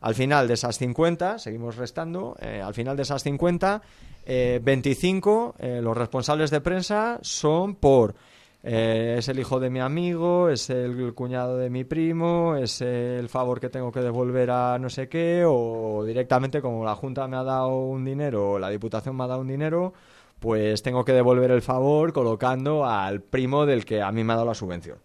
Al 0.00 0.14
final 0.14 0.46
de 0.48 0.54
esas 0.54 0.78
50, 0.78 1.38
seguimos 1.38 1.76
restando, 1.76 2.36
eh, 2.40 2.60
al 2.62 2.74
final 2.74 2.96
de 2.96 3.02
esas 3.02 3.22
50, 3.22 3.82
eh, 4.24 4.60
25, 4.62 5.54
eh, 5.58 5.80
los 5.82 5.96
responsables 5.96 6.50
de 6.50 6.60
prensa 6.60 7.18
son 7.22 7.76
por... 7.76 8.14
eh, 8.62 9.16
es 9.18 9.28
el 9.28 9.38
hijo 9.38 9.60
de 9.60 9.70
mi 9.70 9.78
amigo, 9.80 10.48
es 10.48 10.70
el 10.70 11.14
cuñado 11.14 11.56
de 11.56 11.70
mi 11.70 11.84
primo, 11.84 12.56
es 12.56 12.80
el 12.80 13.28
favor 13.28 13.60
que 13.60 13.68
tengo 13.68 13.92
que 13.92 14.00
devolver 14.00 14.50
a 14.50 14.78
no 14.78 14.90
sé 14.90 15.08
qué, 15.08 15.44
o 15.46 16.02
directamente 16.04 16.60
como 16.60 16.84
la 16.84 16.96
Junta 16.96 17.28
me 17.28 17.36
ha 17.36 17.44
dado 17.44 17.78
un 17.78 18.04
dinero, 18.04 18.52
o 18.52 18.58
la 18.58 18.68
Diputación 18.70 19.16
me 19.16 19.22
ha 19.24 19.28
dado 19.28 19.40
un 19.42 19.48
dinero, 19.48 19.92
pues 20.40 20.82
tengo 20.82 21.04
que 21.04 21.12
devolver 21.12 21.50
el 21.52 21.62
favor 21.62 22.12
colocando 22.12 22.84
al 22.84 23.20
primo 23.20 23.66
del 23.66 23.84
que 23.84 24.02
a 24.02 24.10
mí 24.10 24.24
me 24.24 24.32
ha 24.32 24.36
dado 24.36 24.48
la 24.48 24.54
subvención. 24.54 24.98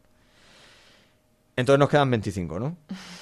Entonces 1.55 1.79
nos 1.79 1.89
quedan 1.89 2.09
25, 2.09 2.59
¿no? 2.59 2.77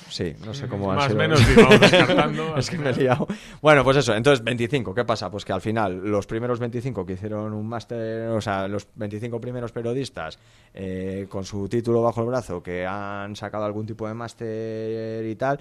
Sí, 0.08 0.36
no 0.46 0.54
sé 0.54 0.68
cómo 0.68 0.92
han 0.92 0.98
Más 0.98 1.06
o 1.06 1.10
sido- 1.10 1.18
menos, 1.20 1.56
vamos 1.56 1.80
descartando, 1.82 2.58
es 2.58 2.70
que 2.70 2.78
me 2.78 2.90
he 2.92 2.94
liado. 2.94 3.28
Bueno, 3.62 3.84
pues 3.84 3.98
eso, 3.98 4.16
entonces 4.16 4.44
25, 4.44 4.94
¿qué 4.94 5.04
pasa? 5.04 5.30
Pues 5.32 5.44
que 5.46 5.52
al 5.54 5.62
final 5.62 5.98
los 6.10 6.28
primeros 6.28 6.60
25 6.60 7.06
que 7.06 7.14
hicieron 7.14 7.54
un 7.54 7.68
máster, 7.68 8.30
o 8.30 8.40
sea, 8.40 8.68
los 8.68 8.88
25 8.96 9.42
primeros 9.42 9.72
periodistas 9.72 10.38
eh, 10.74 11.26
con 11.30 11.44
su 11.44 11.68
título 11.68 12.02
bajo 12.04 12.22
el 12.22 12.28
brazo, 12.28 12.62
que 12.62 12.86
han 12.86 13.36
sacado 13.36 13.66
algún 13.66 13.86
tipo 13.88 14.08
de 14.08 14.14
máster 14.14 15.26
y 15.26 15.36
tal, 15.36 15.60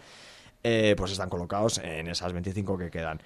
eh, 0.62 0.94
pues 0.96 1.12
están 1.12 1.30
colocados 1.30 1.78
en 1.78 2.08
esas 2.08 2.32
25 2.32 2.76
que 2.76 2.90
quedan. 2.90 3.20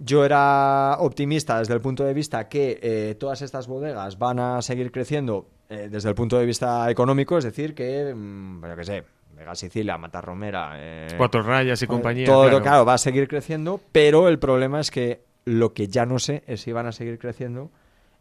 Yo 0.00 0.24
era 0.24 0.96
optimista 1.00 1.58
desde 1.58 1.74
el 1.74 1.80
punto 1.80 2.04
de 2.04 2.14
vista 2.14 2.48
que 2.48 2.78
eh, 2.82 3.16
todas 3.18 3.42
estas 3.42 3.66
bodegas 3.66 4.18
van 4.18 4.38
a 4.38 4.62
seguir 4.62 4.92
creciendo 4.92 5.48
eh, 5.68 5.88
desde 5.90 6.08
el 6.08 6.14
punto 6.14 6.38
de 6.38 6.46
vista 6.46 6.90
económico, 6.90 7.36
es 7.38 7.44
decir, 7.44 7.74
que, 7.74 8.14
mm, 8.14 8.64
yo 8.64 8.76
qué 8.76 8.84
sé, 8.84 9.04
Vega 9.36 9.54
Sicilia, 9.54 9.98
Matarromera... 9.98 10.72
eh, 10.76 11.08
Cuatro 11.16 11.42
Rayas 11.42 11.80
y 11.82 11.86
compañía, 11.86 12.26
Todo, 12.26 12.42
claro. 12.44 12.62
claro, 12.62 12.84
va 12.84 12.94
a 12.94 12.98
seguir 12.98 13.28
creciendo, 13.28 13.80
pero 13.92 14.28
el 14.28 14.38
problema 14.38 14.80
es 14.80 14.90
que 14.90 15.22
lo 15.44 15.72
que 15.72 15.88
ya 15.88 16.06
no 16.06 16.18
sé 16.18 16.42
es 16.46 16.60
si 16.60 16.72
van 16.72 16.86
a 16.86 16.92
seguir 16.92 17.18
creciendo 17.18 17.70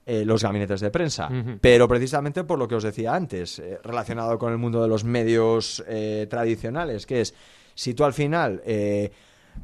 eh, 0.06 0.24
los 0.24 0.42
gabinetes 0.42 0.80
de 0.80 0.90
prensa. 0.90 1.30
Pero 1.60 1.88
precisamente 1.88 2.44
por 2.46 2.58
lo 2.58 2.68
que 2.68 2.76
os 2.76 2.84
decía 2.84 3.14
antes, 3.14 3.60
eh, 3.60 3.80
relacionado 3.84 4.38
con 4.40 4.52
el 4.52 4.58
mundo 4.58 4.82
de 4.82 4.88
los 4.88 5.04
medios 5.04 5.84
eh, 5.88 6.28
tradicionales, 6.30 7.06
que 7.06 7.22
es, 7.22 7.34
si 7.76 7.94
tú 7.94 8.06
al 8.06 8.14
final, 8.14 8.62
eh, 8.66 9.12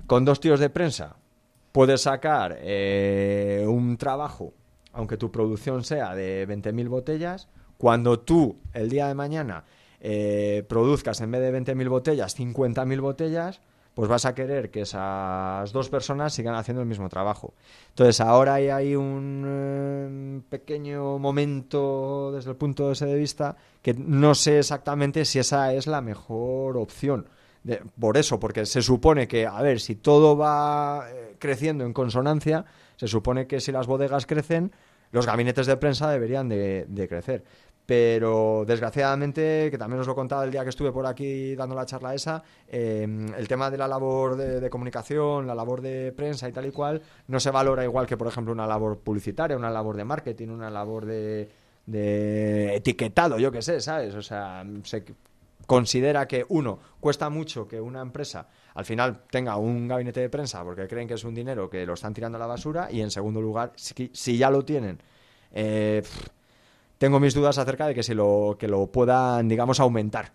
con 0.06 0.26
dos 0.26 0.40
tíos 0.42 0.60
de 0.60 0.70
prensa, 0.70 1.16
puedes 1.74 2.02
sacar 2.04 2.58
eh, 2.62 3.66
un 3.68 3.98
trabajo, 3.98 4.54
aunque 4.94 5.18
tu 5.18 5.30
producción 5.32 5.84
sea 5.84 6.16
de 6.16 6.48
20.000 6.48 6.88
botellas, 6.88 7.50
cuando 7.78 8.20
tú, 8.20 8.56
el 8.74 8.90
día 8.90 9.08
de 9.10 9.16
mañana, 9.16 9.66
eh, 10.00 10.64
produzcas 10.70 11.20
en 11.20 11.32
vez 11.32 11.42
de 11.42 11.52
20.000 11.52 11.90
botellas, 11.90 12.38
50.000 12.40 13.02
botellas, 13.02 13.60
pues 13.96 14.10
vas 14.10 14.26
a 14.26 14.34
querer 14.34 14.72
que 14.72 14.82
esas 14.82 15.72
dos 15.72 15.90
personas 15.90 16.34
sigan 16.34 16.56
haciendo 16.56 16.82
el 16.82 16.88
mismo 16.88 17.10
trabajo. 17.10 17.54
Entonces 17.90 18.22
ahora 18.22 18.56
hay, 18.56 18.70
hay 18.70 18.96
un 18.96 19.44
eh, 19.48 20.42
pequeño 20.50 21.20
momento 21.20 22.32
desde 22.34 22.52
el 22.52 22.56
punto 22.56 22.92
ese 22.92 23.06
de 23.06 23.16
vista 23.16 23.56
que 23.82 23.94
no 23.94 24.34
sé 24.36 24.60
exactamente 24.60 25.26
si 25.26 25.40
esa 25.40 25.74
es 25.74 25.86
la 25.88 26.02
mejor 26.02 26.78
opción. 26.78 27.28
De- 27.64 27.82
por 28.00 28.18
eso, 28.18 28.40
porque 28.40 28.66
se 28.66 28.82
supone 28.82 29.28
que, 29.28 29.46
a 29.46 29.62
ver, 29.62 29.80
si 29.80 29.96
todo 29.96 30.36
va 30.36 31.08
creciendo 31.44 31.84
en 31.84 31.92
consonancia, 31.92 32.64
se 32.96 33.10
supone 33.10 33.48
que 33.48 33.60
si 33.60 33.74
las 33.74 33.86
bodegas 33.86 34.26
crecen, 34.26 34.72
los 35.12 35.26
gabinetes 35.26 35.68
de 35.68 35.76
prensa 35.76 36.10
deberían 36.10 36.48
de, 36.48 37.06
crecer. 37.10 37.44
Pero 37.86 38.64
desgraciadamente, 38.66 39.68
que 39.70 39.78
también 39.78 40.00
os 40.00 40.08
lo 40.08 40.16
contaba 40.16 40.46
el 40.46 40.52
día 40.52 40.64
que 40.64 40.70
estuve 40.70 40.94
por 40.94 41.06
aquí 41.06 41.54
dando 41.54 41.76
la 41.76 41.86
charla 41.86 42.16
esa, 42.16 42.42
eh, 42.66 43.06
el 43.38 43.48
tema 43.50 43.70
de 43.70 43.78
la 43.78 43.90
labor 43.90 44.38
de, 44.38 44.62
de 44.62 44.70
comunicación, 44.70 45.46
la 45.46 45.54
labor 45.54 45.82
de 45.82 46.14
prensa 46.14 46.48
y 46.48 46.54
tal 46.54 46.66
y 46.66 46.72
cual, 46.72 47.02
no 47.28 47.42
se 47.42 47.52
valora 47.52 47.84
igual 47.84 48.08
que, 48.08 48.16
por 48.16 48.28
ejemplo, 48.28 48.54
una 48.54 48.66
labor 48.66 49.00
publicitaria, 49.00 49.58
una 49.58 49.70
labor 49.70 49.98
de 49.98 50.06
marketing, 50.06 50.48
una 50.48 50.70
labor 50.70 51.06
de, 51.06 51.50
de 51.86 52.74
etiquetado, 52.78 53.38
yo 53.38 53.52
qué 53.52 53.62
sé, 53.62 53.82
¿sabes? 53.82 54.16
O 54.16 54.22
sea, 54.22 54.66
se 54.84 55.04
considera 55.68 56.26
que, 56.26 56.46
uno, 56.48 56.80
cuesta 57.02 57.30
mucho 57.30 57.68
que 57.68 57.82
una 57.82 58.00
empresa 58.02 58.48
al 58.76 58.86
final 58.86 59.24
tenga 59.30 59.58
un 59.58 59.88
gabinete 59.88 60.20
de 60.20 60.30
prensa 60.30 60.64
porque 60.64 60.88
creen 60.88 61.08
que 61.08 61.14
es 61.14 61.24
un 61.24 61.36
dinero 61.36 61.70
que 61.70 61.86
lo 61.86 61.94
están 61.94 62.14
tirando 62.14 62.38
a 62.38 62.40
la 62.40 62.48
basura 62.48 62.88
y, 62.92 63.02
en 63.02 63.12
segundo 63.12 63.42
lugar, 63.42 63.74
si, 63.76 64.38
ya 64.38 64.50
lo 64.50 64.66
tienen, 64.66 65.00
eh, 65.52 66.02
tengo 66.98 67.20
mis 67.20 67.34
dudas 67.34 67.58
acerca 67.58 67.88
de 67.88 67.94
que 67.94 68.04
si 68.04 68.14
lo, 68.14 68.56
que 68.58 68.68
lo 68.68 68.88
puedan, 68.88 69.48
digamos, 69.48 69.80
aumentar. 69.80 70.32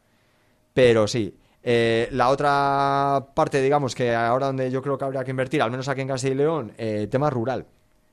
Pero 0.73 1.09
sí. 1.09 1.37
eh, 1.63 2.09
la 2.13 2.29
otra 2.29 3.27
parte, 3.35 3.61
digamos, 3.61 3.95
que 3.95 4.15
ahora 4.15 4.47
donde 4.47 4.71
yo 4.71 4.83
creo 4.83 4.97
que 4.97 5.05
habría 5.05 5.25
que 5.25 5.31
invertir, 5.31 5.63
al 5.63 5.71
menos 5.71 5.89
aquí 5.89 6.03
en 6.03 6.09
Castilla 6.09 6.35
y 6.35 6.37
León, 6.37 6.73
eh, 6.79 7.09
tema 7.11 7.31
rural. 7.31 7.67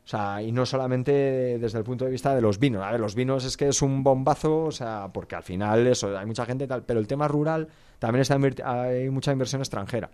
O 0.06 0.08
sea, 0.08 0.42
y 0.42 0.52
no 0.52 0.66
solamente 0.68 1.58
desde 1.60 1.80
el 1.80 1.84
punto 1.84 2.06
de 2.06 2.12
vista 2.12 2.36
de 2.36 2.42
los 2.42 2.60
vinos. 2.60 2.84
A 2.84 2.92
ver, 2.92 3.00
los 3.00 3.16
vinos 3.16 3.44
es 3.44 3.58
que 3.58 3.68
es 3.68 3.82
un 3.82 4.04
bombazo, 4.04 4.66
o 4.66 4.72
sea, 4.72 5.10
porque 5.12 5.36
al 5.36 5.44
final 5.44 5.88
eso, 5.88 6.16
hay 6.16 6.28
mucha 6.28 6.46
gente 6.46 6.66
y 6.66 6.68
tal, 6.68 6.84
pero 6.84 7.00
el 7.00 7.08
tema 7.08 7.28
rural 7.28 7.68
también 8.00 8.22
está 8.22 8.38
hay 8.64 9.10
mucha 9.10 9.32
inversión 9.32 9.62
extranjera. 9.62 10.10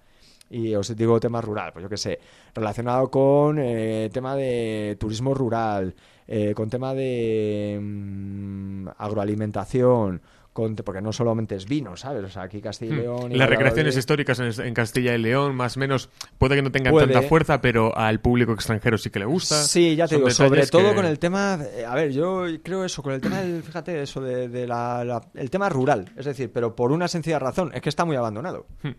Y 0.50 0.76
os 0.76 0.94
digo 0.96 1.20
tema 1.20 1.40
rural, 1.40 1.72
pues 1.72 1.84
yo 1.84 1.90
qué 1.90 1.96
sé, 1.96 2.20
relacionado 2.54 3.10
con 3.10 3.58
eh, 3.58 4.10
tema 4.12 4.36
de 4.36 4.98
turismo 5.00 5.34
rural, 5.34 5.96
eh, 6.28 6.54
con 6.54 6.70
tema 6.70 6.94
de 6.94 7.80
mm, 7.82 8.88
agroalimentación, 8.98 10.22
con, 10.54 10.76
porque 10.76 11.02
no 11.02 11.14
solamente 11.14 11.56
es 11.56 11.66
vino, 11.66 11.96
¿sabes? 11.96 12.24
O 12.26 12.30
sea, 12.30 12.44
aquí 12.44 12.62
Castilla 12.62 12.94
y 12.94 12.98
León... 12.98 13.32
y 13.32 13.36
Hmm. 13.36 13.38
Las 13.38 13.50
recreaciones 13.50 13.96
históricas 13.96 14.40
en, 14.40 14.66
en 14.68 14.74
Castilla 14.74 15.16
y 15.16 15.18
León, 15.18 15.56
más 15.56 15.78
o 15.78 15.80
menos, 15.80 16.10
puede 16.38 16.56
que 16.56 16.62
no 16.62 16.72
tengan 16.72 16.92
Puede. 16.92 17.08
tanta 17.08 17.28
fuerza, 17.28 17.62
pero 17.62 17.96
al 17.98 18.20
público 18.20 18.52
extranjero 18.52 18.98
sí 18.98 19.10
que 19.10 19.20
le 19.20 19.26
gusta. 19.26 19.64
Sí, 19.64 19.96
ya 19.96 20.06
te 20.08 20.16
Son 20.16 20.20
digo, 20.20 20.30
sobre 20.32 20.68
todo 20.68 20.90
que- 20.90 20.96
con 20.96 21.06
el 21.06 21.20
tema, 21.20 21.54
a 21.88 21.96
ver, 21.96 22.12
yo 22.12 22.44
creo 22.64 22.84
eso, 22.84 23.02
con 23.02 23.14
el 23.14 23.22
tema 23.22 23.40
del, 23.42 23.64
fíjate, 23.64 24.02
eso 24.02 24.20
de, 24.22 24.50
de 24.50 24.68
la, 24.68 25.04
la- 25.06 25.22
el 25.36 25.50
tema 25.50 25.70
rural, 25.70 26.12
es 26.18 26.26
decir, 26.26 26.52
pero 26.52 26.76
por 26.76 26.92
una 26.92 27.08
sencilla 27.08 27.40
razón, 27.40 27.72
es 27.74 27.82
que 27.82 27.90
está 27.90 28.04
muy 28.04 28.18
abandonado. 28.18 28.68
Hmm. 28.84 28.90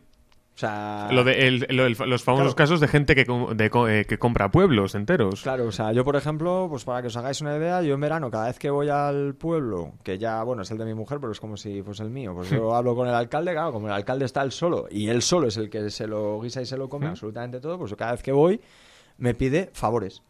O 0.55 0.59
sea, 0.59 1.09
Lo 1.11 1.25
de 1.25 1.49
el- 1.49 1.67
lo 1.71 1.85
del- 1.85 1.97
los 2.07 2.23
famosos 2.23 2.55
Claro. 2.55 2.57
casos 2.57 2.81
de 2.81 2.87
gente 2.89 3.15
que, 3.15 3.25
de 3.25 3.71
eh, 4.01 4.05
que 4.05 4.19
compra 4.19 4.51
pueblos 4.51 4.95
enteros. 4.95 5.41
Claro, 5.43 5.67
o 5.67 5.73
sea, 5.73 5.93
yo 5.93 6.05
por 6.05 6.15
ejemplo, 6.15 6.67
pues 6.69 6.85
para 6.85 7.01
que 7.01 7.09
os 7.09 7.17
hagáis 7.17 7.41
una 7.41 7.57
idea, 7.57 7.81
yo 7.81 7.95
en 7.95 8.01
verano, 8.01 8.31
cada 8.31 8.47
vez 8.49 8.59
que 8.59 8.69
voy 8.69 8.91
al 8.91 9.35
pueblo, 9.35 9.93
que 10.05 10.19
ya, 10.19 10.43
bueno, 10.43 10.61
es 10.63 10.71
el 10.71 10.77
de 10.77 10.85
mi 10.85 10.93
mujer, 10.95 11.19
pero 11.21 11.33
es 11.33 11.41
como 11.41 11.57
si 11.57 11.83
fuese 11.83 12.03
el 12.03 12.11
mío, 12.11 12.35
pues 12.35 12.51
yo 12.51 12.75
hablo 12.77 12.95
con 12.95 13.09
el 13.09 13.15
alcalde, 13.15 13.53
claro, 13.53 13.73
como 13.73 13.87
el 13.87 13.95
alcalde 13.95 14.27
está 14.27 14.43
él 14.43 14.53
solo, 14.53 14.87
y 14.91 15.09
él 15.09 15.23
solo 15.23 15.49
es 15.49 15.57
el 15.57 15.71
que 15.71 15.89
se 15.89 16.07
lo 16.07 16.39
guisa 16.43 16.61
y 16.61 16.67
se 16.67 16.77
lo 16.77 16.89
come 16.91 17.07
absolutamente 17.07 17.59
todo, 17.59 17.79
pues 17.79 17.91
yo 17.91 17.97
cada 17.97 18.13
vez 18.13 18.23
que 18.23 18.33
voy 18.33 18.61
me 19.17 19.35
pide 19.35 19.71
favores. 19.73 20.23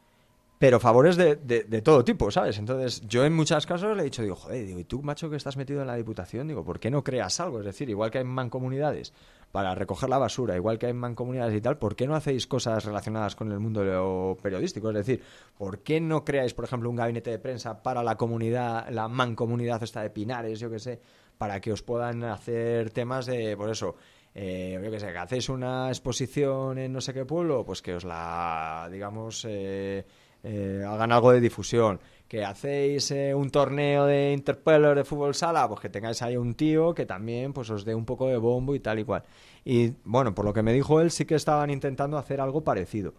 Pero 0.61 0.78
favores 0.78 1.16
de, 1.16 1.35
de- 1.35 1.65
de 1.65 1.82
todo 1.82 2.05
tipo, 2.05 2.31
¿sabes? 2.31 2.57
Entonces, 2.59 3.03
yo 3.09 3.24
en 3.24 3.35
muchos 3.35 3.66
casos 3.66 3.97
le 3.97 4.03
he 4.03 4.05
dicho, 4.05 4.23
digo, 4.23 4.36
joder, 4.36 4.65
digo, 4.65 4.78
y 4.78 4.85
tú, 4.85 5.03
macho, 5.03 5.28
que 5.28 5.35
estás 5.35 5.57
metido 5.57 5.81
en 5.81 5.89
la 5.89 5.97
diputación, 5.97 6.47
digo, 6.47 6.62
¿por 6.65 6.78
qué 6.78 6.89
no 6.93 7.03
creas 7.03 7.40
algo? 7.40 7.59
Es 7.59 7.65
decir, 7.65 7.90
igual 7.90 8.12
que 8.12 8.19
hay 8.19 8.24
mancomunidades 8.24 9.12
para 9.52 9.74
recoger 9.74 10.08
la 10.08 10.18
basura, 10.18 10.56
igual 10.56 10.78
que 10.78 10.86
hay 10.86 10.94
mancomunidades 10.94 11.54
y 11.54 11.60
tal, 11.60 11.76
¿por 11.78 11.94
qué 11.94 12.06
no 12.06 12.16
hacéis 12.16 12.46
cosas 12.46 12.84
relacionadas 12.84 13.36
con 13.36 13.52
el 13.52 13.60
mundo 13.60 14.36
periodístico? 14.42 14.88
Es 14.88 14.96
decir, 14.96 15.22
¿por 15.56 15.80
qué 15.80 16.00
no 16.00 16.24
creáis, 16.24 16.54
por 16.54 16.64
ejemplo, 16.64 16.88
un 16.88 16.96
gabinete 16.96 17.30
de 17.30 17.38
prensa 17.38 17.82
para 17.82 18.02
la 18.02 18.16
comunidad, 18.16 18.88
la 18.88 19.08
mancomunidad 19.08 19.82
esta 19.82 20.02
de 20.02 20.08
Pinares, 20.08 20.58
yo 20.58 20.70
qué 20.70 20.78
sé, 20.78 21.00
para 21.36 21.60
que 21.60 21.70
os 21.70 21.82
puedan 21.82 22.24
hacer 22.24 22.90
temas 22.90 23.26
de, 23.26 23.54
por 23.56 23.68
eso, 23.68 23.94
eh, 24.34 24.80
yo 24.82 24.90
qué 24.90 24.98
sé, 24.98 25.12
que 25.12 25.18
hacéis 25.18 25.50
una 25.50 25.88
exposición 25.88 26.78
en 26.78 26.90
no 26.90 27.02
sé 27.02 27.12
qué 27.12 27.26
pueblo, 27.26 27.62
pues 27.64 27.82
que 27.82 27.94
os 27.94 28.04
la, 28.04 28.88
digamos, 28.90 29.44
eh, 29.46 30.06
eh, 30.42 30.82
hagan 30.86 31.12
algo 31.12 31.30
de 31.30 31.40
difusión. 31.40 32.00
Que 32.32 32.46
hacéis 32.46 33.10
eh, 33.10 33.34
un 33.34 33.50
torneo 33.50 34.06
de 34.06 34.32
interpeller 34.32 34.94
de 34.94 35.04
fútbol 35.04 35.34
sala, 35.34 35.68
pues 35.68 35.80
que 35.80 35.90
tengáis 35.90 36.22
ahí 36.22 36.38
un 36.38 36.54
tío 36.54 36.94
que 36.94 37.04
también 37.04 37.52
pues 37.52 37.68
os 37.68 37.84
dé 37.84 37.94
un 37.94 38.06
poco 38.06 38.26
de 38.26 38.38
bombo 38.38 38.74
y 38.74 38.80
tal 38.80 38.98
y 39.00 39.04
cual. 39.04 39.24
Y 39.66 39.92
bueno, 40.04 40.34
por 40.34 40.46
lo 40.46 40.54
que 40.54 40.62
me 40.62 40.72
dijo 40.72 41.02
él, 41.02 41.10
sí 41.10 41.26
que 41.26 41.34
estaban 41.34 41.68
intentando 41.68 42.16
hacer 42.16 42.40
algo 42.40 42.64
parecido. 42.64 43.12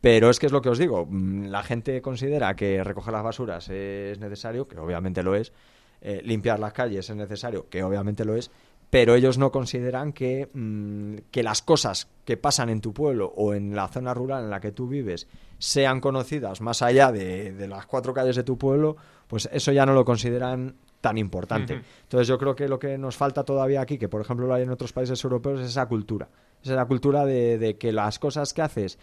Pero 0.00 0.30
es 0.30 0.40
que 0.40 0.46
es 0.46 0.52
lo 0.52 0.62
que 0.62 0.70
os 0.70 0.78
digo, 0.78 1.06
mm, 1.08 1.44
la 1.44 1.62
gente 1.62 2.02
considera 2.02 2.56
que 2.56 2.82
recoger 2.82 3.12
las 3.12 3.22
basuras 3.22 3.68
es 3.68 4.18
necesario, 4.18 4.66
que 4.66 4.80
obviamente 4.80 5.22
lo 5.22 5.36
es, 5.36 5.52
eh, 6.00 6.20
limpiar 6.24 6.58
las 6.58 6.72
calles 6.72 7.08
es 7.08 7.14
necesario, 7.14 7.68
que 7.70 7.84
obviamente 7.84 8.24
lo 8.24 8.34
es, 8.34 8.50
pero 8.90 9.14
ellos 9.14 9.38
no 9.38 9.52
consideran 9.52 10.12
que, 10.12 10.48
mm, 10.52 11.30
que 11.30 11.44
las 11.44 11.62
cosas 11.62 12.08
que 12.24 12.36
pasan 12.36 12.68
en 12.70 12.80
tu 12.80 12.92
pueblo 12.92 13.32
o 13.36 13.54
en 13.54 13.76
la 13.76 13.86
zona 13.86 14.12
rural 14.12 14.42
en 14.42 14.50
la 14.50 14.58
que 14.58 14.72
tú 14.72 14.88
vives 14.88 15.28
sean 15.58 16.00
conocidas 16.00 16.60
más 16.60 16.82
allá 16.82 17.12
de, 17.12 17.52
de 17.52 17.68
las 17.68 17.86
cuatro 17.86 18.12
calles 18.12 18.36
de 18.36 18.42
tu 18.42 18.58
pueblo, 18.58 18.96
pues 19.26 19.48
eso 19.52 19.72
ya 19.72 19.86
no 19.86 19.94
lo 19.94 20.04
consideran 20.04 20.76
tan 21.00 21.18
importante. 21.18 21.82
Entonces 22.02 22.26
yo 22.26 22.38
creo 22.38 22.54
que 22.54 22.68
lo 22.68 22.78
que 22.78 22.98
nos 22.98 23.16
falta 23.16 23.44
todavía 23.44 23.80
aquí, 23.80 23.98
que 23.98 24.08
por 24.08 24.20
ejemplo 24.20 24.46
lo 24.46 24.54
hay 24.54 24.64
en 24.64 24.70
otros 24.70 24.92
países 24.92 25.22
europeos, 25.22 25.60
es 25.60 25.68
esa 25.68 25.86
cultura. 25.86 26.28
Es 26.62 26.70
esa 26.70 26.84
cultura 26.86 27.24
de, 27.24 27.58
de 27.58 27.76
que 27.76 27.92
las 27.92 28.18
cosas 28.18 28.52
que 28.52 28.62
haces 28.62 28.98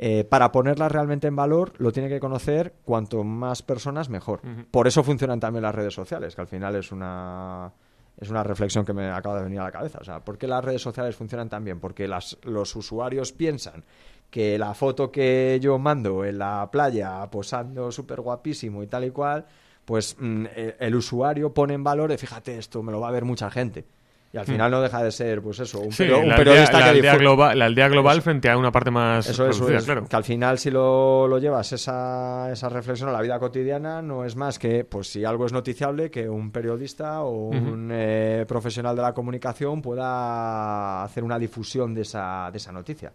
eh, 0.00 0.22
para 0.22 0.52
ponerlas 0.52 0.92
realmente 0.92 1.26
en 1.26 1.34
valor, 1.34 1.72
lo 1.78 1.90
tiene 1.90 2.08
que 2.08 2.20
conocer 2.20 2.74
cuanto 2.84 3.24
más 3.24 3.62
personas 3.62 4.08
mejor. 4.08 4.40
Por 4.70 4.86
eso 4.86 5.02
funcionan 5.02 5.40
también 5.40 5.64
las 5.64 5.74
redes 5.74 5.92
sociales, 5.92 6.36
que 6.36 6.40
al 6.40 6.46
final 6.46 6.76
es 6.76 6.92
una 6.92 7.72
es 8.16 8.30
una 8.30 8.44
reflexión 8.44 8.84
que 8.84 8.92
me 8.92 9.10
acaba 9.10 9.38
de 9.38 9.44
venir 9.44 9.58
a 9.58 9.64
la 9.64 9.72
cabeza. 9.72 9.98
O 10.00 10.04
sea, 10.04 10.20
¿por 10.20 10.38
qué 10.38 10.46
las 10.46 10.64
redes 10.64 10.82
sociales 10.82 11.16
funcionan 11.16 11.48
tan 11.48 11.64
bien? 11.64 11.80
Porque 11.80 12.06
las, 12.06 12.36
los 12.42 12.74
usuarios 12.76 13.32
piensan 13.32 13.84
que 14.30 14.58
la 14.58 14.74
foto 14.74 15.10
que 15.10 15.58
yo 15.60 15.78
mando 15.78 16.24
en 16.24 16.38
la 16.38 16.68
playa 16.70 17.26
posando 17.30 17.90
súper 17.90 18.20
guapísimo 18.20 18.82
y 18.82 18.86
tal 18.86 19.04
y 19.04 19.10
cual, 19.10 19.46
pues 19.84 20.16
mm, 20.18 20.46
el, 20.54 20.74
el 20.78 20.94
usuario 20.94 21.52
pone 21.54 21.74
en 21.74 21.82
valor, 21.84 22.10
de, 22.10 22.18
fíjate 22.18 22.58
esto, 22.58 22.82
me 22.82 22.92
lo 22.92 23.00
va 23.00 23.08
a 23.08 23.12
ver 23.12 23.24
mucha 23.24 23.50
gente. 23.50 23.86
Y 24.30 24.36
al 24.36 24.44
Hmm. 24.44 24.50
final 24.50 24.70
no 24.70 24.82
deja 24.82 25.02
de 25.02 25.10
ser, 25.10 25.40
pues 25.40 25.58
eso, 25.60 25.80
un, 25.80 25.90
Sí, 25.90 26.02
perio- 26.02 26.18
un 26.22 26.36
periodista 26.36 26.76
aldea, 26.76 26.80
la 26.80 26.84
que 26.92 26.98
aldea 26.98 27.16
global, 27.16 27.58
la 27.58 27.64
aldea 27.64 27.88
global 27.88 28.18
Eso. 28.18 28.24
frente 28.24 28.50
a 28.50 28.58
una 28.58 28.70
parte 28.70 28.90
más 28.90 29.26
Eso 29.26 29.48
es, 29.48 29.84
claro. 29.86 30.04
que 30.06 30.16
al 30.16 30.24
final 30.24 30.58
si 30.58 30.70
lo, 30.70 31.26
lo 31.26 31.38
llevas 31.38 31.72
esa, 31.72 32.52
esa 32.52 32.68
reflexión 32.68 33.08
a 33.08 33.12
la 33.12 33.22
vida 33.22 33.38
cotidiana 33.38 34.02
no 34.02 34.26
es 34.26 34.36
más 34.36 34.58
que, 34.58 34.84
pues 34.84 35.10
si 35.10 35.24
algo 35.24 35.46
es 35.46 35.54
noticiable, 35.54 36.10
que 36.10 36.28
un 36.28 36.50
periodista 36.50 37.22
o 37.22 37.30
un 37.48 37.88
eh, 37.90 38.44
profesional 38.46 38.94
de 38.94 39.00
la 39.00 39.14
comunicación 39.14 39.80
pueda 39.80 41.02
hacer 41.04 41.24
una 41.24 41.38
difusión 41.38 41.94
de 41.94 42.02
esa, 42.02 42.50
de 42.52 42.58
esa 42.58 42.70
noticia. 42.70 43.10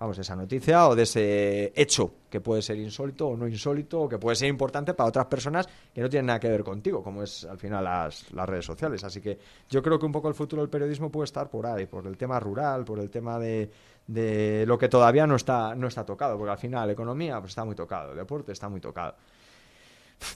Vamos, 0.00 0.18
esa 0.18 0.34
noticia 0.34 0.88
o 0.88 0.96
de 0.96 1.02
ese 1.02 1.72
hecho 1.76 2.10
que 2.30 2.40
puede 2.40 2.62
ser 2.62 2.78
insólito 2.78 3.28
o 3.28 3.36
no 3.36 3.46
insólito 3.46 4.00
o 4.00 4.08
que 4.08 4.16
puede 4.16 4.34
ser 4.34 4.48
importante 4.48 4.94
para 4.94 5.10
otras 5.10 5.26
personas 5.26 5.68
que 5.92 6.00
no 6.00 6.08
tienen 6.08 6.24
nada 6.24 6.40
que 6.40 6.48
ver 6.48 6.64
contigo, 6.64 7.02
como 7.02 7.22
es 7.22 7.44
al 7.44 7.58
final 7.58 7.84
las, 7.84 8.32
las 8.32 8.48
redes 8.48 8.64
sociales. 8.64 9.04
Así 9.04 9.20
que 9.20 9.38
yo 9.68 9.82
creo 9.82 9.98
que 9.98 10.06
un 10.06 10.12
poco 10.12 10.28
el 10.28 10.34
futuro 10.34 10.62
del 10.62 10.70
periodismo 10.70 11.10
puede 11.10 11.26
estar 11.26 11.50
por 11.50 11.66
ahí, 11.66 11.84
por 11.84 12.06
el 12.06 12.16
tema 12.16 12.40
rural, 12.40 12.82
por 12.82 12.98
el 12.98 13.10
tema 13.10 13.38
de, 13.38 13.70
de 14.06 14.64
lo 14.66 14.78
que 14.78 14.88
todavía 14.88 15.26
no 15.26 15.36
está, 15.36 15.74
no 15.74 15.86
está 15.88 16.02
tocado, 16.02 16.38
porque 16.38 16.52
al 16.52 16.58
final 16.58 16.88
economía 16.88 17.38
pues 17.38 17.50
está 17.50 17.66
muy 17.66 17.74
tocado, 17.74 18.14
deporte 18.14 18.52
está 18.52 18.70
muy 18.70 18.80
tocado. 18.80 19.16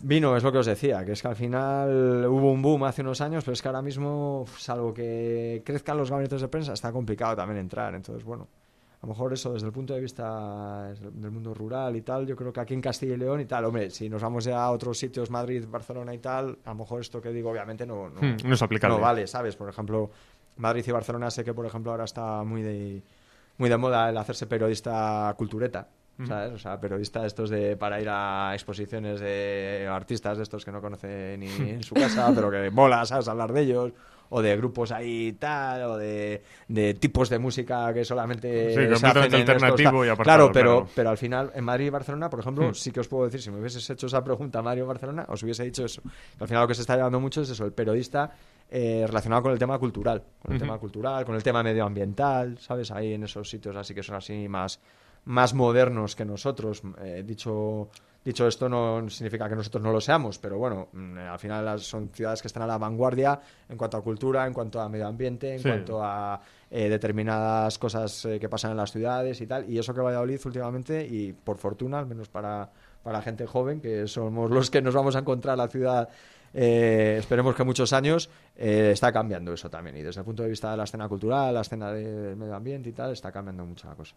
Vino, 0.03 0.37
es 0.37 0.43
lo 0.43 0.53
que 0.53 0.59
os 0.59 0.67
decía, 0.67 1.07
que 1.07 1.13
es 1.13 1.23
que 1.23 1.29
al 1.29 1.37
final 1.37 2.27
hubo 2.29 2.53
un 2.53 2.61
boom 2.61 2.85
hace 2.85 3.01
unos 3.01 3.23
años, 3.23 3.43
pero 3.45 3.55
es 3.55 3.63
que 3.63 3.69
ahora 3.69 3.81
mismo, 3.81 4.45
salvo 4.59 4.93
que 4.93 5.63
crezcan 5.65 5.97
los 5.97 6.11
gabinetes 6.11 6.43
de 6.43 6.49
prensa, 6.49 6.75
está 6.75 6.93
complicado 6.93 7.35
también 7.35 7.61
entrar. 7.61 7.95
Entonces, 7.95 8.25
bueno, 8.25 8.47
a 9.05 9.07
lo 9.07 9.13
mejor 9.13 9.35
eso 9.35 9.53
desde 9.53 9.67
el 9.67 9.73
punto 9.73 9.93
de 9.93 10.01
vista 10.01 10.95
del 10.95 11.31
mundo 11.31 11.53
rural 11.53 11.95
y 11.95 12.01
tal, 12.01 12.27
yo 12.27 12.35
creo 12.35 12.51
que 12.55 12.61
aquí 12.61 12.73
en 12.73 12.81
Castilla 12.81 13.13
y 13.13 13.17
León 13.19 13.39
y 13.39 13.45
tal, 13.45 13.67
hombre, 13.67 13.91
si 13.91 14.09
nos 14.09 14.23
vamos 14.23 14.45
ya 14.45 14.65
a 14.65 14.71
otros 14.71 14.97
sitios, 14.99 15.29
Madrid, 15.31 15.63
Barcelona 15.69 16.15
y 16.15 16.19
tal, 16.19 16.57
a 16.65 16.71
lo 16.71 16.77
mejor 16.77 17.03
esto 17.03 17.21
que 17.21 17.29
digo 17.29 17.51
obviamente 17.51 17.85
no, 17.85 18.09
no, 18.09 18.19
Hmm, 18.23 18.37
no 18.47 18.55
es 18.55 18.63
aplicable. 18.63 18.97
no 18.97 19.03
vale, 19.03 19.27
¿sabes? 19.27 19.57
Por 19.57 19.69
ejemplo, 19.69 20.11
Madrid 20.57 20.83
y 20.87 20.91
Barcelona 20.91 21.31
sé 21.31 21.45
que, 21.45 21.53
por 21.53 21.67
ejemplo, 21.67 21.91
ahora 21.91 22.05
está 22.05 22.43
muy 22.45 22.63
de, 22.63 23.03
muy 23.59 23.69
de 23.69 23.77
moda 23.77 24.09
el 24.09 24.17
hacerse 24.17 24.47
periodista 24.47 25.35
cultureta. 25.37 25.87
Ujú. 26.19 26.27
¿Sabes? 26.29 26.53
O 26.53 26.59
sea, 26.59 26.81
periodista 26.81 27.27
estos 27.27 27.51
de 27.51 27.77
para 27.77 28.01
ir 28.01 28.09
a 28.09 28.53
exposiciones 28.55 29.21
de 29.21 29.87
artistas 29.91 30.39
de 30.39 30.45
estos 30.45 30.65
que 30.65 30.73
no 30.73 30.81
conoce 30.81 31.37
ni 31.37 31.47
en 31.73 31.83
su 31.83 31.95
casa, 31.95 32.33
pero 32.35 32.51
que 32.51 32.71
mola, 32.71 33.05
¿sabes? 33.05 33.29
Hablar 33.29 33.53
de 33.53 33.61
ellos. 33.61 33.93
O 34.31 34.43
de 34.43 34.57
grupos 34.57 34.91
ahí 34.91 35.33
tal, 35.35 35.83
o 35.83 35.97
de, 35.97 36.43
de 36.69 36.95
tipos 36.95 37.29
de 37.29 37.39
música 37.39 37.93
que 37.95 38.05
solamente 38.05 38.71
Sí, 38.71 38.75
se 38.99 39.07
hacen 39.07 39.25
en 39.25 39.35
alternativo 39.35 40.05
y 40.05 40.09
apartado, 40.09 40.51
Claro, 40.51 40.53
pero, 40.53 40.71
claro. 40.77 40.89
pero 40.95 41.11
al 41.11 41.19
final 41.19 41.53
en 41.55 41.65
Madrid 41.65 41.87
y 41.87 41.91
Barcelona, 41.91 42.29
por 42.31 42.41
ejemplo, 42.41 42.69
Hmm. 42.71 42.75
sí 42.75 42.91
que 42.91 43.01
os 43.01 43.09
puedo 43.09 43.25
decir, 43.27 43.41
si 43.43 43.51
me 43.51 43.61
hubieses 43.61 43.89
hecho 43.91 44.07
esa 44.07 44.25
pregunta 44.25 44.59
a 44.59 44.63
Mario 44.63 44.87
Barcelona, 44.87 45.25
os 45.29 45.43
hubiese 45.43 45.63
dicho 45.65 45.85
eso. 45.85 46.03
Al 46.41 46.49
final 46.49 46.63
lo 46.63 46.69
que 46.69 46.75
se 46.75 46.81
está 46.81 46.97
llevando 46.97 47.21
mucho 47.21 47.43
es 47.43 47.51
eso, 47.51 47.65
el 47.65 47.73
periodista 47.73 48.33
eh, 48.71 49.05
relacionado 49.07 49.43
con 49.43 49.53
el 49.53 49.59
tema 49.59 49.79
cultural, 49.79 50.23
con 50.41 50.53
el 50.55 50.59
tema 50.59 50.79
cultural, 50.79 51.25
con 51.25 51.35
el 51.37 51.43
tema 51.43 51.63
medioambiental, 51.63 52.59
¿sabes? 52.59 52.91
Ahí 52.91 53.13
en 53.15 53.25
esos 53.25 53.49
sitios 53.49 53.77
así 53.77 53.95
que 53.95 54.03
son 54.03 54.17
así 54.17 54.49
más, 54.49 54.81
más 55.27 55.55
modernos 55.55 56.17
que 56.17 56.25
nosotros. 56.25 56.83
Eh, 57.03 57.23
dicho, 57.25 57.89
dicho 58.25 58.47
esto 58.49 58.69
no 58.69 59.09
significa 59.11 59.49
que 59.49 59.55
nosotros 59.55 59.83
no 59.83 59.93
lo 59.93 60.01
seamos, 60.01 60.39
pero 60.39 60.57
bueno, 60.59 60.89
mm, 60.93 61.19
al 61.19 61.39
final 61.39 61.79
son 61.81 62.09
ciudades 62.11 62.41
que 62.41 62.49
están 62.49 62.63
a 62.63 62.67
la 62.67 62.79
vanguardia 62.79 63.39
en 63.69 63.77
cuanto 63.77 63.97
a 63.97 64.03
cultura, 64.03 64.47
en 64.47 64.53
cuanto 64.55 64.81
a 64.81 64.89
medio 64.89 65.07
ambiente, 65.07 65.55
en 65.55 65.61
Sí. 65.61 65.69
cuanto 65.69 66.03
a 66.03 66.41
eh, 66.71 66.89
determinadas 66.89 67.79
cosas 67.79 68.25
eh, 68.25 68.41
que 68.41 68.49
pasan 68.49 68.73
en 68.73 68.79
las 68.79 68.91
ciudades 68.91 69.41
y 69.41 69.47
tal. 69.47 69.69
Y 69.71 69.79
eso 69.79 69.95
que 69.95 70.01
Valladolid 70.01 70.41
últimamente, 70.45 71.07
y 71.07 71.33
por 71.33 71.59
fortuna, 71.59 71.99
al 72.01 72.07
menos 72.07 72.29
para, 72.29 72.71
para 73.03 73.23
gente 73.23 73.47
joven, 73.47 73.81
que 73.81 74.09
somos 74.09 74.51
los 74.51 74.71
que 74.71 74.81
nos 74.83 74.95
vamos 74.95 75.15
a 75.17 75.21
encontrar 75.21 75.57
la 75.59 75.69
ciudad 75.69 76.09
eh, 76.57 77.17
esperemos 77.19 77.57
que 77.57 77.65
muchos 77.65 77.93
años, 77.93 78.31
eh, 78.57 78.91
está 78.93 79.13
cambiando 79.13 79.53
eso 79.53 79.69
también. 79.69 79.97
Y 79.97 80.03
desde 80.03 80.21
el 80.21 80.25
punto 80.25 80.45
de 80.45 80.49
vista 80.51 80.71
de 80.71 80.77
la 80.77 80.85
escena 80.85 81.09
cultural, 81.09 81.53
la 81.53 81.63
escena 81.63 81.91
del 81.93 82.37
medio 82.37 82.55
ambiente 82.55 82.89
y 82.89 82.93
tal, 82.93 83.11
está 83.11 83.33
cambiando 83.33 83.65
mucho 83.67 83.89
la 83.89 83.97
cosa. 83.97 84.15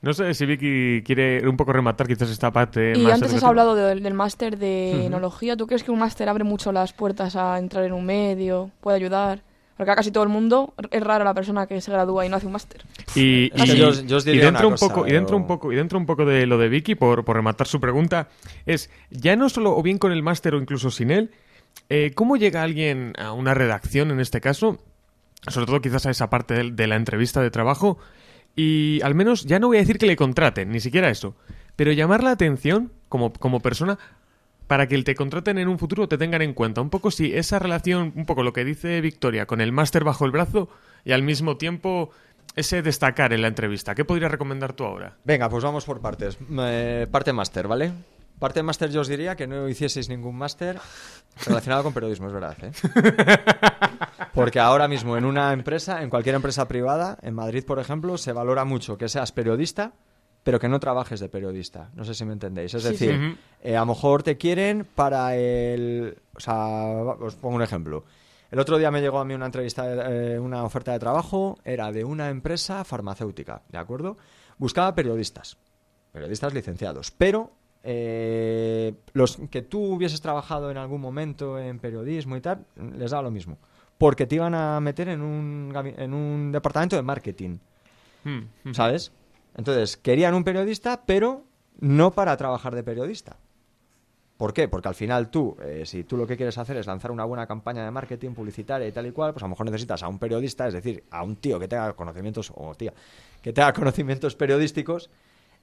No 0.00 0.12
sé 0.14 0.32
si 0.34 0.46
Vicky 0.46 1.02
quiere 1.04 1.46
un 1.48 1.56
poco 1.56 1.72
rematar 1.72 2.06
quizás 2.06 2.30
esta 2.30 2.50
parte 2.52 2.94
Y 2.96 3.02
más 3.02 3.14
antes 3.14 3.34
has 3.34 3.44
hablado 3.44 3.74
del, 3.74 4.02
del 4.02 4.14
máster 4.14 4.56
de 4.58 4.92
Ujú. 4.96 5.06
enología. 5.06 5.56
¿Tú 5.56 5.66
crees 5.66 5.84
que 5.84 5.90
un 5.90 5.98
máster 5.98 6.28
abre 6.28 6.44
mucho 6.44 6.72
las 6.72 6.92
puertas 6.92 7.36
a 7.36 7.58
entrar 7.58 7.84
en 7.84 7.92
un 7.92 8.04
medio? 8.06 8.70
¿Puede 8.80 8.96
ayudar? 8.96 9.42
Porque 9.76 9.90
a 9.90 9.96
casi 9.96 10.10
todo 10.12 10.22
el 10.22 10.28
mundo 10.28 10.74
es 10.90 11.02
rara 11.02 11.24
la 11.24 11.34
persona 11.34 11.66
que 11.66 11.80
se 11.80 11.90
gradúa 11.90 12.24
y 12.24 12.28
no 12.28 12.36
hace 12.36 12.46
un 12.46 12.52
máster. 12.52 12.82
Y, 13.14 13.50
yo 13.74 13.88
os- 13.88 14.06
yo 14.06 14.18
os 14.18 14.26
y 14.26 14.30
diría 14.30 14.46
dentro 14.46 14.68
una 14.68 14.74
un 14.76 14.80
poco 14.80 15.06
y 15.06 15.12
dentro 15.12 15.36
un 15.36 15.42
yo- 15.44 15.48
poco 15.48 15.72
y 15.72 15.76
dentro 15.76 15.98
un 15.98 16.06
poco 16.06 16.24
de 16.24 16.46
lo 16.46 16.58
de 16.58 16.68
Vicky 16.68 16.94
por, 16.94 17.24
por 17.24 17.36
rematar 17.36 17.66
su 17.66 17.80
pregunta 17.80 18.28
es 18.66 18.90
ya 19.10 19.34
no 19.34 19.48
solo 19.48 19.76
o 19.76 19.82
bien 19.82 19.98
con 19.98 20.12
el 20.12 20.22
máster 20.22 20.54
o 20.54 20.58
incluso 20.58 20.90
sin 20.90 21.10
él 21.10 21.30
eh, 21.88 22.12
cómo 22.14 22.36
llega 22.36 22.62
alguien 22.62 23.14
a 23.18 23.32
una 23.32 23.54
redacción 23.54 24.10
en 24.10 24.20
este 24.20 24.40
caso 24.40 24.78
sobre 25.48 25.66
todo 25.66 25.80
quizás 25.80 26.06
a 26.06 26.10
esa 26.10 26.30
parte 26.30 26.70
de, 26.70 26.86
la 26.86 26.94
entrevista 26.96 27.40
de 27.40 27.50
trabajo 27.50 27.98
y 28.54 29.00
al 29.02 29.14
menos 29.14 29.44
ya 29.44 29.58
no 29.58 29.68
voy 29.68 29.78
a 29.78 29.80
decir 29.80 29.98
que 29.98 30.06
le 30.06 30.16
contraten 30.16 30.70
ni 30.70 30.80
siquiera 30.80 31.08
eso 31.08 31.34
pero 31.76 31.92
llamar 31.92 32.22
la 32.22 32.32
atención 32.32 32.92
como 33.08 33.32
como 33.32 33.60
persona 33.60 33.98
para 34.66 34.88
que 34.88 35.02
te 35.02 35.14
contraten 35.14 35.58
en 35.58 35.68
un 35.68 35.78
futuro 35.78 36.08
te 36.08 36.16
tengan 36.16 36.40
en 36.40 36.54
cuenta. 36.54 36.80
Un 36.80 36.88
poco 36.88 37.10
si 37.10 37.34
esa 37.34 37.58
relación, 37.58 38.12
un 38.16 38.24
poco 38.24 38.42
lo 38.42 38.54
que 38.54 38.64
dice 38.64 39.02
Victoria, 39.02 39.44
con 39.44 39.60
el 39.60 39.70
máster 39.70 40.02
bajo 40.02 40.24
el 40.24 40.30
brazo 40.30 40.70
y 41.04 41.12
al 41.12 41.22
mismo 41.22 41.58
tiempo 41.58 42.10
ese 42.56 42.80
destacar 42.80 43.34
en 43.34 43.42
la 43.42 43.48
entrevista. 43.48 43.94
¿Qué 43.94 44.06
podrías 44.06 44.30
recomendar 44.30 44.72
tú 44.72 44.84
ahora? 44.84 45.16
Venga, 45.24 45.50
pues 45.50 45.62
vamos 45.62 45.84
por 45.84 46.00
partes. 46.00 46.38
Eh, 46.58 47.06
parte 47.10 47.34
máster, 47.34 47.68
¿vale? 47.68 47.92
Parte 48.42 48.60
máster 48.64 48.90
yo 48.90 49.02
os 49.02 49.06
diría 49.06 49.36
que 49.36 49.46
no 49.46 49.68
hicieseis 49.68 50.08
ningún 50.08 50.34
máster 50.34 50.80
relacionado 51.46 51.84
con 51.84 51.94
periodismo, 51.94 52.26
es 52.26 52.32
verdad, 52.32 52.56
¿eh? 52.60 52.72
Porque 54.34 54.58
ahora 54.58 54.88
mismo 54.88 55.16
en 55.16 55.24
una 55.24 55.52
empresa, 55.52 56.02
en 56.02 56.10
cualquier 56.10 56.34
empresa 56.34 56.66
privada, 56.66 57.18
en 57.22 57.34
Madrid, 57.34 57.64
por 57.64 57.78
ejemplo, 57.78 58.18
se 58.18 58.32
valora 58.32 58.64
mucho 58.64 58.98
que 58.98 59.08
seas 59.08 59.30
periodista, 59.30 59.92
pero 60.42 60.58
que 60.58 60.68
no 60.68 60.80
trabajes 60.80 61.20
de 61.20 61.28
periodista. 61.28 61.90
No 61.94 62.02
sé 62.04 62.14
si 62.14 62.24
me 62.24 62.32
entendéis. 62.32 62.74
Es 62.74 62.82
Sí, 62.82 62.88
decir, 62.88 63.14
sí. 63.14 63.38
Eh, 63.62 63.76
a 63.76 63.80
lo 63.80 63.86
mejor 63.86 64.24
te 64.24 64.36
quieren 64.36 64.88
para 64.92 65.36
el... 65.36 66.18
O 66.34 66.40
sea, 66.40 66.86
os 67.20 67.36
pongo 67.36 67.54
un 67.54 67.62
ejemplo. 67.62 68.04
El 68.50 68.58
otro 68.58 68.76
día 68.76 68.90
me 68.90 69.00
llegó 69.00 69.20
a 69.20 69.24
mí 69.24 69.34
una 69.34 69.46
entrevista, 69.46 69.86
eh, 70.10 70.36
una 70.40 70.64
oferta 70.64 70.90
de 70.90 70.98
trabajo, 70.98 71.60
era 71.64 71.92
de 71.92 72.02
una 72.02 72.28
empresa 72.28 72.82
farmacéutica, 72.82 73.62
¿de 73.68 73.78
acuerdo? 73.78 74.18
Buscaba 74.58 74.96
periodistas, 74.96 75.58
periodistas 76.10 76.52
licenciados, 76.52 77.12
pero 77.12 77.52
eh, 77.82 78.94
los 79.12 79.38
que 79.50 79.62
tú 79.62 79.94
hubieses 79.94 80.20
trabajado 80.20 80.70
en 80.70 80.76
algún 80.76 81.00
momento 81.00 81.58
en 81.58 81.78
periodismo 81.78 82.36
y 82.36 82.40
tal, 82.40 82.64
les 82.96 83.10
da 83.10 83.22
lo 83.22 83.30
mismo, 83.30 83.58
porque 83.98 84.26
te 84.26 84.36
iban 84.36 84.54
a 84.54 84.80
meter 84.80 85.08
en 85.08 85.22
un, 85.22 85.72
en 85.96 86.14
un 86.14 86.52
departamento 86.52 86.96
de 86.96 87.02
marketing, 87.02 87.58
Hmm, 88.24 88.72
¿sabes? 88.72 89.12
Entonces, 89.56 89.96
querían 89.96 90.34
un 90.34 90.44
periodista, 90.44 91.02
pero 91.04 91.44
no 91.80 92.12
para 92.12 92.36
trabajar 92.36 92.74
de 92.74 92.82
periodista. 92.82 93.36
¿Por 94.36 94.52
qué? 94.52 94.66
Porque 94.66 94.88
al 94.88 94.94
final 94.94 95.30
tú, 95.30 95.56
eh, 95.62 95.84
si 95.86 96.04
tú 96.04 96.16
lo 96.16 96.26
que 96.26 96.36
quieres 96.36 96.58
hacer 96.58 96.76
es 96.76 96.86
lanzar 96.86 97.10
una 97.10 97.24
buena 97.24 97.46
campaña 97.46 97.84
de 97.84 97.90
marketing 97.90 98.30
publicitaria 98.30 98.88
y 98.88 98.92
tal 98.92 99.06
y 99.06 99.12
cual, 99.12 99.32
pues 99.32 99.42
a 99.42 99.46
lo 99.46 99.50
mejor 99.50 99.66
necesitas 99.66 100.02
a 100.02 100.08
un 100.08 100.18
periodista, 100.18 100.66
es 100.66 100.74
decir, 100.74 101.04
a 101.10 101.22
un 101.22 101.36
tío 101.36 101.60
que 101.60 101.68
tenga 101.68 101.92
conocimientos, 101.92 102.52
o 102.54 102.74
tía, 102.74 102.92
que 103.40 103.52
tenga 103.52 103.72
conocimientos 103.72 104.34
periodísticos, 104.34 105.10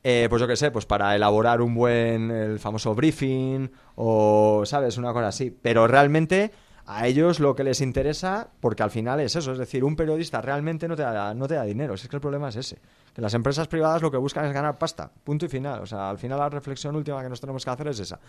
eh, 0.04 0.28
pues 0.30 0.40
yo 0.42 0.48
qué 0.48 0.56
sé, 0.56 0.72
pues 0.72 0.86
para 0.86 1.16
elaborar 1.16 1.62
un 1.62 1.76
buen, 1.76 2.32
el 2.32 2.60
famoso 2.60 2.96
briefing, 2.96 3.70
o, 3.96 4.64
¿sabes? 4.66 4.98
Una 4.98 5.14
cosa 5.14 5.28
así. 5.28 5.52
Pero 5.52 5.88
realmente 5.88 6.52
a 6.86 7.06
ellos 7.06 7.40
lo 7.40 7.56
que 7.56 7.64
les 7.64 7.82
interesa, 7.82 8.50
porque 8.62 8.82
al 8.82 8.90
final 8.90 9.20
es 9.20 9.36
eso, 9.36 9.52
es 9.52 9.60
decir, 9.60 9.84
un 9.84 9.96
periodista 9.96 10.42
realmente 10.42 10.88
no 10.88 10.96
te 10.96 11.04
da, 11.04 11.34
no 11.36 11.48
te 11.48 11.54
da 11.54 11.64
dinero, 11.64 11.96
si 11.96 12.04
es 12.04 12.10
que 12.10 12.16
el 12.16 12.22
problema 12.22 12.50
es 12.50 12.56
ese. 12.56 12.80
Que 13.14 13.22
las 13.22 13.34
empresas 13.36 13.68
privadas 13.68 14.02
lo 14.02 14.10
que 14.10 14.18
buscan 14.18 14.46
es 14.46 14.54
ganar 14.54 14.78
pasta, 14.80 15.12
punto 15.24 15.46
y 15.46 15.50
final. 15.50 15.82
O 15.82 15.86
sea, 15.86 16.10
al 16.10 16.18
final 16.18 16.40
la 16.40 16.50
reflexión 16.50 16.96
última 16.96 17.22
que 17.22 17.30
nos 17.30 17.42
tenemos 17.42 17.64
que 17.64 17.70
hacer 17.72 17.88
es 17.90 18.00
esa. 18.00 18.20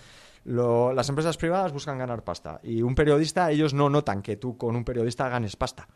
Lo- 0.44 0.92
las 0.92 1.08
empresas 1.08 1.36
privadas 1.38 1.72
buscan 1.72 1.96
ganar 1.98 2.22
pasta 2.22 2.60
y 2.62 2.82
un 2.82 2.94
periodista, 2.94 3.50
ellos 3.50 3.72
no 3.72 3.88
notan 3.88 4.20
que 4.20 4.36
tú 4.36 4.58
con 4.58 4.76
un 4.76 4.84
periodista 4.84 5.28
ganes 5.28 5.56
pasta. 5.56 5.88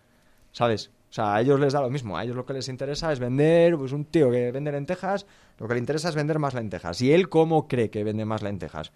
¿Sabes? 0.53 0.91
O 1.15 1.23
sea, 1.23 1.36
a 1.36 1.41
ellos 1.41 1.61
les 1.61 1.73
da 1.73 1.81
lo 1.81 1.91
mismo. 1.91 2.19
A 2.19 2.24
ellos 2.24 2.35
lo 2.35 2.45
que 2.45 2.55
les 2.55 2.69
interesa 2.69 3.12
es 3.12 3.20
vender, 3.20 3.77
pues 3.77 3.93
un 3.93 4.05
tío 4.05 4.32
que 4.32 4.51
vende 4.51 4.73
lentejas, 4.73 5.27
lo 5.59 5.69
que 5.69 5.74
le 5.74 5.78
interesa 5.78 6.09
es 6.09 6.16
vender 6.16 6.41
más 6.41 6.55
lentejas. 6.55 7.01
¿Y 7.03 7.12
él 7.12 7.28
cómo 7.28 7.69
cree 7.69 7.89
que 7.89 8.03
vende 8.03 8.24
más 8.24 8.43
lentejas? 8.43 8.91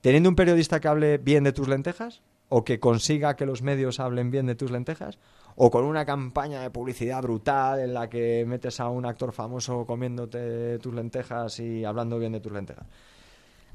¿Teniendo 0.00 0.28
un 0.28 0.34
periodista 0.34 0.80
que 0.80 0.88
hable 0.88 1.18
bien 1.18 1.44
de 1.44 1.52
tus 1.52 1.68
lentejas? 1.68 2.22
¿O 2.48 2.64
que 2.64 2.80
consiga 2.80 3.36
que 3.36 3.46
los 3.46 3.62
medios 3.62 4.00
hablen 4.00 4.32
bien 4.32 4.46
de 4.46 4.56
tus 4.56 4.72
lentejas? 4.72 5.20
¿O 5.54 5.70
con 5.70 5.84
una 5.84 6.04
campaña 6.04 6.60
de 6.60 6.70
publicidad 6.70 7.22
brutal 7.22 7.78
en 7.78 7.94
la 7.94 8.10
que 8.10 8.44
metes 8.48 8.80
a 8.80 8.88
un 8.88 9.06
actor 9.06 9.30
famoso 9.30 9.86
comiéndote 9.86 10.80
tus 10.80 10.92
lentejas 10.92 11.60
y 11.60 11.84
hablando 11.84 12.18
bien 12.18 12.32
de 12.32 12.40
tus 12.40 12.50
lentejas? 12.50 12.88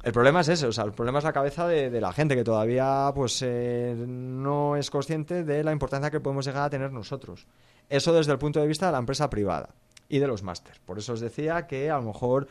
El 0.02 0.14
problema 0.14 0.42
es 0.42 0.48
ese, 0.48 0.66
o 0.66 0.72
sea, 0.72 0.86
el 0.86 0.94
problema 0.94 1.20
es 1.20 1.26
la 1.26 1.34
cabeza 1.34 1.68
de, 1.68 2.00
la 2.00 2.14
gente 2.14 2.36
que 2.36 2.44
todavía 2.44 3.12
pues 3.14 3.42
eh, 3.42 3.96
no 4.08 4.78
es 4.78 4.90
consciente 4.90 5.44
de 5.44 5.64
la 5.64 5.74
importancia 5.74 6.10
que 6.10 6.22
podemos 6.22 6.46
llegar 6.46 6.64
a 6.64 6.70
tener 6.70 6.92
nosotros. 6.94 7.48
Eso 7.90 8.14
desde 8.14 8.32
el 8.32 8.38
punto 8.38 8.62
de 8.62 8.68
vista 8.68 8.86
de 8.86 8.94
la 8.94 9.00
empresa 9.00 9.30
privada 9.30 9.76
y 10.08 10.20
de 10.20 10.28
los 10.28 10.42
másters. 10.42 10.80
Por 10.80 10.98
eso 10.98 11.14
os 11.14 11.20
decía 11.20 11.68
que 11.68 11.90
a 11.90 11.98
lo 11.98 12.04
mejor 12.04 12.48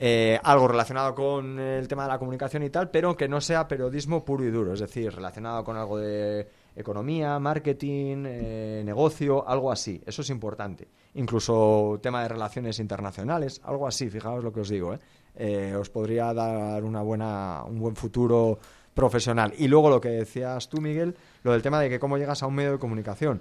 eh, 0.00 0.40
algo 0.42 0.66
relacionado 0.66 1.14
con 1.14 1.58
el 1.58 1.86
tema 1.86 2.04
de 2.04 2.08
la 2.08 2.18
comunicación 2.18 2.62
y 2.64 2.70
tal, 2.70 2.90
pero 2.90 3.16
que 3.16 3.28
no 3.28 3.40
sea 3.40 3.68
periodismo 3.68 4.24
puro 4.24 4.44
y 4.44 4.50
duro, 4.50 4.72
es 4.72 4.80
decir, 4.80 5.14
relacionado 5.14 5.62
con 5.62 5.76
algo 5.76 5.98
de 5.98 6.48
economía, 6.74 7.38
marketing, 7.38 8.24
eh, 8.26 8.82
negocio, 8.84 9.46
algo 9.46 9.70
así. 9.70 10.02
Eso 10.06 10.22
es 10.22 10.30
importante. 10.30 10.88
Incluso 11.14 12.00
tema 12.02 12.22
de 12.22 12.28
relaciones 12.28 12.78
internacionales, 12.78 13.60
algo 13.62 13.86
así, 13.86 14.08
fijaos 14.08 14.42
lo 14.42 14.52
que 14.52 14.60
os 14.60 14.68
digo, 14.70 14.94
¿eh? 14.94 14.98
Eh, 15.36 15.74
os 15.78 15.88
podría 15.90 16.32
dar 16.34 16.84
una 16.84 17.02
buena, 17.02 17.62
un 17.66 17.78
buen 17.80 17.96
futuro 17.96 18.58
profesional. 18.94 19.52
Y 19.56 19.68
luego 19.68 19.88
lo 19.90 20.00
que 20.00 20.08
decías 20.10 20.68
tú, 20.68 20.80
Miguel, 20.80 21.16
lo 21.42 21.52
del 21.52 21.62
tema 21.62 21.80
de 21.80 21.88
que 21.88 21.98
cómo 22.00 22.18
llegas 22.18 22.42
a 22.42 22.46
un 22.46 22.54
medio 22.54 22.72
de 22.72 22.78
comunicación. 22.78 23.40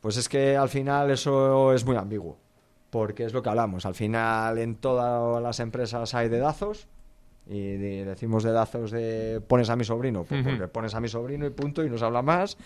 Pues 0.00 0.16
es 0.16 0.28
que 0.28 0.56
al 0.56 0.68
final 0.68 1.10
eso 1.10 1.72
es 1.72 1.84
muy 1.84 1.96
ambiguo, 1.96 2.36
porque 2.90 3.24
es 3.24 3.32
lo 3.32 3.42
que 3.42 3.48
hablamos. 3.48 3.84
Al 3.86 3.94
final 3.94 4.58
en 4.58 4.76
todas 4.76 5.42
las 5.42 5.58
empresas 5.60 6.14
hay 6.14 6.28
dedazos, 6.28 6.86
y 7.46 7.76
de- 7.76 8.04
decimos 8.04 8.42
dedazos 8.44 8.90
de 8.90 9.42
pones 9.46 9.68
a 9.70 9.76
mi 9.76 9.84
sobrino, 9.84 10.24
pues 10.24 10.42
porque 10.44 10.68
pones 10.68 10.94
a 10.94 11.00
mi 11.00 11.08
sobrino 11.08 11.44
y 11.44 11.50
punto, 11.50 11.84
y 11.84 11.90
no 11.90 11.98
se 11.98 12.04
habla 12.04 12.22
más, 12.22 12.56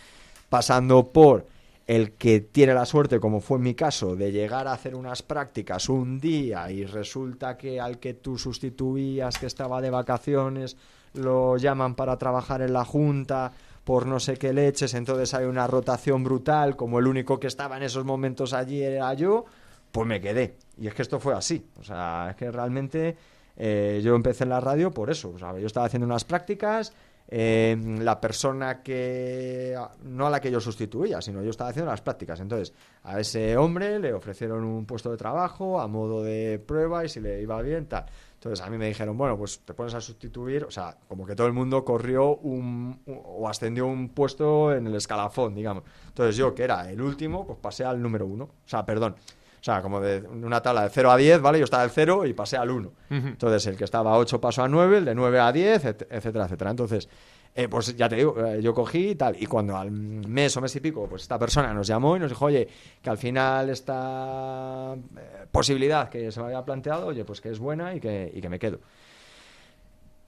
pasando 0.50 1.08
por 1.08 1.46
el 1.88 2.12
que 2.12 2.40
tiene 2.40 2.74
la 2.74 2.84
suerte, 2.84 3.18
como 3.18 3.40
fue 3.40 3.56
en 3.56 3.64
mi 3.64 3.74
caso, 3.74 4.14
de 4.14 4.30
llegar 4.30 4.68
a 4.68 4.74
hacer 4.74 4.94
unas 4.94 5.22
prácticas 5.22 5.88
un 5.88 6.20
día 6.20 6.70
y 6.70 6.84
resulta 6.84 7.56
que 7.56 7.80
al 7.80 7.98
que 7.98 8.12
tú 8.12 8.36
sustituías, 8.36 9.38
que 9.38 9.46
estaba 9.46 9.80
de 9.80 9.88
vacaciones, 9.88 10.76
lo 11.14 11.56
llaman 11.56 11.94
para 11.94 12.18
trabajar 12.18 12.60
en 12.60 12.74
la 12.74 12.84
junta 12.84 13.52
por 13.84 14.04
no 14.04 14.20
sé 14.20 14.36
qué 14.36 14.52
leches, 14.52 14.92
entonces 14.92 15.32
hay 15.32 15.46
una 15.46 15.66
rotación 15.66 16.22
brutal, 16.22 16.76
como 16.76 16.98
el 16.98 17.06
único 17.06 17.40
que 17.40 17.46
estaba 17.46 17.78
en 17.78 17.84
esos 17.84 18.04
momentos 18.04 18.52
allí 18.52 18.82
era 18.82 19.14
yo, 19.14 19.46
pues 19.90 20.06
me 20.06 20.20
quedé. 20.20 20.56
Y 20.76 20.88
es 20.88 20.94
que 20.94 21.00
esto 21.00 21.18
fue 21.18 21.34
así. 21.34 21.64
O 21.80 21.84
sea, 21.84 22.26
es 22.28 22.36
que 22.36 22.50
realmente 22.50 23.16
eh, 23.56 24.02
yo 24.04 24.14
empecé 24.14 24.44
en 24.44 24.50
la 24.50 24.60
radio 24.60 24.90
por 24.90 25.08
eso. 25.08 25.34
Yo 25.38 25.66
estaba 25.66 25.86
haciendo 25.86 26.04
unas 26.04 26.24
prácticas, 26.24 26.92
eh, 27.30 27.76
la 28.00 28.20
persona 28.20 28.82
que 28.82 29.76
no 30.02 30.26
a 30.26 30.30
la 30.30 30.40
que 30.40 30.50
yo 30.50 30.60
sustituía, 30.60 31.20
sino 31.20 31.42
yo 31.42 31.50
estaba 31.50 31.70
haciendo 31.70 31.90
las 31.90 32.00
prácticas. 32.00 32.40
Entonces, 32.40 32.72
a 33.02 33.20
ese 33.20 33.56
hombre 33.56 33.98
le 33.98 34.12
ofrecieron 34.14 34.64
un 34.64 34.86
puesto 34.86 35.10
de 35.10 35.16
trabajo 35.16 35.80
a 35.80 35.86
modo 35.88 36.22
de 36.22 36.58
prueba 36.58 37.04
y 37.04 37.08
si 37.08 37.20
le 37.20 37.40
iba 37.42 37.60
bien, 37.62 37.86
tal. 37.86 38.06
Entonces, 38.34 38.64
a 38.64 38.70
mí 38.70 38.78
me 38.78 38.86
dijeron, 38.86 39.18
bueno, 39.18 39.36
pues 39.36 39.60
te 39.64 39.74
pones 39.74 39.94
a 39.94 40.00
sustituir, 40.00 40.64
o 40.64 40.70
sea, 40.70 40.96
como 41.08 41.26
que 41.26 41.34
todo 41.34 41.46
el 41.48 41.52
mundo 41.52 41.84
corrió 41.84 42.36
un, 42.36 43.00
un- 43.06 43.20
o 43.24 43.48
ascendió 43.48 43.86
un 43.86 44.10
puesto 44.10 44.72
en 44.72 44.86
el 44.86 44.94
escalafón, 44.94 45.54
digamos. 45.54 45.82
Entonces, 46.06 46.36
yo, 46.36 46.54
que 46.54 46.62
era 46.62 46.88
el 46.90 47.00
último, 47.02 47.44
pues 47.46 47.58
pasé 47.60 47.84
al 47.84 48.00
número 48.00 48.26
uno. 48.26 48.44
O 48.44 48.50
sea, 48.68 48.86
perdón. 48.86 49.16
O 49.60 49.64
sea, 49.64 49.82
como 49.82 50.00
de 50.00 50.20
una 50.20 50.60
tabla 50.62 50.82
de 50.84 50.88
0 50.90 51.10
a 51.10 51.16
10, 51.16 51.40
¿vale? 51.40 51.58
Yo 51.58 51.64
estaba 51.64 51.82
del 51.82 51.90
0 51.92 52.24
y 52.26 52.32
pasé 52.32 52.56
al 52.56 52.70
1. 52.70 52.88
Ujú. 52.88 52.94
Entonces, 53.26 53.66
el 53.66 53.76
que 53.76 53.84
estaba 53.84 54.12
a 54.12 54.18
8 54.18 54.40
pasó 54.40 54.62
a 54.62 54.68
9, 54.68 54.98
el 54.98 55.04
de 55.04 55.14
9 55.14 55.40
a 55.40 55.50
10, 55.52 55.84
et- 55.84 56.06
etcétera, 56.10 56.44
etcétera. 56.44 56.70
Entonces, 56.70 57.08
eh, 57.54 57.66
pues 57.68 57.96
ya 57.96 58.08
te 58.08 58.16
digo, 58.16 58.36
eh, 58.46 58.62
yo 58.62 58.72
cogí 58.72 59.10
y 59.10 59.14
tal. 59.16 59.36
Y 59.42 59.46
cuando 59.46 59.76
al 59.76 59.90
mes 59.90 60.56
o 60.56 60.60
mes 60.60 60.76
y 60.76 60.80
pico, 60.80 61.08
pues 61.08 61.22
esta 61.22 61.38
persona 61.40 61.74
nos 61.74 61.88
llamó 61.88 62.16
y 62.16 62.20
nos 62.20 62.30
dijo, 62.30 62.44
oye, 62.44 62.68
que 63.02 63.10
al 63.10 63.18
final 63.18 63.68
esta 63.70 64.94
eh, 64.94 65.46
posibilidad 65.50 66.08
que 66.08 66.30
se 66.30 66.38
me 66.40 66.46
había 66.46 66.64
planteado, 66.64 67.06
oye, 67.08 67.24
pues 67.24 67.40
que 67.40 67.50
es 67.50 67.58
buena 67.58 67.94
y 67.94 68.00
que, 68.00 68.30
y 68.32 68.40
que 68.40 68.48
me 68.48 68.58
quedo. 68.60 68.78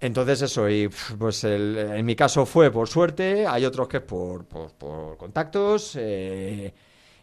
Entonces 0.01 0.41
eso, 0.43 0.69
y 0.69 0.89
pues 1.19 1.45
el- 1.45 1.77
en 1.77 2.07
mi 2.07 2.17
caso 2.17 2.47
fue 2.47 2.71
por 2.71 2.89
suerte, 2.89 3.47
hay 3.47 3.67
otros 3.67 3.87
que 3.87 3.99
es 3.99 4.03
por, 4.03 4.47
por, 4.47 4.73
por 4.73 5.17
contactos, 5.19 5.95
eh, 6.01 6.73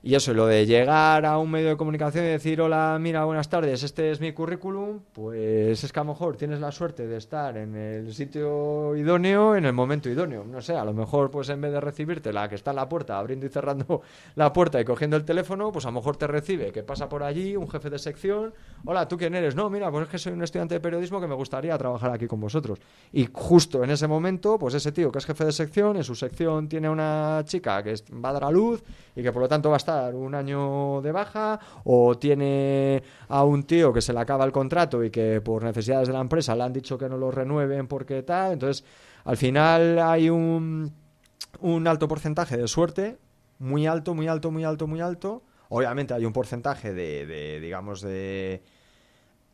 y 0.07 0.15
eso, 0.15 0.33
lo 0.33 0.47
de 0.47 0.65
llegar 0.65 1.25
a 1.25 1.37
un 1.37 1.51
medio 1.51 1.67
de 1.67 1.75
comunicación 1.75 2.23
y 2.23 2.29
decir, 2.29 2.61
hola, 2.61 2.97
mira, 2.97 3.25
buenas 3.25 3.49
tardes, 3.49 3.83
este 3.83 4.09
es 4.09 4.21
mi 4.21 4.31
currículum, 4.31 5.01
pues 5.11 5.83
es 5.83 5.91
que 5.91 5.99
a 5.99 6.03
lo 6.05 6.13
mejor 6.13 6.37
tienes 6.37 6.61
la 6.61 6.71
suerte 6.71 7.07
de 7.07 7.17
estar 7.17 7.57
en 7.57 7.75
el 7.75 8.13
sitio 8.13 8.95
idóneo, 8.95 9.57
en 9.57 9.65
el 9.65 9.73
momento 9.73 10.09
idóneo. 10.09 10.45
No 10.45 10.61
sé, 10.61 10.77
a 10.77 10.85
lo 10.85 10.93
mejor 10.93 11.29
pues 11.29 11.49
en 11.49 11.59
vez 11.59 11.73
de 11.73 11.81
recibirte 11.81 12.31
la 12.31 12.47
que 12.47 12.55
está 12.55 12.69
en 12.69 12.77
la 12.77 12.87
puerta, 12.87 13.19
abriendo 13.19 13.47
y 13.47 13.49
cerrando 13.49 14.01
la 14.35 14.53
puerta 14.53 14.79
y 14.79 14.85
cogiendo 14.85 15.17
el 15.17 15.25
teléfono, 15.25 15.73
pues 15.73 15.83
a 15.83 15.89
lo 15.89 15.95
mejor 15.95 16.15
te 16.15 16.25
recibe 16.25 16.71
que 16.71 16.83
pasa 16.83 17.09
por 17.09 17.21
allí 17.21 17.57
un 17.57 17.69
jefe 17.69 17.89
de 17.89 17.99
sección, 17.99 18.53
hola, 18.85 19.09
¿tú 19.09 19.17
quién 19.17 19.35
eres? 19.35 19.55
No, 19.55 19.69
mira, 19.69 19.91
pues 19.91 20.05
es 20.05 20.09
que 20.09 20.19
soy 20.19 20.31
un 20.31 20.41
estudiante 20.41 20.75
de 20.75 20.79
periodismo 20.79 21.19
que 21.19 21.27
me 21.27 21.35
gustaría 21.35 21.77
trabajar 21.77 22.11
aquí 22.11 22.27
con 22.27 22.39
vosotros. 22.39 22.79
Y 23.11 23.27
justo 23.33 23.83
en 23.83 23.89
ese 23.89 24.07
momento, 24.07 24.57
pues 24.57 24.73
ese 24.73 24.93
tío 24.93 25.11
que 25.11 25.17
es 25.17 25.25
jefe 25.25 25.43
de 25.43 25.51
sección, 25.51 25.97
en 25.97 26.05
su 26.05 26.15
sección 26.15 26.69
tiene 26.69 26.89
una 26.89 27.41
chica 27.43 27.83
que 27.83 27.93
va 28.23 28.29
a 28.29 28.33
dar 28.33 28.45
a 28.45 28.51
luz 28.51 28.81
y 29.13 29.21
que 29.21 29.33
por 29.33 29.41
lo 29.41 29.49
tanto 29.49 29.67
va 29.67 29.75
a 29.75 29.83
estar 29.83 29.96
un 30.13 30.35
año 30.35 31.01
de 31.01 31.11
baja, 31.11 31.59
o 31.83 32.17
tiene 32.17 33.03
a 33.27 33.43
un 33.43 33.63
tío 33.63 33.93
que 33.93 34.01
se 34.01 34.13
le 34.13 34.19
acaba 34.19 34.45
el 34.45 34.51
contrato 34.51 35.03
y 35.03 35.09
que 35.09 35.41
por 35.41 35.63
necesidades 35.63 36.07
de 36.07 36.13
la 36.13 36.21
empresa 36.21 36.55
le 36.55 36.63
han 36.63 36.73
dicho 36.73 36.97
que 36.97 37.09
no 37.09 37.17
lo 37.17 37.31
renueven 37.31 37.87
porque 37.87 38.23
tal. 38.23 38.53
Entonces, 38.53 38.83
al 39.25 39.37
final 39.37 39.99
hay 39.99 40.29
un, 40.29 40.93
un 41.61 41.87
alto 41.87 42.07
porcentaje 42.07 42.57
de 42.57 42.67
suerte, 42.67 43.17
muy 43.59 43.87
alto, 43.87 44.13
muy 44.13 44.27
alto, 44.27 44.51
muy 44.51 44.63
alto, 44.63 44.87
muy 44.87 45.01
alto. 45.01 45.43
Obviamente 45.69 46.13
hay 46.13 46.25
un 46.25 46.33
porcentaje 46.33 46.93
de, 46.93 47.25
de, 47.25 47.59
digamos, 47.59 48.01
de 48.01 48.63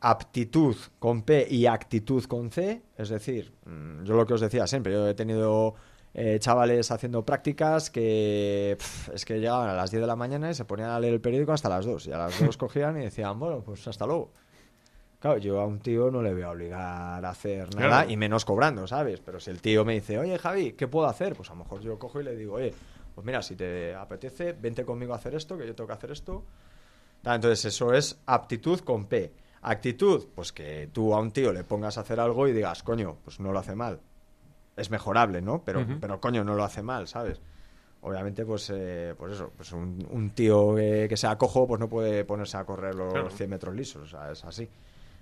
aptitud 0.04 0.76
con 1.00 1.24
P 1.24 1.48
y 1.50 1.66
actitud 1.66 2.24
con 2.26 2.52
C. 2.52 2.82
Es 2.98 3.10
decir, 3.10 3.54
mm, 3.66 4.04
yo 4.04 4.16
lo 4.16 4.26
que 4.26 4.34
os 4.34 4.42
decía 4.42 4.68
siempre, 4.68 4.94
yo 4.94 5.08
he 5.08 5.14
tenido 5.14 5.76
eh, 6.14 6.38
chavales 6.40 6.92
haciendo 6.92 7.26
prácticas 7.26 7.90
que 7.90 8.78
es 9.14 9.26
que 9.26 9.40
llegaban 9.40 9.70
a 9.70 9.74
las 9.74 9.90
10 9.92 10.02
de 10.02 10.08
la 10.08 10.16
mañana 10.16 10.52
y 10.52 10.54
se 10.54 10.66
ponían 10.66 10.90
a 10.92 11.00
leer 11.00 11.14
el 11.16 11.22
periódico 11.22 11.52
hasta 11.54 11.70
las 11.70 11.86
2. 11.86 12.08
Y 12.08 12.12
a 12.12 12.18
las 12.18 12.40
2 12.40 12.56
cogían 12.58 12.98
y 13.00 13.06
decían, 13.06 13.40
bueno, 13.40 13.62
pues 13.62 13.88
hasta 13.88 14.06
luego. 14.06 14.32
Claro, 15.20 15.38
yo 15.38 15.60
a 15.62 15.66
un 15.66 15.80
tío 15.80 16.12
no 16.12 16.22
le 16.22 16.34
voy 16.34 16.42
a 16.44 16.50
obligar 16.52 17.24
a 17.26 17.30
hacer 17.30 17.74
nada 17.76 17.88
Claro. 17.88 18.10
y 18.12 18.18
menos 18.18 18.44
cobrando, 18.44 18.86
¿sabes? 18.88 19.22
Pero 19.22 19.40
si 19.40 19.52
el 19.52 19.62
tío 19.62 19.86
me 19.86 19.94
dice, 19.94 20.20
oye 20.20 20.38
Javi, 20.38 20.74
¿qué 20.74 20.88
puedo 20.90 21.08
hacer? 21.08 21.34
Pues 21.36 21.50
a 21.50 21.54
lo 21.54 21.60
mejor 21.60 21.80
yo 21.82 21.98
cojo 21.98 22.20
y 22.20 22.26
le 22.26 22.36
digo, 22.36 22.56
oye, 22.56 22.74
pues 23.16 23.26
mira, 23.26 23.42
si 23.42 23.56
te 23.56 23.96
apetece, 23.96 24.52
vente 24.52 24.84
conmigo 24.84 25.14
a 25.14 25.16
hacer 25.16 25.34
esto, 25.34 25.58
que 25.58 25.66
yo 25.66 25.74
tengo 25.74 25.88
que 25.88 25.94
hacer 25.94 26.12
esto. 26.12 26.44
Entonces 27.24 27.64
eso 27.66 27.94
es 27.94 28.20
aptitud 28.26 28.80
con 28.82 29.06
P. 29.06 29.32
Actitud, 29.62 30.26
pues 30.36 30.52
que 30.52 30.90
tú 30.92 31.14
a 31.16 31.22
un 31.22 31.32
tío 31.32 31.54
le 31.54 31.64
pongas 31.64 31.98
a 31.98 32.02
hacer 32.02 32.20
algo 32.20 32.48
y 32.50 32.52
digas, 32.52 32.84
coño, 32.84 33.16
pues 33.24 33.40
no 33.40 33.54
lo 33.54 33.60
hace 33.60 33.76
mal. 33.76 34.02
Es 34.76 34.90
mejorable, 34.90 35.42
¿no? 35.42 35.62
Pero, 35.64 35.86
pero 36.02 36.20
coño, 36.20 36.44
no 36.44 36.56
lo 36.56 36.64
hace 36.64 36.82
mal, 36.82 37.08
¿sabes? 37.08 37.40
Obviamente, 38.02 38.44
pues, 38.46 38.70
eh, 38.74 39.14
pues 39.18 39.34
eso, 39.34 39.52
pues 39.56 39.72
un, 39.72 40.06
un 40.12 40.32
tío 40.32 40.76
que, 40.76 41.06
que 41.08 41.16
sea 41.16 41.38
cojo, 41.38 41.66
pues 41.68 41.80
no 41.80 41.88
puede 41.88 42.26
ponerse 42.26 42.58
a 42.58 42.66
correr 42.66 42.96
los 42.96 43.14
Claro. 43.14 43.30
100 43.30 43.50
metros 43.50 43.76
lisos, 43.76 44.02
o 44.04 44.08
sea, 44.08 44.32
es 44.32 44.44
así. 44.44 44.68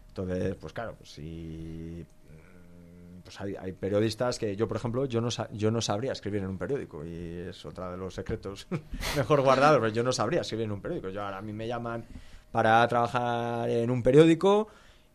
Entonces, 0.07 0.55
pues 0.55 0.73
claro, 0.73 0.95
pues 0.97 1.11
si 1.11 2.03
mm, 2.03 3.21
pues 3.23 3.39
hay, 3.41 3.55
hay 3.55 3.71
periodistas 3.73 4.39
que 4.39 4.55
yo, 4.55 4.67
por 4.67 4.77
ejemplo, 4.77 5.05
yo 5.05 5.21
no, 5.21 5.29
yo 5.51 5.69
no 5.69 5.79
sabría 5.81 6.11
escribir 6.13 6.41
en 6.41 6.49
un 6.49 6.57
periódico 6.57 7.05
y 7.05 7.45
es 7.49 7.65
otra 7.65 7.91
de 7.91 7.97
los 7.97 8.13
secretos 8.15 8.67
mejor 9.15 9.41
guardados, 9.41 9.79
pero 9.79 9.91
yo 9.93 10.01
no 10.03 10.11
sabría 10.11 10.41
escribir 10.41 10.65
en 10.65 10.71
un 10.71 10.81
periódico. 10.81 11.09
Yo 11.09 11.23
ahora 11.23 11.37
a 11.37 11.41
mí 11.41 11.53
me 11.53 11.67
llaman 11.67 12.05
para 12.51 12.87
trabajar 12.87 13.69
en 13.69 13.89
un 13.91 14.01
periódico 14.01 14.67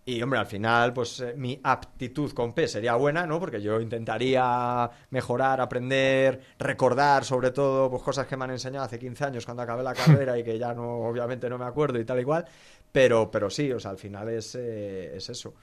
y, 0.09 0.23
hombre, 0.23 0.39
al 0.39 0.47
final, 0.47 0.93
pues 0.93 1.19
eh, 1.19 1.35
mi 1.37 1.59
aptitud 1.65 2.31
con 2.31 2.53
P 2.53 2.69
sería 2.69 2.95
buena, 2.95 3.27
¿no? 3.27 3.41
Porque 3.41 3.61
yo 3.61 3.81
intentaría 3.81 4.89
mejorar, 5.11 5.61
aprender, 5.61 6.41
recordar, 6.61 7.25
sobre 7.25 7.51
todo, 7.51 7.91
pues 7.91 8.05
cosas 8.05 8.25
que 8.29 8.37
me 8.37 8.45
han 8.45 8.53
enseñado 8.53 8.85
hace 8.85 9.01
15 9.01 9.25
años 9.25 9.45
cuando 9.45 9.65
acabé 9.65 9.83
la 9.83 9.95
carrera 9.95 10.39
y 10.39 10.45
que 10.45 10.57
ya 10.61 10.73
no, 10.73 11.01
obviamente 11.01 11.51
no 11.51 11.59
me 11.59 11.65
acuerdo 11.65 11.99
y 11.99 12.05
tal 12.05 12.21
y 12.21 12.25
cual. 12.25 12.45
Pero, 12.93 13.29
pero 13.33 13.51
sí, 13.51 13.73
o 13.73 13.81
sea, 13.81 13.91
al 13.91 13.99
final 13.99 14.29
es, 14.29 14.55
eh, 14.55 15.17
es 15.17 15.29
eso. 15.29 15.55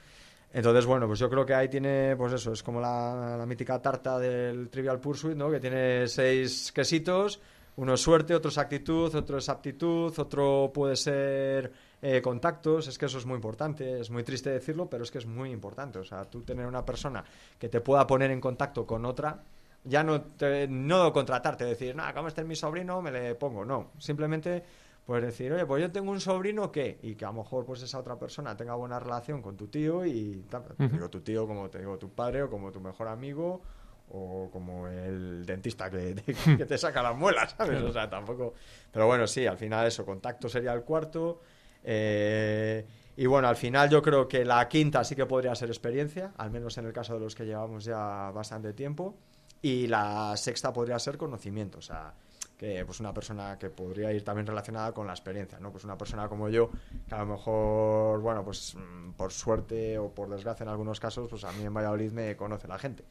Entonces, 0.52 0.84
bueno, 0.84 1.06
pues 1.06 1.18
yo 1.20 1.30
creo 1.30 1.46
que 1.46 1.54
ahí 1.54 1.70
tiene, 1.70 2.14
pues 2.14 2.34
eso, 2.34 2.52
es 2.52 2.62
como 2.62 2.82
la, 2.82 3.36
la 3.38 3.46
mítica 3.46 3.80
tarta 3.80 4.18
del 4.18 4.68
Trivial 4.68 5.00
Pursuit, 5.00 5.38
¿no? 5.38 5.50
Que 5.50 5.58
tiene 5.58 6.06
seis 6.06 6.70
quesitos, 6.70 7.40
uno 7.76 7.94
es 7.94 8.00
suerte, 8.02 8.34
otro 8.34 8.50
es 8.50 8.58
actitud, 8.58 9.14
otro 9.14 9.38
es 9.38 9.48
aptitud, 9.48 10.12
otro 10.18 10.70
puede 10.72 10.96
ser 10.96 11.72
eh, 12.06 12.20
contactos, 12.20 12.86
es 12.86 12.98
que 12.98 13.06
eso 13.06 13.16
es 13.16 13.24
muy 13.24 13.36
importante, 13.36 13.98
es 13.98 14.10
muy 14.10 14.22
triste 14.24 14.50
decirlo, 14.50 14.90
pero 14.90 15.04
es 15.04 15.10
que 15.10 15.16
es 15.16 15.24
muy 15.24 15.50
importante, 15.50 15.98
o 15.98 16.04
sea, 16.04 16.26
tú 16.26 16.42
tener 16.42 16.66
una 16.66 16.84
persona 16.84 17.24
que 17.58 17.70
te 17.70 17.80
pueda 17.80 18.06
poner 18.06 18.30
en 18.30 18.42
contacto 18.42 18.86
con 18.86 19.06
otra, 19.06 19.42
ya 19.84 20.04
no, 20.04 20.20
te, 20.20 20.68
no 20.68 21.14
contratarte, 21.14 21.64
decir, 21.64 21.96
nada, 21.96 22.12
como 22.12 22.28
este 22.28 22.42
es 22.42 22.46
mi 22.46 22.56
sobrino, 22.56 23.00
me 23.00 23.10
le 23.10 23.34
pongo, 23.36 23.64
no, 23.64 23.92
simplemente 23.98 24.62
pues 25.06 25.22
decir, 25.22 25.50
oye, 25.54 25.64
pues 25.64 25.80
yo 25.80 25.90
tengo 25.90 26.10
un 26.10 26.20
sobrino 26.20 26.70
que, 26.70 26.98
y 27.00 27.14
que 27.14 27.24
a 27.24 27.28
lo 27.28 27.42
mejor 27.42 27.64
pues 27.64 27.80
esa 27.80 27.98
otra 28.00 28.18
persona 28.18 28.54
tenga 28.54 28.74
buena 28.74 29.00
relación 29.00 29.40
con 29.40 29.56
tu 29.56 29.68
tío 29.68 30.04
y 30.04 30.44
tal, 30.50 30.64
Ujú. 30.78 30.88
digo 30.92 31.08
tu 31.08 31.22
tío 31.22 31.46
como 31.46 31.70
te 31.70 31.78
digo 31.78 31.96
tu 31.96 32.10
padre 32.10 32.42
o 32.42 32.50
como 32.50 32.70
tu 32.70 32.82
mejor 32.82 33.08
amigo 33.08 33.62
o 34.10 34.50
como 34.52 34.88
el 34.88 35.46
dentista 35.46 35.88
que 35.88 36.14
te, 36.14 36.34
que 36.58 36.66
te 36.66 36.76
saca 36.76 37.02
las 37.02 37.16
muelas, 37.16 37.54
¿sabes? 37.56 37.82
O 37.82 37.92
sea, 37.92 38.10
tampoco... 38.10 38.52
Pero 38.92 39.06
bueno, 39.06 39.26
sí, 39.26 39.46
al 39.46 39.56
final 39.56 39.86
eso, 39.86 40.04
contacto 40.04 40.50
sería 40.50 40.74
el 40.74 40.82
cuarto. 40.82 41.40
Eh, 41.84 42.86
y 43.16 43.26
bueno, 43.26 43.46
al 43.46 43.56
final 43.56 43.88
yo 43.90 44.02
creo 44.02 44.26
que 44.26 44.44
la 44.44 44.66
quinta 44.68 45.04
sí 45.04 45.14
que 45.14 45.26
podría 45.26 45.54
ser 45.54 45.68
experiencia, 45.68 46.32
al 46.36 46.50
menos 46.50 46.76
en 46.78 46.86
el 46.86 46.92
caso 46.92 47.14
de 47.14 47.20
los 47.20 47.34
que 47.34 47.44
llevamos 47.44 47.84
ya 47.84 48.30
bastante 48.32 48.72
tiempo. 48.72 49.16
Y 49.62 49.86
la 49.86 50.36
sexta 50.36 50.72
podría 50.72 50.98
ser 50.98 51.16
conocimiento, 51.16 51.78
o 51.78 51.82
sea, 51.82 52.12
que 52.58 52.84
pues 52.84 53.00
una 53.00 53.14
persona 53.14 53.58
que 53.58 53.70
podría 53.70 54.12
ir 54.12 54.22
también 54.22 54.46
relacionada 54.46 54.92
con 54.92 55.06
la 55.06 55.14
experiencia, 55.14 55.58
¿no? 55.58 55.70
Pues 55.72 55.84
una 55.84 55.96
persona 55.96 56.28
como 56.28 56.50
yo, 56.50 56.70
que 57.08 57.14
a 57.14 57.18
lo 57.18 57.26
mejor, 57.26 58.20
bueno, 58.20 58.44
pues 58.44 58.74
mm, 58.74 59.12
por 59.12 59.32
suerte 59.32 59.98
o 59.98 60.12
por 60.12 60.28
desgracia 60.28 60.64
en 60.64 60.68
algunos 60.68 61.00
casos, 61.00 61.28
pues 61.30 61.44
a 61.44 61.52
mí 61.52 61.64
en 61.64 61.72
Valladolid 61.72 62.12
me 62.12 62.36
conoce 62.36 62.68
la 62.68 62.78
gente. 62.78 63.04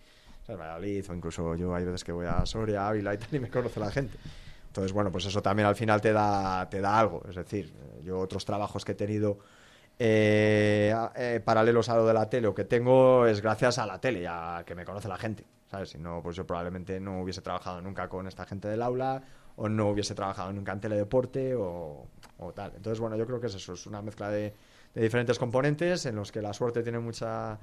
O 0.43 0.45
sea, 0.45 0.53
en 0.53 0.61
Valladolid 0.61 1.09
o 1.09 1.13
incluso 1.15 1.55
yo 1.55 1.73
hay 1.73 1.85
veces 1.85 2.03
que 2.03 2.11
voy 2.11 2.27
a 2.27 2.45
Soria, 2.45 2.87
Ávila 2.87 3.13
y 3.15 3.17
tal 3.17 3.29
y 3.33 3.39
me 3.39 3.49
conoce 3.49 3.79
la 3.79 3.89
gente. 3.89 4.17
Entonces, 4.73 4.91
bueno, 4.91 5.11
pues 5.11 5.23
eso 5.25 5.39
también 5.43 5.67
al 5.67 5.75
final 5.75 6.01
te 6.01 6.11
da, 6.11 6.67
te 6.67 6.81
da 6.81 6.97
algo. 6.97 7.21
Es 7.29 7.35
decir, 7.35 7.71
yo 8.01 8.17
otros 8.17 8.43
trabajos 8.43 8.83
que 8.83 8.93
he 8.93 8.95
tenido 8.95 9.37
eh, 9.99 10.91
eh, 11.15 11.39
paralelos 11.45 11.89
a 11.89 11.95
lo 11.95 12.07
de 12.07 12.13
la 12.15 12.27
tele 12.27 12.47
o 12.47 12.55
que 12.55 12.63
tengo 12.63 13.27
es 13.27 13.39
gracias 13.39 13.77
a 13.77 13.85
la 13.85 14.01
tele, 14.01 14.27
a 14.27 14.63
que 14.65 14.73
me 14.73 14.83
conoce 14.83 15.07
la 15.07 15.17
gente. 15.19 15.45
¿Sabes? 15.69 15.89
Si 15.89 15.99
no, 15.99 16.23
pues 16.23 16.35
yo 16.35 16.47
probablemente 16.47 16.99
no 16.99 17.21
hubiese 17.21 17.41
trabajado 17.41 17.81
nunca 17.81 18.09
con 18.09 18.27
esta 18.27 18.47
gente 18.47 18.67
del 18.67 18.81
aula 18.81 19.21
o 19.57 19.69
no 19.69 19.89
hubiese 19.89 20.15
trabajado 20.15 20.51
nunca 20.51 20.71
en 20.71 20.79
teledeporte 20.79 21.53
o, 21.53 22.07
o 22.39 22.53
tal. 22.53 22.73
Entonces, 22.75 22.99
bueno, 22.99 23.15
yo 23.15 23.27
creo 23.27 23.39
que 23.39 23.47
es 23.47 23.53
eso, 23.53 23.73
es 23.73 23.85
una 23.85 24.01
mezcla 24.01 24.31
de, 24.31 24.55
de 24.95 25.01
diferentes 25.03 25.37
componentes 25.37 26.07
en 26.07 26.15
los 26.15 26.31
que 26.31 26.41
la 26.41 26.53
suerte 26.53 26.81
tiene 26.81 26.97
mucha, 26.97 27.59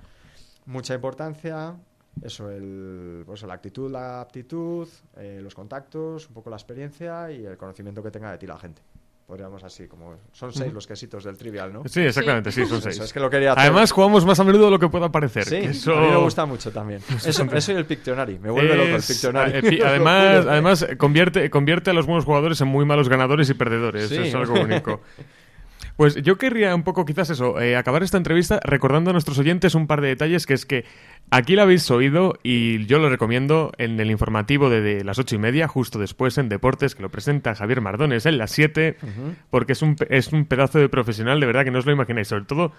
mucha 0.67 0.95
importancia, 0.95 1.75
eso, 2.23 2.51
el, 2.51 3.23
pues 3.27 3.43
la 3.43 3.55
actitud, 3.55 3.91
la 3.91 4.21
aptitud, 4.21 4.89
eh, 5.17 5.41
los 5.43 5.55
contactos, 5.55 6.29
un 6.29 6.35
poco 6.35 6.51
la 6.51 6.57
experiencia 6.57 7.31
y 7.31 7.45
el 7.47 7.57
conocimiento 7.57 8.03
que 8.03 8.11
tenga 8.11 8.31
de 8.33 8.39
ti 8.39 8.47
la 8.47 8.59
gente. 8.59 8.83
Podríamos 9.27 9.63
así, 9.63 9.87
como 9.87 10.17
son 10.33 10.53
seis 10.53 10.73
los 10.73 10.89
quesitos 10.89 11.23
del 11.23 11.39
trivial, 11.39 11.73
¿no? 11.73 11.85
Sí, 11.87 12.01
exactamente, 12.01 12.51
sí, 12.51 12.67
son 12.67 12.79
Eso, 12.79 12.91
seis. 12.91 12.99
es 12.99 13.13
que 13.13 13.21
lo 13.21 13.31
quería 13.31 13.53
hacer. 13.53 13.63
Además, 13.63 13.93
jugamos 13.93 14.27
más 14.27 14.41
a 14.41 14.45
menudo 14.45 14.65
de 14.65 14.71
lo 14.73 14.79
que 14.81 14.89
pueda 14.89 15.09
parecer. 15.13 15.45
Sí, 15.45 15.61
que 15.61 15.67
eso... 15.67 15.97
a 15.97 16.01
mí 16.01 16.09
me 16.09 16.17
gusta 16.17 16.47
mucho 16.47 16.73
también. 16.73 17.01
Eso, 17.25 17.45
eso 17.45 17.73
y 17.73 17.77
el 17.77 17.87
Pictionary, 17.87 18.41
me 18.41 18.51
vuelve 18.51 18.75
loco 18.75 18.89
el 18.89 18.95
Es- 18.97 19.07
Pictionary. 19.07 19.53
eh, 19.77 19.83
además, 19.87 20.47
además 20.47 20.87
convierte, 20.99 21.49
convierte 21.49 21.91
a 21.91 21.93
los 21.93 22.07
buenos 22.07 22.25
jugadores 22.25 22.61
en 22.61 22.67
muy 22.67 22.85
malos 22.85 23.09
ganadores 23.09 23.49
y 23.51 23.55
perdedores. 23.55 24.09
Sí. 24.09 24.17
Es 24.19 24.35
algo 24.35 24.61
único. 24.61 25.01
Pues 26.01 26.15
yo 26.15 26.39
querría 26.39 26.75
un 26.75 26.83
poco, 26.83 27.05
quizás 27.05 27.29
eso, 27.29 27.61
eh, 27.61 27.77
acabar 27.77 28.03
esta 28.03 28.17
entrevista 28.17 28.59
recordando 28.65 29.11
a 29.11 29.13
nuestros 29.13 29.39
oyentes 29.39 29.75
un 29.75 29.87
par 29.87 30.01
de 30.01 30.09
detalles, 30.09 30.47
que 30.47 30.55
es 30.55 30.65
que 30.65 30.87
aquí 31.31 31.57
lo 31.57 31.61
habéis 31.61 31.91
oído 31.91 32.39
y 32.43 32.87
yo 32.87 32.99
lo 32.99 33.11
recomiendo 33.11 33.71
en 33.77 34.01
el 34.01 34.11
informativo 34.11 34.71
de, 34.71 34.81
de 34.81 35.05
las 35.05 35.19
ocho 35.19 35.35
y 35.35 35.39
media, 35.39 35.69
justo 35.69 35.99
después 35.99 36.39
en 36.39 36.49
Deportes, 36.49 36.95
que 36.95 37.03
lo 37.03 37.11
presenta 37.11 37.55
Javier 37.55 37.83
Mardones 37.83 38.25
en 38.25 38.39
las 38.39 38.51
siete, 38.51 38.97
porque 39.51 39.75
es 39.75 39.83
un, 39.83 39.95
es 40.09 40.33
un 40.33 40.47
pedazo 40.47 40.79
de 40.79 40.89
profesional, 40.89 41.39
de 41.39 41.45
verdad 41.45 41.65
que 41.65 41.71
no 41.71 41.81
os 41.81 41.85
lo 41.85 41.93
imagináis, 41.93 42.29
sobre 42.29 42.47
todo 42.47 42.73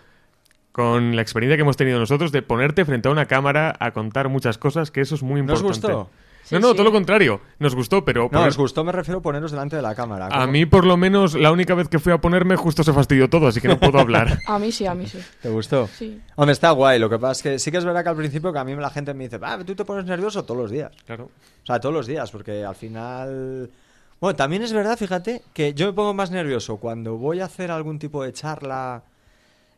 con 0.71 1.15
la 1.15 1.21
experiencia 1.21 1.57
que 1.57 1.61
hemos 1.61 1.77
tenido 1.77 1.99
nosotros 1.99 2.31
de 2.31 2.41
ponerte 2.41 2.85
frente 2.85 3.07
a 3.07 3.11
una 3.11 3.27
cámara 3.27 3.75
a 3.79 3.91
contar 3.91 4.29
muchas 4.29 4.57
cosas, 4.57 4.89
que 4.89 5.01
eso 5.01 5.13
es 5.13 5.21
muy 5.21 5.43
¿No 5.43 5.53
os 5.53 5.61
importante. 5.61 6.09
No, 6.51 6.59
no, 6.59 6.73
todo 6.73 6.83
lo 6.83 6.91
contrario. 6.91 7.41
Nos 7.59 7.75
gustó, 7.75 8.03
pero... 8.05 8.23
No, 8.23 8.29
poner- 8.29 8.49
os 8.49 8.57
gustó, 8.57 8.83
me 8.83 8.91
refiero 8.91 9.19
a 9.19 9.21
poneros 9.21 9.51
delante 9.51 9.75
de 9.75 9.81
la 9.81 9.95
cámara. 9.95 10.27
a 10.31 10.47
mí, 10.47 10.65
por 10.65 10.85
lo 10.85 10.97
menos, 10.97 11.33
la 11.35 11.51
única 11.51 11.73
vez 11.75 11.87
que 11.87 11.99
fui 11.99 12.11
a 12.11 12.19
ponerme, 12.19 12.55
justo 12.55 12.83
se 12.83 12.93
fastidió 12.93 13.29
todo, 13.29 13.47
así 13.47 13.61
que 13.61 13.67
no 13.67 13.79
puedo 13.79 13.99
hablar. 13.99 14.39
A 14.47 14.59
mí 14.59 14.71
sí, 14.71 14.85
a 14.85 14.93
mí 14.93 15.07
sí. 15.07 15.19
¿Te 15.41 15.49
gustó? 15.49 15.87
Sí. 15.87 16.21
Hombre, 16.35 16.53
está 16.53 16.71
guay. 16.71 16.99
Lo 16.99 17.09
que 17.09 17.17
pasa 17.17 17.31
es 17.31 17.41
que 17.43 17.59
sí 17.59 17.71
que 17.71 17.77
es 17.77 17.85
verdad 17.85 18.03
que 18.03 18.09
al 18.09 18.15
principio 18.15 18.51
que 18.51 18.59
a 18.59 18.63
mí 18.63 18.75
la 18.75 18.89
gente 18.89 19.13
me 19.13 19.23
dice, 19.25 19.39
ah, 19.41 19.57
tú 19.65 19.75
te 19.75 19.85
pones 19.85 20.05
nervioso 20.05 20.43
todos 20.43 20.59
los 20.61 20.71
días. 20.71 20.91
Claro. 21.05 21.29
O 21.63 21.65
sea, 21.65 21.79
todos 21.79 21.93
los 21.93 22.07
días, 22.07 22.29
porque 22.31 22.63
al 22.65 22.75
final... 22.75 23.69
Bueno, 24.19 24.35
también 24.35 24.61
es 24.61 24.71
verdad, 24.73 24.97
fíjate, 24.97 25.41
que 25.53 25.73
yo 25.73 25.87
me 25.87 25.93
pongo 25.93 26.13
más 26.13 26.29
nervioso 26.29 26.77
cuando 26.77 27.17
voy 27.17 27.39
a 27.39 27.45
hacer 27.45 27.71
algún 27.71 27.97
tipo 27.97 28.23
de 28.23 28.31
charla, 28.33 29.01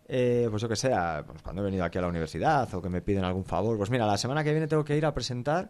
eh, 0.08 0.48
pues 0.50 0.62
yo 0.62 0.68
que 0.68 0.76
sea, 0.76 1.24
pues 1.26 1.42
cuando 1.42 1.62
he 1.62 1.66
venido 1.66 1.86
aquí 1.86 1.98
a 1.98 2.02
la 2.02 2.08
universidad 2.10 2.68
o 2.74 2.82
que 2.82 2.90
me 2.90 3.02
piden 3.02 3.24
algún 3.24 3.46
favor. 3.46 3.78
Pues 3.78 3.90
mira, 3.90 4.06
la 4.06 4.18
semana 4.18 4.44
que 4.44 4.52
viene 4.52 4.68
tengo 4.68 4.84
que 4.84 4.98
ir 4.98 5.06
a 5.06 5.14
presentar 5.14 5.70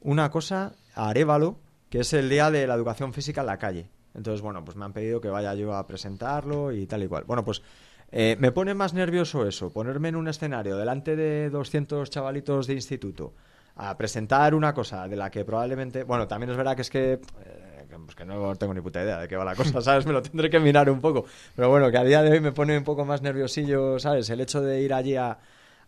una 0.00 0.30
cosa 0.30 0.72
a 0.94 1.08
Arevalo, 1.08 1.56
que 1.90 2.00
es 2.00 2.12
el 2.12 2.28
día 2.28 2.50
de 2.50 2.66
la 2.66 2.74
educación 2.74 3.12
física 3.12 3.40
en 3.40 3.46
la 3.46 3.58
calle. 3.58 3.90
Entonces, 4.14 4.40
bueno, 4.40 4.64
pues 4.64 4.76
me 4.76 4.84
han 4.84 4.92
pedido 4.92 5.20
que 5.20 5.28
vaya 5.28 5.54
yo 5.54 5.74
a 5.74 5.86
presentarlo 5.86 6.72
y 6.72 6.86
tal 6.86 7.02
y 7.02 7.08
cual. 7.08 7.24
Bueno, 7.24 7.44
pues 7.44 7.62
eh, 8.10 8.36
me 8.38 8.52
pone 8.52 8.74
más 8.74 8.94
nervioso 8.94 9.46
eso, 9.46 9.70
ponerme 9.70 10.08
en 10.08 10.16
un 10.16 10.28
escenario 10.28 10.76
delante 10.76 11.14
de 11.14 11.50
200 11.50 12.08
chavalitos 12.10 12.66
de 12.66 12.74
instituto 12.74 13.34
a 13.76 13.96
presentar 13.96 14.54
una 14.54 14.74
cosa 14.74 15.06
de 15.06 15.16
la 15.16 15.30
que 15.30 15.44
probablemente... 15.44 16.02
Bueno, 16.02 16.26
también 16.26 16.50
es 16.50 16.56
verdad 16.56 16.74
que 16.74 16.82
es 16.82 16.90
que... 16.90 17.12
eh, 17.12 17.78
pues 18.04 18.14
que 18.14 18.24
no 18.24 18.54
tengo 18.56 18.74
ni 18.74 18.80
puta 18.80 19.02
idea 19.02 19.18
de 19.18 19.28
qué 19.28 19.36
va 19.36 19.44
la 19.44 19.54
cosa, 19.54 19.80
¿sabes? 19.82 20.04
Me 20.04 20.12
lo 20.12 20.22
tendré 20.22 20.50
que 20.50 20.58
mirar 20.58 20.90
un 20.90 21.00
poco. 21.00 21.26
Pero 21.54 21.68
bueno, 21.68 21.90
que 21.90 21.98
a 21.98 22.04
día 22.04 22.22
de 22.22 22.30
hoy 22.30 22.40
me 22.40 22.52
pone 22.52 22.76
un 22.76 22.84
poco 22.84 23.04
más 23.04 23.22
nerviosillo, 23.22 23.98
¿sabes? 23.98 24.28
El 24.30 24.40
hecho 24.40 24.60
de 24.60 24.82
ir 24.82 24.92
allí 24.92 25.16
a, 25.16 25.38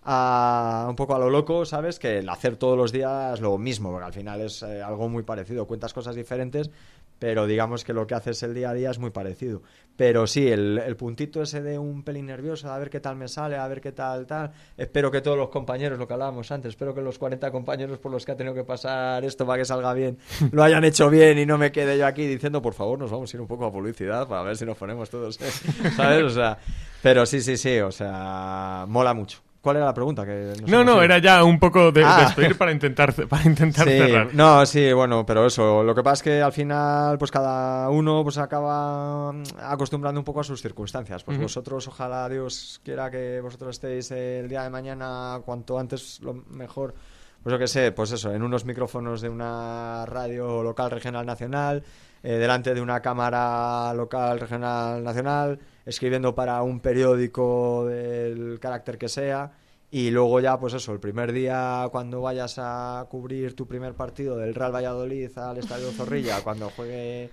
a 0.02 0.86
un 0.88 0.96
poco 0.96 1.14
a 1.14 1.18
lo 1.18 1.28
loco, 1.28 1.64
¿sabes? 1.64 1.98
Que 1.98 2.18
el 2.18 2.28
hacer 2.28 2.56
todos 2.56 2.76
los 2.76 2.92
días 2.92 3.40
lo 3.40 3.58
mismo, 3.58 3.90
porque 3.90 4.06
al 4.06 4.12
final 4.12 4.40
es 4.40 4.62
eh, 4.62 4.82
algo 4.82 5.08
muy 5.08 5.22
parecido, 5.22 5.66
cuentas 5.66 5.92
cosas 5.92 6.14
diferentes, 6.14 6.70
pero 7.18 7.46
digamos 7.46 7.84
que 7.84 7.92
lo 7.92 8.06
que 8.06 8.14
haces 8.14 8.42
el 8.42 8.54
día 8.54 8.70
a 8.70 8.74
día 8.74 8.90
es 8.90 8.98
muy 8.98 9.10
parecido. 9.10 9.62
Pero 9.94 10.26
sí, 10.26 10.48
el, 10.48 10.78
el 10.78 10.96
puntito 10.96 11.42
ese 11.42 11.60
de 11.60 11.78
un 11.78 12.02
pelín 12.02 12.26
nervioso, 12.26 12.72
a 12.72 12.78
ver 12.78 12.88
qué 12.88 12.98
tal 12.98 13.16
me 13.16 13.28
sale, 13.28 13.56
a 13.56 13.68
ver 13.68 13.82
qué 13.82 13.92
tal, 13.92 14.26
tal. 14.26 14.52
Espero 14.78 15.10
que 15.10 15.20
todos 15.20 15.36
los 15.36 15.50
compañeros, 15.50 15.98
lo 15.98 16.08
que 16.08 16.14
hablábamos 16.14 16.50
antes, 16.50 16.70
espero 16.70 16.94
que 16.94 17.02
los 17.02 17.18
40 17.18 17.50
compañeros 17.50 17.98
por 17.98 18.10
los 18.10 18.24
que 18.24 18.32
ha 18.32 18.36
tenido 18.36 18.54
que 18.54 18.64
pasar 18.64 19.22
esto 19.26 19.44
para 19.44 19.58
que 19.58 19.66
salga 19.66 19.92
bien, 19.92 20.16
lo 20.52 20.62
hayan 20.62 20.82
hecho 20.84 21.10
bien 21.10 21.38
y 21.38 21.44
no 21.44 21.58
me 21.58 21.70
quede 21.70 21.98
yo 21.98 22.06
aquí 22.06 22.26
diciendo, 22.26 22.62
por 22.62 22.72
favor, 22.72 22.98
nos 22.98 23.10
vamos 23.10 23.32
a 23.32 23.36
ir 23.36 23.40
un 23.42 23.46
poco 23.46 23.66
a 23.66 23.70
publicidad 23.70 24.26
para 24.26 24.42
ver 24.42 24.56
si 24.56 24.64
nos 24.64 24.78
ponemos 24.78 25.10
todos. 25.10 25.38
¿sabes? 25.96 26.22
O 26.22 26.30
sea, 26.30 26.56
pero 27.02 27.26
sí, 27.26 27.42
sí, 27.42 27.58
sí, 27.58 27.80
o 27.80 27.92
sea, 27.92 28.86
mola 28.88 29.12
mucho. 29.12 29.49
¿Cuál 29.60 29.76
era 29.76 29.84
la 29.86 29.92
pregunta? 29.94 30.24
Que 30.24 30.54
No, 30.66 30.82
no, 30.84 31.02
era 31.02 31.18
ya 31.18 31.44
un 31.44 31.58
poco 31.58 31.92
de 31.92 32.02
Ah. 32.02 32.20
despedir 32.24 32.56
para 32.56 32.72
intentar, 32.72 33.12
para 33.28 33.44
intentar 33.44 33.86
Sí, 33.86 33.98
cerrar. 33.98 34.28
No, 34.32 34.64
sí, 34.64 34.90
bueno, 34.94 35.26
pero 35.26 35.44
eso, 35.46 35.82
lo 35.82 35.94
que 35.94 36.02
pasa 36.02 36.14
es 36.14 36.22
que 36.22 36.40
al 36.42 36.52
final, 36.52 37.18
pues 37.18 37.30
cada 37.30 37.90
uno 37.90 38.22
pues 38.22 38.38
acaba 38.38 39.32
mm, 39.32 39.42
acostumbrando 39.62 40.18
un 40.18 40.24
poco 40.24 40.40
a 40.40 40.44
sus 40.44 40.62
circunstancias. 40.62 41.22
Pues 41.24 41.38
vosotros, 41.38 41.86
ojalá 41.88 42.26
Dios 42.30 42.80
quiera 42.84 43.10
que 43.10 43.40
vosotros 43.42 43.76
estéis 43.76 44.10
el 44.12 44.48
día 44.48 44.62
de 44.62 44.70
mañana 44.70 45.40
cuanto 45.44 45.78
antes 45.78 46.20
lo 46.22 46.32
mejor. 46.50 46.94
Pues 47.42 47.52
yo 47.52 47.58
que 47.58 47.66
sé, 47.68 47.92
pues 47.92 48.12
eso, 48.12 48.32
en 48.32 48.42
unos 48.42 48.64
micrófonos 48.64 49.20
de 49.20 49.28
una 49.28 50.04
radio 50.06 50.62
local, 50.62 50.90
regional, 50.90 51.24
nacional, 51.26 51.82
eh, 52.22 52.32
delante 52.32 52.74
de 52.74 52.80
una 52.80 53.00
cámara 53.00 53.92
local, 53.94 54.38
regional, 54.38 55.02
nacional, 55.02 55.58
escribiendo 55.86 56.34
para 56.34 56.62
un 56.62 56.80
periódico 56.80 57.86
del 57.86 58.58
carácter 58.60 58.98
que 58.98 59.08
sea. 59.08 59.52
Y 59.90 60.10
luego 60.10 60.38
ya, 60.38 60.58
pues 60.60 60.74
eso, 60.74 60.92
el 60.92 61.00
primer 61.00 61.32
día 61.32 61.88
cuando 61.90 62.20
vayas 62.20 62.56
a 62.58 63.06
cubrir 63.10 63.56
tu 63.56 63.66
primer 63.66 63.94
partido 63.94 64.36
del 64.36 64.54
Real 64.54 64.74
Valladolid 64.74 65.36
al 65.38 65.58
Estadio 65.58 65.90
Zorrilla, 65.96 66.42
cuando 66.42 66.70
juegue, 66.70 67.30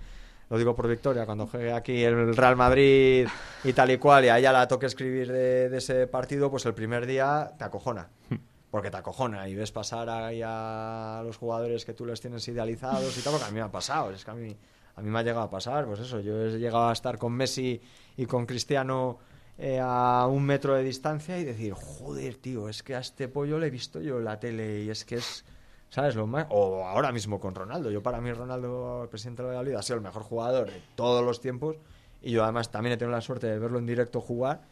lo 0.50 0.58
digo 0.58 0.74
por 0.74 0.88
victoria, 0.88 1.26
cuando 1.26 1.46
juegue 1.46 1.72
aquí 1.72 2.02
el 2.02 2.34
Real 2.34 2.56
Madrid 2.56 3.28
y 3.62 3.72
tal 3.74 3.90
y 3.90 3.98
cual, 3.98 4.24
y 4.24 4.28
a 4.28 4.38
ella 4.38 4.52
la 4.52 4.66
toque 4.66 4.86
escribir 4.86 5.30
de, 5.30 5.68
de 5.68 5.78
ese 5.78 6.06
partido, 6.06 6.50
pues 6.50 6.66
el 6.66 6.74
primer 6.74 7.06
día 7.06 7.52
te 7.58 7.64
acojona. 7.64 8.08
Porque 8.70 8.90
te 8.90 8.98
acojona 8.98 9.48
y 9.48 9.54
ves 9.54 9.72
pasar 9.72 10.10
ahí 10.10 10.42
a 10.44 11.22
los 11.24 11.38
jugadores 11.38 11.86
que 11.86 11.94
tú 11.94 12.04
les 12.04 12.20
tienes 12.20 12.46
idealizados 12.48 13.16
y 13.16 13.22
tal, 13.22 13.32
porque 13.32 13.46
a 13.46 13.50
mí 13.50 13.54
me 13.54 13.62
ha 13.62 13.70
pasado, 13.70 14.10
es 14.10 14.26
que 14.26 14.30
a 14.30 14.34
mí, 14.34 14.54
a 14.98 15.02
mí 15.02 15.10
me 15.10 15.20
ha 15.20 15.22
llegado 15.22 15.42
a 15.42 15.50
pasar, 15.50 15.86
pues 15.86 16.00
eso, 16.00 16.18
yo 16.18 16.44
he 16.44 16.58
llegado 16.58 16.88
a 16.88 16.92
estar 16.92 17.18
con 17.18 17.32
Messi 17.32 17.80
y 18.16 18.26
con 18.26 18.46
Cristiano 18.46 19.18
eh, 19.56 19.78
a 19.80 20.26
un 20.26 20.44
metro 20.44 20.74
de 20.74 20.82
distancia 20.82 21.38
y 21.38 21.44
decir, 21.44 21.72
joder, 21.72 22.34
tío, 22.34 22.68
es 22.68 22.82
que 22.82 22.96
a 22.96 22.98
este 22.98 23.28
pollo 23.28 23.58
le 23.58 23.68
he 23.68 23.70
visto 23.70 24.00
yo 24.00 24.18
en 24.18 24.24
la 24.24 24.40
tele 24.40 24.82
y 24.82 24.90
es 24.90 25.04
que 25.04 25.16
es, 25.16 25.44
¿sabes? 25.88 26.16
Lo 26.16 26.26
más... 26.26 26.46
O 26.50 26.84
ahora 26.84 27.12
mismo 27.12 27.38
con 27.38 27.54
Ronaldo. 27.54 27.92
Yo 27.92 28.02
para 28.02 28.20
mí 28.20 28.32
Ronaldo, 28.32 29.04
el 29.04 29.08
presidente 29.08 29.42
de 29.42 29.48
la 29.48 29.54
Valladolid, 29.54 29.76
ha 29.76 29.82
sido 29.82 29.96
el 29.96 30.02
mejor 30.02 30.24
jugador 30.24 30.66
de 30.66 30.82
todos 30.96 31.24
los 31.24 31.40
tiempos 31.40 31.76
y 32.20 32.32
yo 32.32 32.42
además 32.42 32.72
también 32.72 32.94
he 32.94 32.96
tenido 32.96 33.14
la 33.14 33.20
suerte 33.20 33.46
de 33.46 33.58
verlo 33.60 33.78
en 33.78 33.86
directo 33.86 34.20
jugar 34.20 34.62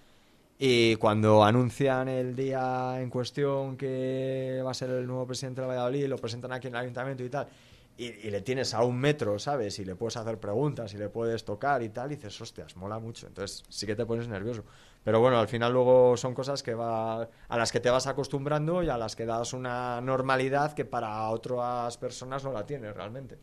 y 0.58 0.96
cuando 0.96 1.44
anuncian 1.44 2.08
el 2.08 2.34
día 2.34 3.00
en 3.00 3.10
cuestión 3.10 3.76
que 3.76 4.62
va 4.64 4.70
a 4.70 4.74
ser 4.74 4.88
el 4.90 5.06
nuevo 5.06 5.26
presidente 5.26 5.60
de 5.60 5.66
la 5.66 5.74
Valladolid, 5.74 6.06
lo 6.06 6.16
presentan 6.16 6.52
aquí 6.52 6.68
en 6.68 6.74
el 6.74 6.80
ayuntamiento 6.80 7.22
y 7.22 7.28
tal, 7.28 7.46
y, 7.98 8.30
le 8.30 8.42
tienes 8.42 8.74
a 8.74 8.82
un 8.84 8.98
metro, 8.98 9.38
¿sabes? 9.38 9.78
Y 9.78 9.84
le 9.84 9.96
puedes 9.96 10.16
hacer 10.16 10.38
preguntas 10.38 10.92
y 10.92 10.98
le 10.98 11.08
puedes 11.08 11.44
tocar 11.44 11.82
y 11.82 11.88
tal, 11.88 12.12
y 12.12 12.16
dices, 12.16 12.38
hostias, 12.40 12.76
mola 12.76 12.98
mucho. 12.98 13.26
Entonces 13.26 13.64
sí 13.68 13.86
que 13.86 13.96
te 13.96 14.04
pones 14.04 14.28
nervioso. 14.28 14.64
Pero 15.02 15.20
bueno, 15.20 15.38
al 15.38 15.48
final 15.48 15.72
luego 15.72 16.16
son 16.16 16.34
cosas 16.34 16.62
que 16.62 16.74
va, 16.74 17.22
a 17.22 17.56
las 17.56 17.72
que 17.72 17.80
te 17.80 17.88
vas 17.88 18.06
acostumbrando 18.06 18.82
y 18.82 18.88
a 18.90 18.98
las 18.98 19.16
que 19.16 19.24
das 19.24 19.52
una 19.52 20.00
normalidad 20.00 20.74
que 20.74 20.84
para 20.84 21.28
otras 21.30 21.96
personas 21.96 22.44
no 22.44 22.52
la 22.52 22.66
tienes 22.66 22.94
realmente. 22.94 23.38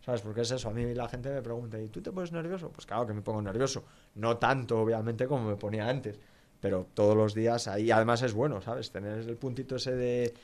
¿Sabes? 0.00 0.22
Porque 0.22 0.40
es 0.40 0.50
eso. 0.52 0.70
A 0.70 0.72
mí 0.72 0.94
la 0.94 1.08
gente 1.08 1.28
me 1.30 1.42
pregunta, 1.42 1.78
¿y 1.78 1.88
tú 1.88 2.00
te 2.00 2.10
pones 2.10 2.32
nervioso? 2.32 2.70
Pues 2.70 2.86
claro 2.86 3.06
que 3.06 3.12
me 3.12 3.20
pongo 3.20 3.42
nervioso. 3.42 3.84
No 4.14 4.38
tanto, 4.38 4.80
obviamente, 4.80 5.26
como 5.26 5.50
me 5.50 5.56
ponía 5.56 5.86
antes. 5.88 6.18
Pero 6.60 6.86
todos 6.94 7.14
los 7.16 7.34
días 7.34 7.68
ahí, 7.68 7.90
además 7.90 8.22
es 8.22 8.32
bueno, 8.32 8.62
¿sabes? 8.62 8.90
Tener 8.90 9.18
el 9.18 9.36
puntito 9.36 9.76
ese 9.76 9.94
de, 9.94 10.34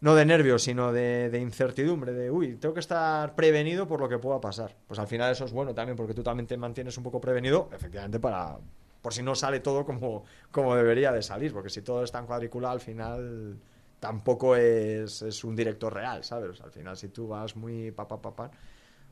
no 0.00 0.14
de 0.14 0.26
nervios, 0.26 0.62
sino 0.62 0.92
de, 0.92 1.38
incertidumbre, 1.40 2.12
de, 2.12 2.30
uy, 2.30 2.56
tengo 2.56 2.74
que 2.74 2.80
estar 2.80 3.34
prevenido 3.34 3.86
por 3.86 4.00
lo 4.00 4.08
que 4.08 4.18
pueda 4.18 4.40
pasar. 4.40 4.76
Pues 4.86 4.98
al 4.98 5.06
final 5.06 5.32
eso 5.32 5.44
es 5.44 5.52
bueno 5.52 5.74
también, 5.74 5.96
porque 5.96 6.14
tú 6.14 6.22
también 6.22 6.46
te 6.46 6.56
mantienes 6.56 6.96
un 6.98 7.04
poco 7.04 7.20
prevenido, 7.20 7.68
efectivamente, 7.72 8.20
para 8.20 8.58
por 9.00 9.12
si 9.12 9.22
no 9.22 9.34
sale 9.34 9.60
todo 9.60 9.84
como, 9.84 10.24
como 10.50 10.74
debería 10.74 11.12
de 11.12 11.22
salir, 11.22 11.52
porque 11.52 11.68
si 11.68 11.82
todo 11.82 12.02
está 12.04 12.18
en 12.20 12.26
cuadrícula, 12.26 12.70
al 12.70 12.80
final 12.80 13.58
tampoco 14.00 14.56
es, 14.56 15.20
es 15.20 15.44
un 15.44 15.54
director 15.54 15.92
real, 15.92 16.24
¿sabes? 16.24 16.60
Al 16.62 16.70
final, 16.70 16.96
si 16.96 17.08
tú 17.08 17.28
vas 17.28 17.54
muy 17.54 17.90
pa, 17.90 18.08
pa, 18.08 18.20
pa, 18.20 18.34
pa, 18.34 18.50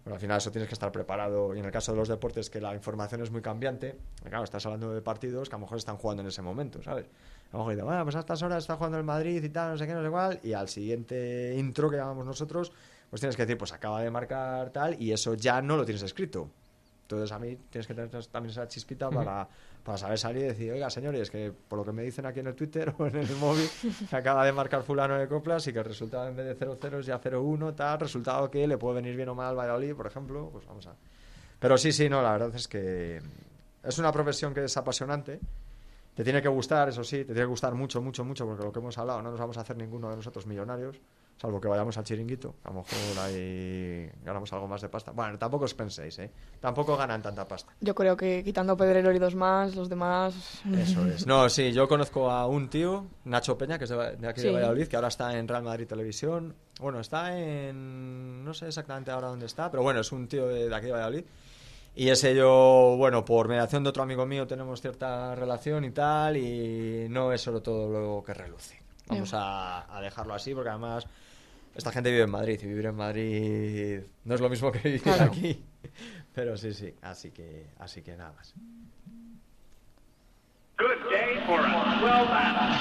bueno, 0.05 0.15
al 0.15 0.21
final 0.21 0.39
eso 0.39 0.51
tienes 0.51 0.69
que 0.69 0.75
estar 0.75 0.91
preparado. 0.91 1.55
Y 1.55 1.61
en 1.61 1.65
el 1.65 1.71
caso 1.71 1.93
de 1.93 1.99
los 1.99 2.09
deportes, 2.09 2.51
que 2.51 2.61
la 2.61 2.75
información 2.75 3.23
es 3.23 3.31
muy 3.31 3.41
cambiante, 3.41 3.99
claro, 4.25 4.45
estás 4.45 4.65
hablando 4.67 4.93
de 4.93 5.01
partidos 5.01 5.49
que 5.49 5.55
a 5.55 5.59
lo 5.59 5.67
mejor 5.67 5.79
están 5.79 5.97
jugando 5.97 6.23
en 6.23 6.29
ese 6.29 6.43
momento, 6.43 6.83
¿sabes? 6.83 7.07
Mejor 7.53 7.71
dices, 7.71 7.85
bueno, 7.85 8.03
pues 8.05 8.17
a 8.17 8.21
estas 8.21 8.43
horas 8.43 8.65
está 8.65 8.77
jugando 8.77 8.99
el 8.99 9.05
Madrid 9.05 9.43
y 9.43 9.49
tal, 9.51 9.73
no 9.73 9.79
sé 9.79 9.87
qué, 9.87 9.93
no 9.93 10.03
sé 10.03 10.11
cuál, 10.11 10.41
y 10.43 10.55
al 10.55 10.69
siguiente 10.69 11.55
intro 11.57 11.91
que 11.91 11.97
llamamos 11.97 12.25
nosotros, 12.25 12.73
pues 13.11 13.21
tienes 13.21 13.37
que 13.37 13.43
decir, 13.43 13.59
pues 13.59 13.73
acaba 13.73 14.01
de 14.01 14.11
marcar 14.11 14.71
tal, 14.71 15.01
y 15.01 15.13
eso 15.13 15.35
ya 15.35 15.61
no 15.61 15.77
lo 15.77 15.85
tienes 15.85 16.03
escrito. 16.03 16.49
Entonces 17.03 17.31
a 17.31 17.39
mí 17.39 17.59
tienes 17.69 17.87
que 17.87 17.93
tener 17.93 18.09
también 18.27 18.53
esa 18.53 18.67
chispita 18.67 19.11
para, 19.11 19.47
para 19.85 19.99
saber 19.99 20.19
salir 20.19 20.45
y 20.45 20.47
decir, 20.47 20.73
oiga, 20.73 20.89
señores, 20.89 21.31
que 21.31 21.53
por 21.69 21.79
lo 21.79 21.85
que 21.85 21.93
me 21.93 22.03
dicen 22.03 22.25
aquí 22.25 22.41
en 22.41 22.47
el 22.47 22.55
Twitter 22.55 22.95
o 22.99 23.07
en 23.07 23.17
el 23.17 23.37
móvil, 23.37 23.69
que 24.09 24.17
acaba 24.17 24.47
de 24.47 24.53
marcar 24.53 24.83
fulano 24.83 25.19
de 25.19 25.29
coplas 25.29 25.67
y 25.67 25.75
que 25.75 25.81
el 25.81 25.85
resultado 25.85 26.29
en 26.29 26.37
vez 26.37 26.59
de 26.59 26.67
0-0 26.67 27.01
es 27.01 27.07
ya 27.07 27.21
0-1, 27.21 27.75
tal, 27.75 28.01
resultado 28.01 28.51
que 28.51 28.67
le 28.67 28.79
puede 28.79 28.97
venir 28.97 29.15
bien 29.15 29.29
o 29.29 29.35
mal 29.35 29.49
al 29.49 29.57
Valladolid, 29.57 29.95
por 29.95 30.07
ejemplo, 30.07 30.49
pues 30.51 30.65
vamos 30.65 30.87
a... 30.87 30.95
Pero 31.59 31.77
sí, 31.77 31.93
sí, 31.93 32.09
no, 32.09 32.23
la 32.23 32.33
verdad 32.33 32.55
es 32.55 32.67
que 32.67 33.21
es 33.83 33.99
una 33.99 34.11
profesión 34.11 34.55
que 34.55 34.65
es 34.65 34.77
apasionante 34.79 35.39
Te 36.15 36.23
tiene 36.25 36.43
que 36.43 36.49
gustar, 36.49 36.91
eso 36.91 37.03
sí, 37.03 37.19
te 37.19 37.25
tiene 37.27 37.41
que 37.41 37.47
gustar 37.47 37.75
mucho, 37.75 38.03
mucho, 38.03 38.23
mucho, 38.25 38.47
porque 38.47 38.63
lo 38.65 38.71
que 38.73 38.79
hemos 38.81 38.99
hablado, 38.99 39.23
no 39.23 39.31
nos 39.31 39.41
vamos 39.41 39.57
a 39.57 39.63
hacer 39.63 39.77
ninguno 39.79 40.11
de 40.11 40.17
nosotros 40.17 40.47
millonarios, 40.47 41.01
salvo 41.41 41.59
que 41.59 41.69
vayamos 41.69 41.97
al 41.97 42.05
chiringuito. 42.05 42.55
A 42.65 42.69
lo 42.69 42.75
mejor 42.83 42.99
ahí 43.25 44.11
ganamos 44.23 44.53
algo 44.53 44.69
más 44.69 44.83
de 44.83 44.91
pasta. 44.91 45.13
Bueno, 45.13 45.39
tampoco 45.39 45.65
os 45.65 45.73
penséis, 45.73 46.19
¿eh? 46.19 46.31
Tampoco 46.61 46.99
ganan 46.99 47.23
tanta 47.23 47.49
pasta. 47.49 47.73
Yo 47.81 47.95
creo 47.95 48.15
que 48.15 48.45
quitando 48.45 48.77
Pedrero 48.77 49.11
y 49.11 49.19
dos 49.19 49.35
más, 49.35 49.75
los 49.75 49.89
demás... 49.89 50.61
Eso 50.77 51.07
es. 51.07 51.27
No, 51.33 51.49
sí, 51.49 51.73
yo 51.73 51.89
conozco 51.89 52.31
a 52.31 52.47
un 52.47 52.69
tío, 52.69 53.07
Nacho 53.25 53.57
Peña, 53.57 53.79
que 53.79 53.85
es 53.85 53.91
de, 53.91 54.17
de 54.17 54.29
aquí 54.29 54.43
de 54.43 54.49
Sí. 54.49 54.55
Valladolid, 54.55 54.89
que 54.89 54.97
ahora 54.97 55.09
está 55.09 55.39
en 55.39 55.49
Real 55.49 55.63
Madrid 55.63 55.87
Televisión. 55.87 56.55
Bueno, 56.79 57.01
está 57.01 57.39
en... 57.39 58.45
no 58.45 58.53
sé 58.53 58.67
exactamente 58.69 59.11
ahora 59.11 59.29
dónde 59.29 59.47
está, 59.47 59.71
pero 59.71 59.83
bueno, 59.83 60.01
es 60.01 60.13
un 60.13 60.29
tío 60.29 60.47
de, 60.47 60.69
de 60.69 60.75
aquí 60.75 60.87
de 60.87 60.93
Valladolid. 60.93 61.25
Y 61.95 62.09
ese 62.09 62.35
yo, 62.35 62.95
bueno, 62.97 63.25
por 63.25 63.49
mediación 63.49 63.83
de 63.85 63.91
otro 63.91 64.03
amigo 64.03 64.25
mío 64.25 64.47
tenemos 64.47 64.81
cierta 64.81 65.35
relación 65.35 65.85
y 65.85 65.91
tal, 65.91 66.37
y 66.39 67.07
no 67.11 67.33
es 67.33 67.41
sobre 67.43 67.61
todo 67.61 67.89
lo 67.91 68.25
que 68.25 68.33
reluce. 68.35 68.81
Vamos 69.09 69.35
a, 69.35 69.95
a 69.95 70.01
dejarlo 70.01 70.33
así, 70.33 70.55
porque 70.55 70.71
además 70.71 71.07
esta 71.75 71.93
gente 71.93 72.11
vive 72.11 72.23
en 72.23 72.31
Madrid, 72.31 72.59
y 72.63 72.67
vivir 72.67 72.87
en 72.87 72.95
Madrid 72.95 74.01
no 74.25 74.35
es 74.35 74.41
lo 74.41 74.49
mismo 74.49 74.73
que 74.73 74.79
vivir 74.79 75.03
Claro. 75.03 75.25
aquí. 75.25 75.63
Pero 76.35 76.57
sí, 76.57 76.73
sí, 76.73 76.95
así 77.03 77.31
que, 77.31 77.67
así 77.79 78.01
que 78.01 78.17
nada 78.17 78.33
más. 78.33 78.55
Good 80.79 81.11
day 81.11 81.37
for 81.47 81.61
a 81.61 81.99
swell 82.01 82.27
battle. 82.29 82.79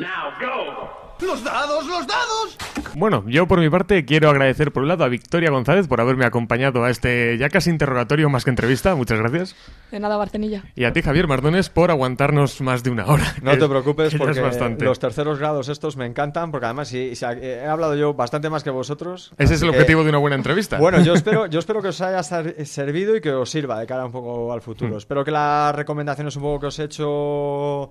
Now 0.00 0.32
go. 0.40 1.09
¡Los 1.22 1.44
dados, 1.44 1.86
los 1.86 2.06
dados! 2.06 2.56
Bueno, 2.94 3.24
yo 3.28 3.46
por 3.46 3.60
mi 3.60 3.70
parte 3.70 4.04
quiero 4.04 4.30
agradecer 4.30 4.72
por 4.72 4.82
un 4.82 4.88
lado 4.88 5.04
a 5.04 5.08
Victoria 5.08 5.50
González 5.50 5.86
por 5.86 6.00
haberme 6.00 6.24
acompañado 6.24 6.82
a 6.82 6.90
este 6.90 7.38
ya 7.38 7.48
casi 7.48 7.70
interrogatorio 7.70 8.28
más 8.28 8.42
que 8.44 8.50
entrevista, 8.50 8.94
muchas 8.96 9.18
gracias. 9.18 9.54
De 9.92 10.00
nada, 10.00 10.16
Barcenilla. 10.16 10.64
Y 10.74 10.84
a 10.84 10.92
ti, 10.92 11.02
Javier 11.02 11.28
Mardones, 11.28 11.68
por 11.70 11.90
aguantarnos 11.90 12.60
más 12.62 12.82
de 12.82 12.90
una 12.90 13.06
hora. 13.06 13.34
No 13.42 13.52
que- 13.52 13.58
te 13.58 13.68
preocupes 13.68 14.14
porque 14.18 14.40
bastante. 14.40 14.84
los 14.84 14.98
terceros 14.98 15.38
grados 15.38 15.68
estos 15.68 15.96
me 15.96 16.06
encantan 16.06 16.50
porque 16.50 16.66
además 16.66 16.88
si, 16.88 17.14
si- 17.14 17.24
he 17.24 17.64
hablado 17.66 17.94
yo 17.94 18.14
bastante 18.14 18.50
más 18.50 18.64
que 18.64 18.70
vosotros. 18.70 19.32
Ese 19.38 19.54
es 19.54 19.62
el 19.62 19.70
que- 19.70 19.76
objetivo 19.76 20.02
de 20.02 20.08
una 20.08 20.18
buena 20.18 20.36
entrevista. 20.36 20.78
Bueno, 20.78 21.00
yo 21.02 21.14
espero, 21.14 21.46
yo 21.46 21.58
espero 21.60 21.82
que 21.82 21.88
os 21.88 22.00
haya 22.00 22.22
ser- 22.22 22.66
servido 22.66 23.14
y 23.14 23.20
que 23.20 23.30
os 23.32 23.48
sirva 23.50 23.78
de 23.78 23.86
cara 23.86 24.04
un 24.06 24.12
poco 24.12 24.52
al 24.52 24.62
futuro. 24.62 24.94
Mm. 24.94 24.98
Espero 24.98 25.24
que 25.24 25.30
las 25.30 25.74
recomendaciones 25.76 26.34
un 26.36 26.42
poco 26.42 26.60
que 26.60 26.66
os 26.66 26.78
he 26.80 26.84
hecho 26.84 27.90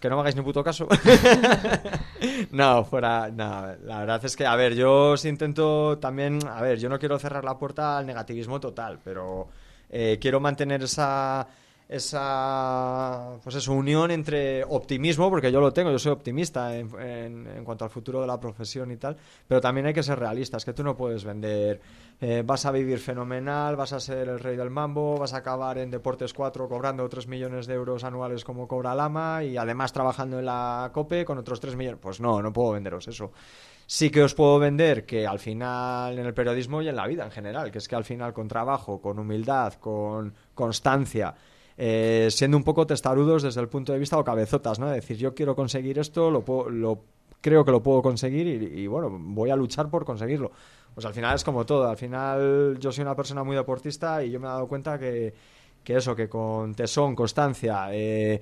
que 0.00 0.08
no 0.08 0.16
me 0.16 0.20
hagáis 0.20 0.36
ni 0.36 0.42
puto 0.42 0.62
caso. 0.64 0.88
no, 2.50 2.84
fuera, 2.84 3.30
no, 3.30 3.74
la 3.84 4.00
verdad 4.00 4.24
es 4.24 4.36
que, 4.36 4.46
a 4.46 4.56
ver, 4.56 4.74
yo 4.74 5.12
os 5.12 5.24
intento 5.24 5.98
también, 5.98 6.40
a 6.48 6.60
ver, 6.60 6.78
yo 6.78 6.88
no 6.88 6.98
quiero 6.98 7.18
cerrar 7.18 7.44
la 7.44 7.58
puerta 7.58 7.98
al 7.98 8.06
negativismo 8.06 8.60
total, 8.60 8.98
pero 9.02 9.48
eh, 9.90 10.18
quiero 10.20 10.40
mantener 10.40 10.82
esa 10.82 11.46
esa 11.92 13.36
pues 13.42 13.56
eso, 13.56 13.72
unión 13.72 14.10
entre 14.10 14.64
optimismo, 14.64 15.28
porque 15.30 15.50
yo 15.52 15.60
lo 15.60 15.72
tengo, 15.72 15.90
yo 15.90 15.98
soy 15.98 16.12
optimista 16.12 16.76
en, 16.76 16.88
en- 17.00 17.46
en 17.46 17.64
cuanto 17.64 17.84
al 17.84 17.90
futuro 17.90 18.20
de 18.20 18.26
la 18.26 18.38
profesión 18.40 18.90
y 18.90 18.96
tal, 18.96 19.16
pero 19.46 19.60
también 19.60 19.86
hay 19.86 19.94
que 19.94 20.02
ser 20.02 20.18
realistas, 20.18 20.64
que 20.64 20.72
tú 20.72 20.82
no 20.82 20.96
puedes 20.96 21.24
vender, 21.24 21.80
eh, 22.20 22.42
vas 22.44 22.66
a 22.66 22.70
vivir 22.72 22.98
fenomenal, 22.98 23.76
vas 23.76 23.92
a 23.92 24.00
ser 24.00 24.28
el 24.28 24.38
rey 24.40 24.56
del 24.56 24.70
mambo, 24.70 25.16
vas 25.18 25.34
a 25.34 25.38
acabar 25.38 25.78
en 25.78 25.90
Deportes 25.90 26.32
4 26.32 26.68
cobrando 26.68 27.08
3 27.08 27.26
millones 27.26 27.66
de 27.66 27.74
euros 27.74 28.04
anuales 28.04 28.44
como 28.44 28.66
cobra 28.68 28.94
Lama 28.94 29.42
y 29.44 29.56
además 29.56 29.92
trabajando 29.92 30.38
en 30.38 30.46
la 30.46 30.90
COPE 30.92 31.24
con 31.24 31.38
otros 31.38 31.60
3 31.60 31.76
millones. 31.76 32.00
Pues 32.00 32.20
no, 32.20 32.40
no 32.42 32.52
puedo 32.52 32.72
venderos 32.72 33.08
eso. 33.08 33.32
Sí 33.86 34.10
que 34.10 34.22
os 34.22 34.34
puedo 34.34 34.58
vender 34.58 35.04
que 35.04 35.26
al 35.26 35.38
final 35.38 36.18
en 36.18 36.24
el 36.24 36.32
periodismo 36.32 36.80
y 36.80 36.88
en 36.88 36.96
la 36.96 37.06
vida 37.06 37.24
en 37.24 37.30
general, 37.30 37.70
que 37.70 37.78
es 37.78 37.88
que 37.88 37.96
al 37.96 38.04
final 38.04 38.32
con 38.32 38.48
trabajo, 38.48 39.00
con 39.02 39.18
humildad, 39.18 39.74
con 39.74 40.32
constancia, 40.54 41.34
eh, 41.84 42.28
siendo 42.30 42.56
un 42.56 42.62
poco 42.64 42.86
testarudos 42.86 43.42
desde 43.42 43.60
el 43.60 43.68
punto 43.68 43.92
de 43.92 43.98
vista 43.98 44.16
o 44.18 44.24
cabezotas, 44.24 44.78
¿no? 44.78 44.88
Decir, 44.90 45.16
yo 45.16 45.34
quiero 45.34 45.56
conseguir 45.56 45.98
esto, 45.98 46.30
lo, 46.30 46.42
puedo- 46.44 46.70
lo 46.70 47.00
creo 47.40 47.64
que 47.64 47.72
lo 47.72 47.82
puedo 47.82 48.02
conseguir 48.02 48.46
y, 48.46 48.86
bueno, 48.86 49.10
voy 49.10 49.50
a 49.50 49.56
luchar 49.56 49.88
por 49.90 50.04
conseguirlo. 50.04 50.52
Pues 50.94 51.06
al 51.06 51.14
final 51.14 51.34
es 51.34 51.42
como 51.44 51.64
todo, 51.66 51.88
al 51.88 51.96
final 51.96 52.76
yo 52.78 52.92
soy 52.92 53.02
una 53.02 53.16
persona 53.16 53.42
muy 53.42 53.56
deportista 53.56 54.22
y 54.22 54.30
yo 54.30 54.38
me 54.38 54.46
he 54.46 54.50
dado 54.50 54.68
cuenta 54.68 54.98
que, 54.98 55.34
que 55.82 55.96
eso, 55.96 56.14
que 56.14 56.28
con 56.28 56.74
tesón, 56.74 57.16
constancia, 57.16 57.88
eh, 57.92 58.40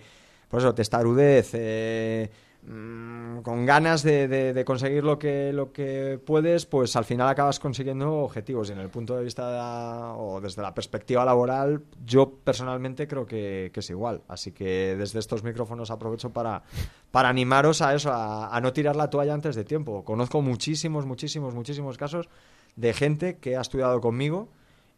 pues 0.48 0.62
eso, 0.64 0.74
testarudez, 0.74 1.50
eh, 1.54 2.30
mm, 2.62 3.40
con 3.40 3.66
ganas 3.66 4.02
de, 4.02 4.62
conseguir 4.66 5.04
lo 5.04 5.18
que, 5.18 5.52
lo 5.52 5.72
que 5.72 6.20
puedes, 6.24 6.66
pues 6.66 6.96
al 6.96 7.04
final 7.04 7.28
acabas 7.28 7.58
consiguiendo 7.58 8.12
objetivos. 8.18 8.70
Y 8.70 8.72
en 8.72 8.78
el 8.78 8.88
punto 8.88 9.16
de 9.16 9.24
vista 9.24 10.14
o 10.16 10.40
desde 10.40 10.62
la 10.62 10.74
perspectiva 10.74 11.24
laboral, 11.24 11.82
yo 12.04 12.30
personalmente 12.44 13.06
creo 13.06 13.26
que, 13.26 13.72
es 13.74 13.90
igual. 13.90 14.22
Así 14.28 14.52
que 14.52 14.96
desde 14.96 15.18
estos 15.18 15.42
micrófonos 15.42 15.90
aprovecho 15.90 16.30
para, 16.30 16.62
para 17.10 17.28
animaros 17.28 17.82
a 17.82 17.94
eso, 17.94 18.10
a 18.12 18.58
no 18.60 18.72
tirar 18.72 18.96
la 18.96 19.10
toalla 19.10 19.34
antes 19.34 19.56
de 19.56 19.64
tiempo. 19.64 20.04
Conozco 20.04 20.42
muchísimos, 20.42 21.06
muchísimos, 21.06 21.54
muchísimos 21.54 21.96
casos 21.96 22.28
de 22.76 22.92
gente 22.92 23.38
que 23.38 23.56
ha 23.56 23.60
estudiado 23.60 24.00
conmigo 24.00 24.48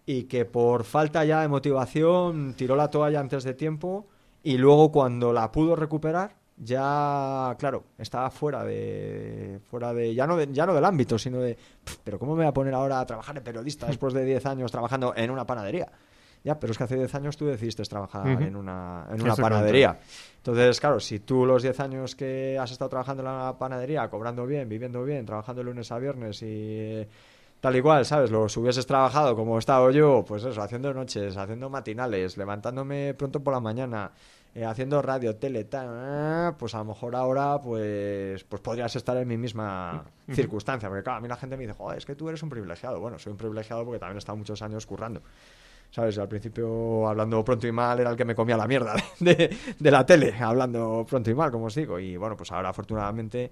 y 0.06 0.24
que 0.24 0.44
por 0.44 0.84
falta 0.84 1.24
ya 1.24 1.42
de 1.42 1.48
motivación 1.48 2.54
tiró 2.54 2.76
la 2.76 2.90
toalla 2.90 3.20
antes 3.20 3.44
de 3.44 3.54
tiempo 3.54 4.06
y 4.42 4.58
luego 4.58 4.90
cuando 4.90 5.32
la 5.32 5.52
pudo 5.52 5.76
recuperar 5.76 6.36
ya 6.56 7.54
claro 7.58 7.84
estaba 7.98 8.30
fuera 8.30 8.62
de 8.64 9.58
fuera 9.70 9.92
de 9.92 10.14
ya 10.14 10.26
no 10.26 10.36
de- 10.36 10.48
ya 10.52 10.66
no 10.66 10.74
del 10.74 10.84
ámbito 10.84 11.18
sino 11.18 11.38
de 11.38 11.56
"Pf, 11.84 11.98
pero 12.04 12.18
cómo 12.18 12.32
me 12.34 12.42
voy 12.42 12.48
a 12.48 12.52
poner 12.54 12.74
ahora 12.74 13.00
a 13.00 13.06
trabajar 13.06 13.34
de 13.34 13.40
periodista 13.40 13.86
después 13.86 14.12
de 14.14 14.24
10 14.24 14.44
años 14.46 14.70
trabajando 14.70 15.12
en 15.16 15.30
una 15.30 15.46
panadería 15.46 15.88
ya 16.44 16.58
pero 16.58 16.72
es 16.72 16.78
que 16.78 16.84
hace 16.84 16.96
10 16.96 17.14
años 17.14 17.36
tú 17.36 17.46
decidiste 17.46 17.82
trabajar 17.84 18.26
en 18.42 18.56
una 18.56 19.06
en 19.10 19.14
una 19.22 19.34
panadería. 19.42 19.98
Entonces 20.38 20.80
claro 20.80 21.00
si 21.00 21.20
tú 21.20 21.46
los 21.46 21.62
10 21.62 21.78
años 21.80 22.14
que 22.16 22.58
has 22.60 22.70
estado 22.70 22.88
trabajando 22.90 23.22
en 23.22 23.28
la 23.28 23.56
panadería 23.58 24.08
cobrando 24.10 24.44
bien 24.46 24.68
viviendo 24.68 25.02
bien 25.04 25.24
trabajando 25.24 25.62
lunes 25.62 25.90
a 25.92 25.98
viernes 25.98 26.42
y 26.42 27.06
tal 27.60 27.76
y 27.76 27.80
cual, 27.80 28.04
¿sabes? 28.04 28.32
Los 28.32 28.56
hubieses 28.56 28.84
trabajado 28.86 29.36
como 29.36 29.54
he 29.54 29.60
estado 29.60 29.88
yo, 29.92 30.24
pues 30.26 30.42
eso, 30.42 30.60
haciendo 30.62 30.92
noches, 30.92 31.36
haciendo 31.36 31.70
matinales, 31.70 32.36
levantándome 32.36 33.14
pronto 33.14 33.38
por 33.38 33.54
la 33.54 33.60
mañana, 33.60 34.10
eh, 34.54 34.64
haciendo 34.66 35.00
radio, 35.00 35.36
tele, 35.36 35.64
tal, 35.64 35.88
ah, 35.90 36.54
pues 36.58 36.74
a 36.74 36.78
lo 36.78 36.84
mejor 36.84 37.16
ahora, 37.16 37.58
pues, 37.60 38.44
pues 38.44 38.60
podrías 38.60 38.94
estar 38.94 39.16
en 39.16 39.26
mi 39.26 39.38
misma 39.38 40.04
circunstancia. 40.30 40.88
Porque 40.88 41.02
claro, 41.02 41.18
a 41.18 41.20
mí 41.20 41.28
la 41.28 41.36
gente 41.36 41.56
me 41.56 41.62
dice, 41.62 41.74
joder, 41.74 41.98
es 41.98 42.04
que 42.04 42.14
tú 42.14 42.28
eres 42.28 42.42
un 42.42 42.50
privilegiado. 42.50 43.00
Bueno, 43.00 43.18
soy 43.18 43.32
un 43.32 43.38
privilegiado 43.38 43.84
porque 43.84 43.98
también 43.98 44.16
he 44.16 44.18
estado 44.18 44.36
muchos 44.36 44.60
años 44.60 44.84
currando. 44.86 45.22
¿Sabes? 45.90 46.16
Al 46.18 46.28
principio, 46.28 47.06
hablando 47.06 47.44
pronto 47.44 47.66
y 47.66 47.72
mal, 47.72 48.00
era 48.00 48.10
el 48.10 48.16
que 48.16 48.24
me 48.24 48.34
comía 48.34 48.56
la 48.56 48.66
mierda 48.66 48.94
de, 49.20 49.54
de 49.78 49.90
la 49.90 50.06
tele, 50.06 50.34
hablando 50.38 51.06
pronto 51.08 51.30
y 51.30 51.34
mal, 51.34 51.50
como 51.50 51.66
os 51.66 51.74
digo. 51.74 51.98
Y 51.98 52.16
bueno, 52.16 52.36
pues 52.36 52.50
ahora 52.52 52.70
afortunadamente 52.70 53.50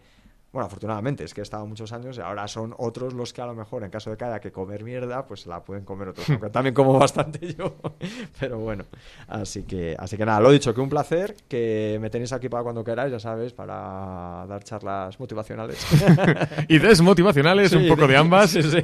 bueno, 0.52 0.66
afortunadamente 0.66 1.22
es 1.24 1.32
que 1.32 1.40
he 1.40 1.44
estado 1.44 1.64
muchos 1.66 1.92
años 1.92 2.18
y 2.18 2.20
ahora 2.20 2.48
son 2.48 2.74
otros 2.78 3.12
los 3.14 3.32
que 3.32 3.40
a 3.40 3.46
lo 3.46 3.54
mejor 3.54 3.84
en 3.84 3.90
caso 3.90 4.10
de 4.10 4.16
que 4.16 4.24
haya 4.24 4.40
que 4.40 4.50
comer 4.50 4.82
mierda, 4.82 5.24
pues 5.26 5.46
la 5.46 5.62
pueden 5.62 5.84
comer 5.84 6.08
otros. 6.08 6.28
Aunque 6.30 6.50
también 6.50 6.74
como 6.74 6.98
bastante 6.98 7.54
yo. 7.54 7.76
Pero 8.40 8.58
bueno, 8.58 8.84
así 9.28 9.62
que, 9.62 9.94
así 9.98 10.16
que 10.16 10.26
nada, 10.26 10.40
lo 10.40 10.50
dicho, 10.50 10.74
que 10.74 10.80
un 10.80 10.88
placer, 10.88 11.36
que 11.48 11.98
me 12.00 12.10
tenéis 12.10 12.32
aquí 12.32 12.48
para 12.48 12.64
cuando 12.64 12.82
queráis, 12.82 13.12
ya 13.12 13.20
sabéis, 13.20 13.52
para 13.52 14.44
dar 14.48 14.64
charlas 14.64 15.18
motivacionales. 15.20 15.86
Y 16.68 16.78
desmotivacionales, 16.78 17.72
un 17.72 17.86
poco 17.88 18.06
de 18.06 18.16
ambas. 18.16 18.50
sí, 18.50 18.62
sí. 18.62 18.78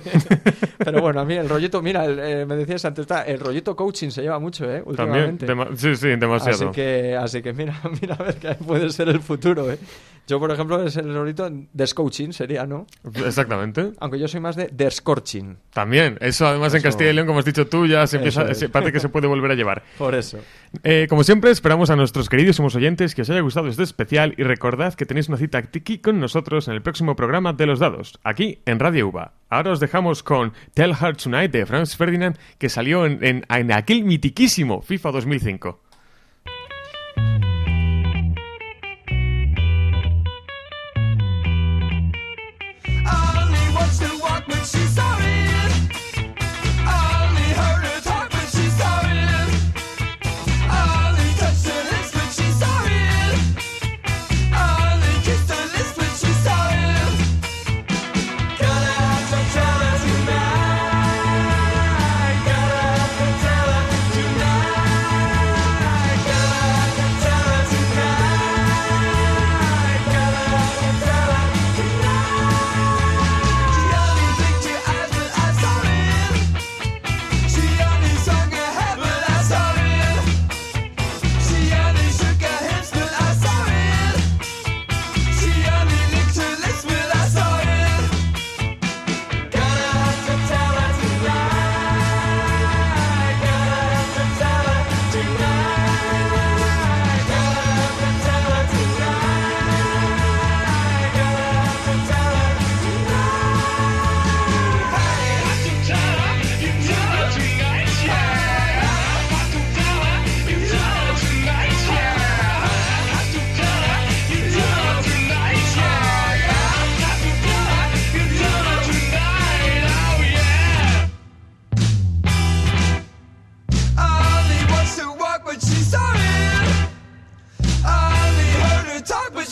Pero 0.79 1.01
bueno, 1.01 1.21
a 1.21 1.25
mí 1.25 1.35
el 1.35 1.49
rollito, 1.49 1.83
mira, 1.83 2.05
el- 2.05 2.19
eh, 2.19 2.47
me 2.47 2.57
decías 2.57 2.85
antes, 2.85 3.07
el 3.27 3.41
rollito 3.41 3.75
coaching 3.75 4.11
se 4.11 4.23
lleva 4.23 4.39
mucho, 4.39 4.65
¿eh? 4.65 4.83
También, 4.97 5.37
Últimamente. 5.37 5.47
dema- 5.47 5.77
sí, 5.77 5.97
sí, 5.97 6.09
demasiado. 6.17 6.67
Así 6.71 6.75
que, 6.75 7.17
así 7.17 7.43
que 7.43 7.53
mira, 7.53 7.75
mira 8.01 8.15
a 8.15 8.23
ver 8.23 8.37
qué 8.37 8.55
puede 8.55 8.91
ser 8.91 9.09
el 9.09 9.21
futuro, 9.21 9.71
¿eh? 9.71 9.79
Yo, 10.27 10.41
por 10.41 10.51
ejemplo, 10.51 10.83
es 10.85 10.97
el 10.97 11.15
rollito 11.15 11.49
descoaching, 11.73 12.33
sería, 12.33 12.67
¿no? 12.67 12.87
Exactamente. 13.15 13.93
Aunque 13.99 14.19
yo 14.19 14.29
soy 14.29 14.41
más 14.41 14.57
de 14.57 14.69
descorching. 14.73 15.57
También, 15.73 16.19
eso 16.21 16.47
además 16.47 16.75
en 16.75 16.83
Castilla 16.83 17.11
y 17.11 17.15
León, 17.15 17.27
como 17.27 17.39
has 17.39 17.45
dicho 17.45 17.67
tú, 17.67 17.87
ya 17.87 18.07
se 18.07 18.17
empieza, 18.17 18.43
Eso 18.43 18.51
es. 18.53 18.59
se- 18.59 18.69
parece 18.69 18.93
que 18.93 19.01
se 19.01 19.09
puede 19.09 19.27
volver 19.27 19.51
a 19.51 19.55
llevar. 19.55 19.83
Por 19.99 20.15
eso. 20.15 20.39
Eh, 20.83 21.07
como 21.09 21.25
siempre, 21.25 21.51
esperamos 21.51 21.91
a 21.91 21.97
nuestros 21.97 22.29
queridísimos 22.29 22.75
oyentes 22.77 23.15
que 23.15 23.23
os 23.23 23.31
haya 23.31 23.41
gustado 23.41 23.69
este 23.69 23.83
especial 23.83 24.35
y 24.37 24.43
recordad 24.43 24.95
que 24.95 25.07
tenéis 25.07 25.29
una 25.29 25.39
cita 25.39 25.59
aquí 25.59 25.99
con 25.99 26.21
nosotros 26.21 26.69
en 26.69 26.75
el 26.75 26.83
próximo 26.83 27.17
programa 27.17 27.53
de 27.53 27.67
los 27.67 27.79
dados, 27.79 28.19
aquí 28.25 28.61
en 28.67 28.79
Radio 28.79 29.09
UBA. 29.09 29.33
Ahora 29.49 29.73
os 29.73 29.81
dejamos 29.81 30.23
con 30.23 30.53
Tell 30.75 30.91
Her 31.01 31.17
Tonight 31.17 31.53
de 31.53 31.67
Franz 31.67 31.97
Ferdinand, 31.97 32.37
que 32.59 32.69
salió 32.69 33.07
en, 33.07 33.23
en- 33.25 33.45
en 33.49 33.73
aquel 33.73 34.05
mitiquísimo 34.05 34.83
FIFA 34.83 35.13
2005. 35.13 35.81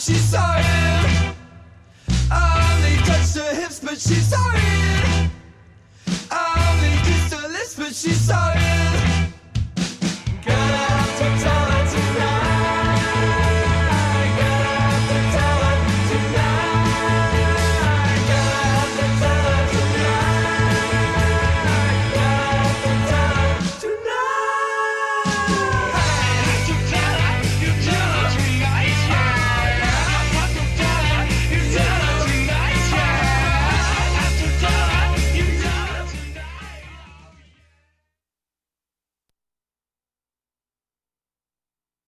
she 0.05 0.13
saw 0.13 0.55
it. 0.59 1.35
Um, 2.31 2.81
they 2.81 2.95
touched 2.97 3.35
her 3.37 3.55
hips, 3.55 3.79
but 3.79 3.97
she 3.97 4.13
saw 4.13 4.51
it. 4.53 5.31
Um, 6.29 6.79
they 6.79 6.95
kissed 7.05 7.33
her 7.33 7.47
lips, 7.47 7.75
but 7.75 7.95
she 7.95 8.11
saw 8.11 8.51
it. 8.53 8.84